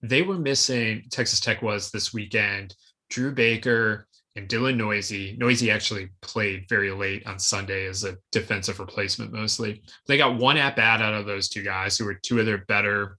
they 0.02 0.22
were 0.22 0.38
missing, 0.38 1.04
Texas 1.10 1.38
Tech 1.38 1.62
was 1.62 1.90
this 1.90 2.12
weekend, 2.12 2.74
Drew 3.10 3.30
Baker 3.30 4.08
and 4.34 4.48
Dylan 4.48 4.76
Neuse. 4.76 5.38
Neuse 5.38 5.68
actually 5.68 6.08
played 6.20 6.68
very 6.68 6.90
late 6.90 7.24
on 7.26 7.38
Sunday 7.38 7.86
as 7.86 8.02
a 8.02 8.16
defensive 8.32 8.80
replacement 8.80 9.32
mostly. 9.32 9.82
They 10.08 10.16
got 10.16 10.38
one 10.38 10.56
at 10.56 10.74
bat 10.74 11.00
out 11.00 11.14
of 11.14 11.26
those 11.26 11.48
two 11.48 11.62
guys 11.62 11.96
who 11.96 12.06
were 12.06 12.14
two 12.14 12.40
of 12.40 12.46
their 12.46 12.64
better 12.66 13.18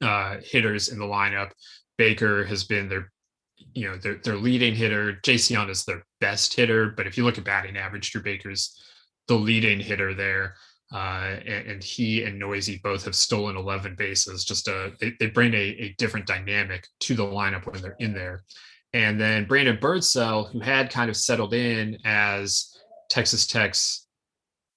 uh, 0.00 0.36
hitters 0.42 0.88
in 0.88 0.98
the 0.98 1.04
lineup. 1.04 1.50
Baker 2.00 2.46
has 2.46 2.64
been 2.64 2.88
their 2.88 3.12
you 3.74 3.86
know 3.86 3.98
their, 3.98 4.14
their 4.24 4.36
leading 4.36 4.74
hitter. 4.74 5.18
Jace 5.22 5.50
Jung 5.50 5.68
is 5.68 5.84
their 5.84 6.02
best 6.18 6.54
hitter, 6.54 6.94
but 6.96 7.06
if 7.06 7.18
you 7.18 7.24
look 7.26 7.36
at 7.36 7.44
batting 7.44 7.76
average, 7.76 8.10
Drew 8.10 8.22
Baker's 8.22 8.82
the 9.28 9.34
leading 9.34 9.78
hitter 9.78 10.14
there. 10.14 10.54
Uh, 10.92 11.36
and, 11.46 11.66
and, 11.68 11.84
he 11.84 12.24
and 12.24 12.38
Neuse 12.38 12.80
both 12.82 13.04
have 13.04 13.14
stolen 13.14 13.56
11 13.56 13.96
bases. 13.96 14.44
Just 14.44 14.66
a, 14.66 14.92
they, 14.98 15.12
they 15.20 15.28
bring 15.28 15.52
a, 15.52 15.56
a, 15.56 15.94
different 15.98 16.26
dynamic 16.26 16.84
to 17.00 17.14
the 17.14 17.22
lineup 17.22 17.64
when 17.70 17.80
they're 17.80 17.94
in 18.00 18.12
there. 18.12 18.42
And 18.92 19.20
then 19.20 19.44
Brandon 19.44 19.76
Birdsell, 19.76 20.50
who 20.50 20.58
had 20.58 20.90
kind 20.90 21.08
of 21.08 21.16
settled 21.16 21.54
in 21.54 21.98
as 22.04 22.76
Texas 23.08 23.46
Tech's 23.46 24.08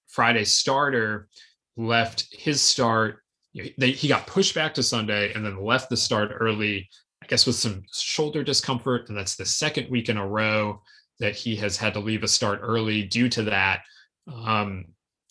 Friday 0.06 0.44
starter, 0.44 1.26
left 1.76 2.28
his 2.30 2.60
start. 2.60 3.22
You 3.52 3.64
know, 3.64 3.70
they, 3.78 3.90
he 3.90 4.06
got 4.06 4.28
pushed 4.28 4.54
back 4.54 4.74
to 4.74 4.84
Sunday 4.84 5.32
and 5.32 5.44
then 5.44 5.64
left 5.64 5.90
the 5.90 5.96
start 5.96 6.30
early, 6.38 6.88
I 7.24 7.26
guess 7.26 7.46
with 7.46 7.56
some 7.56 7.84
shoulder 7.90 8.44
discomfort. 8.44 9.08
And 9.08 9.16
that's 9.16 9.34
the 9.34 9.46
second 9.46 9.90
week 9.90 10.10
in 10.10 10.18
a 10.18 10.26
row 10.26 10.82
that 11.20 11.34
he 11.34 11.56
has 11.56 11.74
had 11.74 11.94
to 11.94 12.00
leave 12.00 12.22
a 12.22 12.28
start 12.28 12.60
early 12.62 13.02
due 13.02 13.30
to 13.30 13.42
that. 13.44 13.80
Um, 14.30 14.84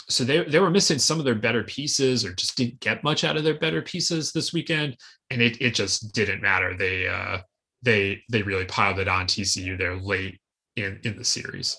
so 0.10 0.24
they, 0.24 0.44
they 0.44 0.60
were 0.60 0.72
missing 0.72 0.98
some 0.98 1.20
of 1.20 1.26
their 1.26 1.36
better 1.36 1.64
pieces 1.64 2.26
or 2.26 2.34
just 2.34 2.58
didn't 2.58 2.80
get 2.80 3.04
much 3.04 3.24
out 3.24 3.38
of 3.38 3.44
their 3.44 3.60
better 3.60 3.84
pieces 3.84 4.32
this 4.32 4.52
weekend. 4.52 4.98
And 5.30 5.40
it, 5.40 5.62
it 5.62 5.76
just 5.76 6.14
didn't 6.14 6.42
matter. 6.42 6.76
They, 6.76 7.08
uh, 7.08 7.40
they, 7.84 8.24
they 8.32 8.42
really 8.42 8.66
piled 8.66 8.98
it 8.98 9.08
on 9.08 9.28
TCU 9.28 9.78
there 9.78 9.96
late 9.96 10.40
in, 10.76 11.00
in 11.04 11.16
the 11.16 11.24
series. 11.24 11.78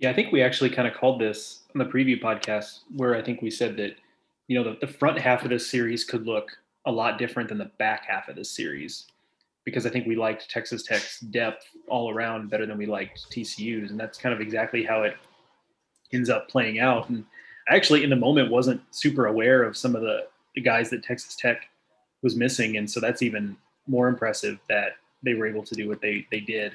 Yeah, 0.00 0.10
I 0.10 0.14
think 0.14 0.32
we 0.32 0.42
actually 0.42 0.70
kind 0.70 0.88
of 0.88 0.94
called 0.94 1.20
this 1.20 1.62
on 1.74 1.78
the 1.78 1.84
preview 1.84 2.20
podcast 2.20 2.80
where 2.96 3.14
I 3.14 3.22
think 3.22 3.40
we 3.40 3.50
said 3.50 3.76
that, 3.76 3.94
you 4.48 4.58
know, 4.58 4.64
the, 4.64 4.84
the 4.84 4.92
front 4.92 5.18
half 5.20 5.44
of 5.44 5.50
this 5.50 5.70
series 5.70 6.02
could 6.02 6.26
look 6.26 6.50
a 6.86 6.92
lot 6.92 7.18
different 7.18 7.48
than 7.48 7.58
the 7.58 7.70
back 7.78 8.06
half 8.06 8.28
of 8.28 8.36
this 8.36 8.50
series 8.50 9.06
because 9.64 9.84
I 9.84 9.90
think 9.90 10.06
we 10.06 10.16
liked 10.16 10.48
Texas 10.48 10.84
Tech's 10.84 11.20
depth 11.20 11.66
all 11.88 12.10
around 12.10 12.48
better 12.48 12.66
than 12.66 12.78
we 12.78 12.86
liked 12.86 13.26
TCU's. 13.30 13.90
And 13.90 13.98
that's 13.98 14.16
kind 14.16 14.32
of 14.32 14.40
exactly 14.40 14.84
how 14.84 15.02
it 15.02 15.16
ends 16.12 16.30
up 16.30 16.48
playing 16.48 16.78
out. 16.78 17.08
And 17.08 17.24
I 17.68 17.74
actually, 17.74 18.04
in 18.04 18.10
the 18.10 18.16
moment, 18.16 18.50
wasn't 18.50 18.80
super 18.94 19.26
aware 19.26 19.64
of 19.64 19.76
some 19.76 19.96
of 19.96 20.02
the, 20.02 20.28
the 20.54 20.60
guys 20.60 20.88
that 20.90 21.02
Texas 21.02 21.34
Tech 21.34 21.68
was 22.22 22.36
missing, 22.36 22.76
and 22.76 22.90
so 22.90 23.00
that's 23.00 23.22
even 23.22 23.56
more 23.86 24.08
impressive 24.08 24.58
that 24.68 24.92
they 25.22 25.34
were 25.34 25.46
able 25.46 25.62
to 25.64 25.74
do 25.74 25.88
what 25.88 26.00
they 26.00 26.26
they 26.30 26.40
did, 26.40 26.74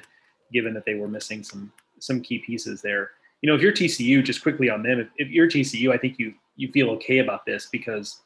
given 0.52 0.74
that 0.74 0.84
they 0.84 0.94
were 0.94 1.08
missing 1.08 1.42
some 1.42 1.72
some 1.98 2.20
key 2.20 2.38
pieces 2.38 2.82
there. 2.82 3.10
You 3.40 3.48
know, 3.48 3.56
if 3.56 3.62
you're 3.62 3.72
TCU, 3.72 4.22
just 4.22 4.42
quickly 4.42 4.70
on 4.70 4.82
them, 4.82 5.00
if, 5.00 5.08
if 5.16 5.28
you're 5.30 5.48
TCU, 5.48 5.92
I 5.92 5.98
think 5.98 6.18
you 6.18 6.34
you 6.56 6.70
feel 6.70 6.90
okay 6.90 7.18
about 7.18 7.44
this 7.46 7.68
because 7.72 8.20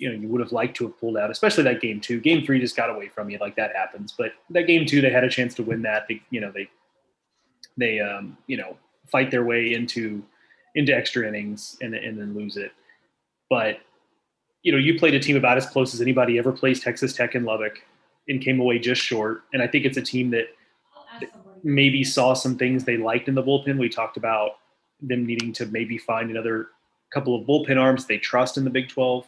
you 0.00 0.08
know 0.08 0.18
you 0.18 0.28
would 0.28 0.40
have 0.40 0.50
liked 0.50 0.76
to 0.78 0.84
have 0.86 0.98
pulled 0.98 1.16
out, 1.16 1.30
especially 1.30 1.62
that 1.64 1.80
game 1.80 2.00
two. 2.00 2.20
Game 2.20 2.44
three 2.44 2.58
just 2.58 2.74
got 2.74 2.90
away 2.90 3.08
from 3.08 3.28
you, 3.28 3.38
like 3.38 3.54
that 3.56 3.76
happens. 3.76 4.14
But 4.16 4.32
that 4.48 4.66
game 4.66 4.86
two, 4.86 5.00
they 5.00 5.10
had 5.10 5.24
a 5.24 5.28
chance 5.28 5.54
to 5.56 5.62
win 5.62 5.82
that. 5.82 6.06
They, 6.08 6.22
you 6.30 6.40
know, 6.40 6.50
they 6.50 6.68
they 7.76 8.00
um, 8.00 8.36
you 8.46 8.56
know 8.56 8.76
fight 9.06 9.30
their 9.30 9.44
way 9.44 9.74
into 9.74 10.24
into 10.74 10.94
extra 10.94 11.28
innings 11.28 11.76
and, 11.82 11.94
and 11.94 12.18
then 12.18 12.34
lose 12.34 12.56
it. 12.56 12.72
But 13.50 13.80
you 14.62 14.72
know, 14.72 14.78
you 14.78 14.98
played 14.98 15.14
a 15.14 15.20
team 15.20 15.36
about 15.36 15.58
as 15.58 15.66
close 15.66 15.92
as 15.94 16.00
anybody 16.00 16.38
ever 16.38 16.52
plays 16.52 16.80
Texas 16.80 17.12
Tech 17.12 17.34
in 17.34 17.44
Lubbock 17.44 17.82
and 18.28 18.40
came 18.40 18.60
away 18.60 18.78
just 18.78 19.02
short. 19.02 19.42
And 19.52 19.62
I 19.62 19.66
think 19.66 19.84
it's 19.84 19.96
a 19.96 20.02
team 20.02 20.30
that 20.30 20.46
maybe 21.62 22.04
saw 22.04 22.32
some 22.32 22.56
things 22.56 22.84
they 22.84 22.96
liked 22.96 23.28
in 23.28 23.34
the 23.34 23.42
bullpen. 23.42 23.78
We 23.78 23.88
talked 23.88 24.16
about 24.16 24.52
them 25.00 25.26
needing 25.26 25.52
to 25.54 25.66
maybe 25.66 25.98
find 25.98 26.30
another 26.30 26.68
couple 27.12 27.34
of 27.34 27.46
bullpen 27.46 27.78
arms 27.78 28.06
they 28.06 28.18
trust 28.18 28.56
in 28.56 28.64
the 28.64 28.70
Big 28.70 28.88
12, 28.88 29.26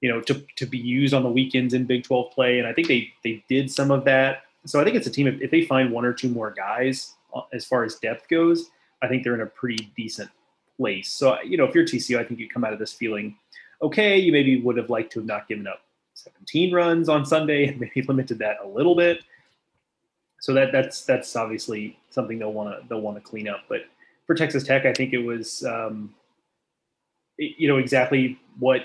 you 0.00 0.08
know, 0.08 0.20
to, 0.22 0.44
to 0.56 0.66
be 0.66 0.78
used 0.78 1.14
on 1.14 1.22
the 1.22 1.28
weekends 1.28 1.74
in 1.74 1.84
Big 1.84 2.04
12 2.04 2.30
play. 2.32 2.58
And 2.58 2.68
I 2.68 2.72
think 2.72 2.88
they 2.88 3.12
they 3.24 3.44
did 3.48 3.70
some 3.70 3.90
of 3.90 4.04
that. 4.04 4.42
So 4.66 4.80
I 4.80 4.84
think 4.84 4.96
it's 4.96 5.06
a 5.06 5.10
team 5.10 5.26
if, 5.26 5.40
if 5.40 5.50
they 5.50 5.64
find 5.64 5.90
one 5.90 6.04
or 6.04 6.12
two 6.12 6.28
more 6.28 6.50
guys 6.50 7.14
uh, 7.34 7.42
as 7.52 7.64
far 7.64 7.84
as 7.84 7.96
depth 7.96 8.28
goes, 8.28 8.70
I 9.02 9.08
think 9.08 9.24
they're 9.24 9.34
in 9.34 9.40
a 9.40 9.46
pretty 9.46 9.90
decent 9.96 10.30
place. 10.76 11.10
So, 11.10 11.40
you 11.42 11.56
know, 11.56 11.64
if 11.64 11.74
you're 11.74 11.84
TCU, 11.84 12.18
I 12.18 12.24
think 12.24 12.40
you 12.40 12.48
come 12.48 12.64
out 12.64 12.72
of 12.72 12.78
this 12.78 12.92
feeling 12.92 13.36
okay. 13.82 14.18
You 14.18 14.32
maybe 14.32 14.60
would 14.60 14.76
have 14.76 14.90
liked 14.90 15.12
to 15.12 15.20
have 15.20 15.26
not 15.26 15.48
given 15.48 15.66
up 15.66 15.82
17 16.14 16.72
runs 16.72 17.08
on 17.08 17.24
Sunday 17.24 17.66
and 17.66 17.80
maybe 17.94 18.02
limited 18.02 18.38
that 18.38 18.56
a 18.62 18.66
little 18.66 18.94
bit. 18.94 19.20
So 20.40 20.54
that 20.54 20.70
that's 20.70 21.04
that's 21.04 21.34
obviously 21.34 21.98
something 22.10 22.38
they'll 22.38 22.52
want 22.52 22.70
to 22.70 22.88
they'll 22.88 23.00
want 23.00 23.16
to 23.16 23.20
clean 23.20 23.48
up. 23.48 23.64
But 23.68 23.82
for 24.26 24.34
Texas 24.34 24.62
Tech, 24.62 24.86
I 24.86 24.92
think 24.92 25.12
it 25.12 25.18
was 25.18 25.64
um, 25.64 26.14
you 27.38 27.66
know 27.66 27.78
exactly 27.78 28.38
what 28.58 28.82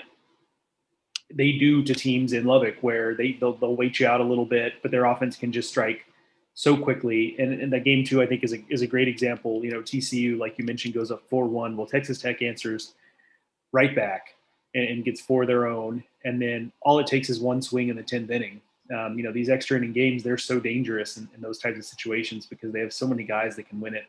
they 1.34 1.52
do 1.52 1.82
to 1.82 1.94
teams 1.94 2.32
in 2.32 2.44
Lubbock, 2.44 2.76
where 2.80 3.14
they 3.14 3.32
they'll, 3.32 3.54
they'll 3.54 3.76
wait 3.76 3.98
you 4.00 4.06
out 4.06 4.20
a 4.20 4.24
little 4.24 4.46
bit, 4.46 4.74
but 4.82 4.90
their 4.90 5.04
offense 5.04 5.36
can 5.36 5.52
just 5.52 5.68
strike 5.68 6.04
so 6.54 6.76
quickly. 6.76 7.34
And, 7.38 7.60
and 7.60 7.72
that 7.72 7.84
game 7.84 8.04
two, 8.04 8.22
I 8.22 8.26
think, 8.26 8.44
is 8.44 8.52
a, 8.52 8.64
is 8.68 8.82
a 8.82 8.86
great 8.86 9.08
example. 9.08 9.64
You 9.64 9.72
know, 9.72 9.80
TCU, 9.80 10.38
like 10.38 10.56
you 10.58 10.64
mentioned, 10.64 10.94
goes 10.94 11.10
up 11.10 11.22
4 11.28 11.46
1. 11.46 11.76
Well, 11.76 11.86
Texas 11.86 12.18
Tech 12.18 12.40
answers 12.42 12.94
right 13.72 13.94
back 13.94 14.36
and, 14.74 14.84
and, 14.84 15.04
gets 15.04 15.20
four 15.20 15.46
their 15.46 15.66
own. 15.66 16.04
And 16.24 16.40
then 16.40 16.72
all 16.82 17.00
it 17.00 17.08
takes 17.08 17.28
is 17.28 17.40
one 17.40 17.60
swing 17.60 17.88
in 17.88 17.96
the 17.96 18.02
10th 18.02 18.30
inning. 18.30 18.60
Um, 18.96 19.18
you 19.18 19.24
know, 19.24 19.32
these 19.32 19.48
extra 19.48 19.76
inning 19.76 19.92
games, 19.92 20.22
they're 20.22 20.38
so 20.38 20.60
dangerous 20.60 21.16
in, 21.16 21.28
in, 21.34 21.40
those 21.40 21.58
types 21.58 21.78
of 21.78 21.84
situations 21.84 22.46
because 22.46 22.72
they 22.72 22.80
have 22.80 22.92
so 22.92 23.06
many 23.06 23.24
guys 23.24 23.56
that 23.56 23.68
can 23.68 23.80
win 23.80 23.94
it 23.94 24.04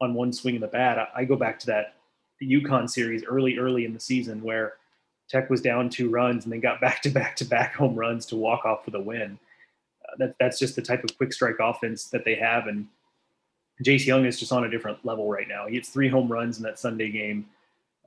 on 0.00 0.14
one 0.14 0.32
swing 0.32 0.56
of 0.56 0.60
the 0.60 0.66
bat. 0.66 0.98
I, 0.98 1.20
I 1.20 1.24
go 1.24 1.36
back 1.36 1.58
to 1.60 1.66
that 1.66 1.94
the 2.40 2.60
UConn 2.60 2.90
series 2.90 3.24
early, 3.24 3.58
early 3.58 3.84
in 3.84 3.94
the 3.94 4.00
season 4.00 4.42
where 4.42 4.74
Tech 5.30 5.48
was 5.48 5.60
down 5.60 5.88
two 5.88 6.10
runs 6.10 6.44
and 6.44 6.52
then 6.52 6.60
got 6.60 6.80
back 6.82 7.02
to 7.02 7.10
back 7.10 7.36
to 7.36 7.44
back 7.44 7.74
home 7.74 7.94
runs 7.94 8.26
to 8.26 8.36
walk 8.36 8.64
off 8.64 8.84
for 8.84 8.90
the 8.90 9.00
win 9.00 9.38
that 10.18 10.34
that's 10.38 10.58
just 10.58 10.76
the 10.76 10.82
type 10.82 11.04
of 11.04 11.16
quick 11.16 11.32
strike 11.32 11.56
offense 11.60 12.04
that 12.06 12.24
they 12.24 12.34
have. 12.34 12.66
And 12.66 12.86
Jace 13.84 14.04
Jung 14.04 14.24
is 14.24 14.38
just 14.38 14.52
on 14.52 14.64
a 14.64 14.70
different 14.70 15.04
level 15.04 15.30
right 15.30 15.48
now. 15.48 15.66
He 15.66 15.74
hits 15.74 15.88
three 15.88 16.08
home 16.08 16.30
runs 16.30 16.58
in 16.58 16.62
that 16.64 16.78
Sunday 16.78 17.10
game. 17.10 17.46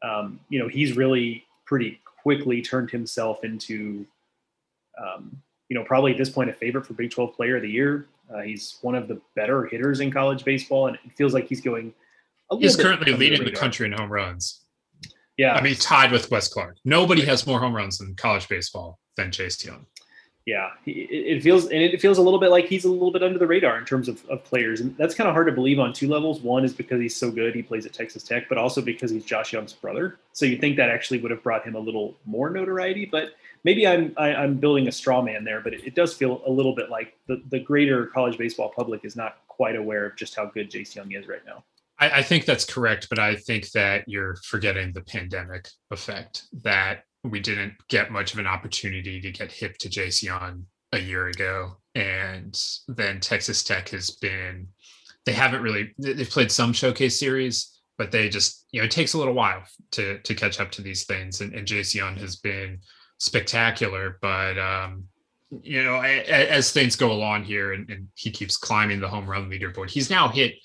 Um, 0.02 0.40
you 0.50 0.60
know, 0.60 0.68
he's 0.68 0.96
really 0.98 1.46
pretty 1.66 2.00
quickly 2.22 2.62
turned 2.62 2.92
himself 2.92 3.44
into, 3.44 4.06
um, 5.02 5.36
you 5.70 5.78
know, 5.78 5.84
probably 5.84 6.12
at 6.12 6.18
this 6.18 6.30
point 6.30 6.50
a 6.50 6.54
favorite 6.54 6.86
for 6.86 6.94
Big 6.94 7.12
12 7.12 7.36
Player 7.36 7.58
of 7.58 7.62
the 7.62 7.70
Year. 7.70 8.08
Uh, 8.34 8.42
he's 8.42 8.78
one 8.82 8.96
of 8.96 9.08
the 9.08 9.20
better 9.36 9.66
hitters 9.66 10.00
in 10.00 10.12
college 10.12 10.44
baseball, 10.44 10.88
and 10.88 10.98
it 11.04 11.12
feels 11.14 11.34
like 11.34 11.48
he's 11.48 11.62
going. 11.62 11.94
he's 12.58 12.76
currently 12.76 13.14
leading 13.14 13.44
the, 13.44 13.52
the 13.52 13.56
country 13.56 13.86
in 13.86 13.92
home 13.92 14.12
runs. 14.12 14.62
Yeah, 15.38 15.54
I 15.54 15.62
mean, 15.62 15.76
tied 15.76 16.12
with 16.12 16.30
Wes 16.30 16.48
Clarke. 16.48 16.78
Nobody 16.86 17.26
has 17.26 17.48
more 17.48 17.60
home 17.60 17.76
runs 17.76 18.00
in 18.00 18.16
college 18.16 18.48
baseball 18.48 19.00
than 19.18 19.32
Jace 19.32 19.64
Jung. 19.66 19.86
yeah, 20.46 20.72
it, 20.86 21.42
feels 21.42 21.66
and 21.66 21.82
it 21.82 22.02
feels 22.02 22.18
a 22.18 22.22
little 22.22 22.40
bit 22.40 22.52
like 22.52 22.66
he's 22.66 22.84
a 22.84 22.90
little 22.90 23.12
bit 23.12 23.24
under 23.24 23.40
the 23.40 23.48
radar 23.48 23.78
in 23.78 23.86
terms 23.86 24.10
of, 24.10 24.24
of 24.30 24.44
players, 24.44 24.82
and 24.82 24.96
that's 24.98 25.16
kind 25.16 25.28
of 25.28 25.34
hard 25.34 25.48
to 25.48 25.54
believe 25.54 25.80
on 25.80 25.94
two 25.94 26.08
levels. 26.08 26.42
One 26.42 26.66
is 26.66 26.74
because 26.74 27.00
he's 27.00 27.16
so 27.16 27.32
good, 27.32 27.56
he 27.56 27.62
plays 27.62 27.86
at 27.86 27.94
Texas 27.94 28.24
Tech, 28.24 28.50
but 28.50 28.58
also 28.58 28.82
because 28.82 29.10
he's 29.10 29.24
Josh 29.24 29.54
Jung's 29.54 29.74
brother. 29.74 30.20
So 30.34 30.46
you'd 30.46 30.60
think 30.60 30.76
that 30.78 30.90
actually 30.90 31.20
would 31.22 31.32
have 31.32 31.42
brought 31.42 31.66
him 31.66 31.76
a 31.76 31.80
little 31.80 32.16
more 32.26 32.50
notoriety. 32.50 33.06
But 33.06 33.30
maybe 33.64 33.88
I'm 33.88 34.14
I, 34.18 34.30
am 34.30 34.36
i 34.36 34.44
am 34.44 34.56
building 34.56 34.88
a 34.88 34.92
straw 34.92 35.22
man 35.22 35.46
there, 35.46 35.62
but 35.62 35.74
it, 35.74 35.86
it, 35.86 35.96
does 35.96 36.14
feel 36.14 36.42
a 36.46 36.52
little 36.52 36.76
bit 36.76 36.90
like 36.90 37.18
the 37.28 37.42
the 37.50 37.60
greater 37.60 38.08
college 38.08 38.38
baseball 38.38 38.72
public 38.76 39.06
is 39.06 39.16
not 39.16 39.38
quite 39.48 39.76
aware 39.78 40.06
of 40.06 40.16
just 40.18 40.36
how 40.36 40.46
good 40.46 40.70
Jace 40.70 40.94
Jung 40.94 41.14
is 41.14 41.28
right 41.28 41.46
now. 41.46 41.64
I, 42.00 42.10
I 42.10 42.24
think 42.24 42.46
that's 42.46 42.66
correct, 42.66 43.08
but 43.10 43.20
I 43.20 43.36
think 43.36 43.72
that 43.72 44.04
you're 44.08 44.36
forgetting 44.44 44.94
the 44.94 45.02
pandemic 45.02 45.68
effect 45.92 46.44
that 46.64 47.04
we 47.24 47.40
didn't 47.40 47.74
get 47.88 48.12
much 48.12 48.34
of 48.34 48.40
an 48.40 48.48
opportunity 48.48 49.22
to 49.22 49.32
get 49.32 49.52
hip 49.52 49.78
to 49.80 49.90
Jace 49.90 50.28
a 50.92 51.00
year 51.00 51.28
ago. 51.28 51.78
And 51.96 52.60
then 52.88 53.20
Texas 53.20 53.64
Tech 53.64 53.90
has 53.90 54.12
been, 54.12 54.68
they 55.26 55.34
haven't 55.34 55.62
really, 55.62 55.94
they've 55.98 56.30
played 56.30 56.52
some 56.52 56.74
showcase 56.74 57.20
series, 57.20 57.80
but 57.98 58.12
they 58.12 58.28
just, 58.28 58.66
you 58.72 58.82
know, 58.82 58.86
it 58.86 58.92
takes 58.92 59.14
a 59.14 59.18
little 59.18 59.34
while 59.36 59.64
to 59.92 60.20
to 60.20 60.36
catch 60.36 60.60
up 60.60 60.72
to 60.72 60.82
these 60.82 61.06
things. 61.06 61.42
And, 61.42 61.54
and 61.54 61.70
has 61.70 62.36
been 62.38 62.80
spectacular, 63.20 64.18
but, 64.22 64.58
um, 64.58 65.06
you 65.62 65.84
know, 65.84 66.02
as 66.02 66.72
things 66.72 66.96
go 66.96 67.12
along 67.12 67.44
here 67.44 67.74
and, 67.74 67.90
and 67.90 68.08
he 68.16 68.32
keeps 68.32 68.58
climbing 68.58 69.00
the 69.00 69.08
home 69.08 69.30
run 69.30 69.50
leaderboard, 69.50 69.92
he's 69.92 70.10
now 70.10 70.28
hit 70.28 70.56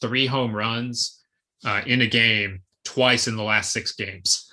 three 0.00 0.26
home 0.26 0.54
runs 0.54 1.22
uh, 1.64 1.82
in 1.86 2.02
a 2.02 2.06
game 2.06 2.60
twice 2.84 3.28
in 3.28 3.36
the 3.36 3.42
last 3.42 3.72
six 3.72 3.92
games 3.92 4.48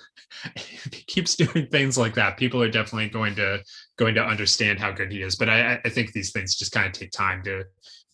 if 0.54 0.84
he 0.92 1.02
keeps 1.02 1.36
doing 1.36 1.66
things 1.68 1.96
like 1.96 2.14
that, 2.14 2.36
people 2.36 2.62
are 2.62 2.70
definitely 2.70 3.08
going 3.08 3.34
to 3.36 3.62
going 3.96 4.14
to 4.14 4.24
understand 4.24 4.78
how 4.78 4.92
good 4.92 5.10
he 5.10 5.22
is. 5.22 5.36
But 5.36 5.48
I, 5.48 5.80
I 5.84 5.88
think 5.88 6.12
these 6.12 6.32
things 6.32 6.56
just 6.56 6.72
kind 6.72 6.86
of 6.86 6.92
take 6.92 7.10
time 7.10 7.42
to 7.44 7.64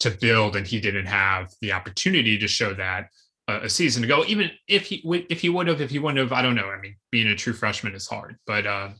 to 0.00 0.10
build, 0.10 0.56
and 0.56 0.66
he 0.66 0.80
didn't 0.80 1.06
have 1.06 1.52
the 1.60 1.72
opportunity 1.72 2.38
to 2.38 2.48
show 2.48 2.74
that 2.74 3.08
a 3.48 3.68
season 3.68 4.04
ago. 4.04 4.24
Even 4.26 4.50
if 4.68 4.86
he 4.86 5.02
if 5.28 5.40
he 5.40 5.48
would 5.48 5.68
have, 5.68 5.80
if 5.80 5.90
he 5.90 5.98
wouldn't 5.98 6.18
have, 6.18 6.32
I 6.32 6.42
don't 6.42 6.54
know. 6.54 6.70
I 6.70 6.80
mean, 6.80 6.96
being 7.10 7.28
a 7.28 7.36
true 7.36 7.52
freshman 7.52 7.94
is 7.94 8.06
hard, 8.06 8.36
but 8.46 8.66
uh, 8.66 8.90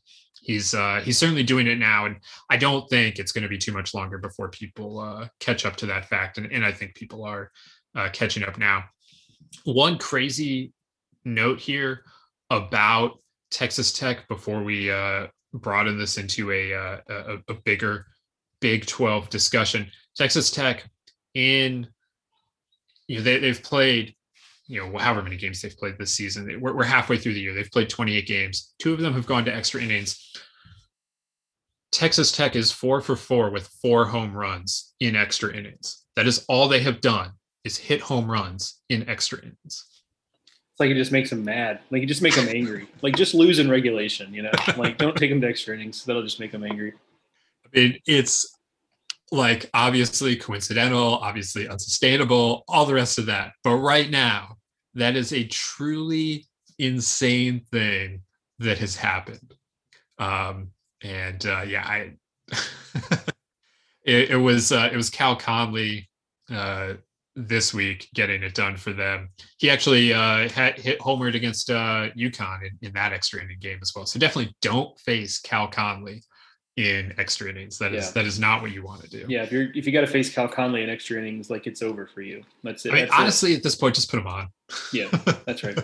he's 0.41 0.75
uh, 0.75 1.01
he's 1.05 1.19
certainly 1.19 1.43
doing 1.43 1.67
it 1.67 1.79
now, 1.79 2.07
and 2.07 2.17
I 2.51 2.57
don't 2.57 2.89
think 2.89 3.19
it's 3.19 3.33
going 3.33 3.43
to 3.43 3.49
be 3.49 3.59
too 3.59 3.73
much 3.73 3.95
longer 3.95 4.19
before 4.19 4.51
people 4.51 4.99
uh, 5.01 5.29
catch 5.41 5.65
up 5.65 5.77
to 5.77 5.87
that 5.87 6.09
fact, 6.09 6.39
and, 6.39 6.51
and 6.53 6.65
I 6.65 6.73
think 6.73 6.95
people 6.95 7.25
are 7.25 7.51
uh, 7.95 8.09
catching 8.13 8.45
up 8.45 8.59
now. 8.59 8.85
One 9.65 9.99
crazy 9.99 10.73
note 11.25 11.61
here 11.61 12.05
about 12.51 13.19
Texas 13.51 13.93
Tech 13.93 14.27
before 14.29 14.63
we 14.63 14.91
uh, 14.91 15.27
broaden 15.53 15.99
this 15.99 16.19
into 16.19 16.51
a, 16.51 16.75
uh, 16.75 16.97
a, 17.09 17.53
a 17.53 17.55
bigger 17.65 18.07
Big 18.61 18.87
12 18.87 19.29
discussion. 19.29 19.91
Texas 20.17 20.51
Tech 20.51 20.89
in 21.35 21.87
you 23.09 23.19
know 23.19 23.23
they, 23.23 23.39
they've 23.39 23.63
played 23.63 24.15
you 24.67 24.81
know 24.81 24.99
however 24.99 25.23
many 25.23 25.37
games 25.37 25.61
they've 25.61 25.77
played 25.77 25.99
this 25.99 26.15
season. 26.15 26.61
We're, 26.61 26.75
we're 26.75 26.85
halfway 26.85 27.19
through 27.19 27.35
the 27.35 27.41
year. 27.41 27.55
They've 27.55 27.71
played 27.71 27.91
28 27.91 28.27
games. 28.27 28.75
Two 28.79 28.93
of 28.93 29.01
them 29.01 29.15
have 29.15 29.27
gone 29.27 29.45
to 29.47 29.55
extra 29.55 29.83
innings. 29.83 30.33
Texas 31.91 32.33
tech 32.33 32.57
is 32.57 32.73
four 32.73 33.01
for 33.01 33.17
four 33.17 33.51
with 33.51 33.67
four 33.83 34.07
home 34.07 34.33
runs 34.33 34.95
in 35.01 35.17
extra 35.17 35.55
innings. 35.55 36.05
That 36.17 36.27
is 36.27 36.45
all 36.49 36.69
they 36.69 36.81
have 36.81 37.01
done 37.01 37.33
is 37.65 37.77
hit 37.77 38.01
home 38.01 38.31
runs 38.31 38.81
in 38.89 39.09
extra 39.09 39.39
innings. 39.41 39.57
It's 39.65 40.81
like 40.81 40.91
it 40.91 40.95
just 40.95 41.13
makes 41.13 41.31
them 41.31 41.45
mad. 41.45 41.81
Like 41.91 42.01
you 42.01 42.09
just 42.09 42.23
make 42.23 42.35
them 42.35 42.49
angry. 42.49 42.89
Like 43.03 43.15
just 43.15 43.35
lose 43.35 43.59
in 43.59 43.71
regulation 43.71 44.33
you 44.33 44.43
know? 44.43 44.53
Like 44.77 44.99
don't 44.99 45.17
take 45.17 45.31
them 45.31 45.41
to 45.41 45.49
extra 45.49 45.75
innings. 45.75 46.05
That'll 46.05 46.23
just 46.23 46.41
make 46.41 46.53
them 46.53 46.65
angry. 46.65 46.95
I 47.65 47.79
mean, 47.79 47.99
it's 48.07 48.57
like 49.31 49.71
obviously 49.75 50.37
coincidental, 50.37 51.17
obviously 51.17 51.69
unsustainable, 51.69 52.65
all 52.69 52.85
the 52.85 52.95
rest 52.95 53.19
of 53.19 53.27
that. 53.27 53.53
But 53.65 53.77
right 53.77 54.11
now, 54.11 54.57
that 54.95 55.17
is 55.17 55.33
a 55.33 55.45
truly 55.45 56.47
insane 56.79 57.61
thing 57.71 58.23
that 58.59 58.79
has 58.79 58.95
happened. 58.95 59.55
Um, 60.19 60.71
and 61.03 61.45
uh, 61.47 61.63
yeah, 61.67 61.85
I 61.85 62.13
it, 64.05 64.31
it, 64.31 64.37
was 64.37 64.71
uh, 64.71 64.91
it 64.93 64.97
was 64.97 65.11
Cal 65.11 65.37
Conley 65.37 66.09
uh, 66.51 66.95
this 67.35 67.73
week 67.73 68.09
getting 68.15 68.43
it 68.43 68.55
done 68.55 68.77
for 68.77 68.93
them. 68.93 69.31
He 69.59 69.71
actually 69.71 70.13
uh, 70.13 70.49
had 70.51 70.79
hit 70.79 70.99
homered 71.01 71.35
against 71.35 71.71
uh, 71.71 72.11
UConn 72.17 72.63
in, 72.63 72.89
in 72.89 72.93
that 72.93 73.13
extra 73.13 73.43
inning 73.43 73.59
game 73.61 73.79
as 73.81 73.93
well. 73.95 74.07
So 74.07 74.19
definitely 74.19 74.55
don't 74.61 74.99
face 75.01 75.39
Cal 75.41 75.69
Conley 75.69 76.23
in 76.77 77.15
extra 77.19 77.49
innings. 77.49 77.79
That 77.79 77.95
is 77.95 78.07
yeah. 78.07 78.13
that 78.13 78.27
is 78.27 78.39
not 78.39 78.63
what 78.63 78.73
you 78.73 78.83
want 78.83 79.03
to 79.03 79.09
do. 79.09 79.25
Yeah, 79.29 79.43
if 79.43 79.53
you're 79.53 79.71
if 79.75 79.87
you 79.87 79.93
got 79.93 80.03
to 80.03 80.07
face 80.07 80.33
Cal 80.33 80.49
Conley 80.49 80.83
in 80.83 80.91
extra 80.91 81.19
innings, 81.19 81.51
like 81.51 81.67
it's 81.67 81.83
over 81.83 82.07
for 82.07 82.23
you. 82.23 82.43
That's 82.63 82.85
it. 82.87 82.93
I 82.93 82.95
mean, 82.95 83.05
that's 83.07 83.19
honestly, 83.19 83.53
it. 83.53 83.59
at 83.59 83.63
this 83.63 83.75
point, 83.75 83.95
just 83.95 84.11
put 84.11 84.21
him 84.21 84.27
on. 84.27 84.49
Yeah, 84.93 85.09
that's 85.47 85.63
right. 85.65 85.79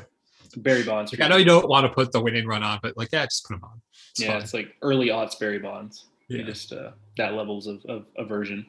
Barry 0.57 0.82
Bonds. 0.82 1.12
Like, 1.12 1.20
I 1.20 1.28
know 1.28 1.36
you 1.36 1.44
don't 1.44 1.68
want 1.68 1.84
to 1.84 1.92
put 1.92 2.11
the 2.11 2.20
winning 2.20 2.46
run 2.46 2.62
on, 2.62 2.80
but 2.82 2.96
like, 2.96 3.11
yeah, 3.12 3.24
just 3.24 3.46
put 3.46 3.57
him 3.57 3.64
on. 3.64 3.80
It's 4.12 4.20
yeah, 4.20 4.32
fine. 4.32 4.42
it's 4.42 4.55
like 4.55 4.74
early 4.82 5.11
odds 5.11 5.34
Barry 5.34 5.59
Bonds. 5.59 6.07
Yeah, 6.28 6.42
just 6.42 6.72
uh, 6.72 6.90
that 7.16 7.34
levels 7.34 7.66
of, 7.66 7.84
of 7.86 8.07
aversion. 8.16 8.66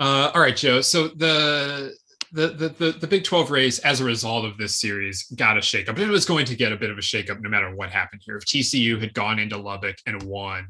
Uh, 0.00 0.30
all 0.34 0.40
right, 0.40 0.56
Joe. 0.56 0.80
So 0.80 1.08
the 1.08 1.94
the, 2.32 2.48
the 2.48 2.68
the 2.68 2.92
the 2.92 3.06
Big 3.06 3.24
12 3.24 3.50
race 3.50 3.78
as 3.80 4.00
a 4.00 4.04
result 4.04 4.44
of 4.44 4.58
this 4.58 4.80
series 4.80 5.24
got 5.34 5.56
a 5.56 5.60
shakeup. 5.60 5.98
It 5.98 6.08
was 6.08 6.24
going 6.24 6.46
to 6.46 6.56
get 6.56 6.72
a 6.72 6.76
bit 6.76 6.90
of 6.90 6.98
a 6.98 7.02
shakeup 7.02 7.40
no 7.40 7.48
matter 7.48 7.74
what 7.74 7.90
happened 7.90 8.22
here. 8.24 8.36
If 8.36 8.44
TCU 8.44 9.00
had 9.00 9.14
gone 9.14 9.38
into 9.38 9.56
Lubbock 9.56 9.96
and 10.06 10.22
won, 10.22 10.68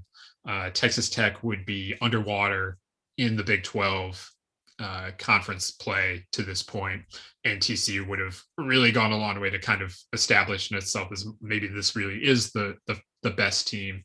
uh, 0.48 0.70
Texas 0.70 1.10
Tech 1.10 1.42
would 1.42 1.66
be 1.66 1.94
underwater 2.00 2.78
in 3.18 3.36
the 3.36 3.42
Big 3.42 3.64
12 3.64 4.30
uh, 4.78 5.10
conference 5.18 5.72
play 5.72 6.24
to 6.32 6.42
this 6.42 6.62
point, 6.62 7.02
and 7.44 7.60
TCU 7.60 8.06
would 8.06 8.20
have 8.20 8.40
really 8.56 8.92
gone 8.92 9.12
a 9.12 9.16
long 9.16 9.40
way 9.40 9.50
to 9.50 9.58
kind 9.58 9.82
of 9.82 9.96
establishing 10.12 10.76
itself 10.76 11.10
as 11.12 11.26
maybe 11.40 11.66
this 11.66 11.96
really 11.96 12.24
is 12.24 12.52
the 12.52 12.76
the, 12.86 12.96
the 13.22 13.30
best 13.30 13.68
team 13.68 14.04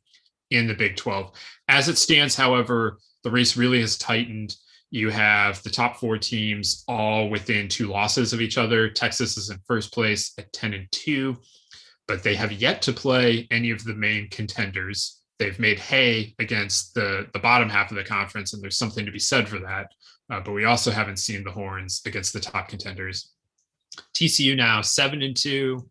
in 0.49 0.67
the 0.67 0.73
Big 0.73 0.95
12. 0.95 1.31
As 1.69 1.87
it 1.87 1.97
stands, 1.97 2.35
however, 2.35 2.97
the 3.23 3.31
race 3.31 3.55
really 3.55 3.81
has 3.81 3.97
tightened. 3.97 4.55
You 4.93 5.09
have 5.09 5.63
the 5.63 5.71
top 5.71 5.97
four 5.97 6.19
teams 6.19 6.83
all 6.87 7.27
within 7.27 7.67
two 7.67 7.87
losses 7.87 8.31
of 8.31 8.41
each 8.41 8.59
other. 8.59 8.87
Texas 8.87 9.37
is 9.37 9.49
in 9.49 9.57
first 9.65 9.91
place 9.91 10.33
at 10.37 10.53
10 10.53 10.75
and 10.75 10.87
2, 10.91 11.35
but 12.07 12.21
they 12.21 12.35
have 12.35 12.51
yet 12.51 12.83
to 12.83 12.93
play 12.93 13.47
any 13.49 13.71
of 13.71 13.83
the 13.83 13.95
main 13.95 14.29
contenders. 14.29 15.23
They've 15.39 15.57
made 15.57 15.79
hay 15.79 16.35
against 16.37 16.93
the, 16.93 17.25
the 17.33 17.39
bottom 17.39 17.69
half 17.69 17.89
of 17.89 17.97
the 17.97 18.03
conference, 18.03 18.53
and 18.53 18.61
there's 18.61 18.77
something 18.77 19.03
to 19.03 19.11
be 19.11 19.17
said 19.17 19.49
for 19.49 19.57
that. 19.57 19.87
Uh, 20.29 20.41
but 20.41 20.51
we 20.51 20.65
also 20.65 20.91
haven't 20.91 21.17
seen 21.17 21.43
the 21.43 21.49
horns 21.49 22.03
against 22.05 22.31
the 22.31 22.39
top 22.39 22.67
contenders. 22.67 23.31
TCU 24.13 24.55
now 24.55 24.81
seven 24.81 25.23
and 25.23 25.35
two. 25.35 25.89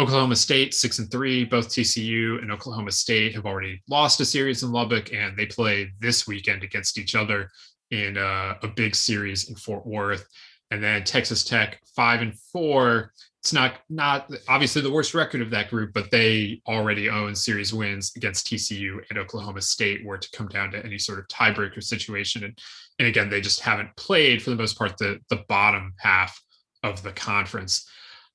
Oklahoma 0.00 0.34
State 0.34 0.74
six 0.74 0.98
and 0.98 1.08
three. 1.08 1.44
Both 1.44 1.68
TCU 1.68 2.42
and 2.42 2.50
Oklahoma 2.50 2.90
State 2.90 3.36
have 3.36 3.46
already 3.46 3.80
lost 3.88 4.18
a 4.18 4.24
series 4.24 4.64
in 4.64 4.72
Lubbock, 4.72 5.12
and 5.12 5.36
they 5.36 5.46
play 5.46 5.92
this 6.00 6.26
weekend 6.26 6.64
against 6.64 6.98
each 6.98 7.14
other 7.14 7.48
in 7.94 8.18
uh, 8.18 8.56
a 8.62 8.68
big 8.68 8.94
series 8.94 9.48
in 9.48 9.54
Fort 9.54 9.86
Worth. 9.86 10.26
And 10.70 10.82
then 10.82 11.04
Texas 11.04 11.44
Tech 11.44 11.80
five 11.94 12.20
and 12.20 12.38
four. 12.52 13.12
It's 13.40 13.52
not 13.52 13.74
not 13.90 14.30
obviously 14.48 14.82
the 14.82 14.90
worst 14.90 15.14
record 15.14 15.42
of 15.42 15.50
that 15.50 15.70
group, 15.70 15.92
but 15.92 16.10
they 16.10 16.60
already 16.66 17.08
own 17.08 17.34
series 17.34 17.72
wins 17.72 18.12
against 18.16 18.46
TCU 18.46 18.98
and 19.08 19.18
Oklahoma 19.18 19.60
State, 19.60 20.04
were 20.04 20.18
to 20.18 20.30
come 20.32 20.48
down 20.48 20.70
to 20.72 20.84
any 20.84 20.98
sort 20.98 21.18
of 21.18 21.28
tiebreaker 21.28 21.82
situation. 21.82 22.44
And 22.44 22.58
and 22.98 23.06
again, 23.06 23.28
they 23.28 23.40
just 23.40 23.60
haven't 23.60 23.94
played 23.96 24.42
for 24.42 24.50
the 24.50 24.56
most 24.56 24.76
part 24.76 24.96
the 24.96 25.20
the 25.28 25.44
bottom 25.48 25.92
half 25.98 26.40
of 26.82 27.02
the 27.02 27.12
conference. 27.12 27.88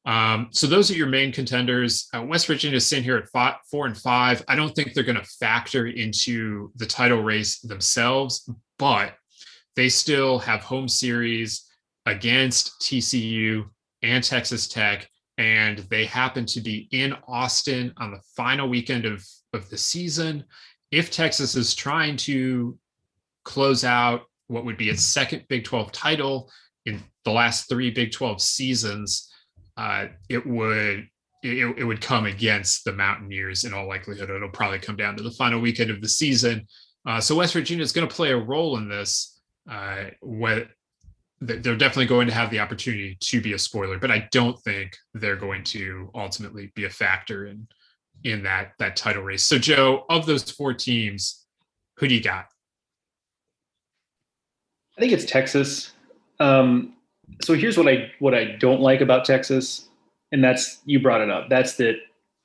Um, 0.06 0.48
so 0.52 0.66
those 0.66 0.90
are 0.90 0.96
your 0.96 1.08
main 1.08 1.32
contenders. 1.32 2.08
Uh, 2.16 2.24
West 2.24 2.48
Virginia 2.48 2.78
is 2.78 2.88
sitting 2.88 3.04
here 3.04 3.18
at 3.18 3.28
five, 3.30 3.56
four 3.70 3.86
and 3.86 3.98
five. 3.98 4.44
I 4.48 4.56
don't 4.56 4.74
think 4.74 4.94
they're 4.94 5.04
going 5.04 5.20
to 5.20 5.24
factor 5.24 5.88
into 5.88 6.72
the 6.76 6.86
title 6.86 7.22
race 7.22 7.60
themselves, 7.60 8.50
but 8.78 9.16
they 9.80 9.88
still 9.88 10.38
have 10.40 10.60
home 10.60 10.90
series 10.90 11.64
against 12.06 12.78
TCU 12.82 13.64
and 14.02 14.22
Texas 14.22 14.68
Tech, 14.68 15.10
and 15.38 15.80
they 15.90 16.04
happen 16.04 16.46
to 16.48 16.60
be 16.60 16.90
in 16.92 17.16
Austin 17.30 17.94
on 17.96 18.12
the 18.12 18.20
final 18.36 18.68
weekend 18.68 19.06
of, 19.06 19.26
of 19.54 19.70
the 19.70 19.78
season. 19.78 20.44
If 20.92 21.12
Texas 21.12 21.56
is 21.56 21.74
trying 21.74 22.18
to 22.18 22.78
close 23.46 23.86
out 23.86 24.24
what 24.48 24.66
would 24.66 24.76
be 24.76 24.90
its 24.90 25.02
second 25.02 25.46
Big 25.48 25.64
12 25.64 25.94
title 25.94 26.52
in 26.86 27.02
the 27.24 27.32
last 27.32 27.70
three 27.70 27.90
Big 27.90 28.12
12 28.12 28.42
seasons, 28.42 29.32
uh, 29.78 30.08
it 30.28 30.46
would 30.46 31.08
it, 31.42 31.78
it, 31.78 31.86
would 31.86 32.02
come 32.02 32.26
against 32.26 32.84
the 32.84 32.92
Mountaineers 32.92 33.64
in 33.64 33.74
all 33.74 33.88
likelihood. 33.88 34.30
It'll 34.30 34.50
probably 34.50 34.80
come 34.80 34.98
down 34.98 35.16
to 35.16 35.24
the 35.24 35.32
final 35.32 35.62
weekend 35.62 35.90
of 35.90 36.02
the 36.02 36.10
season. 36.10 36.68
Uh, 37.06 37.22
so 37.22 37.38
West 37.38 37.54
Virginia 37.54 37.82
is 37.82 37.94
going 37.94 38.06
to 38.06 38.14
play 38.14 38.32
a 38.32 38.38
role 38.38 38.76
in 38.76 38.90
this 38.90 39.39
uh, 39.70 40.06
what 40.22 40.68
they're 41.42 41.78
definitely 41.78 42.06
going 42.06 42.28
to 42.28 42.34
have 42.34 42.50
the 42.50 42.60
opportunity 42.60 43.16
to 43.22 43.40
be 43.40 43.54
a 43.54 43.60
spoiler, 43.60 43.98
but 43.98 44.12
I 44.12 44.28
don't 44.32 44.60
think 44.60 44.98
they're 45.14 45.38
going 45.38 45.64
to 45.66 46.10
ultimately 46.14 46.72
be 46.76 46.86
a 46.86 46.90
factor 46.90 47.46
in 47.46 47.68
in 48.26 48.44
that 48.44 48.74
that 48.80 48.96
title 48.96 49.24
race. 49.24 49.44
So, 49.44 49.58
Joe, 49.58 50.06
of 50.10 50.26
those 50.26 50.50
four 50.52 50.74
teams, 50.74 51.46
who 51.98 52.08
do 52.08 52.16
you 52.16 52.22
got? 52.22 52.48
I 54.98 55.02
think 55.02 55.14
it's 55.14 55.24
Texas. 55.24 55.94
Um, 56.42 56.96
so 57.42 57.54
here's 57.54 57.78
what 57.78 57.88
I 57.88 58.12
what 58.20 58.34
I 58.34 58.58
don't 58.60 58.82
like 58.82 59.00
about 59.02 59.24
Texas, 59.24 59.90
and 60.34 60.44
that's 60.44 60.80
you 60.86 61.00
brought 61.00 61.22
it 61.22 61.30
up. 61.30 61.48
That's 61.50 61.76
that 61.78 61.96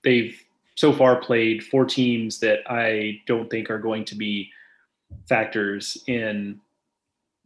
they've 0.04 0.40
so 0.76 0.92
far 0.92 1.16
played 1.16 1.64
four 1.64 1.84
teams 1.84 2.38
that 2.40 2.60
I 2.68 3.20
don't 3.26 3.50
think 3.50 3.70
are 3.70 3.78
going 3.78 4.04
to 4.06 4.14
be 4.14 4.50
factors 5.28 6.02
in 6.06 6.60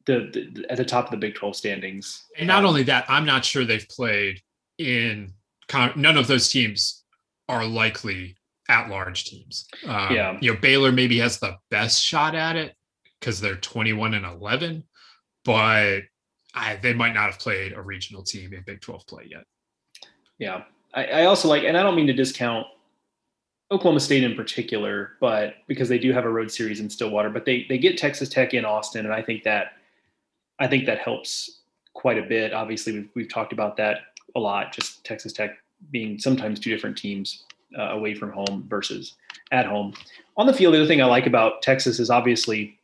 the, 0.08 0.50
the, 0.54 0.66
at 0.70 0.78
the 0.78 0.84
top 0.84 1.04
of 1.04 1.10
the 1.10 1.16
Big 1.18 1.34
12 1.34 1.54
standings. 1.54 2.24
And 2.38 2.48
not 2.48 2.64
only 2.64 2.82
that, 2.84 3.04
I'm 3.08 3.26
not 3.26 3.44
sure 3.44 3.64
they've 3.64 3.88
played 3.88 4.40
in 4.78 5.34
none 5.96 6.16
of 6.16 6.26
those 6.26 6.48
teams 6.48 7.04
are 7.48 7.64
likely 7.64 8.34
at 8.70 8.88
large 8.88 9.26
teams. 9.26 9.68
Um, 9.86 10.14
yeah. 10.14 10.38
You 10.40 10.54
know, 10.54 10.60
Baylor 10.60 10.92
maybe 10.92 11.18
has 11.18 11.38
the 11.38 11.56
best 11.70 12.02
shot 12.02 12.34
at 12.34 12.56
it 12.56 12.74
because 13.20 13.38
they're 13.38 13.56
21 13.56 14.14
and 14.14 14.24
11, 14.24 14.82
but 15.44 16.00
I, 16.54 16.76
they 16.76 16.94
might 16.94 17.12
not 17.12 17.30
have 17.30 17.38
played 17.38 17.74
a 17.74 17.82
regional 17.82 18.22
team 18.22 18.54
in 18.54 18.62
Big 18.66 18.80
12 18.80 19.06
play 19.06 19.28
yet. 19.30 19.44
Yeah. 20.38 20.62
I, 20.94 21.04
I 21.04 21.24
also 21.26 21.48
like, 21.48 21.64
and 21.64 21.76
I 21.76 21.82
don't 21.82 21.96
mean 21.96 22.06
to 22.06 22.14
discount 22.14 22.66
Oklahoma 23.70 24.00
State 24.00 24.24
in 24.24 24.34
particular, 24.34 25.12
but 25.20 25.56
because 25.66 25.90
they 25.90 25.98
do 25.98 26.14
have 26.14 26.24
a 26.24 26.30
road 26.30 26.50
series 26.50 26.80
in 26.80 26.88
Stillwater, 26.88 27.28
but 27.28 27.44
they 27.44 27.66
they 27.68 27.76
get 27.76 27.98
Texas 27.98 28.30
Tech 28.30 28.54
in 28.54 28.64
Austin, 28.64 29.04
and 29.04 29.14
I 29.14 29.20
think 29.20 29.42
that 29.42 29.72
I 30.58 30.66
think 30.66 30.86
that 30.86 30.98
helps 30.98 31.60
quite 31.94 32.18
a 32.18 32.22
bit. 32.22 32.52
Obviously, 32.52 32.92
we've, 32.92 33.08
we've 33.14 33.28
talked 33.28 33.52
about 33.52 33.76
that 33.76 33.98
a 34.36 34.40
lot, 34.40 34.72
just 34.72 35.04
Texas 35.04 35.32
Tech 35.32 35.56
being 35.90 36.18
sometimes 36.18 36.60
two 36.60 36.70
different 36.70 36.96
teams 36.96 37.44
uh, 37.78 37.90
away 37.90 38.14
from 38.14 38.32
home 38.32 38.64
versus 38.68 39.14
at 39.52 39.66
home. 39.66 39.94
On 40.36 40.46
the 40.46 40.52
field, 40.52 40.74
the 40.74 40.78
other 40.78 40.86
thing 40.86 41.02
I 41.02 41.06
like 41.06 41.26
about 41.26 41.62
Texas 41.62 41.98
is 41.98 42.10
obviously 42.10 42.78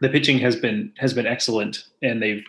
the 0.00 0.08
pitching 0.08 0.38
has 0.38 0.56
been 0.56 0.92
has 0.96 1.12
been 1.12 1.26
excellent, 1.26 1.84
and 2.02 2.22
they've 2.22 2.44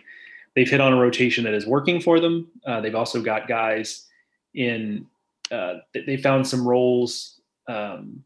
they've 0.56 0.70
hit 0.70 0.82
on 0.82 0.94
a 0.94 0.98
rotation 0.98 1.44
that 1.44 1.54
is 1.54 1.66
working 1.66 2.02
for 2.02 2.20
them. 2.20 2.48
Uh, 2.66 2.82
they've 2.82 2.96
also 2.96 3.22
got 3.22 3.48
guys 3.48 4.08
in. 4.54 5.06
Uh, 5.52 5.80
they 5.94 6.16
found 6.16 6.48
some 6.48 6.66
roles, 6.66 7.42
um, 7.68 8.24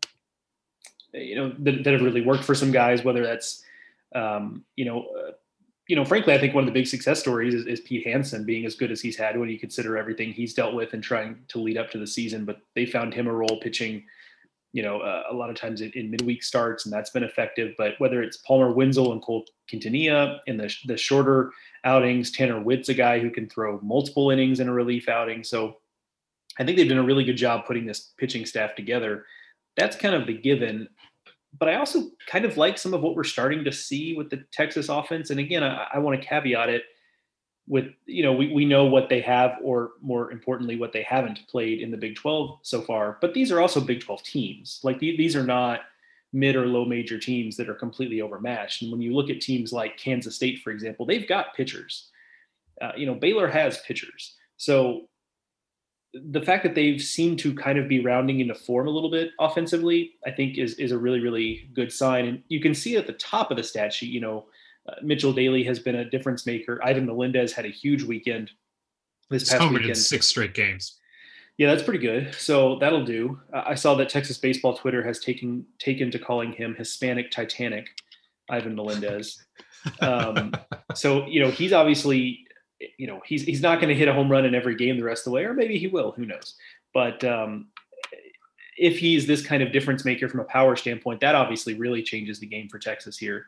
you 1.12 1.36
know, 1.36 1.52
that, 1.58 1.84
that, 1.84 1.94
have 1.94 2.04
really 2.04 2.22
worked 2.22 2.44
for 2.44 2.54
some 2.54 2.72
guys. 2.72 3.04
Whether 3.04 3.24
that's, 3.24 3.64
um, 4.14 4.64
you 4.76 4.86
know, 4.86 5.08
uh, 5.08 5.32
you 5.88 5.96
know, 5.96 6.06
frankly, 6.06 6.34
I 6.34 6.40
think 6.40 6.56
one 6.56 6.64
of 6.64 6.68
the 6.68 6.80
big 6.80 6.88
success 6.88 7.20
stories 7.20 7.54
is, 7.54 7.66
is, 7.68 7.80
Pete 7.82 8.08
Hansen 8.08 8.44
being 8.44 8.66
as 8.66 8.76
good 8.76 8.92
as 8.92 9.02
he's 9.02 9.18
had 9.18 9.40
when 9.40 9.50
you 9.50 9.60
consider 9.60 9.98
everything 9.98 10.34
he's 10.34 10.54
dealt 10.54 10.74
with 10.74 10.94
and 10.94 11.04
trying 11.04 11.38
to 11.50 11.60
lead 11.60 11.78
up 11.78 11.92
to 11.92 12.00
the 12.00 12.08
season. 12.08 12.44
But 12.44 12.58
they 12.74 12.86
found 12.88 13.14
him 13.14 13.28
a 13.28 13.34
role 13.34 13.60
pitching 13.62 14.04
you 14.76 14.84
know, 14.84 15.00
uh, 15.00 15.24
a 15.32 15.34
lot 15.34 15.50
of 15.50 15.56
times 15.56 15.80
in, 15.80 15.90
in, 15.92 16.12
midweek 16.12 16.44
starts, 16.44 16.84
and 16.84 16.92
that's 16.92 17.10
been 17.10 17.24
effective. 17.24 17.74
But 17.78 17.94
whether 18.00 18.22
it's 18.22 18.36
Palmer 18.36 18.74
Wenzel 18.74 19.14
and 19.14 19.22
Cole 19.22 19.46
Quintanilla 19.72 20.40
in 20.48 20.58
the, 20.58 20.76
the 20.86 20.98
shorter 20.98 21.54
outings, 21.86 22.30
Tanner 22.30 22.62
Witt's 22.62 22.90
a 22.90 22.94
guy 22.94 23.20
who 23.20 23.30
can 23.30 23.48
throw 23.48 23.80
multiple 23.82 24.32
innings 24.32 24.60
in 24.60 24.68
a 24.68 24.74
relief 24.74 25.08
outing. 25.08 25.46
So 25.46 25.78
I 26.60 26.66
think 26.66 26.76
they've 26.78 26.90
done 26.90 26.98
a 26.98 27.04
really 27.04 27.24
good 27.24 27.38
job 27.38 27.66
putting 27.66 27.86
this 27.86 28.12
pitching 28.18 28.46
staff 28.46 28.76
together. 28.76 29.26
That's 29.78 29.96
kind 29.96 30.14
of 30.14 30.28
the 30.28 30.34
given. 30.34 30.90
But 31.58 31.70
I 31.70 31.76
also 31.76 32.10
kind 32.28 32.46
of 32.46 32.58
like 32.58 32.78
some 32.78 32.94
of 32.94 33.02
what 33.02 33.16
we're 33.16 33.24
starting 33.24 33.64
to 33.64 33.72
see 33.72 34.16
with 34.16 34.30
the 34.30 34.44
Texas 34.52 34.90
offense. 34.90 35.30
And 35.30 35.40
again, 35.40 35.64
I, 35.64 35.88
I 35.94 36.00
want 36.00 36.20
to 36.20 36.28
caveat 36.28 36.70
it 36.70 36.84
with 37.68 37.86
you 38.06 38.24
know 38.24 38.34
we, 38.34 38.54
we 38.54 38.66
know 38.66 38.86
what 38.86 39.10
they 39.10 39.22
have 39.22 39.58
or 39.64 39.92
more 40.02 40.32
importantly 40.32 40.78
what 40.78 40.94
they 40.94 41.02
haven't 41.02 41.40
played 41.48 41.82
in 41.82 41.92
the 41.92 41.98
big 41.98 42.16
12 42.16 42.60
so 42.62 42.82
far 42.82 43.18
but 43.22 43.34
these 43.34 43.52
are 43.52 43.60
also 43.60 43.82
big 43.82 44.02
12 44.02 44.24
teams 44.24 44.80
like 44.84 45.00
these 45.00 45.36
are 45.36 45.44
not 45.44 45.82
mid 46.32 46.56
or 46.56 46.68
low 46.68 46.86
major 46.86 47.18
teams 47.18 47.56
that 47.58 47.70
are 47.70 47.76
completely 47.76 48.22
overmatched 48.22 48.84
and 48.84 48.92
when 48.92 49.02
you 49.02 49.16
look 49.16 49.30
at 49.30 49.42
teams 49.42 49.74
like 49.74 49.98
kansas 49.98 50.36
state 50.36 50.62
for 50.62 50.70
example 50.70 51.06
they've 51.06 51.28
got 51.28 51.56
pitchers 51.56 52.10
uh, 52.82 52.92
you 52.96 53.06
know 53.06 53.16
baylor 53.16 53.48
has 53.48 53.80
pitchers 53.82 54.36
so 54.58 55.08
the 56.32 56.42
fact 56.42 56.64
that 56.64 56.76
they've 56.76 57.02
seemed 57.02 57.38
to 57.40 57.54
kind 57.54 57.78
of 57.78 57.90
be 57.90 58.00
rounding 58.04 58.40
into 58.40 58.56
form 58.56 58.88
a 58.88 58.92
little 58.92 59.12
bit 59.12 59.32
offensively 59.40 60.14
i 60.26 60.32
think 60.32 60.58
is 60.58 60.76
is 60.76 60.92
a 60.92 60.98
really 60.98 61.20
really 61.20 61.70
good 61.74 61.92
sign 61.92 62.26
and 62.26 62.44
you 62.48 62.60
can 62.60 62.74
see 62.74 62.96
at 62.96 63.06
the 63.06 63.14
top 63.14 63.52
of 63.52 63.58
the 63.58 63.64
stat 63.64 63.92
sheet 63.92 64.10
you 64.10 64.22
know 64.22 64.46
uh, 64.88 64.96
Mitchell 65.02 65.34
Daly 65.34 65.64
has 65.64 65.80
been 65.80 65.96
a 65.96 66.10
difference 66.10 66.46
maker. 66.46 66.80
Ivan 66.84 67.06
Melendez 67.06 67.54
had 67.54 67.66
a 67.66 67.70
huge 67.70 68.04
weekend 68.04 68.52
this 69.30 69.50
past 69.50 69.72
weekend. 69.72 69.98
six 69.98 70.28
straight 70.28 70.54
games. 70.54 71.00
Yeah, 71.58 71.72
that's 71.72 71.84
pretty 71.84 72.00
good. 72.00 72.36
So 72.36 72.78
that'll 72.80 73.06
do. 73.06 73.40
Uh, 73.54 73.64
I 73.66 73.76
saw 73.76 73.96
that 73.96 74.10
Texas 74.10 74.38
baseball 74.38 74.76
Twitter 74.76 75.04
has 75.04 75.20
taken 75.20 75.66
taken 75.80 76.12
to 76.12 76.20
calling 76.20 76.52
him 76.52 76.76
Hispanic 76.76 77.32
Titanic, 77.32 77.90
Ivan 78.50 78.76
Melendez. 78.76 79.44
Um, 80.02 80.52
so 80.96 81.28
you 81.28 81.40
know 81.40 81.52
he's 81.52 81.72
obviously 81.72 82.45
you 82.98 83.08
know 83.08 83.22
he's 83.26 83.44
he's 83.44 83.62
not 83.62 83.80
going 83.80 83.90
to 83.90 83.96
hit 83.96 84.08
a 84.08 84.14
home 84.14 84.30
run 84.30 84.46
in 84.46 84.56
every 84.56 84.76
game 84.76 84.98
the 84.98 85.04
rest 85.04 85.22
of 85.22 85.26
the 85.26 85.36
way, 85.36 85.46
or 85.46 85.54
maybe 85.54 85.78
he 85.78 85.88
will. 85.88 86.12
Who 86.12 86.26
knows? 86.26 86.56
But 86.94 87.24
um, 87.24 87.68
if 88.78 88.98
he's 88.98 89.28
this 89.28 89.46
kind 89.46 89.64
of 89.64 89.72
difference 89.72 90.06
maker 90.06 90.28
from 90.28 90.42
a 90.42 90.46
power 90.46 90.76
standpoint, 90.76 91.22
that 91.22 91.36
obviously 91.36 91.74
really 91.74 92.04
changes 92.04 92.40
the 92.40 92.48
game 92.48 92.68
for 92.70 92.80
Texas 92.80 93.18
here 93.18 93.46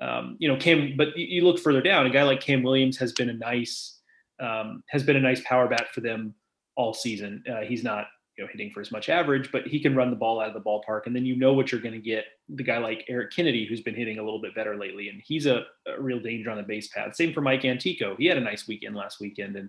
um, 0.00 0.36
you 0.38 0.48
know, 0.48 0.56
Cam, 0.56 0.94
but 0.96 1.16
you, 1.16 1.42
look 1.44 1.58
further 1.58 1.82
down, 1.82 2.06
a 2.06 2.10
guy 2.10 2.22
like 2.22 2.40
Cam 2.40 2.62
Williams 2.62 2.96
has 2.98 3.12
been 3.12 3.30
a 3.30 3.34
nice, 3.34 3.98
um, 4.40 4.82
has 4.88 5.02
been 5.02 5.16
a 5.16 5.20
nice 5.20 5.40
power 5.44 5.68
bat 5.68 5.88
for 5.92 6.00
them 6.00 6.34
all 6.76 6.94
season. 6.94 7.42
Uh, 7.50 7.62
he's 7.62 7.82
not, 7.82 8.06
you 8.38 8.44
know, 8.44 8.50
hitting 8.52 8.70
for 8.70 8.80
as 8.80 8.92
much 8.92 9.08
average, 9.08 9.50
but 9.50 9.66
he 9.66 9.80
can 9.80 9.96
run 9.96 10.10
the 10.10 10.16
ball 10.16 10.40
out 10.40 10.46
of 10.46 10.54
the 10.54 10.60
ballpark. 10.60 11.06
And 11.06 11.14
then 11.14 11.26
you 11.26 11.34
know 11.34 11.52
what 11.52 11.72
you're 11.72 11.80
going 11.80 11.94
to 11.94 12.00
get. 12.00 12.24
The 12.48 12.62
guy 12.62 12.78
like 12.78 13.04
Eric 13.08 13.32
Kennedy, 13.32 13.66
who's 13.66 13.80
been 13.80 13.96
hitting 13.96 14.20
a 14.20 14.22
little 14.22 14.40
bit 14.40 14.54
better 14.54 14.76
lately, 14.76 15.08
and 15.08 15.20
he's 15.24 15.46
a, 15.46 15.64
a 15.88 16.00
real 16.00 16.20
danger 16.20 16.48
on 16.48 16.56
the 16.56 16.62
base 16.62 16.86
path. 16.88 17.16
Same 17.16 17.32
for 17.32 17.40
Mike 17.40 17.64
Antico. 17.64 18.14
He 18.16 18.26
had 18.26 18.38
a 18.38 18.40
nice 18.40 18.68
weekend 18.68 18.94
last 18.94 19.20
weekend, 19.20 19.56
and 19.56 19.68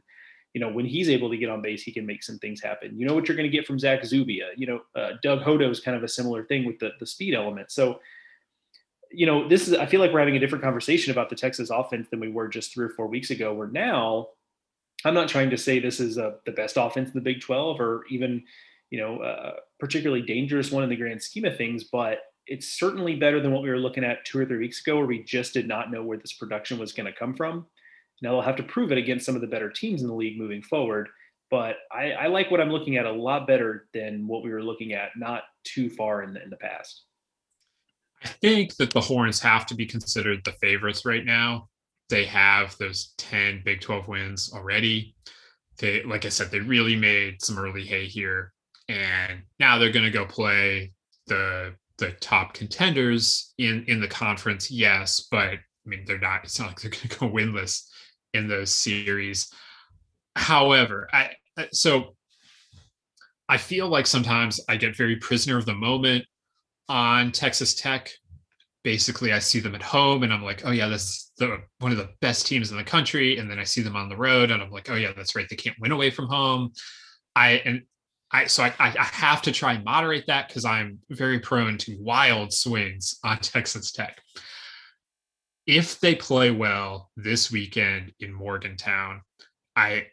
you 0.54 0.62
know, 0.62 0.70
when 0.70 0.86
he's 0.86 1.10
able 1.10 1.30
to 1.32 1.38
get 1.38 1.50
on 1.50 1.64
base, 1.64 1.82
he 1.82 1.92
can 1.92 2.06
make 2.06 2.24
some 2.24 2.38
things 2.38 2.62
happen. 2.62 2.98
You 2.98 3.08
know 3.08 3.16
what 3.16 3.28
you're 3.28 3.38
going 3.38 3.50
to 3.50 3.56
get 3.56 3.66
from 3.66 3.80
Zach 3.80 4.06
Zubia. 4.06 4.50
You 4.56 4.68
know, 4.68 4.82
uh, 4.96 5.12
Doug 5.24 5.42
Hodo 5.42 5.70
is 5.70 5.80
kind 5.80 5.98
of 5.98 6.04
a 6.04 6.08
similar 6.08 6.44
thing 6.44 6.66
with 6.66 6.78
the 6.80 6.92
the 7.00 7.08
speed 7.08 7.34
element. 7.34 7.72
So 7.72 8.00
you 9.12 9.26
know, 9.26 9.48
this 9.48 9.68
is, 9.68 9.74
I 9.74 9.88
feel 9.88 10.00
like 10.00 10.14
we're 10.14 10.20
having 10.20 10.36
a 10.36 10.40
different 10.40 10.64
conversation 10.64 11.12
about 11.12 11.30
the 11.32 11.36
Texas 11.36 11.72
offense 11.72 12.08
than 12.10 12.20
we 12.20 12.30
were 12.30 12.48
just 12.48 12.72
three 12.72 12.86
or 12.86 12.90
four 12.90 13.08
weeks 13.08 13.32
ago, 13.32 13.52
where 13.52 13.68
now 13.68 14.28
I'm 15.06 15.14
not 15.14 15.30
trying 15.30 15.50
to 15.52 15.58
say 15.58 15.80
this 15.80 16.00
is 16.00 16.18
a, 16.18 16.28
uh, 16.28 16.32
the 16.46 16.52
best 16.52 16.78
offense 16.78 17.10
in 17.10 17.16
the 17.16 17.22
Big 17.22 17.42
12 17.42 17.80
or 17.80 18.04
even, 18.10 18.44
you 18.90 19.00
know, 19.00 19.22
a 19.22 19.54
particularly 19.80 20.22
dangerous 20.22 20.72
one 20.72 20.84
in 20.84 20.90
the 20.90 20.96
grand 20.96 21.22
scheme 21.22 21.46
of 21.46 21.58
things, 21.58 21.86
but 21.86 22.20
it's 22.48 22.80
certainly 22.80 23.16
better 23.16 23.40
than 23.40 23.52
what 23.52 23.64
we 23.64 23.70
were 23.70 23.78
looking 23.78 24.04
at 24.04 24.26
two 24.26 24.40
or 24.40 24.46
three 24.46 24.58
weeks 24.58 24.82
ago, 24.82 24.98
where 24.98 25.06
we 25.06 25.24
just 25.24 25.54
did 25.54 25.68
not 25.68 25.92
know 25.92 26.04
where 26.04 26.18
this 26.18 26.34
production 26.34 26.80
was 26.80 26.92
going 26.92 27.06
to 27.06 27.18
come 27.18 27.36
from. 27.36 27.66
Now 28.22 28.32
they'll 28.32 28.42
have 28.42 28.58
to 28.58 28.64
prove 28.64 28.92
it 28.92 28.98
against 28.98 29.26
some 29.26 29.36
of 29.36 29.42
the 29.42 29.48
better 29.48 29.70
teams 29.70 30.02
in 30.02 30.08
the 30.08 30.14
league 30.14 30.38
moving 30.38 30.62
forward. 30.62 31.10
But 31.52 31.78
I, 31.92 32.12
I 32.12 32.28
like 32.28 32.52
what 32.52 32.60
I'm 32.60 32.70
looking 32.70 32.98
at 32.98 33.06
a 33.06 33.12
lot 33.12 33.48
better 33.48 33.88
than 33.94 34.28
what 34.28 34.44
we 34.44 34.52
were 34.52 34.64
looking 34.64 34.94
at 34.94 35.12
not 35.16 35.44
too 35.64 35.90
far 35.90 36.22
in 36.24 36.34
the, 36.34 36.44
in 36.44 36.50
the 36.50 36.58
past. 36.58 37.04
I 38.24 38.28
think 38.28 38.76
that 38.76 38.92
the 38.92 39.02
Horns 39.02 39.40
have 39.40 39.66
to 39.68 39.76
be 39.76 39.86
considered 39.86 40.44
the 40.44 40.52
favorites 40.54 41.06
right 41.06 41.26
now. 41.26 41.70
They 42.10 42.26
have 42.26 42.78
those 42.78 43.14
10 43.18 43.62
Big 43.64 43.82
12 43.82 44.08
wins 44.08 44.52
already. 44.54 45.16
They, 45.78 46.04
like 46.04 46.26
I 46.26 46.30
said, 46.30 46.52
they 46.52 46.60
really 46.60 46.96
made 46.96 47.42
some 47.42 47.58
early 47.58 47.86
hay 47.86 48.06
here. 48.06 48.54
And 48.88 49.44
now 49.60 49.78
they're 49.78 49.92
going 49.92 50.06
to 50.06 50.12
go 50.12 50.26
play 50.26 50.94
the 51.28 51.76
the 52.00 52.12
top 52.14 52.54
contenders 52.54 53.54
in 53.58 53.84
in 53.88 54.00
the 54.00 54.08
conference, 54.08 54.72
yes, 54.72 55.28
but 55.30 55.50
I 55.50 55.60
mean 55.86 56.06
they're 56.08 56.18
not. 56.18 56.44
It's 56.44 56.58
not 56.58 56.70
like 56.70 56.82
they're 56.82 56.92
going 56.92 57.10
to 57.10 57.20
go 57.20 57.30
winless 57.30 57.88
in 58.34 58.48
those 58.48 58.74
series. 58.74 59.52
However, 60.36 61.08
I 61.14 61.32
so 61.72 62.16
I 63.48 63.58
feel 63.58 63.88
like 63.88 64.06
sometimes 64.06 64.60
I 64.70 64.78
get 64.78 64.96
very 64.96 65.16
prisoner 65.16 65.58
of 65.58 65.66
the 65.66 65.74
moment 65.74 66.26
on 66.88 67.32
Texas 67.32 67.74
Tech. 67.74 68.12
Basically, 68.84 69.34
I 69.34 69.40
see 69.40 69.60
them 69.60 69.76
at 69.76 69.82
home 69.82 70.24
and 70.24 70.32
I'm 70.32 70.44
like, 70.44 70.62
oh, 70.66 70.72
yeah, 70.72 70.88
that's 70.88 71.29
the, 71.40 71.62
one 71.80 71.92
of 71.92 71.98
the 71.98 72.10
best 72.22 72.46
teams 72.46 72.72
in 72.72 72.78
the 72.78 72.84
country. 72.84 73.38
And 73.38 73.50
then 73.50 73.60
I 73.60 73.64
see 73.64 73.82
them 73.82 73.96
on 73.96 74.10
the 74.10 74.18
road 74.18 74.52
and 74.52 74.62
I'm 74.62 74.72
like, 74.72 74.90
oh, 74.90 74.96
yeah, 74.96 75.14
that's 75.16 75.36
right. 75.36 75.48
They 75.50 75.56
can't 75.56 75.80
win 75.80 75.92
away 75.92 76.12
from 76.12 76.28
home. 76.28 76.72
I, 77.36 77.54
and 77.66 77.84
I, 78.32 78.46
so 78.46 78.64
I, 78.64 78.74
I 78.80 78.90
have 78.90 79.42
to 79.44 79.52
try 79.52 79.74
and 79.74 79.84
moderate 79.84 80.28
that 80.28 80.48
because 80.48 80.66
I'm 80.66 81.00
very 81.10 81.40
prone 81.40 81.78
to 81.80 81.98
wild 82.00 82.54
swings 82.54 83.18
on 83.24 83.38
Texas 83.42 83.92
Tech. 83.92 84.22
If 85.66 86.00
they 86.00 86.16
play 86.16 86.52
well 86.52 87.10
this 87.16 87.52
weekend 87.52 88.14
in 88.20 88.34
Morgantown, 88.34 89.22
I 89.76 90.08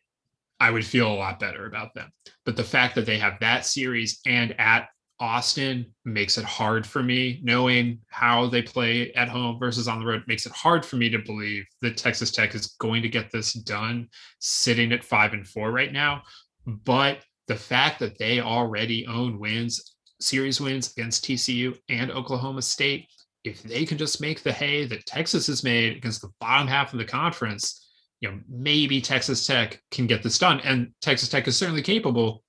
I 0.58 0.70
would 0.70 0.86
feel 0.86 1.12
a 1.12 1.14
lot 1.14 1.38
better 1.38 1.66
about 1.66 1.94
them. 1.94 2.10
But 2.44 2.56
the 2.56 2.64
fact 2.64 2.94
that 2.94 3.06
they 3.06 3.18
have 3.18 3.40
that 3.40 3.66
series 3.66 4.20
and 4.26 4.58
at 4.58 4.88
Austin 5.18 5.86
makes 6.04 6.36
it 6.38 6.44
hard 6.44 6.86
for 6.86 7.02
me. 7.02 7.40
Knowing 7.42 7.98
how 8.08 8.48
they 8.48 8.62
play 8.62 9.12
at 9.14 9.28
home 9.28 9.58
versus 9.58 9.88
on 9.88 10.00
the 10.00 10.06
road 10.06 10.24
makes 10.26 10.46
it 10.46 10.52
hard 10.52 10.84
for 10.84 10.96
me 10.96 11.08
to 11.10 11.18
believe 11.18 11.64
that 11.82 11.96
Texas 11.96 12.30
Tech 12.30 12.54
is 12.54 12.74
going 12.78 13.02
to 13.02 13.08
get 13.08 13.30
this 13.30 13.52
done 13.52 14.08
sitting 14.40 14.92
at 14.92 15.04
5 15.04 15.32
and 15.32 15.46
4 15.46 15.70
right 15.70 15.92
now. 15.92 16.22
But 16.66 17.20
the 17.48 17.56
fact 17.56 17.98
that 18.00 18.18
they 18.18 18.40
already 18.40 19.06
own 19.06 19.38
wins 19.38 19.96
series 20.18 20.60
wins 20.60 20.92
against 20.92 21.24
TCU 21.24 21.76
and 21.90 22.10
Oklahoma 22.10 22.62
State 22.62 23.06
if 23.44 23.62
they 23.62 23.84
can 23.84 23.98
just 23.98 24.20
make 24.20 24.42
the 24.42 24.52
hay 24.52 24.86
that 24.86 25.04
Texas 25.06 25.46
has 25.46 25.62
made 25.62 25.96
against 25.96 26.22
the 26.22 26.32
bottom 26.40 26.66
half 26.66 26.92
of 26.92 26.98
the 26.98 27.04
conference 27.04 27.86
you 28.20 28.30
know 28.30 28.38
maybe 28.48 29.00
Texas 29.00 29.46
Tech 29.46 29.80
can 29.90 30.06
get 30.06 30.22
this 30.22 30.38
done. 30.38 30.60
And 30.60 30.92
Texas 31.00 31.28
Tech 31.28 31.46
is 31.48 31.56
certainly 31.56 31.82
capable 31.82 32.42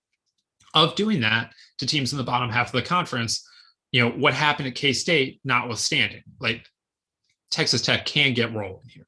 of 0.74 0.95
doing 0.95 1.22
that 1.22 1.51
to 1.80 1.86
teams 1.86 2.12
in 2.12 2.18
the 2.18 2.24
bottom 2.24 2.50
half 2.50 2.68
of 2.68 2.74
the 2.74 2.88
conference, 2.88 3.48
you 3.92 4.02
know, 4.02 4.12
what 4.12 4.34
happened 4.34 4.68
at 4.68 4.76
K 4.76 4.94
State, 4.94 5.40
notwithstanding, 5.44 6.24
like 6.40 6.66
Texas 7.52 7.82
Tech 7.82 8.06
can 8.06 8.34
get 8.34 8.54
rolling 8.54 8.88
here. 8.88 9.06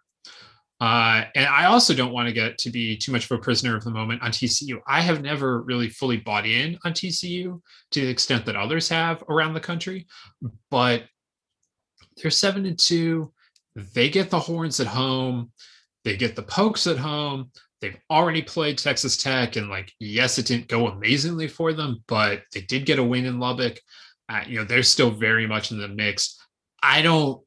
Uh, 0.81 1.25
and 1.35 1.45
I 1.45 1.65
also 1.65 1.93
don't 1.93 2.13
want 2.13 2.29
to 2.29 2.33
get 2.33 2.57
to 2.59 2.69
be 2.69 2.95
too 2.95 3.11
much 3.11 3.25
of 3.25 3.31
a 3.31 3.41
prisoner 3.41 3.75
of 3.75 3.83
the 3.83 3.91
moment 3.91 4.21
on 4.21 4.31
TCU. 4.31 4.79
I 4.87 5.01
have 5.01 5.21
never 5.21 5.61
really 5.61 5.89
fully 5.89 6.17
bought 6.17 6.45
in 6.45 6.79
on 6.85 6.93
TCU 6.93 7.61
to 7.91 8.01
the 8.01 8.07
extent 8.07 8.45
that 8.45 8.55
others 8.55 8.87
have 8.87 9.21
around 9.27 9.53
the 9.53 9.59
country, 9.59 10.07
but 10.71 11.03
they're 12.15 12.31
seven 12.31 12.65
and 12.65 12.79
two. 12.79 13.33
They 13.75 14.09
get 14.09 14.29
the 14.29 14.39
horns 14.39 14.79
at 14.79 14.87
home. 14.87 15.51
They 16.05 16.15
get 16.15 16.37
the 16.37 16.43
pokes 16.43 16.87
at 16.87 16.97
home. 16.97 17.51
They've 17.81 17.97
already 18.09 18.41
played 18.41 18.77
Texas 18.77 19.17
Tech, 19.17 19.55
and 19.55 19.69
like, 19.69 19.93
yes, 19.99 20.37
it 20.37 20.45
didn't 20.45 20.67
go 20.67 20.87
amazingly 20.87 21.47
for 21.47 21.73
them, 21.73 22.03
but 22.07 22.43
they 22.53 22.61
did 22.61 22.85
get 22.85 22.99
a 22.99 23.03
win 23.03 23.25
in 23.25 23.39
Lubbock. 23.39 23.79
Uh, 24.27 24.41
you 24.47 24.59
know, 24.59 24.65
they're 24.65 24.83
still 24.83 25.11
very 25.11 25.47
much 25.47 25.71
in 25.71 25.79
the 25.79 25.87
mix. 25.87 26.37
I 26.83 27.01
don't. 27.01 27.41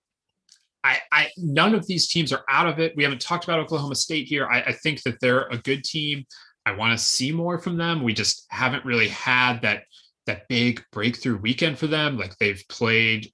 I, 0.85 0.99
I 1.13 1.29
none 1.37 1.75
of 1.75 1.87
these 1.87 2.09
teams 2.09 2.33
are 2.33 2.45
out 2.49 2.67
of 2.67 2.81
it. 2.81 2.97
We 2.97 3.05
haven't 3.05 3.21
talked 3.21 3.45
about 3.45 3.61
Oklahoma 3.61 3.95
State 3.95 4.27
here. 4.27 4.49
I, 4.49 4.63
I 4.63 4.73
think 4.73 5.03
that 5.03 5.21
they're 5.21 5.47
a 5.49 5.59
good 5.59 5.85
team. 5.85 6.25
I 6.67 6.73
want 6.73 6.99
to 6.99 7.05
see 7.05 7.31
more 7.31 7.59
from 7.59 7.77
them. 7.77 8.03
We 8.03 8.15
just 8.15 8.47
haven't 8.49 8.85
really 8.85 9.09
had 9.09 9.63
that 9.63 9.85
that 10.27 10.49
big 10.49 10.83
breakthrough 10.93 11.39
weekend 11.39 11.79
for 11.79 11.87
them. 11.87 12.17
Like 12.17 12.37
they've 12.39 12.63
played 12.69 13.31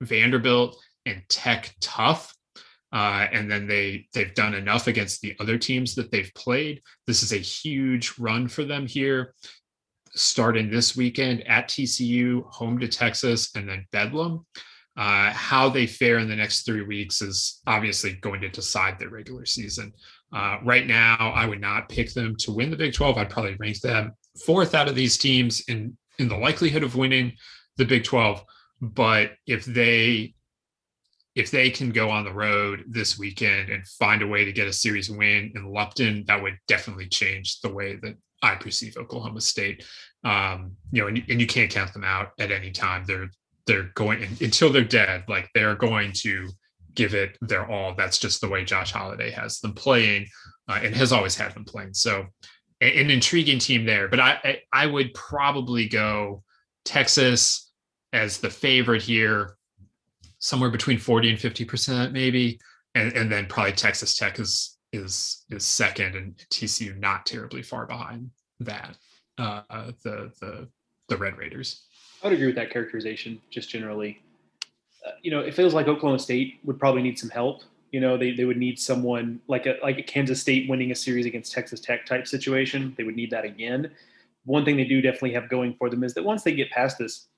Vanderbilt 0.00 0.80
and 1.06 1.22
Tech 1.28 1.74
tough, 1.80 2.34
Uh, 2.92 3.26
and 3.32 3.50
then 3.50 3.66
they 3.66 4.06
they've 4.14 4.34
done 4.34 4.54
enough 4.54 4.86
against 4.86 5.20
the 5.20 5.36
other 5.40 5.58
teams 5.58 5.94
that 5.94 6.10
they've 6.10 6.32
played. 6.34 6.80
This 7.06 7.22
is 7.22 7.32
a 7.32 7.36
huge 7.36 8.18
run 8.18 8.48
for 8.48 8.64
them 8.64 8.86
here, 8.86 9.34
starting 10.14 10.70
this 10.70 10.96
weekend 10.96 11.46
at 11.46 11.68
TCU, 11.68 12.44
home 12.50 12.78
to 12.78 12.88
Texas, 12.88 13.50
and 13.54 13.68
then 13.68 13.86
Bedlam. 13.92 14.46
Uh, 14.96 15.30
how 15.30 15.68
they 15.68 15.86
fare 15.86 16.18
in 16.18 16.28
the 16.28 16.34
next 16.34 16.62
three 16.62 16.82
weeks 16.82 17.22
is 17.22 17.60
obviously 17.68 18.14
going 18.14 18.40
to 18.40 18.48
decide 18.48 18.98
their 18.98 19.10
regular 19.10 19.46
season. 19.46 19.92
Uh, 20.32 20.56
right 20.64 20.88
now, 20.88 21.32
I 21.36 21.46
would 21.46 21.60
not 21.60 21.88
pick 21.88 22.12
them 22.12 22.34
to 22.40 22.52
win 22.52 22.70
the 22.70 22.76
Big 22.76 22.94
12. 22.94 23.16
I'd 23.16 23.30
probably 23.30 23.54
rank 23.60 23.80
them 23.80 24.12
fourth 24.44 24.74
out 24.74 24.88
of 24.88 24.96
these 24.96 25.16
teams 25.16 25.62
in 25.68 25.96
in 26.18 26.28
the 26.28 26.36
likelihood 26.36 26.82
of 26.82 26.96
winning 26.96 27.32
the 27.76 27.84
Big 27.84 28.04
12. 28.04 28.44
But 28.80 29.32
if 29.46 29.64
they 29.64 30.34
if 31.38 31.52
they 31.52 31.70
can 31.70 31.90
go 31.90 32.10
on 32.10 32.24
the 32.24 32.32
road 32.32 32.82
this 32.88 33.16
weekend 33.16 33.70
and 33.70 33.86
find 33.86 34.22
a 34.22 34.26
way 34.26 34.44
to 34.44 34.52
get 34.52 34.66
a 34.66 34.72
series 34.72 35.08
win 35.08 35.52
in 35.54 35.72
Lupton, 35.72 36.24
that 36.26 36.42
would 36.42 36.58
definitely 36.66 37.06
change 37.06 37.60
the 37.60 37.72
way 37.72 37.94
that 37.94 38.16
I 38.42 38.56
perceive 38.56 38.96
Oklahoma 38.96 39.40
State. 39.40 39.84
Um, 40.24 40.72
you 40.90 41.00
know, 41.00 41.06
and, 41.06 41.22
and 41.28 41.40
you 41.40 41.46
can't 41.46 41.70
count 41.70 41.92
them 41.92 42.02
out 42.02 42.32
at 42.40 42.50
any 42.50 42.72
time. 42.72 43.04
They're 43.06 43.30
they're 43.68 43.90
going 43.94 44.24
until 44.40 44.72
they're 44.72 44.82
dead. 44.82 45.24
Like 45.28 45.48
they're 45.54 45.76
going 45.76 46.10
to 46.24 46.48
give 46.94 47.14
it 47.14 47.38
their 47.40 47.70
all. 47.70 47.94
That's 47.94 48.18
just 48.18 48.40
the 48.40 48.48
way 48.48 48.64
Josh 48.64 48.90
Holliday 48.90 49.30
has 49.30 49.60
them 49.60 49.74
playing, 49.74 50.26
uh, 50.68 50.80
and 50.82 50.92
has 50.96 51.12
always 51.12 51.36
had 51.36 51.54
them 51.54 51.64
playing. 51.64 51.94
So, 51.94 52.26
an 52.80 53.10
intriguing 53.10 53.60
team 53.60 53.86
there. 53.86 54.08
But 54.08 54.18
I, 54.18 54.40
I, 54.42 54.58
I 54.72 54.86
would 54.86 55.14
probably 55.14 55.88
go 55.88 56.42
Texas 56.84 57.70
as 58.12 58.38
the 58.38 58.50
favorite 58.50 59.02
here, 59.02 59.57
somewhere 60.38 60.70
between 60.70 60.98
forty 60.98 61.30
and 61.30 61.38
fifty 61.38 61.64
percent, 61.64 62.12
maybe, 62.12 62.60
and 62.94 63.12
and 63.12 63.30
then 63.30 63.46
probably 63.46 63.72
Texas 63.72 64.16
Tech 64.16 64.38
is 64.38 64.78
is 64.92 65.44
is 65.50 65.64
second, 65.64 66.14
and 66.14 66.36
TCU 66.50 66.96
not 66.98 67.26
terribly 67.26 67.62
far 67.62 67.86
behind 67.86 68.30
that. 68.60 68.96
Uh, 69.36 69.62
the 70.02 70.32
the 70.40 70.68
the 71.08 71.16
Red 71.16 71.36
Raiders. 71.36 71.84
I 72.22 72.26
would 72.26 72.34
agree 72.34 72.46
with 72.46 72.56
that 72.56 72.70
characterization, 72.70 73.40
just 73.50 73.70
generally. 73.70 74.20
Uh, 75.06 75.12
you 75.22 75.30
know, 75.30 75.40
it 75.40 75.54
feels 75.54 75.74
like 75.74 75.86
Oklahoma 75.86 76.18
State 76.18 76.58
would 76.64 76.78
probably 76.78 77.02
need 77.02 77.18
some 77.18 77.30
help. 77.30 77.62
You 77.92 78.00
know, 78.00 78.18
they, 78.18 78.32
they 78.32 78.44
would 78.44 78.56
need 78.56 78.78
someone 78.78 79.40
like 79.46 79.66
a 79.66 79.76
like 79.82 79.98
a 79.98 80.02
Kansas 80.02 80.40
State 80.40 80.68
winning 80.68 80.90
a 80.90 80.94
series 80.94 81.26
against 81.26 81.52
Texas 81.52 81.80
Tech 81.80 82.04
type 82.04 82.26
situation. 82.26 82.94
They 82.96 83.04
would 83.04 83.16
need 83.16 83.30
that 83.30 83.44
again. 83.44 83.92
One 84.44 84.64
thing 84.64 84.76
they 84.76 84.84
do 84.84 85.00
definitely 85.00 85.32
have 85.34 85.48
going 85.48 85.74
for 85.78 85.88
them 85.88 86.02
is 86.02 86.14
that 86.14 86.24
once 86.24 86.42
they 86.42 86.52
get 86.52 86.70
past 86.70 86.98
this 86.98 87.28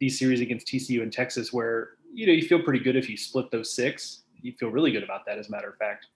these 0.00 0.18
series 0.18 0.40
against 0.40 0.66
TCU 0.66 1.02
and 1.02 1.12
Texas, 1.12 1.52
where 1.52 1.90
you 2.12 2.26
know 2.26 2.32
you 2.32 2.42
feel 2.42 2.62
pretty 2.62 2.80
good 2.80 2.96
if 2.96 3.08
you 3.08 3.16
split 3.16 3.50
those 3.50 3.74
six, 3.74 4.22
you 4.40 4.52
feel 4.52 4.70
really 4.70 4.92
good 4.92 5.02
about 5.02 5.26
that. 5.26 5.38
As 5.38 5.48
a 5.48 5.50
matter 5.50 5.68
of 5.68 5.76
fact, 5.76 6.06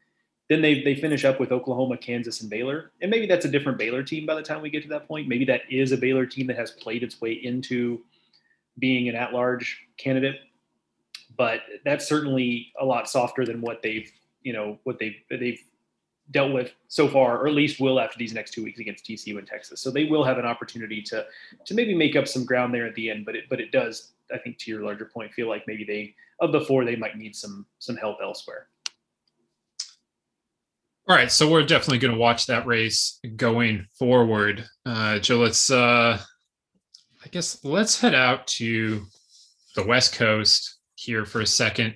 then 0.48 0.60
they 0.62 0.82
they 0.82 0.94
finish 0.94 1.24
up 1.24 1.40
with 1.40 1.52
Oklahoma, 1.52 1.96
Kansas, 1.96 2.40
and 2.40 2.50
Baylor, 2.50 2.92
and 3.00 3.10
maybe 3.10 3.26
that's 3.26 3.44
a 3.44 3.50
different 3.50 3.78
Baylor 3.78 4.02
team 4.02 4.26
by 4.26 4.34
the 4.34 4.42
time 4.42 4.62
we 4.62 4.70
get 4.70 4.82
to 4.82 4.88
that 4.90 5.08
point. 5.08 5.28
Maybe 5.28 5.44
that 5.46 5.62
is 5.70 5.92
a 5.92 5.96
Baylor 5.96 6.26
team 6.26 6.46
that 6.48 6.56
has 6.56 6.70
played 6.70 7.02
its 7.02 7.20
way 7.20 7.32
into 7.32 8.02
being 8.78 9.08
an 9.08 9.14
at-large 9.14 9.78
candidate, 9.98 10.40
but 11.36 11.60
that's 11.84 12.06
certainly 12.06 12.72
a 12.80 12.84
lot 12.84 13.08
softer 13.08 13.44
than 13.44 13.60
what 13.60 13.82
they've 13.82 14.10
you 14.42 14.52
know 14.52 14.78
what 14.84 14.98
they've 14.98 15.16
they've 15.30 15.62
dealt 16.30 16.52
with 16.52 16.72
so 16.88 17.08
far, 17.08 17.38
or 17.38 17.48
at 17.48 17.54
least 17.54 17.80
will 17.80 18.00
after 18.00 18.18
these 18.18 18.32
next 18.32 18.52
two 18.52 18.62
weeks 18.62 18.78
against 18.78 19.04
TCU 19.04 19.38
and 19.38 19.46
Texas. 19.46 19.80
So 19.80 19.90
they 19.90 20.04
will 20.04 20.24
have 20.24 20.38
an 20.38 20.46
opportunity 20.46 21.02
to 21.02 21.26
to 21.64 21.74
maybe 21.74 21.94
make 21.94 22.16
up 22.16 22.28
some 22.28 22.44
ground 22.44 22.72
there 22.72 22.86
at 22.86 22.94
the 22.94 23.10
end. 23.10 23.26
But 23.26 23.36
it 23.36 23.44
but 23.50 23.60
it 23.60 23.72
does, 23.72 24.12
I 24.32 24.38
think, 24.38 24.58
to 24.58 24.70
your 24.70 24.82
larger 24.82 25.06
point, 25.06 25.32
feel 25.32 25.48
like 25.48 25.64
maybe 25.66 25.84
they 25.84 26.14
of 26.40 26.52
the 26.52 26.60
four 26.60 26.84
they 26.84 26.96
might 26.96 27.16
need 27.16 27.36
some 27.36 27.66
some 27.78 27.96
help 27.96 28.18
elsewhere. 28.22 28.68
All 31.08 31.16
right, 31.16 31.32
so 31.32 31.50
we're 31.50 31.64
definitely 31.64 31.98
going 31.98 32.14
to 32.14 32.20
watch 32.20 32.46
that 32.46 32.64
race 32.64 33.18
going 33.34 33.86
forward. 33.98 34.64
Uh, 34.86 35.18
Joe, 35.18 35.38
let's, 35.38 35.68
uh, 35.68 36.16
I 36.16 37.28
guess, 37.32 37.64
let's 37.64 38.00
head 38.00 38.14
out 38.14 38.46
to 38.58 39.02
the 39.74 39.84
West 39.84 40.14
Coast 40.14 40.78
here 40.94 41.24
for 41.24 41.40
a 41.40 41.46
second. 41.46 41.94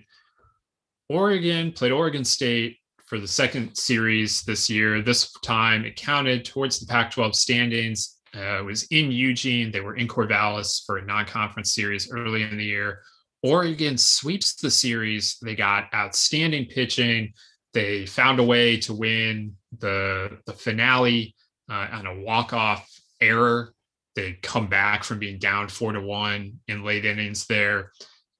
Oregon 1.08 1.70
played 1.70 1.92
Oregon 1.92 2.24
State 2.24 2.78
for 3.06 3.18
the 3.18 3.28
second 3.28 3.74
series 3.76 4.42
this 4.42 4.68
year. 4.68 5.02
This 5.02 5.32
time 5.42 5.84
it 5.84 5.96
counted 5.96 6.44
towards 6.44 6.78
the 6.78 6.86
Pac 6.86 7.10
12 7.12 7.34
standings. 7.34 8.16
Uh, 8.34 8.58
it 8.58 8.64
was 8.64 8.84
in 8.84 9.10
Eugene. 9.10 9.70
They 9.70 9.80
were 9.80 9.96
in 9.96 10.08
Corvallis 10.08 10.84
for 10.84 10.98
a 10.98 11.04
non 11.04 11.24
conference 11.24 11.74
series 11.74 12.10
early 12.10 12.42
in 12.42 12.56
the 12.56 12.64
year. 12.64 13.02
Oregon 13.42 13.96
sweeps 13.96 14.54
the 14.54 14.70
series. 14.70 15.38
They 15.42 15.54
got 15.54 15.92
outstanding 15.94 16.66
pitching 16.66 17.32
they 17.76 18.06
found 18.06 18.38
a 18.38 18.42
way 18.42 18.78
to 18.78 18.94
win 18.94 19.54
the 19.80 20.38
the 20.46 20.54
finale 20.54 21.36
uh, 21.70 21.88
on 21.92 22.06
a 22.06 22.20
walk 22.22 22.54
off 22.54 22.90
error. 23.20 23.74
They 24.14 24.32
come 24.32 24.66
back 24.66 25.04
from 25.04 25.18
being 25.18 25.38
down 25.38 25.68
four 25.68 25.92
to 25.92 26.00
one 26.00 26.60
in 26.68 26.84
late 26.84 27.04
innings 27.04 27.46
there, 27.46 27.92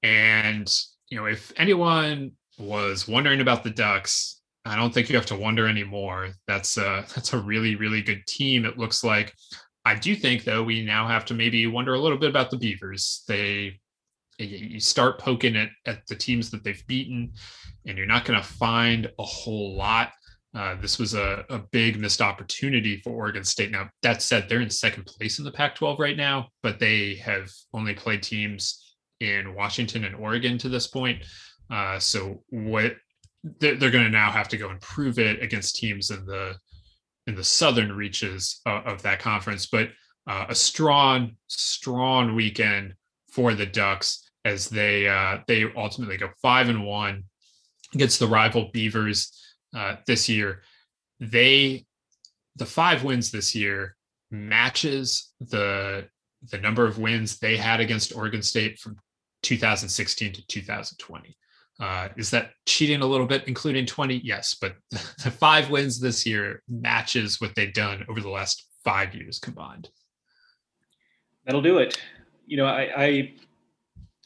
and 0.03 0.67
you 1.11 1.19
know 1.19 1.27
if 1.27 1.53
anyone 1.59 2.33
was 2.59 3.07
wondering 3.07 3.43
about 3.43 3.63
the 3.63 3.69
Ducks, 3.69 4.36
I 4.67 4.77
don't 4.77 4.93
think 4.93 5.09
you 5.09 5.17
have 5.17 5.27
to 5.27 5.37
wonder 5.37 5.69
anymore. 5.69 6.31
That's 6.47 6.77
a 6.77 7.05
that's 7.15 7.33
a 7.33 7.39
really 7.39 7.77
really 7.77 8.03
good 8.03 8.27
team. 8.27 8.65
It 8.65 8.79
looks 8.79 9.05
like. 9.05 9.33
I 9.85 9.95
do 9.95 10.17
think 10.17 10.43
though 10.43 10.65
we 10.65 10.85
now 10.85 11.07
have 11.07 11.25
to 11.27 11.35
maybe 11.35 11.65
wonder 11.69 11.95
a 11.95 12.01
little 12.01 12.19
bit 12.19 12.31
about 12.31 12.51
the 12.51 12.57
Beavers. 12.57 13.23
They 13.29 13.79
you 14.39 14.81
start 14.81 15.19
poking 15.19 15.57
at, 15.57 15.71
at 15.87 16.07
the 16.09 16.15
teams 16.15 16.51
that 16.51 16.63
they've 16.65 16.87
beaten, 16.87 17.33
and 17.87 17.97
you're 17.97 18.07
not 18.07 18.25
going 18.25 18.39
to 18.39 18.47
find 18.47 19.11
a 19.19 19.23
whole 19.23 19.77
lot. 19.77 20.11
Uh, 20.55 20.75
this 20.81 20.99
was 20.99 21.15
a, 21.15 21.45
a 21.49 21.59
big 21.71 21.99
missed 21.99 22.21
opportunity 22.21 23.01
for 23.03 23.11
Oregon 23.11 23.45
State. 23.45 23.71
Now, 23.71 23.89
that 24.03 24.23
said, 24.23 24.49
they're 24.49 24.61
in 24.61 24.71
second 24.71 25.07
place 25.07 25.39
in 25.39 25.45
the 25.45 25.51
Pac 25.51 25.75
12 25.75 25.99
right 25.99 26.17
now, 26.17 26.49
but 26.63 26.79
they 26.79 27.15
have 27.17 27.51
only 27.73 27.95
played 27.95 28.23
teams 28.23 28.95
in 29.21 29.55
Washington 29.55 30.05
and 30.05 30.15
Oregon 30.15 30.59
to 30.59 30.69
this 30.69 30.87
point. 30.87 31.25
Uh, 31.71 31.99
so, 31.99 32.43
what 32.51 32.95
they're, 33.59 33.77
they're 33.77 33.91
going 33.91 34.05
to 34.05 34.11
now 34.11 34.31
have 34.31 34.49
to 34.49 34.57
go 34.57 34.71
and 34.71 34.81
prove 34.81 35.19
it 35.19 35.43
against 35.43 35.77
teams 35.77 36.11
in 36.11 36.25
the 36.27 36.57
in 37.27 37.35
the 37.35 37.45
southern 37.45 37.93
reaches 37.93 38.61
of, 38.67 38.87
of 38.87 39.03
that 39.03 39.19
conference. 39.19 39.67
But 39.67 39.91
uh, 40.27 40.47
a 40.49 40.55
strong, 40.55 41.37
strong 41.49 42.35
weekend 42.35 42.95
for 43.31 43.55
the 43.55 43.67
Ducks 43.67 44.29
as 44.45 44.69
they 44.69 45.09
uh, 45.09 45.39
they 45.47 45.65
ultimately 45.77 46.17
go 46.17 46.31
five 46.41 46.69
and 46.69 46.85
one 46.85 47.25
against 47.95 48.19
the 48.19 48.27
rival 48.27 48.71
Beavers 48.73 49.33
uh, 49.77 49.97
this 50.07 50.29
year. 50.29 50.63
They 51.21 51.87
the 52.57 52.67
five 52.67 53.05
wins 53.05 53.31
this 53.31 53.55
year 53.55 53.97
matches 54.31 55.33
the 55.41 56.09
the 56.51 56.59
number 56.59 56.87
of 56.87 56.99
wins 56.99 57.39
they 57.39 57.57
had 57.57 57.81
against 57.81 58.15
Oregon 58.15 58.43
State 58.43 58.79
from 58.79 58.97
2016 59.43 60.33
to 60.33 60.47
2020. 60.47 61.37
Uh, 61.79 62.09
is 62.17 62.31
that 62.31 62.53
cheating 62.67 63.03
a 63.03 63.07
little 63.07 63.27
bit, 63.27 63.45
including 63.47 63.85
20? 63.85 64.23
Yes, 64.25 64.57
but 64.61 64.77
the 64.91 65.31
five 65.31 65.71
wins 65.71 66.01
this 66.01 66.25
year 66.25 66.63
matches 66.69 67.41
what 67.41 67.55
they've 67.55 67.75
done 67.75 68.05
over 68.09 68.21
the 68.21 68.31
last 68.31 68.65
five 68.85 69.15
years 69.15 69.39
combined. 69.39 69.91
That'll 71.45 71.63
do 71.63 71.79
it. 71.79 72.01
You 72.47 72.57
know, 72.57 72.67
I, 72.67 72.91
I 72.97 73.35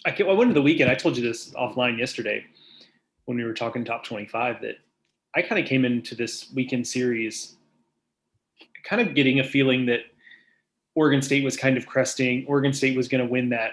I, 0.06 0.16
I 0.18 0.22
went 0.22 0.42
into 0.42 0.54
the 0.54 0.62
weekend. 0.62 0.90
I 0.90 0.94
told 0.94 1.16
you 1.16 1.22
this 1.22 1.50
offline 1.50 1.98
yesterday 1.98 2.44
when 3.26 3.36
we 3.36 3.44
were 3.44 3.52
talking 3.52 3.84
top 3.84 4.04
25 4.04 4.62
that 4.62 4.76
I 5.34 5.42
kind 5.42 5.62
of 5.62 5.68
came 5.68 5.84
into 5.84 6.14
this 6.14 6.50
weekend 6.54 6.86
series 6.86 7.56
kind 8.84 9.06
of 9.06 9.14
getting 9.14 9.40
a 9.40 9.44
feeling 9.44 9.86
that 9.86 10.00
Oregon 10.94 11.22
State 11.22 11.44
was 11.44 11.56
kind 11.56 11.76
of 11.76 11.86
cresting. 11.86 12.44
Oregon 12.48 12.72
State 12.72 12.96
was 12.96 13.08
going 13.08 13.24
to 13.24 13.30
win 13.30 13.50
that 13.50 13.72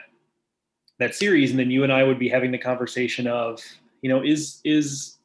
that 0.99 1.15
series, 1.15 1.51
and 1.51 1.59
then 1.59 1.71
you 1.71 1.83
and 1.83 1.93
I 1.93 2.03
would 2.03 2.19
be 2.19 2.29
having 2.29 2.51
the 2.51 2.57
conversation 2.57 3.27
of, 3.27 3.61
you 4.01 4.09
know, 4.09 4.23
is 4.23 4.61
is 4.63 5.17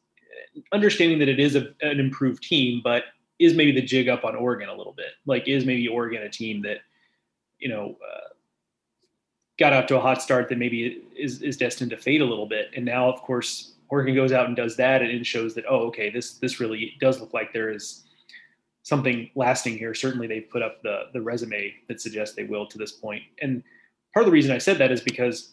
understanding 0.72 1.18
that 1.18 1.28
it 1.28 1.40
is 1.40 1.56
a, 1.56 1.68
an 1.80 1.98
improved 1.98 2.42
team, 2.42 2.80
but 2.84 3.04
is 3.38 3.54
maybe 3.54 3.72
the 3.72 3.82
jig 3.82 4.08
up 4.08 4.24
on 4.24 4.36
Oregon 4.36 4.68
a 4.68 4.74
little 4.74 4.92
bit? 4.92 5.12
Like, 5.26 5.48
is 5.48 5.64
maybe 5.64 5.88
Oregon 5.88 6.22
a 6.22 6.28
team 6.28 6.62
that, 6.62 6.78
you 7.58 7.68
know, 7.68 7.96
uh, 8.06 8.28
got 9.58 9.72
out 9.72 9.88
to 9.88 9.96
a 9.96 10.00
hot 10.00 10.22
start 10.22 10.48
that 10.48 10.58
maybe 10.58 11.02
is, 11.16 11.42
is 11.42 11.56
destined 11.56 11.90
to 11.90 11.96
fade 11.96 12.20
a 12.20 12.24
little 12.24 12.46
bit. 12.46 12.70
And 12.76 12.84
now, 12.84 13.08
of 13.08 13.22
course, 13.22 13.72
Oregon 13.88 14.14
goes 14.14 14.32
out 14.32 14.46
and 14.46 14.56
does 14.56 14.76
that, 14.76 15.02
and 15.02 15.10
it 15.10 15.26
shows 15.26 15.54
that 15.54 15.64
oh, 15.68 15.86
okay, 15.88 16.10
this 16.10 16.34
this 16.38 16.60
really 16.60 16.94
does 17.00 17.20
look 17.20 17.34
like 17.34 17.52
there 17.52 17.70
is 17.70 18.04
something 18.82 19.30
lasting 19.34 19.76
here. 19.76 19.94
Certainly, 19.94 20.28
they've 20.28 20.48
put 20.48 20.62
up 20.62 20.82
the 20.82 21.04
the 21.12 21.20
resume 21.20 21.74
that 21.88 22.00
suggests 22.00 22.34
they 22.34 22.44
will 22.44 22.66
to 22.66 22.78
this 22.78 22.92
point. 22.92 23.22
And 23.42 23.62
part 24.14 24.24
of 24.24 24.26
the 24.26 24.32
reason 24.32 24.50
I 24.50 24.58
said 24.58 24.78
that 24.78 24.92
is 24.92 25.02
because, 25.02 25.52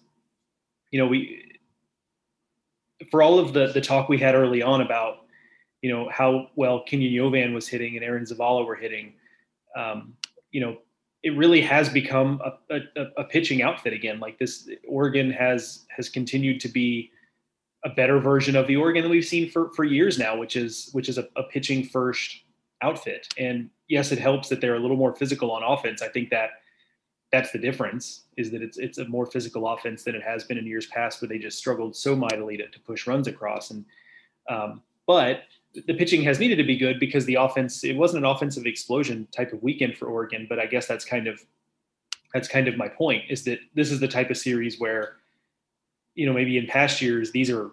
you 0.92 1.00
know, 1.00 1.08
we 1.08 1.46
for 3.12 3.22
all 3.22 3.40
of 3.40 3.54
the 3.54 3.68
the 3.68 3.82
talk 3.82 4.10
we 4.10 4.18
had 4.18 4.36
early 4.36 4.62
on 4.62 4.82
about, 4.82 5.26
you 5.82 5.92
know, 5.92 6.10
how 6.10 6.48
well 6.56 6.84
Kenyon 6.84 7.14
Yovan 7.14 7.54
was 7.54 7.68
hitting 7.68 7.96
and 7.96 8.04
Aaron 8.04 8.26
Zavala 8.26 8.66
were 8.66 8.76
hitting, 8.76 9.14
um, 9.76 10.14
you 10.52 10.62
know, 10.62 10.78
it 11.24 11.36
really 11.36 11.62
has 11.62 11.90
become 11.90 12.42
a, 12.44 12.76
a, 12.76 13.06
a, 13.18 13.24
pitching 13.26 13.62
outfit 13.62 13.92
again. 13.94 14.20
Like 14.20 14.40
this, 14.40 14.70
Oregon 14.88 15.32
has 15.32 15.86
has 15.96 16.10
continued 16.10 16.62
to 16.62 16.70
be 16.70 17.12
a 17.86 17.90
better 17.90 18.20
version 18.20 18.56
of 18.56 18.68
the 18.68 18.78
Oregon 18.78 19.04
that 19.04 19.10
we've 19.10 19.26
seen 19.26 19.50
for 19.50 19.72
for 19.74 19.84
years 19.84 20.18
now, 20.18 20.38
which 20.38 20.56
is 20.56 20.90
which 20.94 21.10
is 21.10 21.18
a, 21.18 21.28
a 21.36 21.44
pitching 21.44 21.84
first 21.84 22.44
outfit. 22.82 23.28
And 23.38 23.70
yes, 23.90 24.12
it 24.12 24.20
helps 24.20 24.50
that 24.50 24.62
they're 24.62 24.76
a 24.76 24.80
little 24.80 24.98
more 24.98 25.16
physical 25.16 25.52
on 25.52 25.64
offense. 25.64 26.02
I 26.02 26.08
think 26.08 26.30
that 26.30 26.52
that's 27.32 27.52
the 27.52 27.60
difference 27.60 28.24
is 28.38 28.50
that 28.52 28.62
it's 28.62 28.78
it's 28.78 28.98
a 28.98 29.06
more 29.06 29.26
physical 29.26 29.68
offense 29.68 30.04
than 30.04 30.16
it 30.16 30.24
has 30.24 30.44
been 30.44 30.58
in 30.58 30.66
years 30.66 30.88
past, 30.88 31.22
where 31.22 31.30
they 31.30 31.38
just 31.38 31.58
struggled 31.58 31.96
so 31.96 32.16
mightily 32.16 32.58
to, 32.58 32.68
to 32.68 32.80
push 32.80 33.06
runs 33.08 33.28
across. 33.28 33.72
And 33.72 33.86
um, 34.50 34.82
but 35.06 35.44
the 35.88 35.94
pitching 35.94 36.24
has 36.24 36.40
needed 36.40 36.56
to 36.56 36.64
be 36.64 36.78
good 36.78 37.00
because 37.00 37.26
the 37.26 37.36
offense 37.36 37.84
it 37.84 37.96
wasn't 37.96 38.26
an 38.26 38.32
offensive 38.32 38.66
explosion 38.66 39.28
type 39.32 39.54
of 39.54 39.62
weekend 39.62 39.96
for 39.98 40.08
Oregon. 40.08 40.48
But 40.50 40.60
I 40.60 40.66
guess 40.66 40.88
that's 40.88 41.06
kind 41.06 41.28
of 41.28 41.44
that's 42.34 42.48
kind 42.48 42.68
of 42.68 42.78
my 42.78 42.88
point 42.88 43.24
is 43.30 43.44
that 43.44 43.60
this 43.76 43.92
is 43.92 44.00
the 44.00 44.08
type 44.08 44.32
of 44.32 44.38
series 44.38 44.80
where 44.80 45.18
you 46.16 46.26
know 46.26 46.34
maybe 46.34 46.58
in 46.58 46.66
past 46.66 47.02
years 47.02 47.32
these 47.32 47.52
are 47.52 47.72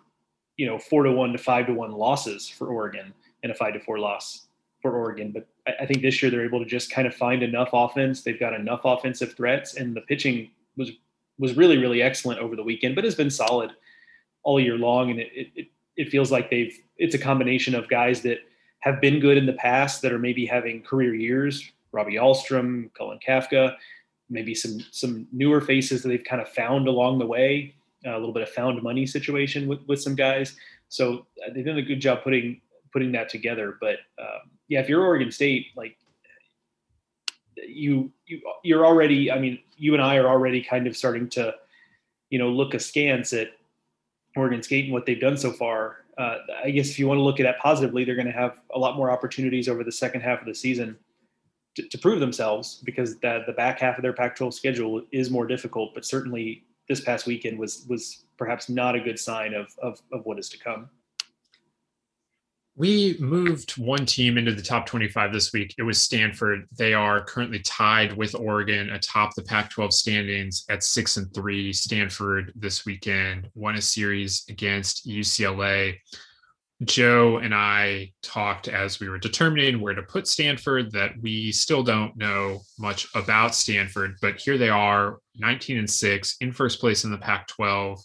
you 0.58 0.66
know 0.66 0.78
four 0.78 1.02
to 1.02 1.12
one 1.12 1.32
to 1.32 1.38
five 1.38 1.66
to 1.66 1.72
one 1.72 1.92
losses 1.92 2.48
for 2.48 2.68
Oregon 2.68 3.14
and 3.42 3.52
a 3.52 3.54
five 3.54 3.72
to 3.72 3.80
four 3.80 3.98
loss 3.98 4.45
for 4.90 4.96
Oregon. 4.96 5.32
But 5.32 5.48
I, 5.66 5.84
I 5.84 5.86
think 5.86 6.02
this 6.02 6.22
year 6.22 6.30
they're 6.30 6.44
able 6.44 6.60
to 6.60 6.64
just 6.64 6.90
kind 6.90 7.06
of 7.06 7.14
find 7.14 7.42
enough 7.42 7.70
offense. 7.72 8.22
They've 8.22 8.38
got 8.38 8.54
enough 8.54 8.80
offensive 8.84 9.34
threats, 9.34 9.76
and 9.76 9.96
the 9.96 10.02
pitching 10.02 10.50
was 10.76 10.92
was 11.38 11.56
really 11.56 11.76
really 11.76 12.02
excellent 12.02 12.40
over 12.40 12.56
the 12.56 12.62
weekend, 12.62 12.94
but 12.94 13.04
has 13.04 13.14
been 13.14 13.30
solid 13.30 13.70
all 14.42 14.60
year 14.60 14.76
long. 14.76 15.10
And 15.10 15.20
it 15.20 15.30
it, 15.54 15.66
it 15.96 16.08
feels 16.08 16.30
like 16.30 16.50
they've 16.50 16.76
it's 16.96 17.14
a 17.14 17.18
combination 17.18 17.74
of 17.74 17.88
guys 17.88 18.22
that 18.22 18.38
have 18.80 19.00
been 19.00 19.20
good 19.20 19.36
in 19.36 19.46
the 19.46 19.54
past 19.54 20.02
that 20.02 20.12
are 20.12 20.18
maybe 20.18 20.46
having 20.46 20.82
career 20.82 21.14
years. 21.14 21.72
Robbie 21.92 22.14
Ahlstrom, 22.14 22.92
Cullen 22.94 23.18
Kafka, 23.26 23.74
maybe 24.30 24.54
some 24.54 24.80
some 24.92 25.26
newer 25.32 25.60
faces 25.60 26.02
that 26.02 26.08
they've 26.08 26.24
kind 26.24 26.42
of 26.42 26.48
found 26.48 26.88
along 26.88 27.18
the 27.18 27.26
way. 27.26 27.74
Uh, 28.06 28.12
a 28.12 28.18
little 28.18 28.32
bit 28.32 28.42
of 28.42 28.48
found 28.50 28.80
money 28.82 29.04
situation 29.04 29.66
with, 29.66 29.80
with 29.88 30.00
some 30.00 30.14
guys. 30.14 30.54
So 30.88 31.26
uh, 31.44 31.52
they've 31.52 31.64
done 31.64 31.78
a 31.78 31.82
good 31.82 32.00
job 32.00 32.22
putting 32.22 32.60
putting 32.92 33.10
that 33.12 33.28
together. 33.28 33.78
But 33.80 33.96
um, 34.18 34.50
yeah, 34.68 34.80
if 34.80 34.88
you're 34.88 35.04
Oregon 35.04 35.30
State, 35.30 35.68
like 35.76 35.96
you 37.56 38.12
you 38.26 38.40
you're 38.62 38.86
already. 38.86 39.30
I 39.30 39.38
mean, 39.38 39.58
you 39.76 39.94
and 39.94 40.02
I 40.02 40.16
are 40.16 40.28
already 40.28 40.62
kind 40.62 40.86
of 40.86 40.96
starting 40.96 41.28
to, 41.30 41.54
you 42.30 42.38
know, 42.38 42.50
look 42.50 42.74
askance 42.74 43.32
at 43.32 43.50
Oregon 44.36 44.62
State 44.62 44.84
and 44.84 44.92
what 44.92 45.06
they've 45.06 45.20
done 45.20 45.36
so 45.36 45.52
far. 45.52 45.98
Uh, 46.18 46.38
I 46.64 46.70
guess 46.70 46.90
if 46.90 46.98
you 46.98 47.06
want 47.06 47.18
to 47.18 47.22
look 47.22 47.40
at 47.40 47.44
that 47.44 47.58
positively, 47.58 48.04
they're 48.04 48.14
going 48.14 48.26
to 48.26 48.32
have 48.32 48.60
a 48.74 48.78
lot 48.78 48.96
more 48.96 49.10
opportunities 49.10 49.68
over 49.68 49.84
the 49.84 49.92
second 49.92 50.22
half 50.22 50.40
of 50.40 50.46
the 50.46 50.54
season 50.54 50.96
to, 51.74 51.86
to 51.88 51.98
prove 51.98 52.20
themselves 52.20 52.80
because 52.84 53.18
the 53.18 53.44
the 53.46 53.52
back 53.52 53.78
half 53.78 53.98
of 53.98 54.02
their 54.02 54.14
Pac-12 54.14 54.52
schedule 54.52 55.02
is 55.12 55.30
more 55.30 55.46
difficult. 55.46 55.94
But 55.94 56.04
certainly, 56.04 56.64
this 56.88 57.00
past 57.00 57.26
weekend 57.26 57.58
was 57.58 57.86
was 57.88 58.24
perhaps 58.36 58.68
not 58.68 58.96
a 58.96 59.00
good 59.00 59.18
sign 59.18 59.54
of 59.54 59.68
of, 59.80 60.00
of 60.12 60.24
what 60.24 60.38
is 60.38 60.48
to 60.50 60.58
come. 60.58 60.88
We 62.78 63.16
moved 63.18 63.78
one 63.78 64.04
team 64.04 64.36
into 64.36 64.52
the 64.52 64.60
top 64.60 64.84
25 64.84 65.32
this 65.32 65.50
week. 65.54 65.74
It 65.78 65.82
was 65.82 66.02
Stanford. 66.02 66.68
They 66.76 66.92
are 66.92 67.24
currently 67.24 67.60
tied 67.60 68.12
with 68.12 68.34
Oregon 68.34 68.90
atop 68.90 69.34
the 69.34 69.44
Pac 69.44 69.70
12 69.70 69.94
standings 69.94 70.66
at 70.68 70.82
six 70.82 71.16
and 71.16 71.32
three. 71.32 71.72
Stanford 71.72 72.52
this 72.54 72.84
weekend 72.84 73.48
won 73.54 73.76
a 73.76 73.82
series 73.82 74.44
against 74.50 75.08
UCLA. 75.08 75.96
Joe 76.84 77.38
and 77.38 77.54
I 77.54 78.12
talked 78.22 78.68
as 78.68 79.00
we 79.00 79.08
were 79.08 79.16
determining 79.16 79.80
where 79.80 79.94
to 79.94 80.02
put 80.02 80.28
Stanford 80.28 80.92
that 80.92 81.12
we 81.22 81.52
still 81.52 81.82
don't 81.82 82.14
know 82.18 82.60
much 82.78 83.08
about 83.14 83.54
Stanford, 83.54 84.16
but 84.20 84.38
here 84.38 84.58
they 84.58 84.68
are 84.68 85.16
19 85.38 85.78
and 85.78 85.90
6 85.90 86.36
in 86.42 86.52
first 86.52 86.78
place 86.78 87.04
in 87.04 87.10
the 87.10 87.16
Pac 87.16 87.48
12 87.48 87.98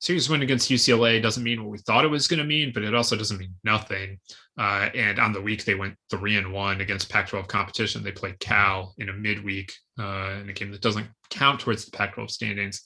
series 0.00 0.28
win 0.28 0.42
against 0.42 0.70
UCLA 0.70 1.20
doesn't 1.20 1.42
mean 1.42 1.62
what 1.62 1.70
we 1.70 1.78
thought 1.78 2.04
it 2.04 2.08
was 2.08 2.28
going 2.28 2.38
to 2.38 2.44
mean, 2.44 2.72
but 2.72 2.84
it 2.84 2.94
also 2.94 3.16
doesn't 3.16 3.38
mean 3.38 3.54
nothing. 3.64 4.18
Uh, 4.58 4.88
and 4.94 5.18
on 5.18 5.32
the 5.32 5.40
week, 5.40 5.64
they 5.64 5.74
went 5.74 5.96
three 6.10 6.36
and 6.36 6.52
one 6.52 6.80
against 6.80 7.10
Pac 7.10 7.28
12 7.28 7.48
competition. 7.48 8.02
They 8.02 8.12
played 8.12 8.38
Cal 8.38 8.94
in 8.98 9.08
a 9.08 9.12
midweek 9.12 9.72
uh, 9.98 10.38
in 10.40 10.48
a 10.48 10.52
game 10.52 10.70
that 10.72 10.82
doesn't 10.82 11.08
count 11.30 11.60
towards 11.60 11.84
the 11.84 11.90
Pac 11.90 12.14
12 12.14 12.30
standings. 12.30 12.82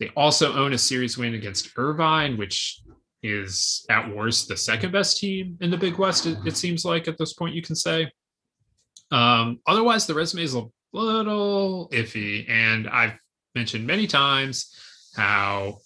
They 0.00 0.10
also 0.16 0.54
own 0.54 0.72
a 0.72 0.78
series 0.78 1.16
win 1.16 1.34
against 1.34 1.70
Irvine, 1.76 2.36
which 2.36 2.80
is 3.22 3.84
at 3.90 4.14
worst 4.14 4.48
the 4.48 4.56
second 4.56 4.92
best 4.92 5.18
team 5.18 5.56
in 5.60 5.70
the 5.70 5.76
Big 5.76 5.98
West, 5.98 6.26
it, 6.26 6.38
it 6.46 6.56
seems 6.56 6.84
like 6.84 7.08
at 7.08 7.18
this 7.18 7.32
point, 7.32 7.54
you 7.54 7.62
can 7.62 7.76
say. 7.76 8.10
Um, 9.10 9.60
otherwise, 9.66 10.06
the 10.06 10.14
resume 10.14 10.42
is 10.42 10.54
a 10.54 10.64
little 10.92 11.88
iffy. 11.90 12.48
And 12.48 12.88
I've 12.88 13.18
mentioned 13.54 13.86
many 13.86 14.06
times 14.06 14.74
how 15.16 15.78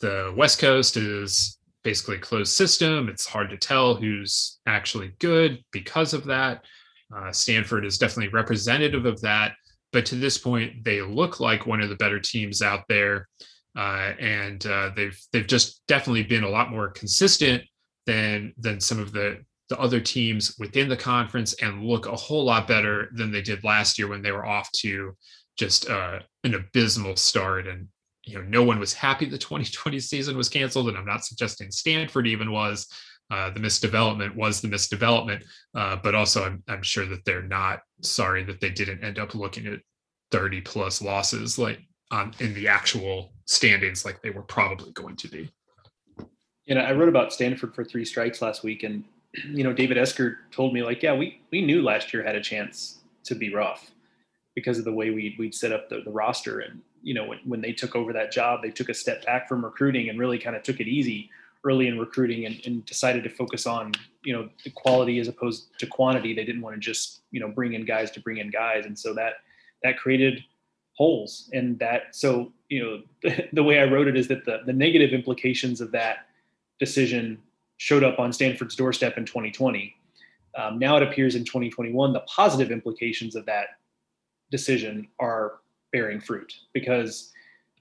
the 0.00 0.32
West 0.36 0.58
Coast 0.58 0.96
is 0.96 1.58
basically 1.84 2.16
a 2.16 2.20
closed 2.20 2.52
system. 2.52 3.08
It's 3.08 3.26
hard 3.26 3.50
to 3.50 3.56
tell 3.56 3.94
who's 3.94 4.58
actually 4.66 5.12
good 5.18 5.64
because 5.72 6.14
of 6.14 6.24
that. 6.24 6.64
Uh, 7.14 7.32
Stanford 7.32 7.84
is 7.84 7.98
definitely 7.98 8.32
representative 8.32 9.06
of 9.06 9.20
that. 9.22 9.52
But 9.92 10.04
to 10.06 10.16
this 10.16 10.36
point, 10.36 10.84
they 10.84 11.00
look 11.00 11.40
like 11.40 11.66
one 11.66 11.80
of 11.80 11.88
the 11.88 11.96
better 11.96 12.20
teams 12.20 12.60
out 12.60 12.84
there, 12.88 13.26
uh, 13.74 14.12
and 14.20 14.64
uh, 14.66 14.90
they've 14.94 15.18
they've 15.32 15.46
just 15.46 15.82
definitely 15.86 16.24
been 16.24 16.44
a 16.44 16.48
lot 16.48 16.70
more 16.70 16.90
consistent 16.90 17.62
than 18.04 18.52
than 18.58 18.80
some 18.80 18.98
of 18.98 19.12
the 19.12 19.38
the 19.70 19.78
other 19.78 20.00
teams 20.00 20.56
within 20.58 20.90
the 20.90 20.96
conference, 20.96 21.54
and 21.54 21.84
look 21.84 22.06
a 22.06 22.16
whole 22.16 22.44
lot 22.44 22.68
better 22.68 23.08
than 23.14 23.32
they 23.32 23.40
did 23.40 23.64
last 23.64 23.98
year 23.98 24.08
when 24.08 24.20
they 24.20 24.32
were 24.32 24.44
off 24.44 24.70
to 24.72 25.16
just 25.56 25.88
uh, 25.88 26.18
an 26.44 26.54
abysmal 26.54 27.16
start 27.16 27.66
and 27.66 27.88
you 28.28 28.36
know 28.36 28.44
no 28.48 28.62
one 28.62 28.78
was 28.78 28.92
happy 28.92 29.24
the 29.24 29.38
2020 29.38 29.98
season 30.00 30.36
was 30.36 30.48
canceled 30.48 30.88
and 30.88 30.96
i'm 30.96 31.06
not 31.06 31.24
suggesting 31.24 31.70
stanford 31.70 32.26
even 32.26 32.52
was. 32.52 32.86
Uh, 33.30 33.50
the 33.50 33.60
misdevelopment 33.60 34.34
was 34.34 34.62
the 34.62 34.68
misdevelopment 34.68 35.42
uh, 35.74 35.94
but 36.02 36.14
also 36.14 36.44
I'm, 36.44 36.62
I'm 36.66 36.82
sure 36.82 37.04
that 37.04 37.26
they're 37.26 37.42
not 37.42 37.80
sorry 38.00 38.42
that 38.44 38.58
they 38.58 38.70
didn't 38.70 39.04
end 39.04 39.18
up 39.18 39.34
looking 39.34 39.66
at 39.66 39.80
30 40.30 40.62
plus 40.62 41.02
losses 41.02 41.58
like 41.58 41.78
on 42.10 42.32
in 42.38 42.54
the 42.54 42.68
actual 42.68 43.34
standings 43.44 44.06
like 44.06 44.22
they 44.22 44.30
were 44.30 44.44
probably 44.44 44.92
going 44.92 45.14
to 45.16 45.28
be. 45.28 45.50
You 46.64 46.74
know 46.74 46.80
i 46.80 46.92
wrote 46.92 47.10
about 47.10 47.34
stanford 47.34 47.74
for 47.74 47.84
three 47.84 48.06
strikes 48.06 48.40
last 48.40 48.62
week 48.62 48.82
and 48.82 49.04
you 49.44 49.62
know 49.62 49.74
david 49.74 49.98
esquer 49.98 50.38
told 50.50 50.72
me 50.72 50.82
like 50.82 51.02
yeah 51.02 51.14
we 51.14 51.42
we 51.52 51.60
knew 51.60 51.82
last 51.82 52.14
year 52.14 52.22
had 52.22 52.34
a 52.34 52.40
chance 52.40 53.00
to 53.24 53.34
be 53.34 53.52
rough 53.52 53.90
because 54.54 54.78
of 54.78 54.84
the 54.84 54.92
way 54.92 55.10
we 55.10 55.36
we'd 55.38 55.54
set 55.54 55.70
up 55.70 55.90
the, 55.90 56.00
the 56.04 56.10
roster 56.10 56.60
and 56.60 56.80
you 57.02 57.14
know, 57.14 57.26
when, 57.26 57.38
when 57.44 57.60
they 57.60 57.72
took 57.72 57.96
over 57.96 58.12
that 58.12 58.32
job, 58.32 58.60
they 58.62 58.70
took 58.70 58.88
a 58.88 58.94
step 58.94 59.24
back 59.24 59.48
from 59.48 59.64
recruiting 59.64 60.08
and 60.08 60.18
really 60.18 60.38
kind 60.38 60.56
of 60.56 60.62
took 60.62 60.80
it 60.80 60.88
easy 60.88 61.30
early 61.64 61.88
in 61.88 61.98
recruiting 61.98 62.46
and, 62.46 62.60
and 62.64 62.84
decided 62.86 63.24
to 63.24 63.30
focus 63.30 63.66
on, 63.66 63.92
you 64.24 64.32
know, 64.32 64.48
the 64.64 64.70
quality 64.70 65.18
as 65.18 65.28
opposed 65.28 65.68
to 65.78 65.86
quantity. 65.86 66.32
They 66.34 66.44
didn't 66.44 66.62
want 66.62 66.76
to 66.76 66.80
just, 66.80 67.22
you 67.30 67.40
know, 67.40 67.48
bring 67.48 67.74
in 67.74 67.84
guys 67.84 68.10
to 68.12 68.20
bring 68.20 68.38
in 68.38 68.50
guys. 68.50 68.86
And 68.86 68.98
so 68.98 69.12
that, 69.14 69.34
that 69.82 69.98
created 69.98 70.44
holes 70.94 71.50
and 71.52 71.78
that, 71.78 72.14
so, 72.14 72.52
you 72.68 72.82
know, 72.82 73.02
the, 73.22 73.48
the 73.52 73.62
way 73.62 73.80
I 73.80 73.84
wrote 73.84 74.08
it 74.08 74.16
is 74.16 74.28
that 74.28 74.44
the, 74.44 74.60
the 74.66 74.72
negative 74.72 75.12
implications 75.12 75.80
of 75.80 75.90
that 75.92 76.26
decision 76.78 77.38
showed 77.78 78.04
up 78.04 78.18
on 78.18 78.32
Stanford's 78.32 78.76
doorstep 78.76 79.16
in 79.18 79.24
2020. 79.24 79.94
Um, 80.56 80.78
now 80.78 80.96
it 80.96 81.02
appears 81.02 81.34
in 81.34 81.44
2021, 81.44 82.12
the 82.12 82.20
positive 82.20 82.70
implications 82.70 83.36
of 83.36 83.46
that 83.46 83.68
decision 84.50 85.06
are 85.20 85.60
bearing 85.92 86.20
fruit 86.20 86.52
because 86.72 87.32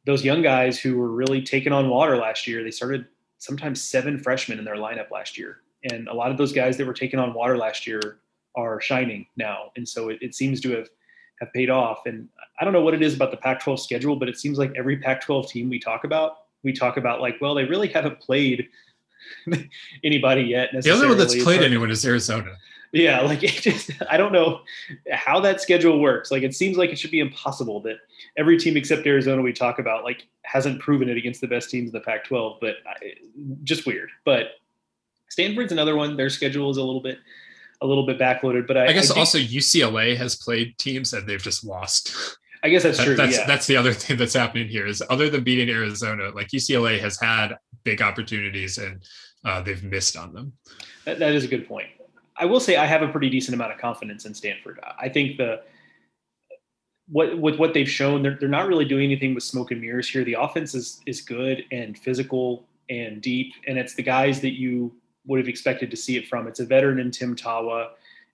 those 0.05 0.23
young 0.23 0.41
guys 0.41 0.79
who 0.79 0.97
were 0.97 1.11
really 1.11 1.41
taking 1.41 1.73
on 1.73 1.89
water 1.89 2.17
last 2.17 2.47
year, 2.47 2.63
they 2.63 2.71
started 2.71 3.05
sometimes 3.37 3.81
seven 3.81 4.17
freshmen 4.17 4.57
in 4.57 4.65
their 4.65 4.75
lineup 4.75 5.11
last 5.11 5.37
year. 5.37 5.57
And 5.91 6.07
a 6.07 6.13
lot 6.13 6.31
of 6.31 6.37
those 6.37 6.53
guys 6.53 6.77
that 6.77 6.87
were 6.87 6.93
taking 6.93 7.19
on 7.19 7.33
water 7.33 7.57
last 7.57 7.85
year 7.85 8.19
are 8.55 8.81
shining 8.81 9.27
now. 9.35 9.71
And 9.75 9.87
so 9.87 10.09
it, 10.09 10.17
it 10.21 10.33
seems 10.33 10.61
to 10.61 10.71
have, 10.71 10.89
have 11.39 11.53
paid 11.53 11.69
off. 11.69 12.05
And 12.05 12.27
I 12.59 12.63
don't 12.63 12.73
know 12.73 12.81
what 12.81 12.93
it 12.93 13.03
is 13.03 13.13
about 13.13 13.31
the 13.31 13.37
Pac 13.37 13.61
12 13.61 13.79
schedule, 13.79 14.15
but 14.15 14.29
it 14.29 14.39
seems 14.39 14.57
like 14.57 14.71
every 14.75 14.97
Pac 14.97 15.21
12 15.21 15.49
team 15.49 15.69
we 15.69 15.79
talk 15.79 16.03
about, 16.03 16.37
we 16.63 16.73
talk 16.73 16.97
about 16.97 17.21
like, 17.21 17.35
well, 17.41 17.53
they 17.53 17.65
really 17.65 17.87
haven't 17.89 18.19
played 18.19 18.69
anybody 20.03 20.43
yet. 20.43 20.69
The 20.73 20.91
only 20.91 21.07
one 21.07 21.17
that's 21.17 21.43
played 21.43 21.61
anyone 21.61 21.91
is 21.91 22.03
Arizona 22.05 22.57
yeah 22.91 23.21
like 23.31 23.43
it 23.43 23.51
just 23.51 23.91
i 24.09 24.17
don't 24.17 24.31
know 24.31 24.61
how 25.11 25.39
that 25.39 25.61
schedule 25.61 25.99
works 25.99 26.31
like 26.31 26.43
it 26.43 26.55
seems 26.55 26.77
like 26.77 26.89
it 26.89 26.99
should 26.99 27.11
be 27.11 27.19
impossible 27.19 27.79
that 27.81 27.97
every 28.37 28.57
team 28.57 28.77
except 28.77 29.05
arizona 29.05 29.41
we 29.41 29.53
talk 29.53 29.79
about 29.79 30.03
like 30.03 30.27
hasn't 30.43 30.79
proven 30.79 31.09
it 31.09 31.17
against 31.17 31.41
the 31.41 31.47
best 31.47 31.69
teams 31.69 31.89
in 31.89 31.93
the 31.93 32.01
pac 32.01 32.25
12 32.25 32.57
but 32.61 32.75
I, 32.85 33.13
just 33.63 33.85
weird 33.85 34.09
but 34.25 34.51
stanford's 35.29 35.71
another 35.71 35.95
one 35.95 36.17
their 36.17 36.29
schedule 36.29 36.69
is 36.69 36.77
a 36.77 36.83
little 36.83 37.01
bit 37.01 37.19
a 37.81 37.85
little 37.87 38.05
bit 38.05 38.17
backloaded 38.19 38.67
but 38.67 38.77
i, 38.77 38.87
I 38.87 38.93
guess 38.93 39.11
I 39.11 39.19
also 39.19 39.37
ucla 39.37 40.15
has 40.17 40.35
played 40.35 40.77
teams 40.77 41.13
and 41.13 41.27
they've 41.27 41.41
just 41.41 41.63
lost 41.63 42.15
I 42.63 42.69
guess 42.69 42.83
that's 42.83 42.97
that, 42.97 43.05
true. 43.05 43.15
That's 43.15 43.37
yeah. 43.37 43.45
that's 43.45 43.67
the 43.67 43.77
other 43.77 43.93
thing 43.93 44.17
that's 44.17 44.33
happening 44.33 44.67
here 44.67 44.87
is 44.87 45.03
other 45.11 45.29
than 45.29 45.43
beating 45.43 45.69
Arizona, 45.69 46.31
like 46.33 46.47
UCLA 46.47 46.99
has 46.99 47.19
had 47.19 47.55
big 47.83 48.01
opportunities 48.01 48.77
and 48.77 49.03
uh, 49.45 49.61
they've 49.61 49.83
missed 49.83 50.17
on 50.17 50.33
them. 50.33 50.53
That, 51.05 51.19
that 51.19 51.33
is 51.33 51.45
a 51.45 51.47
good 51.47 51.67
point. 51.67 51.87
I 52.37 52.45
will 52.45 52.59
say 52.59 52.75
I 52.75 52.85
have 52.85 53.01
a 53.01 53.07
pretty 53.07 53.29
decent 53.29 53.55
amount 53.55 53.73
of 53.73 53.79
confidence 53.79 54.25
in 54.25 54.33
Stanford. 54.33 54.79
I 54.99 55.09
think 55.09 55.37
the 55.37 55.61
what 57.09 57.39
with 57.39 57.57
what 57.57 57.73
they've 57.73 57.89
shown, 57.89 58.21
they're, 58.21 58.37
they're 58.39 58.49
not 58.49 58.67
really 58.67 58.85
doing 58.85 59.05
anything 59.05 59.33
with 59.33 59.43
smoke 59.43 59.71
and 59.71 59.81
mirrors 59.81 60.09
here. 60.09 60.23
The 60.23 60.33
offense 60.33 60.75
is 60.75 61.01
is 61.05 61.21
good 61.21 61.63
and 61.71 61.97
physical 61.97 62.65
and 62.89 63.21
deep, 63.21 63.53
and 63.67 63.77
it's 63.77 63.95
the 63.95 64.03
guys 64.03 64.41
that 64.41 64.59
you 64.59 64.93
would 65.25 65.39
have 65.39 65.47
expected 65.47 65.89
to 65.91 65.97
see 65.97 66.17
it 66.17 66.27
from. 66.27 66.47
It's 66.47 66.59
a 66.59 66.65
veteran 66.65 66.99
in 66.99 67.11
Tim 67.11 67.35
Tawa. 67.35 67.89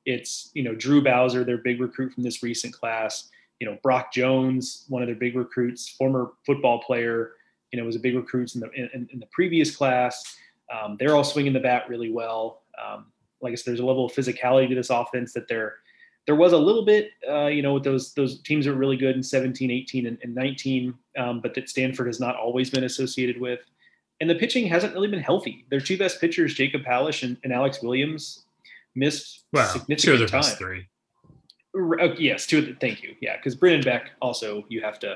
It's 0.06 0.52
you 0.54 0.64
know 0.64 0.76
Drew 0.76 1.04
Bowser, 1.04 1.44
their 1.44 1.58
big 1.58 1.80
recruit 1.80 2.14
from 2.14 2.24
this 2.24 2.44
recent 2.44 2.74
class. 2.74 3.30
You 3.60 3.70
know 3.70 3.78
Brock 3.84 4.12
Jones, 4.12 4.86
one 4.90 5.02
of 5.02 5.08
their 5.08 5.16
big 5.16 5.36
recruits, 5.36 5.90
former 5.90 6.32
football 6.46 6.82
player. 6.82 7.34
You 7.72 7.80
know 7.80 7.86
was 7.86 7.96
a 7.96 8.00
big 8.00 8.16
recruit 8.16 8.56
in 8.56 8.62
the 8.62 8.72
in, 8.72 9.08
in 9.14 9.20
the 9.20 9.28
previous 9.32 9.76
class. 9.76 10.38
Um, 10.74 10.98
they're 11.00 11.16
all 11.16 11.24
swinging 11.24 11.54
the 11.54 11.60
bat 11.60 11.88
really 11.88 12.12
well. 12.12 12.64
Um, 12.84 13.06
like 13.44 13.52
I 13.52 13.56
said, 13.56 13.72
there's 13.72 13.80
a 13.80 13.86
level 13.86 14.06
of 14.06 14.14
physicality 14.14 14.70
to 14.70 14.76
this 14.76 14.90
offense 14.90 15.34
that 15.34 15.48
they're 15.48 15.76
there 16.26 16.36
was 16.36 16.54
a 16.54 16.58
little 16.58 16.86
bit, 16.86 17.12
uh, 17.30 17.48
you 17.48 17.62
know, 17.62 17.74
with 17.74 17.84
those 17.84 18.14
those 18.14 18.42
teams 18.42 18.66
are 18.66 18.74
really 18.74 18.96
good 18.96 19.16
in 19.16 19.24
17, 19.24 19.70
18, 19.70 20.06
and, 20.06 20.18
and 20.24 20.34
19, 20.34 20.94
um, 21.18 21.42
but 21.42 21.54
that 21.54 21.70
Stanford 21.70 22.08
has 22.08 22.20
not 22.20 22.36
always 22.38 22.70
been 22.70 22.86
associated 22.86 23.40
with. 23.40 23.60
And 24.22 24.30
the 24.30 24.36
pitching 24.36 24.66
hasn't 24.68 24.94
really 24.94 25.10
been 25.10 25.20
healthy. 25.20 25.66
Their 25.70 25.82
two 25.82 25.98
best 25.98 26.22
pitchers, 26.22 26.54
Jacob 26.54 26.84
Palisch 26.84 27.24
and, 27.24 27.36
and 27.44 27.52
Alex 27.52 27.82
Williams, 27.82 28.46
missed 28.96 29.44
well, 29.52 29.68
significant 29.68 30.00
two 30.00 30.14
of 30.14 30.20
their 30.20 30.28
time. 30.28 30.42
best 30.42 30.58
three. 30.58 30.88
Uh, 31.76 32.14
yes, 32.18 32.46
two 32.46 32.60
of 32.60 32.68
the, 32.68 32.74
thank 32.76 33.04
you. 33.04 33.16
Yeah, 33.20 33.36
because 33.36 33.56
Brennan 33.56 33.82
Beck 33.82 34.12
also 34.22 34.64
you 34.70 34.82
have 34.82 35.00
to, 35.00 35.16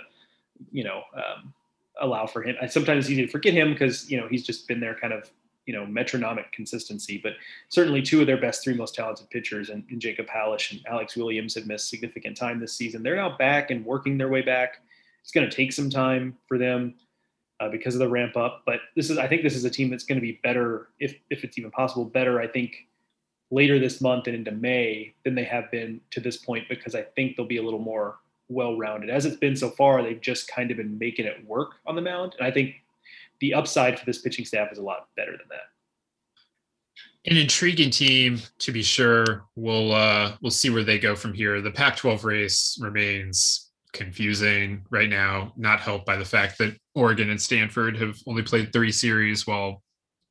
you 0.71 0.83
know, 0.83 1.03
um, 1.15 1.53
allow 2.01 2.25
for 2.25 2.43
him. 2.43 2.57
I 2.61 2.65
sometimes 2.65 3.09
easy 3.09 3.25
to 3.25 3.31
forget 3.31 3.53
him 3.53 3.71
because 3.71 4.09
you 4.11 4.19
know 4.19 4.27
he's 4.27 4.45
just 4.45 4.67
been 4.67 4.81
there 4.81 4.95
kind 4.95 5.13
of 5.13 5.31
you 5.67 5.73
know 5.73 5.85
metronomic 5.85 6.51
consistency. 6.51 7.19
But 7.21 7.33
certainly 7.69 8.01
two 8.01 8.21
of 8.21 8.25
their 8.25 8.41
best 8.41 8.63
three 8.63 8.73
most 8.73 8.95
talented 8.95 9.29
pitchers, 9.29 9.69
and, 9.69 9.83
and 9.91 10.01
Jacob 10.01 10.25
Palisch 10.25 10.71
and 10.71 10.81
Alex 10.87 11.15
Williams, 11.15 11.53
have 11.53 11.67
missed 11.67 11.89
significant 11.89 12.35
time 12.35 12.59
this 12.59 12.73
season. 12.73 13.03
They're 13.03 13.15
now 13.15 13.37
back 13.37 13.69
and 13.69 13.85
working 13.85 14.17
their 14.17 14.29
way 14.29 14.41
back. 14.41 14.77
It's 15.21 15.31
going 15.31 15.47
to 15.47 15.55
take 15.55 15.73
some 15.73 15.89
time 15.89 16.37
for 16.47 16.57
them 16.57 16.95
uh, 17.59 17.69
because 17.69 17.93
of 17.93 17.99
the 17.99 18.07
ramp 18.07 18.37
up. 18.37 18.63
But 18.65 18.79
this 18.95 19.09
is, 19.09 19.17
I 19.17 19.27
think, 19.27 19.43
this 19.43 19.55
is 19.55 19.65
a 19.65 19.69
team 19.69 19.89
that's 19.89 20.05
going 20.05 20.15
to 20.17 20.21
be 20.21 20.39
better 20.41 20.87
if 20.99 21.15
if 21.29 21.43
it's 21.43 21.59
even 21.59 21.69
possible. 21.69 22.05
Better, 22.05 22.39
I 22.39 22.47
think, 22.47 22.87
later 23.51 23.77
this 23.77 24.01
month 24.01 24.27
and 24.27 24.35
into 24.35 24.51
May 24.51 25.13
than 25.25 25.35
they 25.35 25.43
have 25.43 25.69
been 25.69 26.01
to 26.11 26.21
this 26.21 26.37
point 26.37 26.69
because 26.69 26.95
I 26.95 27.01
think 27.01 27.35
they'll 27.35 27.45
be 27.45 27.57
a 27.57 27.63
little 27.63 27.79
more 27.79 28.19
well-rounded. 28.49 29.09
As 29.09 29.25
it's 29.25 29.35
been 29.35 29.57
so 29.57 29.69
far, 29.69 30.01
they've 30.01 30.21
just 30.21 30.47
kind 30.47 30.71
of 30.71 30.77
been 30.77 30.97
making 30.97 31.25
it 31.25 31.45
work 31.45 31.71
on 31.85 31.95
the 31.95 32.01
mound, 32.01 32.35
and 32.39 32.47
I 32.47 32.51
think 32.51 32.75
the 33.39 33.53
upside 33.53 33.99
for 33.99 34.05
this 34.05 34.19
pitching 34.19 34.45
staff 34.45 34.71
is 34.71 34.77
a 34.77 34.83
lot 34.83 35.07
better 35.15 35.31
than 35.31 35.47
that. 35.49 37.31
An 37.31 37.37
intriguing 37.37 37.89
team, 37.89 38.39
to 38.59 38.71
be 38.71 38.81
sure. 38.81 39.45
We'll 39.55 39.91
uh, 39.91 40.35
we'll 40.41 40.51
see 40.51 40.69
where 40.69 40.83
they 40.83 40.97
go 40.97 41.15
from 41.15 41.33
here. 41.33 41.61
The 41.61 41.71
Pac-12 41.71 42.23
race 42.23 42.77
remains 42.81 43.69
confusing 43.91 44.85
right 44.89 45.09
now, 45.09 45.53
not 45.57 45.81
helped 45.81 46.05
by 46.05 46.15
the 46.15 46.25
fact 46.25 46.57
that 46.59 46.77
Oregon 46.95 47.29
and 47.29 47.41
Stanford 47.41 47.97
have 47.97 48.17
only 48.27 48.43
played 48.43 48.71
three 48.71 48.91
series, 48.91 49.45
while 49.45 49.81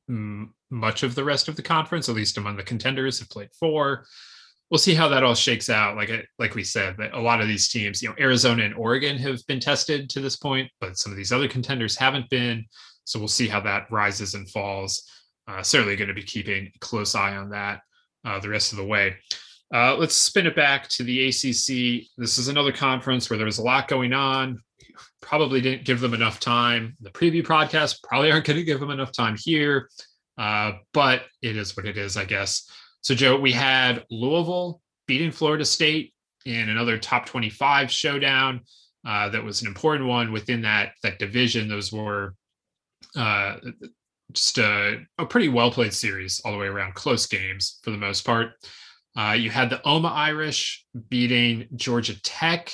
mm, 0.09 0.47
much 0.69 1.03
of 1.03 1.15
the 1.15 1.23
rest 1.23 1.47
of 1.47 1.55
the 1.55 1.61
conference, 1.61 2.09
at 2.09 2.15
least 2.15 2.37
among 2.37 2.57
the 2.57 2.63
contenders, 2.63 3.19
have 3.19 3.29
played 3.29 3.49
four. 3.59 4.05
We'll 4.69 4.77
see 4.77 4.95
how 4.95 5.07
that 5.09 5.23
all 5.23 5.35
shakes 5.35 5.69
out. 5.69 5.95
Like 5.95 6.11
like 6.39 6.55
we 6.55 6.63
said, 6.63 6.97
that 6.97 7.13
a 7.13 7.21
lot 7.21 7.41
of 7.41 7.47
these 7.47 7.69
teams, 7.69 8.01
you 8.01 8.09
know, 8.09 8.15
Arizona 8.19 8.63
and 8.63 8.75
Oregon 8.75 9.17
have 9.17 9.45
been 9.47 9.59
tested 9.59 10.09
to 10.09 10.19
this 10.19 10.35
point, 10.35 10.69
but 10.81 10.97
some 10.97 11.11
of 11.11 11.17
these 11.17 11.31
other 11.31 11.47
contenders 11.47 11.95
haven't 11.95 12.29
been. 12.29 12.65
So 13.07 13.19
we'll 13.19 13.29
see 13.29 13.47
how 13.47 13.61
that 13.61 13.89
rises 13.89 14.33
and 14.33 14.49
falls. 14.49 15.09
Uh, 15.47 15.63
certainly 15.63 15.95
going 15.95 16.09
to 16.09 16.13
be 16.13 16.23
keeping 16.23 16.69
a 16.75 16.79
close 16.79 17.15
eye 17.15 17.37
on 17.37 17.49
that 17.51 17.79
uh, 18.25 18.37
the 18.39 18.49
rest 18.49 18.73
of 18.73 18.77
the 18.77 18.85
way. 18.85 19.15
Uh, 19.73 19.95
let's 19.95 20.15
spin 20.15 20.45
it 20.45 20.57
back 20.57 20.89
to 20.89 21.03
the 21.03 21.27
ACC. 21.27 22.05
This 22.17 22.37
is 22.37 22.49
another 22.49 22.73
conference 22.73 23.29
where 23.29 23.37
there 23.37 23.45
was 23.45 23.59
a 23.59 23.63
lot 23.63 23.87
going 23.87 24.11
on. 24.11 24.61
Probably 25.21 25.61
didn't 25.61 25.85
give 25.85 26.01
them 26.01 26.13
enough 26.13 26.41
time. 26.41 26.97
The 26.99 27.09
preview 27.09 27.43
podcast 27.43 28.03
probably 28.03 28.29
aren't 28.29 28.45
going 28.45 28.57
to 28.59 28.65
give 28.65 28.81
them 28.81 28.91
enough 28.91 29.13
time 29.13 29.37
here, 29.39 29.89
uh, 30.37 30.73
but 30.93 31.23
it 31.41 31.55
is 31.55 31.77
what 31.77 31.85
it 31.85 31.97
is, 31.97 32.17
I 32.17 32.25
guess. 32.25 32.69
So, 33.01 33.15
Joe, 33.15 33.39
we 33.39 33.53
had 33.53 34.03
Louisville 34.11 34.81
beating 35.07 35.31
Florida 35.31 35.63
State 35.63 36.13
in 36.45 36.67
another 36.67 36.97
top 36.97 37.25
25 37.25 37.89
showdown. 37.89 38.61
Uh, 39.05 39.29
that 39.29 39.43
was 39.43 39.61
an 39.61 39.67
important 39.67 40.09
one 40.09 40.33
within 40.33 40.61
that 40.63 40.91
that 41.03 41.19
division. 41.19 41.69
Those 41.69 41.93
were 41.93 42.35
uh, 43.17 43.57
just 44.31 44.57
a, 44.57 44.99
a, 45.17 45.25
pretty 45.25 45.49
well 45.49 45.71
played 45.71 45.93
series 45.93 46.41
all 46.43 46.51
the 46.51 46.57
way 46.57 46.67
around, 46.67 46.93
close 46.93 47.25
games 47.25 47.79
for 47.83 47.91
the 47.91 47.97
most 47.97 48.25
part. 48.25 48.51
Uh, 49.17 49.33
you 49.33 49.49
had 49.49 49.69
the 49.69 49.85
Oma 49.87 50.09
Irish 50.09 50.85
beating 51.09 51.67
Georgia 51.75 52.21
Tech. 52.21 52.71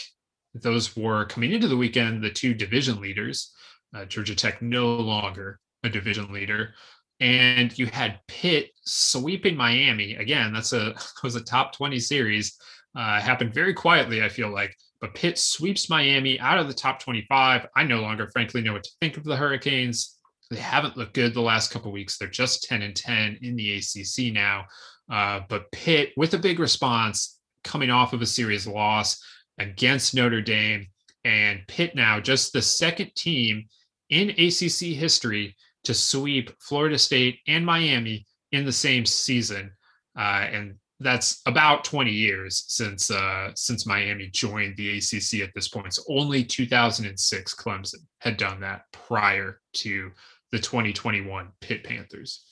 Those 0.54 0.96
were 0.96 1.26
coming 1.26 1.52
into 1.52 1.68
the 1.68 1.78
weekend 1.78 2.24
the 2.24 2.30
two 2.30 2.54
division 2.54 3.00
leaders. 3.00 3.54
Uh, 3.96 4.06
Georgia 4.06 4.36
Tech 4.36 4.62
no 4.62 4.96
longer 4.96 5.60
a 5.84 5.90
division 5.90 6.34
leader, 6.34 6.74
and 7.20 7.78
you 7.78 7.86
had 7.86 8.20
Pitt 8.28 8.72
sweeping 8.86 9.56
Miami 9.56 10.16
again. 10.16 10.52
That's 10.52 10.74
a 10.74 10.96
was 11.24 11.36
a 11.36 11.44
top 11.44 11.76
twenty 11.76 12.00
series. 12.00 12.58
Uh, 12.96 13.20
happened 13.20 13.54
very 13.54 13.74
quietly, 13.74 14.22
I 14.22 14.30
feel 14.30 14.50
like. 14.50 14.76
But 15.02 15.16
Pitt 15.16 15.38
sweeps 15.38 15.90
Miami 15.90 16.40
out 16.40 16.60
of 16.60 16.68
the 16.68 16.74
top 16.74 17.00
25. 17.00 17.68
I 17.76 17.84
no 17.84 18.00
longer, 18.02 18.30
frankly, 18.32 18.62
know 18.62 18.72
what 18.72 18.84
to 18.84 18.92
think 19.02 19.18
of 19.18 19.24
the 19.26 19.36
Hurricanes. 19.36 20.13
They 20.54 20.60
haven't 20.60 20.98
looked 20.98 21.14
good 21.14 21.34
the 21.34 21.42
last 21.42 21.72
couple 21.72 21.92
weeks. 21.92 22.18
They're 22.18 22.28
just 22.28 22.64
10 22.64 22.84
and 22.84 22.96
10 22.96 23.40
in 23.42 23.56
the 23.56 23.78
ACC 23.78 24.32
now. 24.34 24.66
Uh, 25.12 25.42
but 25.50 25.72
Pitt, 25.72 26.12
with 26.16 26.34
a 26.34 26.38
big 26.38 26.60
response, 26.60 27.40
coming 27.64 27.90
off 27.90 28.14
of 28.14 28.22
a 28.22 28.26
series 28.26 28.68
loss 28.68 29.20
against 29.58 30.14
Notre 30.14 30.42
Dame, 30.42 30.86
and 31.26 31.62
Pitt 31.68 31.96
now 31.96 32.20
just 32.20 32.54
the 32.54 32.62
second 32.62 33.16
team 33.16 33.66
in 34.10 34.30
ACC 34.32 34.96
history 34.96 35.56
to 35.86 35.94
sweep 35.94 36.52
Florida 36.60 36.98
State 36.98 37.40
and 37.48 37.66
Miami 37.66 38.26
in 38.52 38.66
the 38.66 38.72
same 38.72 39.06
season. 39.06 39.72
Uh, 40.16 40.48
and 40.52 40.76
that's 41.00 41.42
about 41.46 41.84
20 41.84 42.12
years 42.12 42.66
since 42.68 43.10
uh, 43.10 43.52
since 43.56 43.86
Miami 43.86 44.28
joined 44.28 44.78
the 44.78 44.98
ACC 44.98 45.42
at 45.42 45.54
this 45.56 45.68
point. 45.68 45.94
So 45.94 46.04
only 46.10 46.44
2006 46.44 47.56
Clemson 47.56 48.06
had 48.20 48.38
done 48.38 48.60
that 48.62 48.84
prior 48.92 49.60
to 49.74 50.12
the 50.54 50.60
2021 50.60 51.48
Pitt 51.62 51.84
Panthers. 51.84 52.46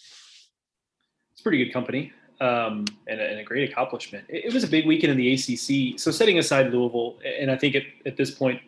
It's 1.31 1.41
pretty 1.41 1.63
good 1.63 1.71
company 1.71 2.11
um, 2.41 2.85
and, 3.07 3.21
a, 3.21 3.29
and, 3.29 3.39
a, 3.39 3.43
great 3.43 3.69
accomplishment. 3.69 4.25
It, 4.27 4.45
it, 4.45 4.53
was 4.53 4.63
a 4.63 4.67
big 4.67 4.87
weekend 4.87 5.11
in 5.11 5.17
the 5.19 5.33
ACC. 5.33 5.99
So 5.99 6.09
setting 6.09 6.39
aside 6.39 6.73
Louisville, 6.73 7.19
and 7.23 7.51
I 7.51 7.55
think 7.55 7.75
at, 7.75 7.83
at 8.07 8.17
this 8.17 8.31
point, 8.31 8.59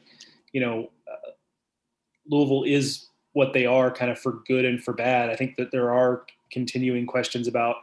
you 0.51 0.61
know, 0.61 0.91
uh, 1.11 1.31
Louisville 2.27 2.63
is 2.63 3.07
what 3.31 3.53
they 3.53 3.65
are, 3.65 3.89
kind 3.89 4.11
of 4.11 4.19
for 4.19 4.43
good 4.45 4.65
and 4.65 4.83
for 4.83 4.93
bad. 4.93 5.31
I 5.31 5.35
think 5.35 5.55
that 5.55 5.71
there 5.71 5.91
are 5.91 6.25
continuing 6.51 7.07
questions 7.07 7.47
about, 7.47 7.77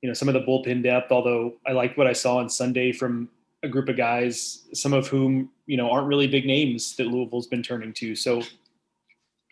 you 0.00 0.08
know, 0.08 0.12
some 0.12 0.26
of 0.26 0.34
the 0.34 0.40
bullpen 0.40 0.82
depth. 0.82 1.12
Although 1.12 1.54
I 1.68 1.70
liked 1.70 1.96
what 1.96 2.08
I 2.08 2.12
saw 2.12 2.38
on 2.38 2.50
Sunday 2.50 2.90
from 2.90 3.28
a 3.62 3.68
group 3.68 3.88
of 3.88 3.96
guys, 3.96 4.66
some 4.74 4.92
of 4.92 5.06
whom 5.06 5.50
you 5.66 5.76
know 5.76 5.88
aren't 5.88 6.08
really 6.08 6.26
big 6.26 6.46
names 6.46 6.96
that 6.96 7.06
Louisville's 7.06 7.46
been 7.46 7.62
turning 7.62 7.92
to. 7.92 8.16
So 8.16 8.42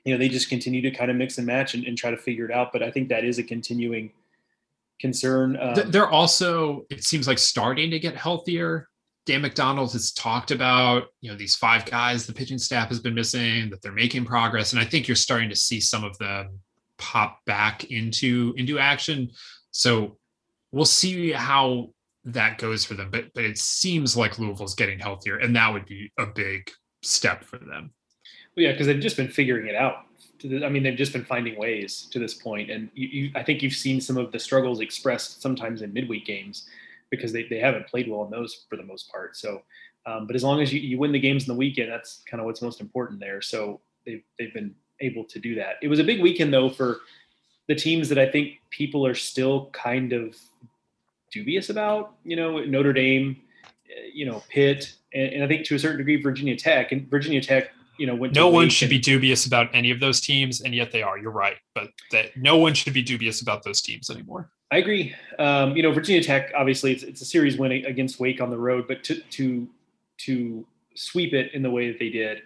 you 0.04 0.12
know 0.12 0.18
they 0.18 0.28
just 0.28 0.48
continue 0.48 0.82
to 0.82 0.90
kind 0.90 1.10
of 1.10 1.16
mix 1.16 1.38
and 1.38 1.46
match 1.46 1.74
and, 1.74 1.84
and 1.84 1.96
try 1.96 2.10
to 2.10 2.16
figure 2.16 2.44
it 2.44 2.52
out. 2.52 2.72
But 2.72 2.82
I 2.82 2.90
think 2.90 3.08
that 3.08 3.24
is 3.24 3.38
a 3.38 3.42
continuing 3.42 4.12
concern. 5.00 5.56
Um, 5.60 5.90
They're 5.90 6.08
also 6.08 6.86
it 6.90 7.04
seems 7.04 7.26
like 7.26 7.38
starting 7.38 7.90
to 7.90 7.98
get 7.98 8.16
healthier. 8.16 8.88
Dan 9.26 9.42
McDonnell 9.42 9.92
has 9.92 10.12
talked 10.12 10.50
about 10.50 11.04
you 11.20 11.30
know 11.30 11.36
these 11.36 11.56
five 11.56 11.84
guys 11.84 12.26
the 12.26 12.32
pitching 12.32 12.58
staff 12.58 12.88
has 12.88 13.00
been 13.00 13.14
missing 13.14 13.70
that 13.70 13.82
they're 13.82 13.92
making 13.92 14.24
progress, 14.24 14.72
and 14.72 14.80
I 14.80 14.84
think 14.84 15.08
you're 15.08 15.16
starting 15.16 15.48
to 15.50 15.56
see 15.56 15.80
some 15.80 16.04
of 16.04 16.16
them 16.18 16.58
pop 16.98 17.44
back 17.46 17.84
into 17.84 18.54
into 18.56 18.78
action. 18.78 19.30
So 19.70 20.18
we'll 20.72 20.84
see 20.84 21.32
how 21.32 21.90
that 22.24 22.58
goes 22.58 22.84
for 22.84 22.94
them. 22.94 23.10
But 23.10 23.32
but 23.34 23.44
it 23.44 23.58
seems 23.58 24.16
like 24.16 24.38
Louisville's 24.38 24.74
getting 24.74 24.98
healthier, 24.98 25.36
and 25.36 25.54
that 25.56 25.72
would 25.72 25.86
be 25.86 26.12
a 26.18 26.26
big 26.26 26.70
step 27.02 27.44
for 27.44 27.58
them. 27.58 27.92
Well, 28.56 28.64
yeah, 28.64 28.72
because 28.72 28.86
they've 28.86 29.00
just 29.00 29.16
been 29.16 29.28
figuring 29.28 29.66
it 29.66 29.74
out. 29.74 30.06
I 30.44 30.68
mean, 30.68 30.82
they've 30.82 30.96
just 30.96 31.12
been 31.12 31.24
finding 31.24 31.58
ways 31.58 32.08
to 32.10 32.18
this 32.18 32.34
point, 32.34 32.70
and 32.70 32.88
you, 32.94 33.08
you, 33.08 33.30
I 33.34 33.42
think 33.42 33.62
you've 33.62 33.74
seen 33.74 34.00
some 34.00 34.16
of 34.16 34.32
the 34.32 34.38
struggles 34.38 34.80
expressed 34.80 35.42
sometimes 35.42 35.82
in 35.82 35.92
midweek 35.92 36.24
games 36.24 36.66
because 37.10 37.32
they, 37.32 37.42
they 37.44 37.58
haven't 37.58 37.86
played 37.88 38.08
well 38.08 38.24
in 38.24 38.30
those 38.30 38.64
for 38.68 38.76
the 38.76 38.82
most 38.82 39.10
part. 39.10 39.36
So, 39.36 39.62
um, 40.06 40.26
but 40.26 40.36
as 40.36 40.42
long 40.42 40.60
as 40.62 40.72
you, 40.72 40.80
you 40.80 40.98
win 40.98 41.12
the 41.12 41.18
games 41.18 41.44
in 41.44 41.48
the 41.48 41.58
weekend, 41.58 41.90
that's 41.90 42.22
kind 42.28 42.40
of 42.40 42.46
what's 42.46 42.62
most 42.62 42.80
important 42.80 43.20
there. 43.20 43.42
So 43.42 43.80
they've 44.06 44.22
they've 44.38 44.54
been 44.54 44.74
able 45.00 45.24
to 45.24 45.38
do 45.38 45.54
that. 45.56 45.74
It 45.82 45.88
was 45.88 45.98
a 45.98 46.04
big 46.04 46.22
weekend 46.22 46.52
though 46.52 46.70
for 46.70 47.00
the 47.68 47.74
teams 47.74 48.08
that 48.08 48.18
I 48.18 48.26
think 48.26 48.60
people 48.70 49.06
are 49.06 49.14
still 49.14 49.66
kind 49.72 50.12
of 50.12 50.36
dubious 51.30 51.70
about. 51.70 52.14
You 52.24 52.36
know, 52.36 52.64
Notre 52.64 52.92
Dame, 52.92 53.36
eh, 53.90 54.10
you 54.12 54.26
know, 54.26 54.42
Pitt, 54.48 54.94
and, 55.12 55.34
and 55.34 55.44
I 55.44 55.48
think 55.48 55.66
to 55.66 55.74
a 55.74 55.78
certain 55.78 55.98
degree 55.98 56.20
Virginia 56.20 56.56
Tech. 56.56 56.92
And 56.92 57.08
Virginia 57.10 57.40
Tech 57.40 57.70
you 58.00 58.06
know, 58.06 58.16
no 58.44 58.48
one 58.48 58.70
should 58.70 58.86
and, 58.86 58.96
be 58.96 58.98
dubious 58.98 59.42
about 59.44 59.66
any 59.74 59.90
of 59.90 60.00
those 60.00 60.20
teams, 60.20 60.62
and 60.62 60.74
yet 60.74 60.90
they 60.90 61.02
are. 61.02 61.16
You're 61.18 61.38
right, 61.46 61.58
but 61.74 61.88
that 62.12 62.26
no 62.34 62.56
one 62.56 62.72
should 62.74 62.94
be 62.94 63.02
dubious 63.02 63.42
about 63.42 63.62
those 63.62 63.80
teams 63.82 64.08
anymore. 64.08 64.50
I 64.72 64.78
agree. 64.78 65.14
Um, 65.38 65.76
you 65.76 65.82
know, 65.82 65.92
Virginia 65.92 66.22
Tech 66.22 66.44
obviously 66.56 66.92
it's, 66.94 67.02
it's 67.02 67.20
a 67.20 67.24
series 67.34 67.58
win 67.58 67.72
against 67.72 68.18
Wake 68.18 68.40
on 68.40 68.50
the 68.50 68.62
road, 68.68 68.86
but 68.88 69.04
to 69.04 69.14
to 69.36 69.68
to 70.24 70.66
sweep 70.94 71.32
it 71.34 71.52
in 71.56 71.62
the 71.62 71.70
way 71.70 71.84
that 71.90 71.98
they 71.98 72.08
did, 72.08 72.36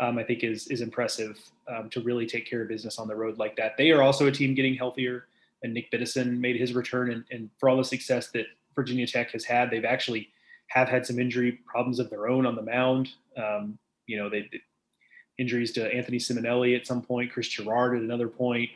um, 0.00 0.18
I 0.18 0.24
think 0.24 0.42
is 0.42 0.66
is 0.74 0.80
impressive. 0.80 1.38
um, 1.68 1.88
to 1.90 2.00
really 2.00 2.26
take 2.26 2.48
care 2.48 2.62
of 2.62 2.68
business 2.68 2.98
on 2.98 3.08
the 3.08 3.16
road 3.16 3.38
like 3.38 3.56
that. 3.56 3.76
They 3.76 3.90
are 3.90 4.02
also 4.02 4.26
a 4.26 4.32
team 4.32 4.54
getting 4.54 4.74
healthier, 4.74 5.26
and 5.62 5.72
Nick 5.72 5.90
Biddison 5.90 6.38
made 6.38 6.56
his 6.56 6.74
return. 6.74 7.10
And, 7.10 7.24
and 7.30 7.50
for 7.58 7.68
all 7.68 7.76
the 7.76 7.84
success 7.84 8.30
that 8.30 8.46
Virginia 8.74 9.06
Tech 9.06 9.30
has 9.30 9.44
had, 9.44 9.70
they've 9.70 9.84
actually 9.84 10.28
have 10.68 10.88
had 10.88 11.06
some 11.06 11.18
injury 11.18 11.60
problems 11.66 11.98
of 11.98 12.10
their 12.10 12.28
own 12.28 12.46
on 12.46 12.56
the 12.56 12.62
mound. 12.62 13.10
Um, 13.36 13.78
you 14.06 14.16
know, 14.16 14.28
they, 14.28 14.48
injuries 15.38 15.72
to 15.72 15.92
Anthony 15.92 16.18
Simonelli 16.18 16.76
at 16.76 16.86
some 16.86 17.02
point, 17.02 17.32
Chris 17.32 17.48
Gerard 17.48 17.96
at 17.96 18.02
another 18.02 18.28
point. 18.28 18.70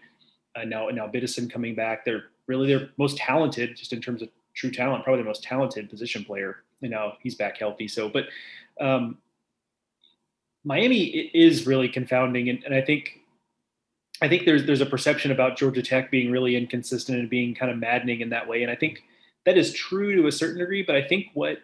Uh, 0.56 0.64
now, 0.64 0.88
now 0.88 1.06
Biddison 1.06 1.50
coming 1.50 1.74
back. 1.74 2.04
They're 2.04 2.24
really 2.46 2.66
their 2.66 2.90
most 2.96 3.16
talented, 3.16 3.76
just 3.76 3.92
in 3.92 4.00
terms 4.00 4.22
of 4.22 4.28
true 4.54 4.70
talent, 4.70 5.04
probably 5.04 5.22
the 5.22 5.28
most 5.28 5.42
talented 5.42 5.88
position 5.88 6.24
player. 6.24 6.64
And 6.82 6.90
now 6.90 7.14
he's 7.22 7.34
back 7.34 7.58
healthy. 7.58 7.88
So, 7.88 8.08
but 8.08 8.24
um, 8.80 9.18
Miami 10.64 11.04
is 11.04 11.66
really 11.66 11.88
confounding, 11.88 12.48
and, 12.48 12.62
and 12.64 12.74
I 12.74 12.80
think 12.80 13.20
I 14.20 14.28
think 14.28 14.44
there's 14.44 14.64
there's 14.66 14.80
a 14.80 14.86
perception 14.86 15.30
about 15.30 15.56
Georgia 15.56 15.82
Tech 15.82 16.10
being 16.10 16.30
really 16.30 16.56
inconsistent 16.56 17.18
and 17.18 17.30
being 17.30 17.54
kind 17.54 17.70
of 17.70 17.78
maddening 17.78 18.20
in 18.20 18.30
that 18.30 18.46
way, 18.48 18.62
and 18.62 18.70
I 18.70 18.76
think 18.76 19.02
that 19.46 19.56
is 19.56 19.72
true 19.72 20.14
to 20.16 20.26
a 20.26 20.32
certain 20.32 20.58
degree. 20.58 20.82
But 20.82 20.96
I 20.96 21.02
think 21.02 21.28
what 21.34 21.58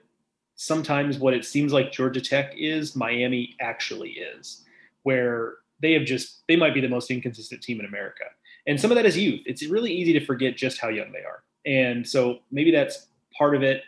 sometimes 0.56 1.18
what 1.18 1.34
it 1.34 1.44
seems 1.44 1.72
like 1.72 1.92
Georgia 1.92 2.20
Tech 2.20 2.54
is, 2.56 2.94
Miami 2.94 3.56
actually 3.60 4.10
is, 4.10 4.63
where 5.04 5.54
they 5.80 5.92
have 5.92 6.04
just 6.04 6.42
they 6.48 6.56
might 6.56 6.74
be 6.74 6.80
the 6.80 6.88
most 6.88 7.10
inconsistent 7.10 7.62
team 7.62 7.80
in 7.80 7.86
America, 7.86 8.24
and 8.66 8.80
some 8.80 8.90
of 8.90 8.96
that 8.96 9.06
is 9.06 9.16
youth. 9.16 9.42
It's 9.46 9.64
really 9.64 9.92
easy 9.92 10.12
to 10.14 10.24
forget 10.24 10.56
just 10.56 10.78
how 10.78 10.88
young 10.88 11.12
they 11.12 11.20
are, 11.20 11.44
and 11.64 12.06
so 12.06 12.40
maybe 12.50 12.70
that's 12.70 13.06
part 13.36 13.54
of 13.54 13.62
it. 13.62 13.82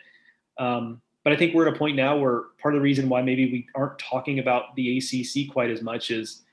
Um, 0.57 1.01
but 1.23 1.33
I 1.33 1.35
think 1.35 1.53
we're 1.53 1.67
at 1.67 1.75
a 1.75 1.77
point 1.77 1.97
now 1.97 2.15
where 2.15 2.43
part 2.61 2.73
of 2.73 2.79
the 2.79 2.83
reason 2.83 3.09
why 3.09 3.21
maybe 3.21 3.51
we 3.51 3.67
aren't 3.75 3.99
talking 3.99 4.39
about 4.39 4.75
the 4.75 4.97
ACC 4.97 5.51
quite 5.51 5.69
as 5.69 5.81
much 5.81 6.09
is 6.09 6.43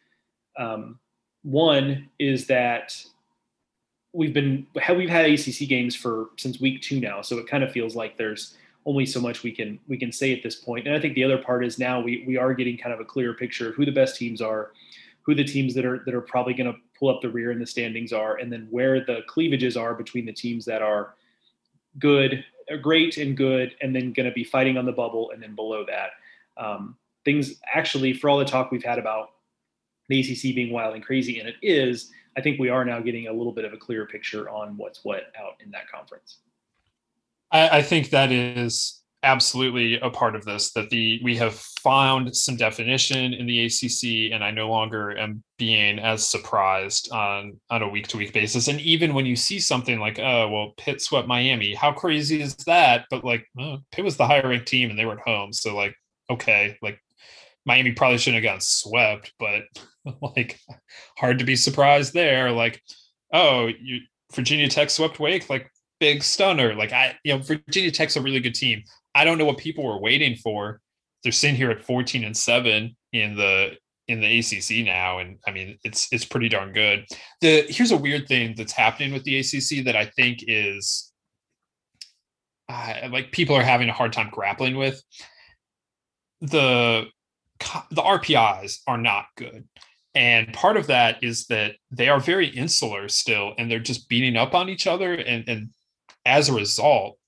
um, 0.59 0.99
one 1.43 2.11
is 2.19 2.47
that 2.49 3.01
we've 4.13 4.33
been 4.33 4.67
we've 4.97 5.09
had 5.09 5.27
ACC 5.27 5.69
games 5.69 5.95
for 5.95 6.31
since 6.39 6.61
week 6.61 6.83
two 6.83 7.01
now, 7.01 7.23
so 7.23 7.39
it 7.39 7.47
kind 7.47 7.63
of 7.63 7.71
feels 7.71 7.95
like 7.95 8.17
there's 8.17 8.57
only 8.87 9.07
so 9.07 9.21
much 9.21 9.43
we 9.43 9.53
can 9.53 9.79
we 9.89 9.97
can 9.97 10.13
say 10.13 10.33
at 10.33 10.43
this 10.43 10.57
point. 10.57 10.87
And 10.87 10.95
I 10.95 11.01
think 11.01 11.15
the 11.15 11.25
other 11.25 11.39
part 11.39 11.65
is 11.65 11.79
now 11.79 12.01
we 12.01 12.25
we 12.27 12.37
are 12.37 12.55
getting 12.55 12.77
kind 12.77 12.95
of 12.95 13.01
a 13.01 13.05
clearer 13.05 13.35
picture 13.35 13.71
of 13.71 13.75
who 13.75 13.85
the 13.85 13.93
best 13.93 14.17
teams 14.17 14.41
are, 14.41 14.73
who 15.23 15.35
the 15.35 15.45
teams 15.45 15.75
that 15.75 15.85
are 15.85 16.03
that 16.05 16.15
are 16.15 16.21
probably 16.21 16.55
going 16.55 16.73
to 16.73 16.79
pull 16.99 17.09
up 17.09 17.21
the 17.21 17.31
rear 17.31 17.51
in 17.51 17.59
the 17.59 17.67
standings 17.67 18.13
are, 18.13 18.37
and 18.37 18.53
then 18.53 18.69
where 18.71 19.05
the 19.05 19.21
cleavages 19.27 19.77
are 19.77 19.95
between 19.95 20.27
the 20.27 20.33
teams 20.33 20.65
that 20.65 20.83
are 20.83 21.15
good 21.99 22.45
great 22.81 23.17
and 23.17 23.37
good, 23.37 23.75
and 23.81 23.95
then 23.95 24.13
going 24.13 24.29
to 24.29 24.35
be 24.35 24.45
fighting 24.45 24.77
on 24.77 24.85
the 24.85 24.93
bubble, 24.93 25.31
and 25.31 25.43
then 25.43 25.55
below 25.55 25.85
that, 25.87 26.11
um, 26.57 26.97
things 27.25 27.61
actually, 27.73 28.13
for 28.13 28.29
all 28.29 28.39
the 28.39 28.45
talk 28.45 28.71
we've 28.71 28.85
had 28.85 28.99
about 28.99 29.31
the 30.09 30.21
ACC 30.21 30.55
being 30.55 30.73
wild 30.73 30.95
and 30.95 31.05
crazy, 31.05 31.41
and 31.41 31.49
it 31.49 31.57
is, 31.63 32.11
I 32.37 32.41
think 32.41 32.59
we 32.59 32.69
are 32.69 32.85
now 32.85 33.01
getting 33.01 33.29
a 33.29 33.33
little 33.33 33.53
bit 33.53 33.65
of 33.65 33.73
a 33.73 33.77
clearer 33.77 34.07
picture 34.07 34.49
on 34.49 34.77
what's 34.77 35.05
what 35.05 35.33
out 35.39 35.55
in 35.65 35.71
that 35.71 35.91
conference. 35.91 36.39
I, 37.55 37.79
I 37.79 37.83
think 37.83 38.11
that 38.11 38.31
is 38.33 39.01
absolutely 39.23 39.99
a 40.01 40.11
part 40.11 40.37
of 40.37 40.45
this 40.45 40.73
that 40.73 40.91
the 40.91 41.19
we 41.25 41.35
have 41.35 41.55
found 41.55 42.37
some 42.37 42.57
definition 42.57 43.33
in 43.33 43.47
the 43.47 43.65
ACC 43.65 44.35
and 44.35 44.45
I 44.45 44.51
no 44.51 44.69
longer 44.69 45.17
am 45.17 45.43
being 45.57 45.99
as 45.99 46.27
surprised 46.27 47.11
on 47.11 47.59
on 47.71 47.83
a 47.83 47.89
week 47.89 48.07
to 48.09 48.19
week 48.19 48.35
basis. 48.35 48.69
And 48.69 48.79
even 48.83 49.15
when 49.15 49.25
you 49.25 49.35
see 49.35 49.61
something 49.61 49.99
like 49.99 50.19
oh 50.19 50.51
well 50.51 50.75
Pitt 50.77 51.01
swept 51.01 51.27
Miami 51.27 51.73
how 51.73 51.93
crazy 51.93 52.43
is 52.43 52.55
that? 52.67 53.07
But 53.09 53.25
like 53.25 53.47
oh, 53.59 53.79
Pitt 53.93 54.05
was 54.05 54.19
the 54.19 54.27
higher 54.27 54.47
ranked 54.47 54.69
team 54.69 54.91
and 54.91 54.99
they 54.99 55.07
were 55.07 55.19
at 55.19 55.27
home. 55.27 55.55
So 55.55 55.75
like 55.75 55.95
okay 56.29 56.77
like 56.83 57.01
Miami 57.65 57.93
probably 57.93 58.19
shouldn't 58.19 58.45
have 58.45 58.49
gotten 58.51 58.61
swept 58.61 59.33
but 59.39 59.63
like 60.37 60.61
hard 61.17 61.39
to 61.39 61.47
be 61.47 61.57
surprised 61.57 62.13
there. 62.13 62.51
Like 62.53 62.83
oh 63.33 63.71
you 63.81 64.01
Virginia 64.35 64.69
Tech 64.69 64.91
swept 64.91 65.19
Wake 65.19 65.49
like 65.49 65.71
big 66.05 66.23
stunner 66.23 66.75
like 66.75 66.93
I 66.93 67.17
you 67.25 67.33
know 67.33 67.43
Virginia 67.43 67.91
Tech's 67.91 68.17
a 68.17 68.21
really 68.21 68.41
good 68.41 68.55
team 68.55 68.83
I 69.15 69.25
don't 69.25 69.39
know 69.39 69.47
what 69.47 69.57
people 69.57 69.85
were 69.85 70.01
waiting 70.01 70.37
for. 70.37 70.83
They're 71.23 71.33
sitting 71.33 71.57
here 71.57 71.71
at 71.71 71.83
14 71.83 72.25
and 72.25 72.37
7 72.37 72.95
in 73.15 73.37
the 73.37 73.77
in 74.07 74.21
the 74.21 74.39
ACC 74.39 74.85
now 74.85 75.19
and 75.19 75.39
I 75.47 75.51
mean 75.51 75.79
it's 75.83 76.09
it's 76.13 76.27
pretty 76.27 76.51
darn 76.51 76.75
good. 76.75 77.07
The 77.41 77.65
here's 77.71 77.91
a 77.91 77.97
weird 77.97 78.29
thing 78.29 78.55
that's 78.55 78.73
happening 78.73 79.15
with 79.15 79.25
the 79.25 79.39
ACC 79.39 79.87
that 79.87 79.97
I 79.97 80.05
think 80.05 80.41
is 80.47 81.11
uh, 82.69 83.09
like 83.11 83.33
people 83.33 83.57
are 83.57 83.63
having 83.63 83.89
a 83.89 83.95
hard 83.95 84.13
time 84.13 84.29
grappling 84.31 84.77
with. 84.77 85.03
The 86.43 87.07
the 87.91 88.03
RPIs 88.03 88.81
are 88.87 88.99
not 88.99 89.25
good. 89.39 89.67
And 90.15 90.53
part 90.53 90.77
of 90.77 90.87
that 90.89 91.25
is 91.25 91.47
that 91.47 91.77
they 91.91 92.11
are 92.11 92.21
very 92.21 92.49
insular 92.49 93.09
still 93.09 93.55
and 93.57 93.71
they're 93.71 93.79
just 93.79 94.09
beating 94.11 94.37
up 94.37 94.55
on 94.55 94.69
each 94.69 94.87
other 94.87 95.15
and 95.15 95.49
and 95.49 95.71
as 96.27 96.49
a 96.49 96.55
result 96.55 97.19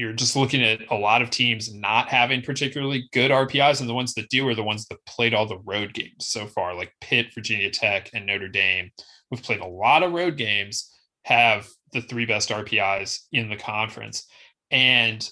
you're 0.00 0.14
just 0.14 0.34
looking 0.34 0.62
at 0.62 0.80
a 0.90 0.94
lot 0.94 1.20
of 1.20 1.28
teams 1.28 1.74
not 1.74 2.08
having 2.08 2.40
particularly 2.40 3.06
good 3.12 3.30
RPIs, 3.30 3.80
and 3.80 3.88
the 3.88 3.94
ones 3.94 4.14
that 4.14 4.30
do 4.30 4.48
are 4.48 4.54
the 4.54 4.62
ones 4.62 4.86
that 4.86 5.04
played 5.04 5.34
all 5.34 5.44
the 5.44 5.58
road 5.58 5.92
games 5.92 6.26
so 6.26 6.46
far, 6.46 6.74
like 6.74 6.94
Pitt, 7.02 7.34
Virginia 7.34 7.70
Tech, 7.70 8.08
and 8.14 8.24
Notre 8.24 8.48
Dame. 8.48 8.90
We've 9.30 9.42
played 9.42 9.60
a 9.60 9.66
lot 9.66 10.02
of 10.02 10.12
road 10.12 10.38
games, 10.38 10.90
have 11.24 11.68
the 11.92 12.00
three 12.00 12.24
best 12.24 12.48
RPIs 12.48 13.18
in 13.30 13.50
the 13.50 13.56
conference. 13.56 14.26
And 14.70 15.28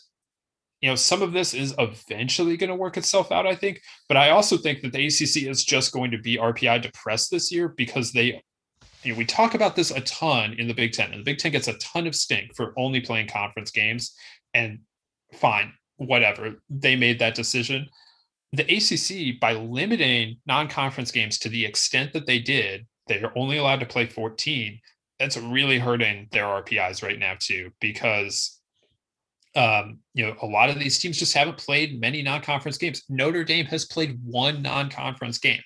you 0.83 0.91
know, 0.91 0.97
some 0.97 1.23
of 1.23 1.33
this 1.33 1.55
is 1.55 1.75
eventually 1.79 2.59
going 2.59 2.69
to 2.69 2.77
work 2.77 2.99
itself 2.99 3.33
out, 3.33 3.47
I 3.47 3.55
think. 3.55 3.81
But 4.07 4.19
I 4.19 4.31
also 4.31 4.59
think 4.59 4.83
that 4.83 4.93
the 4.93 5.07
ACC 5.07 5.49
is 5.49 5.65
just 5.65 5.93
going 5.93 6.11
to 6.11 6.19
be 6.19 6.37
RPI 6.37 6.83
depressed 6.83 7.31
this 7.31 7.51
year 7.51 7.69
because 7.69 8.13
they, 8.13 8.43
you 9.03 9.13
know, 9.13 9.19
we 9.19 9.25
talk 9.25 9.55
about 9.55 9.77
this 9.77 9.91
a 9.91 10.01
ton 10.01 10.55
in 10.55 10.69
the 10.69 10.75
Big 10.75 10.93
Ten, 10.93 11.13
and 11.13 11.21
the 11.21 11.25
Big 11.25 11.39
Ten 11.39 11.53
gets 11.53 11.69
a 11.69 11.79
ton 11.79 12.07
of 12.07 12.15
stink 12.15 12.55
for 12.57 12.75
only 12.77 13.01
playing 13.01 13.29
conference 13.29 13.71
games 13.71 14.15
and 14.55 14.81
fine, 15.35 15.73
whatever. 15.97 16.57
They 16.69 16.97
made 16.97 17.19
that 17.21 17.35
decision. 17.35 17.89
The 18.53 18.65
ACC, 18.65 19.41
by 19.41 19.53
limiting 19.53 20.39
non 20.47 20.69
conference 20.69 21.11
games 21.11 21.39
to 21.41 21.49
the 21.49 21.65
extent 21.65 22.13
that 22.15 22.27
they 22.27 22.39
did, 22.39 22.87
they're 23.07 23.37
only 23.37 23.59
allowed 23.59 23.81
to 23.81 23.87
play 23.87 24.07
14. 24.07 24.81
That's 25.19 25.37
really 25.37 25.79
hurting 25.79 26.29
their 26.31 26.45
RPIs 26.45 27.03
right 27.03 27.19
now, 27.19 27.35
too, 27.39 27.71
because 27.81 28.59
um, 29.57 29.99
you 30.15 30.25
know, 30.25 30.37
a 30.43 30.47
lot 30.47 30.71
of 30.71 30.79
these 30.79 30.99
teams 30.99 31.19
just 31.19 31.35
haven't 31.35 31.59
played 31.59 32.01
many 32.01 32.23
non-conference 32.23 32.79
games. 32.79 33.03
Notre 33.09 33.45
Dame 33.45 33.67
has 33.67 33.85
played 33.85 34.19
one 34.25 34.63
non-conference 34.63 35.39
game. 35.39 35.61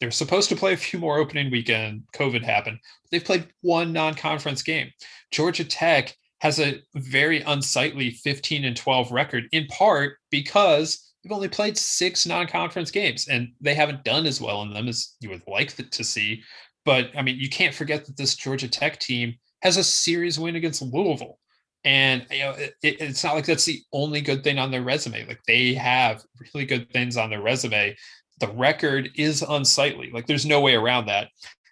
They're 0.00 0.10
supposed 0.10 0.48
to 0.50 0.56
play 0.56 0.72
a 0.72 0.76
few 0.76 0.98
more 0.98 1.18
opening 1.18 1.50
weekend. 1.50 2.04
COVID 2.14 2.42
happened. 2.42 2.78
They've 3.10 3.24
played 3.24 3.48
one 3.62 3.92
non-conference 3.92 4.62
game. 4.62 4.90
Georgia 5.32 5.64
Tech 5.64 6.14
has 6.40 6.60
a 6.60 6.80
very 6.94 7.42
unsightly 7.42 8.10
15 8.10 8.64
and 8.64 8.76
12 8.76 9.10
record, 9.10 9.44
in 9.50 9.66
part 9.66 10.18
because 10.30 11.12
they've 11.22 11.32
only 11.32 11.48
played 11.48 11.76
six 11.76 12.26
non-conference 12.26 12.90
games 12.92 13.26
and 13.28 13.48
they 13.60 13.74
haven't 13.74 14.04
done 14.04 14.24
as 14.24 14.40
well 14.40 14.62
in 14.62 14.72
them 14.72 14.86
as 14.88 15.16
you 15.20 15.30
would 15.30 15.42
like 15.48 15.74
to 15.90 16.04
see. 16.04 16.42
But 16.84 17.10
I 17.16 17.22
mean, 17.22 17.38
you 17.38 17.48
can't 17.48 17.74
forget 17.74 18.04
that 18.06 18.16
this 18.16 18.36
Georgia 18.36 18.68
Tech 18.68 18.98
team 19.00 19.34
has 19.62 19.76
a 19.76 19.84
series 19.84 20.38
win 20.38 20.56
against 20.56 20.82
Louisville. 20.82 21.38
And 21.84 22.26
you 22.30 22.40
know, 22.40 22.50
it, 22.52 22.74
it's 22.82 23.22
not 23.22 23.34
like 23.34 23.46
that's 23.46 23.64
the 23.64 23.80
only 23.92 24.20
good 24.20 24.42
thing 24.42 24.58
on 24.58 24.70
their 24.70 24.82
resume. 24.82 25.26
Like 25.26 25.40
they 25.46 25.74
have 25.74 26.22
really 26.54 26.66
good 26.66 26.90
things 26.92 27.16
on 27.16 27.30
their 27.30 27.40
resume. 27.40 27.96
The 28.38 28.48
record 28.48 29.10
is 29.16 29.42
unsightly. 29.42 30.10
Like 30.12 30.26
there's 30.26 30.46
no 30.46 30.60
way 30.60 30.74
around 30.74 31.06
that. 31.06 31.28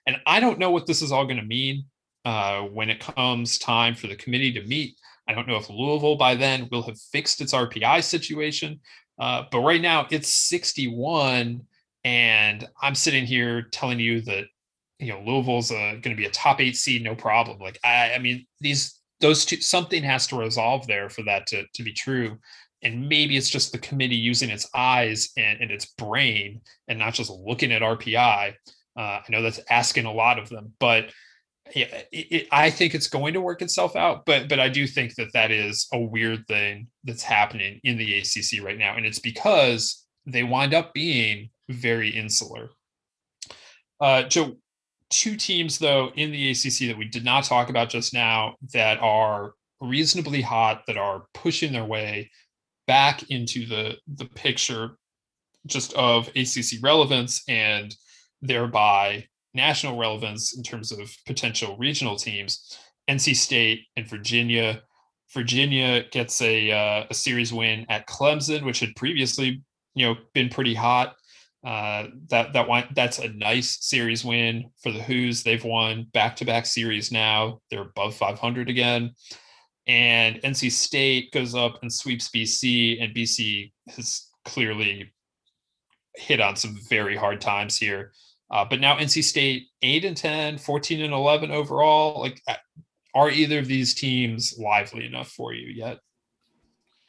And 0.07 0.17
I 0.27 0.41
don't 0.41 0.59
know 0.59 0.71
what 0.71 0.87
this 0.87 1.03
is 1.03 1.13
all 1.13 1.25
going 1.25 1.39
to 1.39 1.43
mean 1.43 1.85
uh, 2.25 2.63
when 2.63 2.91
it 2.91 3.01
comes 3.01 3.59
time 3.59 3.95
for 3.95 4.07
the 4.07 4.17
committee 4.17 4.53
to 4.53 4.63
meet. 4.65 4.97
I 5.29 5.35
don't 5.35 5.49
know 5.49 5.57
if 5.57 5.69
Louisville 5.69 6.17
by 6.17 6.35
then 6.35 6.69
will 6.71 6.83
have 6.83 7.01
fixed 7.13 7.41
its 7.41 7.53
RPI 7.53 8.03
situation, 8.03 8.81
uh, 9.19 9.45
but 9.51 9.61
right 9.61 9.81
now 9.81 10.07
it's 10.11 10.29
61, 10.29 11.63
and 12.05 12.69
I'm 12.81 12.95
sitting 12.95 13.27
here 13.27 13.63
telling 13.63 13.99
you 13.99 14.21
that 14.23 14.45
you 14.99 15.09
know 15.09 15.21
Louisville's 15.27 15.71
uh, 15.73 15.97
going 16.01 16.15
to 16.15 16.17
be 16.17 16.27
a 16.27 16.31
top 16.31 16.61
eight 16.61 16.77
seed, 16.77 17.03
no 17.03 17.15
problem. 17.15 17.59
Like 17.59 17.79
I, 17.83 18.13
I 18.15 18.19
mean 18.19 18.47
these 18.61 19.01
those 19.21 19.45
two 19.45 19.61
something 19.61 20.03
has 20.03 20.27
to 20.29 20.37
resolve 20.37 20.87
there 20.87 21.09
for 21.09 21.23
that 21.25 21.47
to 21.49 21.65
to 21.75 21.83
be 21.83 21.93
true. 21.93 22.39
And 22.83 23.09
maybe 23.09 23.37
it's 23.37 23.51
just 23.51 23.73
the 23.73 23.79
committee 23.79 24.17
using 24.17 24.51
its 24.51 24.69
eyes 24.75 25.31
and, 25.37 25.61
and 25.61 25.71
its 25.71 25.87
brain 25.87 26.61
and 26.89 26.99
not 26.99 27.15
just 27.15 27.31
looking 27.31 27.73
at 27.73 27.83
RPI. 27.83 28.55
Uh, 28.97 29.01
I 29.01 29.25
know 29.29 29.43
that's 29.43 29.61
asking 29.71 30.07
a 30.07 30.13
lot 30.13 30.39
of 30.39 30.49
them, 30.49 30.73
but 30.79 31.11
yeah, 31.75 31.87
it, 32.13 32.27
it, 32.31 32.49
I 32.53 32.71
think 32.71 32.95
it's 32.95 33.09
going 33.09 33.35
to 33.35 33.41
work 33.41 33.61
itself 33.61 33.97
out, 33.97 34.25
but 34.25 34.49
but 34.49 34.61
I 34.61 34.69
do 34.69 34.87
think 34.87 35.17
that 35.17 35.33
that 35.33 35.51
is 35.51 35.89
a 35.93 35.99
weird 35.99 36.47
thing 36.47 36.89
that's 37.05 37.23
happening 37.23 37.81
in 37.83 37.99
the 37.99 38.19
ACC 38.19 38.63
right 38.63 38.79
now, 38.79 38.97
and 38.97 39.05
it's 39.05 39.19
because 39.19 40.05
they 40.27 40.45
wind 40.45 40.75
up 40.75 40.95
being 40.95 41.51
very 41.69 42.11
insular. 42.11 42.71
Uh, 44.01 44.25
two 45.11 45.37
teams 45.37 45.79
though 45.79 46.11
in 46.17 46.31
the 46.31 46.51
ACC 46.51 46.89
that 46.89 46.99
we 46.99 47.07
did 47.07 47.25
not 47.25 47.45
talk 47.45 47.71
about 47.71 47.89
just 47.89 48.13
now 48.13 48.57
that 48.73 48.99
are 49.01 49.53
reasonably 49.81 50.41
hot, 50.41 50.83
that 50.87 50.97
are 50.97 51.25
pushing 51.35 51.73
their 51.73 51.85
way 51.85 52.31
back 52.87 53.31
into 53.31 53.67
the 53.67 53.97
the 54.17 54.27
picture 54.27 54.97
just 55.67 55.93
of 55.95 56.29
ACC 56.29 56.83
relevance 56.83 57.43
and 57.49 57.95
thereby 58.41 59.27
national 59.55 59.99
relevance 59.99 60.57
in 60.57 60.63
terms 60.63 60.93
of 60.93 61.11
potential 61.27 61.77
regional 61.79 62.17
teams. 62.17 62.79
NC 63.09 63.37
State 63.37 63.87
and 63.97 64.09
Virginia. 64.09 64.83
Virginia 65.33 66.05
gets 66.11 66.41
a 66.41 66.71
uh, 66.71 67.07
a 67.11 67.15
series 67.15 67.53
win 67.53 67.87
at 67.89 68.07
Clemson, 68.07 68.65
which 68.65 68.81
had 68.81 68.95
previously 68.97 69.63
you 69.95 70.07
know 70.07 70.17
been 70.35 70.49
pretty 70.49 70.75
hot. 70.75 71.17
Uh, 71.65 72.09
that 72.29 72.53
that 72.53 72.69
one 72.69 72.85
that's 72.95 73.19
a 73.19 73.29
nice 73.29 73.85
series 73.85 74.25
win 74.25 74.71
for 74.83 74.93
the 74.93 75.03
Hoos. 75.03 75.43
They've 75.43 75.65
won 75.65 76.07
back 76.13 76.37
to 76.37 76.45
back 76.45 76.67
series 76.67 77.11
now. 77.11 77.61
They're 77.71 77.83
above 77.83 78.15
500 78.15 78.69
again. 78.69 79.15
And 79.87 80.41
NC 80.43 80.73
State 80.73 81.33
goes 81.33 81.55
up 81.55 81.83
and 81.83 81.93
sweeps 81.93 82.29
BC, 82.29 83.03
and 83.03 83.15
BC 83.15 83.73
has 83.95 84.29
clearly 84.45 85.13
hit 86.17 86.41
on 86.41 86.57
some 86.57 86.77
very 86.89 87.17
hard 87.17 87.41
times 87.41 87.77
here. 87.77 88.13
Uh, 88.51 88.65
but 88.65 88.81
now 88.81 88.97
NC 88.97 89.23
State 89.23 89.69
8 89.83 90.05
and 90.05 90.17
10, 90.17 90.59
14 90.59 91.03
and 91.03 91.13
11 91.13 91.51
overall. 91.51 92.21
Like, 92.21 92.43
uh, 92.49 92.55
are 93.15 93.31
either 93.31 93.59
of 93.59 93.67
these 93.67 93.95
teams 93.95 94.59
lively 94.59 95.07
enough 95.07 95.29
for 95.29 95.53
you 95.53 95.69
yet? 95.69 95.99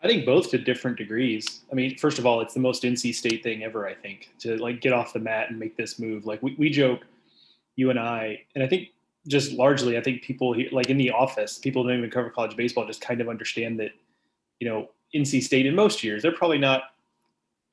I 0.02 0.08
think 0.08 0.26
both 0.26 0.52
to 0.52 0.58
different 0.58 0.98
degrees. 0.98 1.62
I 1.72 1.76
mean, 1.76 1.98
first 1.98 2.20
of 2.20 2.26
all, 2.26 2.42
it's 2.42 2.54
the 2.54 2.60
most 2.60 2.84
NC 2.84 3.14
State 3.14 3.44
thing 3.44 3.64
ever, 3.64 3.88
I 3.88 3.96
think, 3.96 4.30
to 4.40 4.58
like 4.58 4.80
get 4.80 4.94
off 4.94 5.14
the 5.14 5.20
mat 5.20 5.50
and 5.50 5.60
make 5.60 5.76
this 5.76 6.00
move. 6.00 6.26
Like 6.26 6.42
we, 6.44 6.56
we 6.58 6.70
joke, 6.70 7.02
you 7.76 7.90
and 7.90 8.00
I, 8.00 8.44
and 8.56 8.64
I 8.64 8.68
think 8.68 8.90
just 9.28 9.52
largely, 9.52 9.98
I 9.98 10.02
think 10.02 10.22
people 10.22 10.54
here, 10.54 10.70
like 10.72 10.90
in 10.90 10.98
the 10.98 11.12
office, 11.12 11.58
people 11.58 11.84
don't 11.84 11.98
even 11.98 12.10
cover 12.10 12.30
college 12.30 12.56
baseball, 12.56 12.86
just 12.86 13.02
kind 13.02 13.22
of 13.22 13.30
understand 13.30 13.80
that, 13.80 13.92
you 14.60 14.68
know, 14.68 14.90
NC 15.16 15.44
State 15.44 15.66
in 15.66 15.76
most 15.76 16.04
years, 16.04 16.22
they're 16.22 16.32
probably 16.32 16.58
not, 16.58 16.84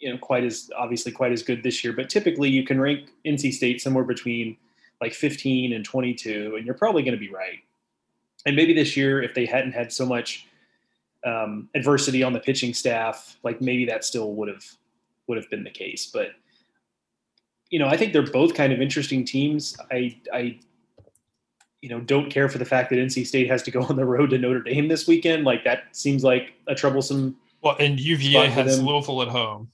you 0.01 0.11
know, 0.11 0.19
quite 0.19 0.45
as 0.45 0.71
obviously 0.77 1.13
quite 1.13 1.33
as 1.33 1.43
good 1.43 1.63
this 1.63 1.85
year, 1.85 1.93
but 1.93 2.09
typically 2.09 2.49
you 2.51 2.65
can 2.65 2.81
rank 2.81 3.09
NC 3.25 3.53
State 3.53 3.81
somewhere 3.81 4.05
between 4.05 4.57
like 5.01 5.15
15 5.15 5.73
and 5.73 5.85
22, 5.85 6.55
and 6.57 6.67
you're 6.67 6.75
probably 6.75 7.03
going 7.03 7.15
to 7.15 7.21
be 7.21 7.31
right. 7.31 7.59
And 8.47 8.57
maybe 8.57 8.75
this 8.75 8.97
year, 8.97 9.23
if 9.23 9.35
they 9.35 9.47
hadn't 9.47 9.73
had 9.73 9.93
so 9.93 10.05
much 10.05 10.47
um, 11.25 11.69
adversity 11.75 12.23
on 12.23 12.33
the 12.33 12.41
pitching 12.41 12.75
staff, 12.75 13.37
like 13.43 13.61
maybe 13.61 13.85
that 13.87 14.05
still 14.05 14.35
would 14.35 14.49
have 14.49 14.65
would 15.27 15.39
have 15.39 15.49
been 15.51 15.65
the 15.65 15.71
case. 15.71 16.11
But 16.13 16.33
you 17.71 17.79
know, 17.79 17.87
I 17.87 17.97
think 17.97 18.13
they're 18.13 18.23
both 18.23 18.55
kind 18.55 18.73
of 18.73 18.81
interesting 18.81 19.25
teams. 19.25 19.77
I 19.91 20.19
I 20.33 20.59
you 21.85 21.91
know 21.91 22.01
don't 22.01 22.31
care 22.31 22.49
for 22.49 22.57
the 22.57 22.65
fact 22.65 22.89
that 22.89 22.97
NC 22.97 23.27
State 23.27 23.47
has 23.51 23.63
to 23.65 23.71
go 23.71 23.83
on 23.91 23.97
the 23.97 24.07
road 24.07 24.31
to 24.31 24.39
Notre 24.39 24.63
Dame 24.63 24.89
this 24.89 25.07
weekend. 25.07 25.45
Like 25.45 25.65
that 25.65 25.85
seems 25.93 26.25
like 26.25 26.55
a 26.67 26.75
troublesome. 26.75 27.37
Well, 27.61 27.77
and 27.79 28.01
UVA 28.01 28.47
has 28.47 28.83
Louisville 28.83 29.21
at 29.21 29.29
home. 29.29 29.71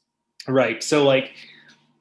Right. 0.48 0.82
So 0.82 1.04
like 1.04 1.34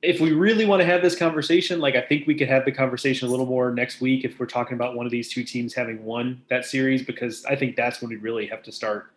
if 0.02 0.19
we 0.19 0.31
really 0.31 0.65
want 0.65 0.80
to 0.80 0.86
have 0.86 1.03
this 1.03 1.15
conversation, 1.15 1.80
like 1.80 1.95
I 1.95 2.02
think 2.02 2.26
we 2.26 2.34
could 2.34 2.48
have 2.48 2.65
the 2.65 2.72
conversation 2.72 3.27
a 3.27 3.31
little 3.31 3.45
more 3.45 3.72
next 3.72 4.02
week 4.02 4.26
if 4.26 4.40
we're 4.40 4.48
talking 4.48 4.73
about 4.73 4.95
one 4.95 5.06
of 5.06 5.11
these 5.11 5.31
two 5.31 5.44
teams 5.44 5.76
having 5.76 6.03
won 6.03 6.41
that 6.49 6.65
series, 6.65 7.03
because 7.03 7.45
I 7.45 7.56
think 7.56 7.76
that's 7.76 8.02
when 8.02 8.10
we 8.10 8.15
really 8.15 8.48
have 8.48 8.64
to 8.64 8.72
start 8.72 9.11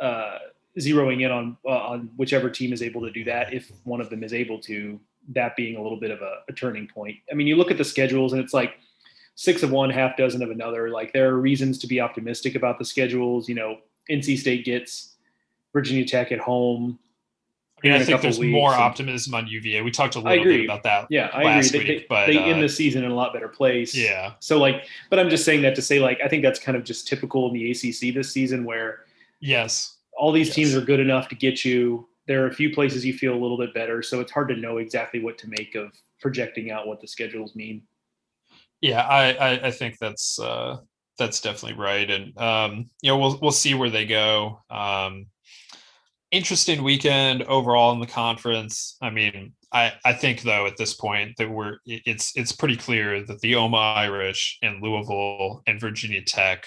uh, 0.00 0.38
zeroing 0.78 1.26
in 1.26 1.30
on 1.30 1.58
uh, 1.66 1.72
on 1.72 2.10
whichever 2.16 2.48
team 2.48 2.72
is 2.72 2.80
able 2.80 3.02
to 3.02 3.10
do 3.10 3.24
that. 3.24 3.52
If 3.52 3.70
one 3.84 4.00
of 4.00 4.08
them 4.08 4.24
is 4.24 4.32
able 4.32 4.60
to, 4.60 4.98
that 5.34 5.56
being 5.56 5.76
a 5.76 5.82
little 5.82 6.00
bit 6.00 6.10
of 6.10 6.22
a, 6.22 6.40
a 6.48 6.54
turning 6.54 6.88
point. 6.88 7.16
I 7.30 7.34
mean, 7.34 7.46
you 7.46 7.56
look 7.56 7.70
at 7.70 7.76
the 7.76 7.84
schedules 7.84 8.32
and 8.32 8.40
it's 8.42 8.54
like 8.54 8.78
six 9.40 9.62
of 9.62 9.70
one, 9.70 9.88
half 9.88 10.18
dozen 10.18 10.42
of 10.42 10.50
another. 10.50 10.90
Like 10.90 11.14
there 11.14 11.30
are 11.30 11.38
reasons 11.38 11.78
to 11.78 11.86
be 11.86 11.98
optimistic 11.98 12.56
about 12.56 12.78
the 12.78 12.84
schedules. 12.84 13.48
You 13.48 13.54
know, 13.54 13.78
NC 14.10 14.36
State 14.36 14.66
gets 14.66 15.16
Virginia 15.72 16.04
Tech 16.04 16.30
at 16.30 16.38
home. 16.38 16.98
I 17.82 17.88
mean, 17.88 17.96
I 17.96 18.04
think 18.04 18.20
there's 18.20 18.38
more 18.38 18.74
and, 18.74 18.82
optimism 18.82 19.34
on 19.34 19.46
UVA. 19.46 19.80
We 19.80 19.90
talked 19.90 20.14
a 20.14 20.20
little 20.20 20.44
bit 20.44 20.66
about 20.66 20.82
that. 20.82 21.06
Yeah, 21.08 21.30
I 21.32 21.56
agree. 21.56 21.68
They, 21.70 21.78
week, 21.78 22.06
but 22.06 22.26
they 22.26 22.36
uh, 22.36 22.42
end 22.42 22.62
the 22.62 22.68
season 22.68 23.02
in 23.02 23.10
a 23.10 23.14
lot 23.14 23.32
better 23.32 23.48
place. 23.48 23.96
Yeah. 23.96 24.32
So 24.40 24.58
like, 24.58 24.84
but 25.08 25.18
I'm 25.18 25.30
just 25.30 25.46
saying 25.46 25.62
that 25.62 25.74
to 25.76 25.80
say 25.80 26.00
like, 26.00 26.20
I 26.22 26.28
think 26.28 26.42
that's 26.42 26.60
kind 26.60 26.76
of 26.76 26.84
just 26.84 27.08
typical 27.08 27.48
in 27.48 27.54
the 27.54 27.70
ACC 27.70 28.14
this 28.14 28.30
season 28.30 28.66
where 28.66 29.06
Yes. 29.40 29.96
All 30.12 30.32
these 30.32 30.48
yes. 30.48 30.56
teams 30.56 30.74
are 30.74 30.82
good 30.82 31.00
enough 31.00 31.30
to 31.30 31.34
get 31.34 31.64
you. 31.64 32.06
There 32.26 32.44
are 32.44 32.48
a 32.48 32.54
few 32.54 32.74
places 32.74 33.06
you 33.06 33.14
feel 33.14 33.32
a 33.32 33.40
little 33.40 33.56
bit 33.56 33.72
better, 33.72 34.02
so 34.02 34.20
it's 34.20 34.30
hard 34.30 34.48
to 34.50 34.56
know 34.56 34.76
exactly 34.76 35.22
what 35.22 35.38
to 35.38 35.48
make 35.48 35.74
of 35.76 35.92
projecting 36.20 36.70
out 36.70 36.86
what 36.86 37.00
the 37.00 37.08
schedules 37.08 37.56
mean. 37.56 37.80
Yeah, 38.80 39.02
I 39.02 39.32
I, 39.32 39.66
I 39.66 39.70
think 39.70 39.98
that's 39.98 40.38
uh, 40.38 40.78
that's 41.18 41.40
definitely 41.40 41.78
right, 41.78 42.10
and 42.10 42.36
um, 42.38 42.86
you 43.02 43.10
know 43.10 43.18
we'll 43.18 43.38
we'll 43.40 43.50
see 43.52 43.74
where 43.74 43.90
they 43.90 44.06
go. 44.06 44.62
Um, 44.70 45.26
interesting 46.30 46.82
weekend 46.82 47.42
overall 47.44 47.92
in 47.92 48.00
the 48.00 48.06
conference. 48.06 48.96
I 49.02 49.10
mean, 49.10 49.52
I, 49.72 49.92
I 50.04 50.12
think 50.12 50.42
though 50.42 50.66
at 50.66 50.76
this 50.76 50.94
point 50.94 51.36
that 51.38 51.50
we're 51.50 51.78
it's 51.84 52.36
it's 52.36 52.52
pretty 52.52 52.76
clear 52.76 53.24
that 53.24 53.40
the 53.40 53.54
Oma 53.54 53.76
Irish 53.76 54.58
and 54.62 54.82
Louisville 54.82 55.62
and 55.66 55.80
Virginia 55.80 56.22
Tech 56.22 56.66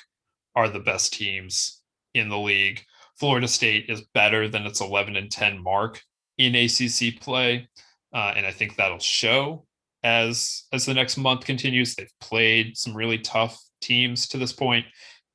are 0.56 0.70
the 0.70 0.80
best 0.80 1.14
teams 1.14 1.82
in 2.14 2.30
the 2.30 2.38
league. 2.38 2.82
Florida 3.20 3.48
State 3.48 3.86
is 3.90 4.02
better 4.14 4.48
than 4.48 4.66
its 4.66 4.82
11 4.82 5.16
and 5.16 5.32
10 5.32 5.62
mark 5.62 6.02
in 6.38 6.56
ACC 6.56 7.20
play, 7.22 7.68
uh, 8.14 8.34
and 8.36 8.46
I 8.46 8.52
think 8.52 8.76
that'll 8.76 9.00
show 9.00 9.66
as 10.04 10.64
as 10.74 10.86
the 10.86 10.94
next 10.94 11.18
month 11.18 11.46
continues. 11.46 11.96
They've 11.96 12.08
played 12.20 12.78
some 12.78 12.96
really 12.96 13.20
tough 13.20 13.60
teams 13.82 14.28
to 14.30 14.38
this 14.38 14.54
point, 14.54 14.86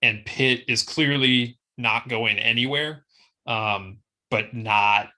and 0.03 0.25
Pitt 0.25 0.65
is 0.69 0.83
clearly 0.83 1.59
not 1.77 2.09
going 2.09 2.39
anywhere, 2.39 3.05
um, 3.47 3.99
but 4.31 4.55
not 4.55 5.09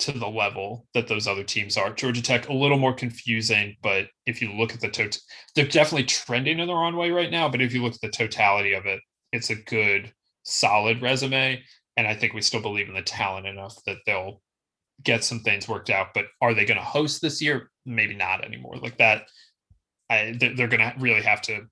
to 0.00 0.12
the 0.12 0.28
level 0.28 0.86
that 0.94 1.08
those 1.08 1.26
other 1.26 1.42
teams 1.42 1.76
are. 1.76 1.92
Georgia 1.92 2.22
Tech 2.22 2.48
a 2.48 2.52
little 2.52 2.78
more 2.78 2.94
confusing, 2.94 3.76
but 3.82 4.06
if 4.26 4.40
you 4.40 4.52
look 4.52 4.72
at 4.72 4.80
the 4.80 4.88
total, 4.88 5.20
they're 5.54 5.66
definitely 5.66 6.04
trending 6.04 6.60
in 6.60 6.68
the 6.68 6.74
wrong 6.74 6.96
way 6.96 7.10
right 7.10 7.30
now. 7.30 7.48
But 7.48 7.60
if 7.60 7.74
you 7.74 7.82
look 7.82 7.94
at 7.94 8.00
the 8.00 8.08
totality 8.08 8.74
of 8.74 8.86
it, 8.86 9.00
it's 9.32 9.50
a 9.50 9.56
good 9.56 10.12
solid 10.44 11.02
resume. 11.02 11.62
And 11.96 12.06
I 12.06 12.14
think 12.14 12.32
we 12.32 12.42
still 12.42 12.62
believe 12.62 12.88
in 12.88 12.94
the 12.94 13.02
talent 13.02 13.46
enough 13.46 13.74
that 13.86 13.98
they'll 14.06 14.40
get 15.02 15.24
some 15.24 15.40
things 15.40 15.68
worked 15.68 15.90
out. 15.90 16.08
But 16.14 16.26
are 16.40 16.54
they 16.54 16.64
going 16.64 16.78
to 16.78 16.84
host 16.84 17.20
this 17.20 17.42
year? 17.42 17.70
Maybe 17.88 18.14
not 18.14 18.44
anymore. 18.44 18.76
Like 18.76 18.98
that, 18.98 19.28
I, 20.10 20.36
they're 20.38 20.68
going 20.68 20.80
to 20.80 20.94
really 20.98 21.22
have 21.22 21.42
to 21.42 21.62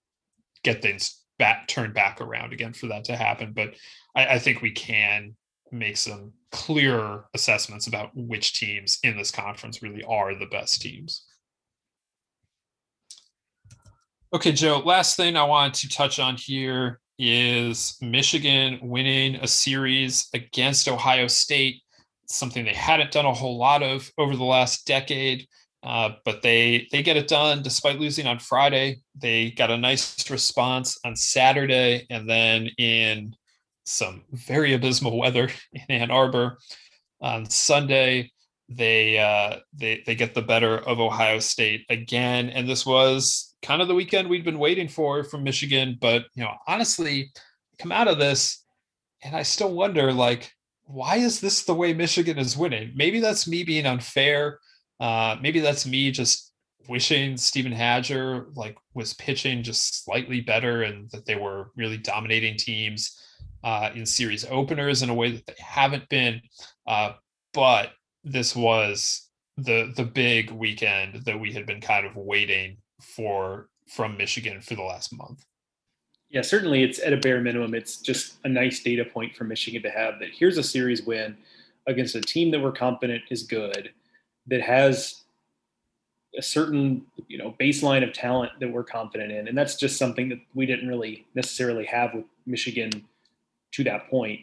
get 0.65 0.83
things 0.83 1.23
back 1.39 1.69
turned 1.69 1.95
back 1.95 2.21
around 2.21 2.53
again 2.53 2.73
for 2.73 2.87
that 2.89 3.05
to 3.05 3.17
happen. 3.17 3.53
But 3.53 3.75
I, 4.15 4.27
I 4.35 4.39
think 4.39 4.63
we 4.63 4.71
can 4.71 5.37
make 5.73 5.97
some 5.97 6.33
clearer 6.53 7.27
assessments 7.35 7.87
about 7.87 8.11
which 8.15 8.55
teams 8.55 8.99
in 9.03 9.17
this 9.17 9.31
conference 9.31 9.83
really 9.83 10.05
are 10.05 10.35
the 10.35 10.47
best 10.47 10.81
teams. 10.81 11.27
Okay, 14.33 14.53
Joe, 14.53 14.83
last 14.85 15.17
thing 15.17 15.37
I 15.37 15.45
wanted 15.45 15.75
to 15.75 15.89
touch 15.89 16.19
on 16.19 16.37
here 16.37 17.01
is 17.19 17.97
Michigan 18.01 18.79
winning 18.83 19.37
a 19.37 19.47
series 19.47 20.29
against 20.35 20.89
Ohio 20.89 21.27
State, 21.27 21.83
something 22.27 22.65
they 22.65 22.75
hadn't 22.75 23.13
done 23.13 23.25
a 23.25 23.33
whole 23.33 23.57
lot 23.57 23.83
of 23.83 24.11
over 24.19 24.37
the 24.37 24.45
last 24.45 24.87
decade. 24.87 25.47
Uh, 25.87 26.11
but 26.25 26.43
they 26.43 26.89
they 26.91 27.01
get 27.01 27.17
it 27.17 27.29
done 27.29 27.63
despite 27.63 28.01
losing 28.01 28.27
on 28.27 28.41
Friday. 28.41 29.03
They 29.15 29.53
got 29.53 29.71
a 29.71 29.79
nice 29.79 30.29
response 30.31 30.99
on 31.05 31.15
Saturday, 31.15 32.07
and 32.11 32.29
then 32.29 32.67
in 32.77 33.37
some 33.85 34.25
very 34.33 34.75
abysmal 34.75 35.17
weather 35.17 35.49
in 35.73 35.83
Ann 35.89 36.11
Arbor 36.11 36.59
on 37.21 37.49
Sunday, 37.49 38.33
they 38.69 39.19
uh, 39.19 39.59
they 39.73 40.03
they 40.05 40.17
get 40.17 40.35
the 40.35 40.43
better 40.43 40.79
of 40.79 40.99
Ohio 40.99 41.39
State 41.39 41.87
again, 41.89 42.51
and 42.51 42.69
this 42.69 42.85
was 42.85 43.55
kind 43.63 43.81
of 43.81 43.87
the 43.87 43.95
weekend 43.95 44.29
we'd 44.29 44.45
been 44.45 44.59
waiting 44.59 44.89
for 44.89 45.23
from 45.23 45.45
Michigan. 45.45 45.99
But 46.01 46.25
you 46.35 46.43
know, 46.43 46.55
honestly, 46.67 47.31
come 47.79 47.93
out 47.93 48.09
of 48.09 48.19
this, 48.19 48.65
and 49.23 49.37
I 49.37 49.45
still 49.45 49.73
wonder, 49.73 50.13
like, 50.13 50.51
why 50.83 51.19
is 51.19 51.41
this 51.41 51.63
the 51.65 51.75
way 51.75 51.93
Michigan 51.95 52.39
is 52.39 52.57
winning? 52.57 52.91
Maybe 52.97 53.21
that's 53.21 53.47
me 53.47 53.63
being 53.63 53.87
unfair. 53.87 54.59
Uh, 55.01 55.37
maybe 55.41 55.61
that's 55.61 55.87
me 55.87 56.11
just 56.11 56.53
wishing 56.89 57.37
Steven 57.37 57.73
Hajjar 57.73 58.57
like 58.57 58.77
was 58.95 59.15
pitching 59.15 59.63
just 59.63 60.05
slightly 60.05 60.41
better 60.41 60.83
and 60.83 61.11
that 61.11 61.27
they 61.27 61.35
were 61.35 61.71
really 61.77 61.99
dominating 61.99 62.57
teams 62.57 63.21
uh, 63.65 63.91
in 63.95 64.07
series 64.07 64.45
openers 64.51 65.03
in 65.03 65.11
a 65.11 65.15
way 65.15 65.33
that 65.33 65.47
they 65.47 65.55
haven't 65.59 66.09
been. 66.09 66.41
Uh, 66.87 67.13
but 67.53 67.91
this 68.25 68.55
was 68.55 69.29
the 69.57 69.93
the 69.97 70.05
big 70.05 70.51
weekend 70.51 71.25
that 71.25 71.39
we 71.39 71.53
had 71.53 71.67
been 71.67 71.81
kind 71.81 72.07
of 72.07 72.17
waiting 72.17 72.77
for 73.01 73.69
from 73.89 74.17
Michigan 74.17 74.61
for 74.61 74.75
the 74.75 74.83
last 74.83 75.17
month. 75.17 75.45
Yeah, 76.29 76.43
certainly 76.43 76.83
it's 76.83 76.99
at 76.99 77.13
a 77.13 77.17
bare 77.17 77.41
minimum. 77.41 77.75
It's 77.75 77.99
just 77.99 78.37
a 78.45 78.49
nice 78.49 78.83
data 78.83 79.05
point 79.05 79.35
for 79.35 79.45
Michigan 79.45 79.83
to 79.83 79.91
have 79.91 80.19
that 80.19 80.31
here's 80.33 80.59
a 80.59 80.63
series 80.63 81.03
win 81.03 81.37
against 81.87 82.15
a 82.15 82.21
team 82.21 82.51
that 82.51 82.61
we're 82.61 82.73
confident 82.73 83.23
is 83.31 83.45
good, 83.45 83.91
that 84.49 84.63
has 84.63 85.23
a 86.39 86.43
certain 86.43 87.07
you 87.29 87.39
know 87.39 87.55
baseline 87.59 88.07
of 88.07 88.13
talent 88.13 88.53
that 88.61 88.71
we're 88.71 88.85
confident 88.85 89.33
in, 89.33 89.49
and 89.49 89.57
that's 89.57 89.77
just 89.77 89.97
something 89.99 90.29
that 90.29 90.39
we 90.55 90.67
didn't 90.67 90.89
really 90.89 91.27
necessarily 91.35 91.85
have 91.87 92.15
with 92.15 92.25
Michigan 92.47 92.91
to 93.73 93.85
that 93.85 94.09
point. 94.11 94.41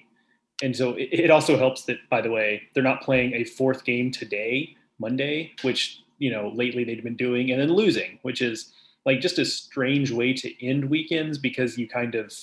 And 0.62 0.76
so 0.76 0.94
it, 0.94 1.10
it 1.12 1.32
also 1.32 1.58
helps 1.58 1.84
that, 1.86 1.98
by 2.10 2.22
the 2.22 2.32
way, 2.32 2.64
they're 2.74 2.84
not 2.84 3.02
playing 3.02 3.34
a 3.34 3.44
fourth 3.44 3.84
game 3.84 4.12
today, 4.12 4.76
Monday, 5.00 5.52
which 5.62 6.04
you 6.20 6.32
know, 6.32 6.52
lately 6.56 6.84
they've 6.84 7.04
been 7.04 7.18
doing, 7.18 7.52
and 7.52 7.60
then 7.60 7.74
losing, 7.74 8.20
which 8.22 8.42
is 8.42 8.72
like 9.06 9.20
just 9.20 9.40
a 9.40 9.46
strange 9.46 10.10
way 10.12 10.34
to 10.34 10.66
end 10.66 10.90
weekends 10.90 11.38
because 11.38 11.78
you 11.78 11.88
kind 11.88 12.16
of, 12.16 12.34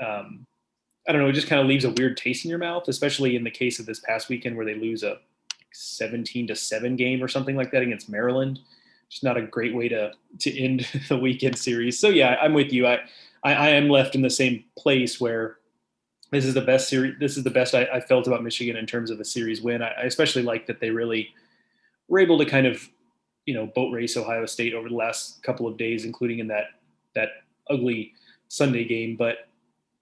um, 0.00 0.46
I 1.08 1.12
don't 1.12 1.22
know, 1.22 1.28
it 1.28 1.32
just 1.32 1.48
kind 1.48 1.60
of 1.60 1.66
leaves 1.66 1.84
a 1.84 1.90
weird 1.90 2.16
taste 2.16 2.44
in 2.44 2.50
your 2.50 2.58
mouth, 2.58 2.86
especially 2.86 3.34
in 3.34 3.42
the 3.42 3.50
case 3.50 3.80
of 3.80 3.86
this 3.86 3.98
past 3.98 4.28
weekend 4.28 4.56
where 4.56 4.64
they 4.64 4.76
lose 4.76 5.02
a 5.02 5.18
17 5.74 6.46
to 6.48 6.56
7 6.56 6.96
game 6.96 7.22
or 7.22 7.28
something 7.28 7.56
like 7.56 7.70
that 7.72 7.82
against 7.82 8.08
Maryland. 8.08 8.60
It's 9.08 9.22
not 9.22 9.36
a 9.36 9.42
great 9.42 9.74
way 9.74 9.88
to 9.88 10.12
to 10.40 10.58
end 10.58 10.86
the 11.08 11.18
weekend 11.18 11.58
series. 11.58 11.98
So 11.98 12.08
yeah, 12.08 12.36
I'm 12.40 12.54
with 12.54 12.72
you. 12.72 12.86
I 12.86 13.00
I, 13.42 13.54
I 13.54 13.68
am 13.70 13.88
left 13.88 14.14
in 14.14 14.22
the 14.22 14.30
same 14.30 14.64
place 14.76 15.20
where 15.20 15.58
this 16.30 16.44
is 16.44 16.54
the 16.54 16.60
best 16.60 16.88
series. 16.88 17.14
This 17.20 17.36
is 17.36 17.44
the 17.44 17.50
best 17.50 17.74
I, 17.74 17.84
I, 17.84 18.00
felt 18.00 18.26
about 18.26 18.42
Michigan 18.42 18.76
in 18.76 18.86
terms 18.86 19.10
of 19.10 19.20
a 19.20 19.24
series 19.24 19.62
win. 19.62 19.82
I, 19.82 19.88
I, 19.90 20.02
especially 20.02 20.42
like 20.42 20.66
that 20.66 20.80
they 20.80 20.90
really 20.90 21.32
were 22.08 22.18
able 22.18 22.38
to 22.38 22.44
kind 22.44 22.66
of, 22.66 22.88
you 23.46 23.54
know, 23.54 23.66
boat 23.66 23.92
race 23.92 24.16
Ohio 24.16 24.46
State 24.46 24.74
over 24.74 24.88
the 24.88 24.96
last 24.96 25.42
couple 25.42 25.68
of 25.68 25.76
days, 25.76 26.04
including 26.04 26.40
in 26.40 26.48
that 26.48 26.70
that 27.14 27.28
ugly 27.70 28.14
Sunday 28.48 28.84
game. 28.84 29.16
But 29.16 29.48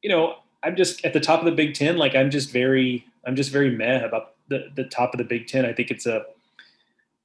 you 0.00 0.08
know, 0.08 0.36
I'm 0.62 0.76
just 0.76 1.04
at 1.04 1.12
the 1.12 1.20
top 1.20 1.40
of 1.40 1.44
the 1.44 1.52
Big 1.52 1.74
Ten. 1.74 1.96
Like 1.96 2.14
I'm 2.14 2.30
just 2.30 2.50
very, 2.50 3.04
I'm 3.26 3.36
just 3.36 3.50
very 3.50 3.70
meh 3.76 4.04
about 4.04 4.34
the 4.48 4.70
the 4.74 4.84
top 4.84 5.14
of 5.14 5.18
the 5.18 5.24
Big 5.24 5.46
Ten. 5.46 5.64
I 5.64 5.72
think 5.72 5.90
it's 5.90 6.06
a 6.06 6.24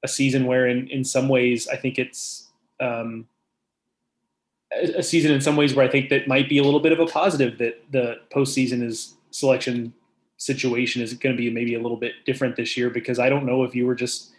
a 0.03 0.07
season 0.07 0.45
where, 0.45 0.67
in 0.67 0.87
in 0.89 1.03
some 1.03 1.27
ways, 1.27 1.67
I 1.67 1.75
think 1.75 1.97
it's 1.97 2.49
um, 2.79 3.27
a 4.71 5.03
season 5.03 5.31
in 5.31 5.41
some 5.41 5.55
ways 5.55 5.73
where 5.73 5.85
I 5.85 5.89
think 5.89 6.09
that 6.09 6.27
might 6.27 6.49
be 6.49 6.57
a 6.57 6.63
little 6.63 6.79
bit 6.79 6.91
of 6.91 6.99
a 6.99 7.05
positive 7.05 7.57
that 7.57 7.83
the 7.91 8.17
postseason 8.33 8.83
is 8.83 9.15
selection 9.31 9.93
situation 10.37 11.01
is 11.01 11.13
going 11.13 11.35
to 11.35 11.41
be 11.41 11.49
maybe 11.49 11.73
a 11.73 11.81
little 11.81 11.97
bit 11.97 12.13
different 12.25 12.55
this 12.55 12.77
year 12.77 12.89
because 12.89 13.17
I 13.17 13.29
don't 13.29 13.45
know 13.45 13.63
if 13.63 13.73
you 13.73 13.85
were 13.85 13.95
just 13.95 14.31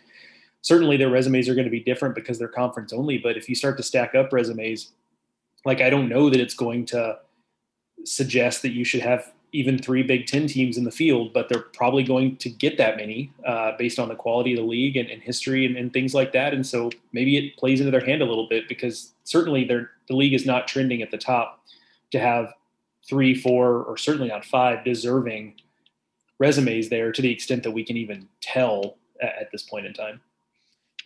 certainly 0.63 0.97
their 0.97 1.11
resumes 1.11 1.49
are 1.49 1.55
going 1.55 1.67
to 1.67 1.71
be 1.71 1.81
different 1.81 2.15
because 2.15 2.39
they're 2.39 2.49
conference 2.49 2.93
only, 2.93 3.19
but 3.19 3.37
if 3.37 3.49
you 3.49 3.55
start 3.55 3.77
to 3.77 3.83
stack 3.83 4.15
up 4.15 4.33
resumes, 4.33 4.93
like 5.65 5.81
I 5.81 5.91
don't 5.91 6.09
know 6.09 6.31
that 6.31 6.41
it's 6.41 6.55
going 6.55 6.87
to 6.87 7.19
suggest 8.05 8.63
that 8.63 8.73
you 8.73 8.85
should 8.85 9.01
have 9.01 9.33
even 9.53 9.79
three 9.79 10.03
Big 10.03 10.27
Ten 10.27 10.47
teams 10.47 10.77
in 10.77 10.85
the 10.85 10.91
field, 10.91 11.33
but 11.33 11.49
they're 11.49 11.61
probably 11.61 12.03
going 12.03 12.37
to 12.37 12.51
get 12.51 12.77
that 12.79 12.97
many 12.97 13.33
uh, 13.47 13.73
based 13.79 13.99
on 13.99 14.09
the 14.09 14.15
quality 14.15 14.53
of 14.53 14.59
the 14.59 14.65
league 14.65 14.97
and, 14.97 15.09
and 15.09 15.23
history 15.23 15.65
and, 15.65 15.77
and, 15.77 15.93
things 15.93 16.15
like 16.15 16.33
that. 16.33 16.53
And 16.53 16.67
so 16.67 16.91
maybe 17.13 17.37
it 17.37 17.57
plays 17.57 17.81
into 17.81 17.91
their 17.91 18.05
hand 18.05 18.21
a 18.21 18.27
little 18.27 18.49
bit 18.49 18.69
because 18.69 19.13
certainly 19.25 19.65
the 19.65 19.89
league 20.11 20.35
is 20.35 20.45
not 20.45 20.69
trending 20.69 21.03
at 21.03 21.11
the 21.11 21.19
top 21.19 21.65
to 22.11 22.19
have 22.19 22.53
three, 23.09 23.35
four, 23.35 23.85
or 23.85 23.97
certainly 23.97 24.29
not 24.29 24.45
five 24.45 24.85
deserving 24.85 25.55
resumes 26.39 26.89
there 26.89 27.11
to 27.13 27.23
the 27.23 27.31
extent 27.31 27.63
that 27.63 27.71
we 27.71 27.85
can 27.85 27.97
even 27.97 28.29
tell 28.41 28.97
at, 29.23 29.35
at 29.41 29.53
this 29.53 29.63
point 29.63 29.87
in 29.87 29.93
time. 29.93 30.21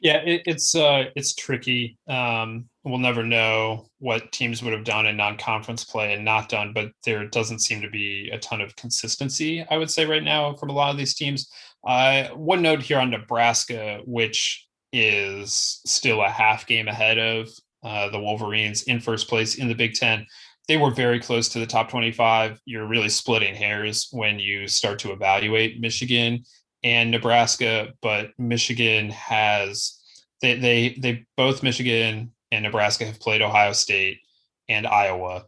Yeah, 0.00 0.16
it, 0.16 0.42
it's 0.46 0.74
uh, 0.74 1.04
it's 1.14 1.32
tricky. 1.32 1.96
Um, 2.08 2.68
we'll 2.84 2.98
never 2.98 3.22
know 3.22 3.86
what 3.98 4.32
teams 4.32 4.62
would 4.62 4.72
have 4.72 4.84
done 4.84 5.06
in 5.06 5.16
non-conference 5.16 5.84
play 5.84 6.14
and 6.14 6.24
not 6.24 6.48
done, 6.48 6.72
but 6.72 6.90
there 7.04 7.26
doesn't 7.26 7.60
seem 7.60 7.80
to 7.80 7.90
be 7.90 8.28
a 8.32 8.38
ton 8.38 8.60
of 8.60 8.74
consistency. 8.76 9.64
I 9.70 9.76
would 9.76 9.90
say 9.90 10.04
right 10.04 10.22
now 10.22 10.54
from 10.54 10.70
a 10.70 10.72
lot 10.72 10.90
of 10.90 10.96
these 10.96 11.14
teams. 11.14 11.50
Uh, 11.86 12.28
one 12.28 12.62
note 12.62 12.82
here 12.82 12.98
on 12.98 13.10
Nebraska, 13.10 14.00
which 14.04 14.66
is 14.92 15.80
still 15.86 16.22
a 16.22 16.28
half 16.28 16.66
game 16.66 16.88
ahead 16.88 17.18
of 17.18 17.48
uh, 17.82 18.08
the 18.10 18.20
Wolverines 18.20 18.84
in 18.84 19.00
first 19.00 19.28
place 19.28 19.56
in 19.56 19.68
the 19.68 19.74
Big 19.74 19.94
Ten. 19.94 20.26
They 20.68 20.76
were 20.76 20.90
very 20.90 21.18
close 21.18 21.48
to 21.50 21.58
the 21.58 21.66
top 21.66 21.88
25. 21.88 22.60
You're 22.64 22.86
really 22.86 23.08
splitting 23.08 23.54
hairs 23.54 24.08
when 24.12 24.38
you 24.38 24.68
start 24.68 24.98
to 25.00 25.12
evaluate 25.12 25.80
Michigan 25.80 26.44
and 26.84 27.10
Nebraska, 27.10 27.92
but 28.00 28.30
Michigan 28.38 29.10
has 29.10 30.00
they 30.40 30.58
they 30.58 30.96
they 30.98 31.24
both 31.36 31.62
Michigan 31.62 32.32
and 32.52 32.62
Nebraska 32.62 33.04
have 33.04 33.18
played 33.18 33.42
Ohio 33.42 33.72
State 33.72 34.20
and 34.68 34.86
Iowa. 34.86 35.46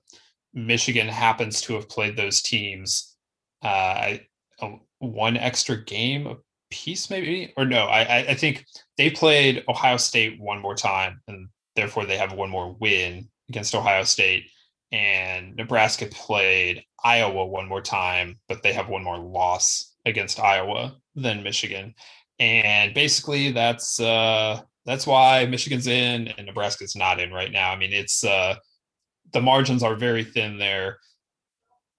Michigan 0.53 1.07
happens 1.07 1.61
to 1.63 1.75
have 1.75 1.89
played 1.89 2.17
those 2.17 2.43
teams 2.43 3.15
uh, 3.63 4.17
one 4.99 5.37
extra 5.37 5.83
game 5.83 6.27
a 6.27 6.37
piece, 6.71 7.11
maybe 7.11 7.53
or 7.57 7.65
no? 7.65 7.85
I 7.85 8.19
I 8.31 8.35
think 8.35 8.67
they 8.99 9.11
played 9.11 9.65
Ohio 9.69 9.97
State 9.97 10.41
one 10.41 10.61
more 10.61 10.75
time, 10.75 11.21
and 11.29 11.49
therefore 11.77 12.07
they 12.07 12.17
have 12.17 12.33
one 12.33 12.51
more 12.51 12.73
win 12.81 13.29
against 13.49 13.75
Ohio 13.75 14.05
State. 14.05 14.51
And 14.93 15.57
Nebraska 15.57 16.07
played 16.07 16.85
Iowa 17.03 17.47
one 17.47 17.69
more 17.69 17.83
time, 17.83 18.39
but 18.49 18.63
they 18.63 18.73
have 18.73 18.89
one 18.89 19.03
more 19.03 19.19
loss 19.19 19.95
against 20.05 20.39
Iowa 20.39 20.97
than 21.15 21.43
Michigan. 21.43 21.95
And 22.39 22.95
basically 22.95 23.53
that's 23.53 24.01
uh 24.01 24.61
that's 24.87 25.07
why 25.07 25.47
Michigan's 25.47 25.87
in 25.87 26.29
and 26.29 26.47
Nebraska's 26.47 26.97
not 26.97 27.21
in 27.21 27.33
right 27.33 27.53
now. 27.53 27.71
I 27.71 27.77
mean, 27.77 27.93
it's 27.93 28.25
uh 28.25 28.57
the 29.33 29.41
margins 29.41 29.83
are 29.83 29.97
very 29.97 30.25
thin 30.25 30.59
there. 30.59 30.99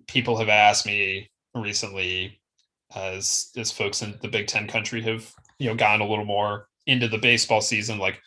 People 0.07 0.37
have 0.37 0.49
asked 0.49 0.85
me 0.85 1.29
recently 1.53 2.39
as 2.95 3.49
as 3.57 3.71
folks 3.71 4.01
in 4.01 4.17
the 4.21 4.27
Big 4.27 4.47
Ten 4.47 4.67
country 4.67 5.01
have, 5.01 5.31
you 5.59 5.67
know, 5.67 5.75
gone 5.75 6.01
a 6.01 6.07
little 6.07 6.25
more 6.25 6.67
into 6.85 7.07
the 7.07 7.17
baseball 7.17 7.61
season, 7.61 7.97
like 7.97 8.21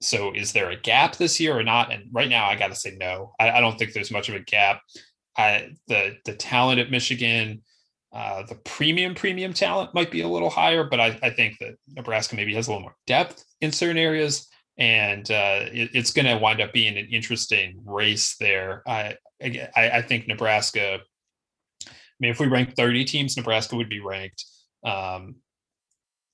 so 0.00 0.32
is 0.32 0.52
there 0.52 0.70
a 0.70 0.80
gap 0.80 1.16
this 1.16 1.40
year 1.40 1.56
or 1.58 1.62
not? 1.62 1.92
And 1.92 2.04
right 2.12 2.28
now 2.28 2.46
I 2.46 2.56
gotta 2.56 2.74
say 2.74 2.96
no. 2.98 3.32
I, 3.40 3.50
I 3.50 3.60
don't 3.60 3.78
think 3.78 3.92
there's 3.92 4.10
much 4.10 4.28
of 4.28 4.34
a 4.34 4.40
gap. 4.40 4.80
I 5.36 5.70
the 5.88 6.16
the 6.24 6.34
talent 6.34 6.80
at 6.80 6.90
Michigan, 6.90 7.62
uh, 8.14 8.44
the 8.46 8.54
premium 8.54 9.12
premium 9.12 9.52
talent 9.52 9.92
might 9.92 10.10
be 10.10 10.20
a 10.20 10.28
little 10.28 10.48
higher, 10.48 10.84
but 10.84 11.00
I, 11.00 11.18
I, 11.20 11.30
think 11.30 11.58
that 11.58 11.74
Nebraska 11.88 12.36
maybe 12.36 12.54
has 12.54 12.68
a 12.68 12.70
little 12.70 12.82
more 12.82 12.96
depth 13.08 13.44
in 13.60 13.72
certain 13.72 13.98
areas, 13.98 14.48
and 14.78 15.28
uh, 15.32 15.66
it, 15.72 15.90
it's 15.94 16.12
going 16.12 16.26
to 16.26 16.38
wind 16.38 16.60
up 16.60 16.72
being 16.72 16.96
an 16.96 17.08
interesting 17.10 17.82
race 17.84 18.36
there. 18.38 18.84
I, 18.86 19.16
I, 19.42 19.68
I 19.76 20.02
think 20.02 20.28
Nebraska. 20.28 21.00
I 21.86 21.90
mean, 22.20 22.30
if 22.30 22.38
we 22.38 22.46
rank 22.46 22.76
30 22.76 23.04
teams, 23.04 23.36
Nebraska 23.36 23.74
would 23.74 23.88
be 23.88 23.98
ranked. 23.98 24.44
Um, 24.84 25.34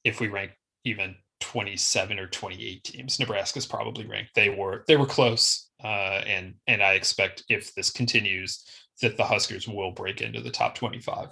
if 0.04 0.20
we 0.20 0.28
rank 0.28 0.50
even 0.84 1.14
27 1.40 2.18
or 2.18 2.26
28 2.26 2.84
teams, 2.84 3.18
Nebraska's 3.18 3.64
probably 3.64 4.06
ranked. 4.06 4.34
They 4.34 4.50
were 4.50 4.84
they 4.86 4.98
were 4.98 5.06
close, 5.06 5.70
uh, 5.82 6.20
and 6.26 6.56
and 6.66 6.82
I 6.82 6.92
expect 6.92 7.44
if 7.48 7.74
this 7.74 7.88
continues, 7.88 8.62
that 9.00 9.16
the 9.16 9.24
Huskers 9.24 9.66
will 9.66 9.92
break 9.92 10.20
into 10.20 10.42
the 10.42 10.50
top 10.50 10.74
25. 10.74 11.30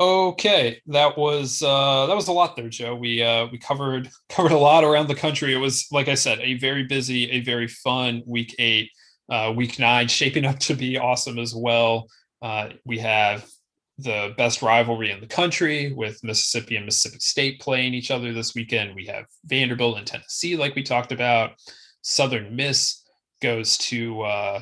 Okay, 0.00 0.80
that 0.86 1.18
was 1.18 1.62
uh, 1.62 2.06
that 2.06 2.16
was 2.16 2.28
a 2.28 2.32
lot 2.32 2.56
there, 2.56 2.70
Joe. 2.70 2.94
We 2.94 3.22
uh, 3.22 3.48
we 3.52 3.58
covered 3.58 4.08
covered 4.30 4.52
a 4.52 4.58
lot 4.58 4.82
around 4.82 5.08
the 5.08 5.14
country. 5.14 5.52
It 5.52 5.58
was, 5.58 5.86
like 5.92 6.08
I 6.08 6.14
said, 6.14 6.40
a 6.40 6.54
very 6.54 6.84
busy, 6.84 7.30
a 7.30 7.40
very 7.42 7.68
fun 7.68 8.22
week 8.26 8.54
eight. 8.58 8.90
Uh, 9.30 9.52
week 9.54 9.78
nine 9.78 10.08
shaping 10.10 10.44
up 10.46 10.58
to 10.60 10.74
be 10.74 10.98
awesome 10.98 11.38
as 11.38 11.54
well. 11.54 12.08
Uh, 12.40 12.70
we 12.86 12.98
have 12.98 13.46
the 13.98 14.32
best 14.38 14.62
rivalry 14.62 15.10
in 15.10 15.20
the 15.20 15.26
country 15.26 15.92
with 15.92 16.24
Mississippi 16.24 16.76
and 16.76 16.86
Mississippi 16.86 17.18
State 17.20 17.60
playing 17.60 17.92
each 17.92 18.10
other 18.10 18.32
this 18.32 18.54
weekend. 18.54 18.94
We 18.94 19.04
have 19.06 19.26
Vanderbilt 19.44 19.98
and 19.98 20.06
Tennessee, 20.06 20.56
like 20.56 20.74
we 20.74 20.82
talked 20.82 21.12
about. 21.12 21.50
Southern 22.00 22.56
Miss 22.56 23.02
goes 23.42 23.76
to 23.78 24.22
uh, 24.22 24.60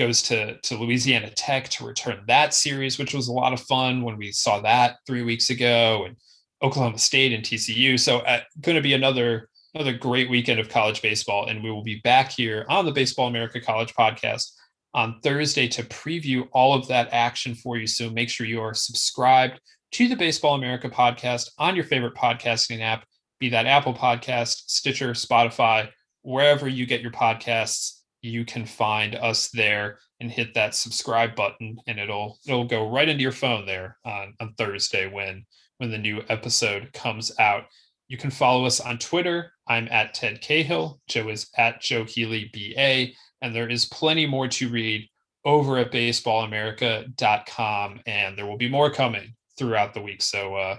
goes 0.00 0.22
to 0.22 0.56
to 0.62 0.76
Louisiana 0.76 1.30
Tech 1.30 1.68
to 1.68 1.86
return 1.86 2.22
that 2.26 2.54
series, 2.54 2.98
which 2.98 3.12
was 3.12 3.28
a 3.28 3.32
lot 3.32 3.52
of 3.52 3.60
fun 3.60 4.02
when 4.02 4.16
we 4.16 4.32
saw 4.32 4.58
that 4.60 4.96
three 5.06 5.22
weeks 5.22 5.50
ago, 5.50 6.04
and 6.06 6.16
Oklahoma 6.62 6.98
State 6.98 7.34
and 7.34 7.44
TCU. 7.44 8.00
So, 8.00 8.20
uh, 8.20 8.40
going 8.62 8.76
to 8.76 8.82
be 8.82 8.94
another 8.94 9.48
another 9.74 9.92
great 9.92 10.30
weekend 10.30 10.58
of 10.58 10.70
college 10.70 11.02
baseball, 11.02 11.48
and 11.48 11.62
we 11.62 11.70
will 11.70 11.84
be 11.84 12.00
back 12.02 12.32
here 12.32 12.64
on 12.68 12.86
the 12.86 12.92
Baseball 12.92 13.28
America 13.28 13.60
College 13.60 13.92
Podcast 13.94 14.52
on 14.94 15.20
Thursday 15.22 15.68
to 15.68 15.84
preview 15.84 16.48
all 16.52 16.74
of 16.74 16.88
that 16.88 17.10
action 17.12 17.54
for 17.54 17.76
you. 17.76 17.86
So, 17.86 18.08
make 18.08 18.30
sure 18.30 18.46
you 18.46 18.62
are 18.62 18.72
subscribed 18.72 19.60
to 19.92 20.08
the 20.08 20.16
Baseball 20.16 20.54
America 20.54 20.88
Podcast 20.88 21.50
on 21.58 21.76
your 21.76 21.84
favorite 21.84 22.14
podcasting 22.14 22.80
app, 22.80 23.04
be 23.38 23.50
that 23.50 23.66
Apple 23.66 23.94
Podcast, 23.94 24.62
Stitcher, 24.66 25.10
Spotify, 25.10 25.90
wherever 26.22 26.66
you 26.68 26.86
get 26.86 27.02
your 27.02 27.12
podcasts 27.12 27.99
you 28.22 28.44
can 28.44 28.66
find 28.66 29.14
us 29.14 29.48
there 29.50 29.98
and 30.20 30.30
hit 30.30 30.54
that 30.54 30.74
subscribe 30.74 31.34
button 31.34 31.78
and 31.86 31.98
it'll 31.98 32.38
it'll 32.46 32.66
go 32.66 32.90
right 32.90 33.08
into 33.08 33.22
your 33.22 33.32
phone 33.32 33.64
there 33.66 33.96
on, 34.04 34.34
on 34.40 34.52
Thursday 34.54 35.10
when 35.10 35.46
when 35.78 35.90
the 35.90 35.98
new 35.98 36.22
episode 36.28 36.92
comes 36.92 37.32
out. 37.38 37.64
You 38.08 38.18
can 38.18 38.30
follow 38.30 38.66
us 38.66 38.80
on 38.80 38.98
Twitter. 38.98 39.52
I'm 39.66 39.88
at 39.90 40.12
Ted 40.14 40.42
Cahill. 40.42 41.00
Joe 41.08 41.28
is 41.28 41.48
at 41.56 41.80
Joe 41.80 42.04
Healy 42.04 42.50
BA. 42.52 43.14
And 43.40 43.54
there 43.54 43.68
is 43.68 43.86
plenty 43.86 44.26
more 44.26 44.48
to 44.48 44.68
read 44.68 45.08
over 45.44 45.78
at 45.78 45.92
baseballamerica.com. 45.92 48.00
And 48.04 48.36
there 48.36 48.46
will 48.46 48.58
be 48.58 48.68
more 48.68 48.90
coming 48.90 49.34
throughout 49.56 49.94
the 49.94 50.02
week. 50.02 50.20
So 50.22 50.56
uh, 50.56 50.76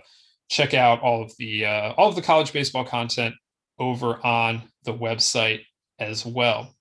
check 0.49 0.75
out 0.75 1.01
all 1.01 1.23
of 1.23 1.35
the 1.37 1.65
uh, 1.65 1.93
all 1.93 2.09
of 2.09 2.15
the 2.15 2.21
college 2.21 2.53
baseball 2.53 2.85
content 2.85 3.33
over 3.79 4.23
on 4.23 4.61
the 4.83 4.93
website 4.93 5.61
as 5.99 6.23
well 6.25 6.75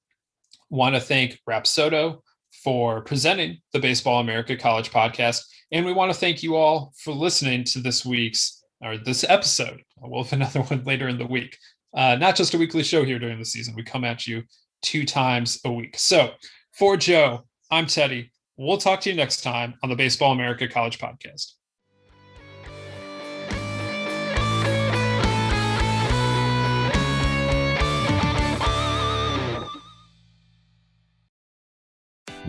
want 0.71 0.95
to 0.95 1.01
thank 1.01 1.39
Rapsodo 1.49 2.21
for 2.65 3.03
presenting 3.03 3.59
the 3.73 3.79
Baseball 3.79 4.21
America 4.21 4.57
College 4.57 4.91
podcast. 4.91 5.43
And 5.73 5.85
we 5.85 5.93
want 5.93 6.13
to 6.13 6.19
thank 6.19 6.43
you 6.43 6.57
all 6.57 6.93
for 6.97 7.13
listening 7.13 7.65
to 7.65 7.81
this 7.81 8.05
week's 8.05 8.63
or 8.81 8.97
this 8.97 9.25
episode. 9.29 9.83
We'll 9.99 10.25
have 10.25 10.33
another 10.41 10.63
one 10.63 10.85
later 10.85 11.09
in 11.09 11.19
the 11.19 11.27
week. 11.27 11.57
Uh, 11.95 12.17
not 12.17 12.37
just 12.37 12.55
a 12.55 12.59
weekly 12.59 12.83
show 12.83 13.05
here 13.05 13.19
during 13.19 13.39
the 13.39 13.45
season. 13.45 13.75
We 13.75 13.83
come 13.83 14.05
at 14.05 14.27
you 14.27 14.43
two 14.83 15.05
times 15.05 15.61
a 15.65 15.73
week. 15.73 15.99
So 15.99 16.31
for 16.73 16.97
Joe, 16.97 17.47
I'm 17.71 17.87
Teddy. 17.87 18.31
We'll 18.57 18.79
talk 18.79 19.01
to 19.03 19.11
you 19.11 19.17
next 19.17 19.43
time 19.43 19.75
on 19.83 19.91
the 19.91 19.97
Baseball 19.97 20.33
America 20.33 20.69
College 20.69 20.99
Podcast. 20.99 21.53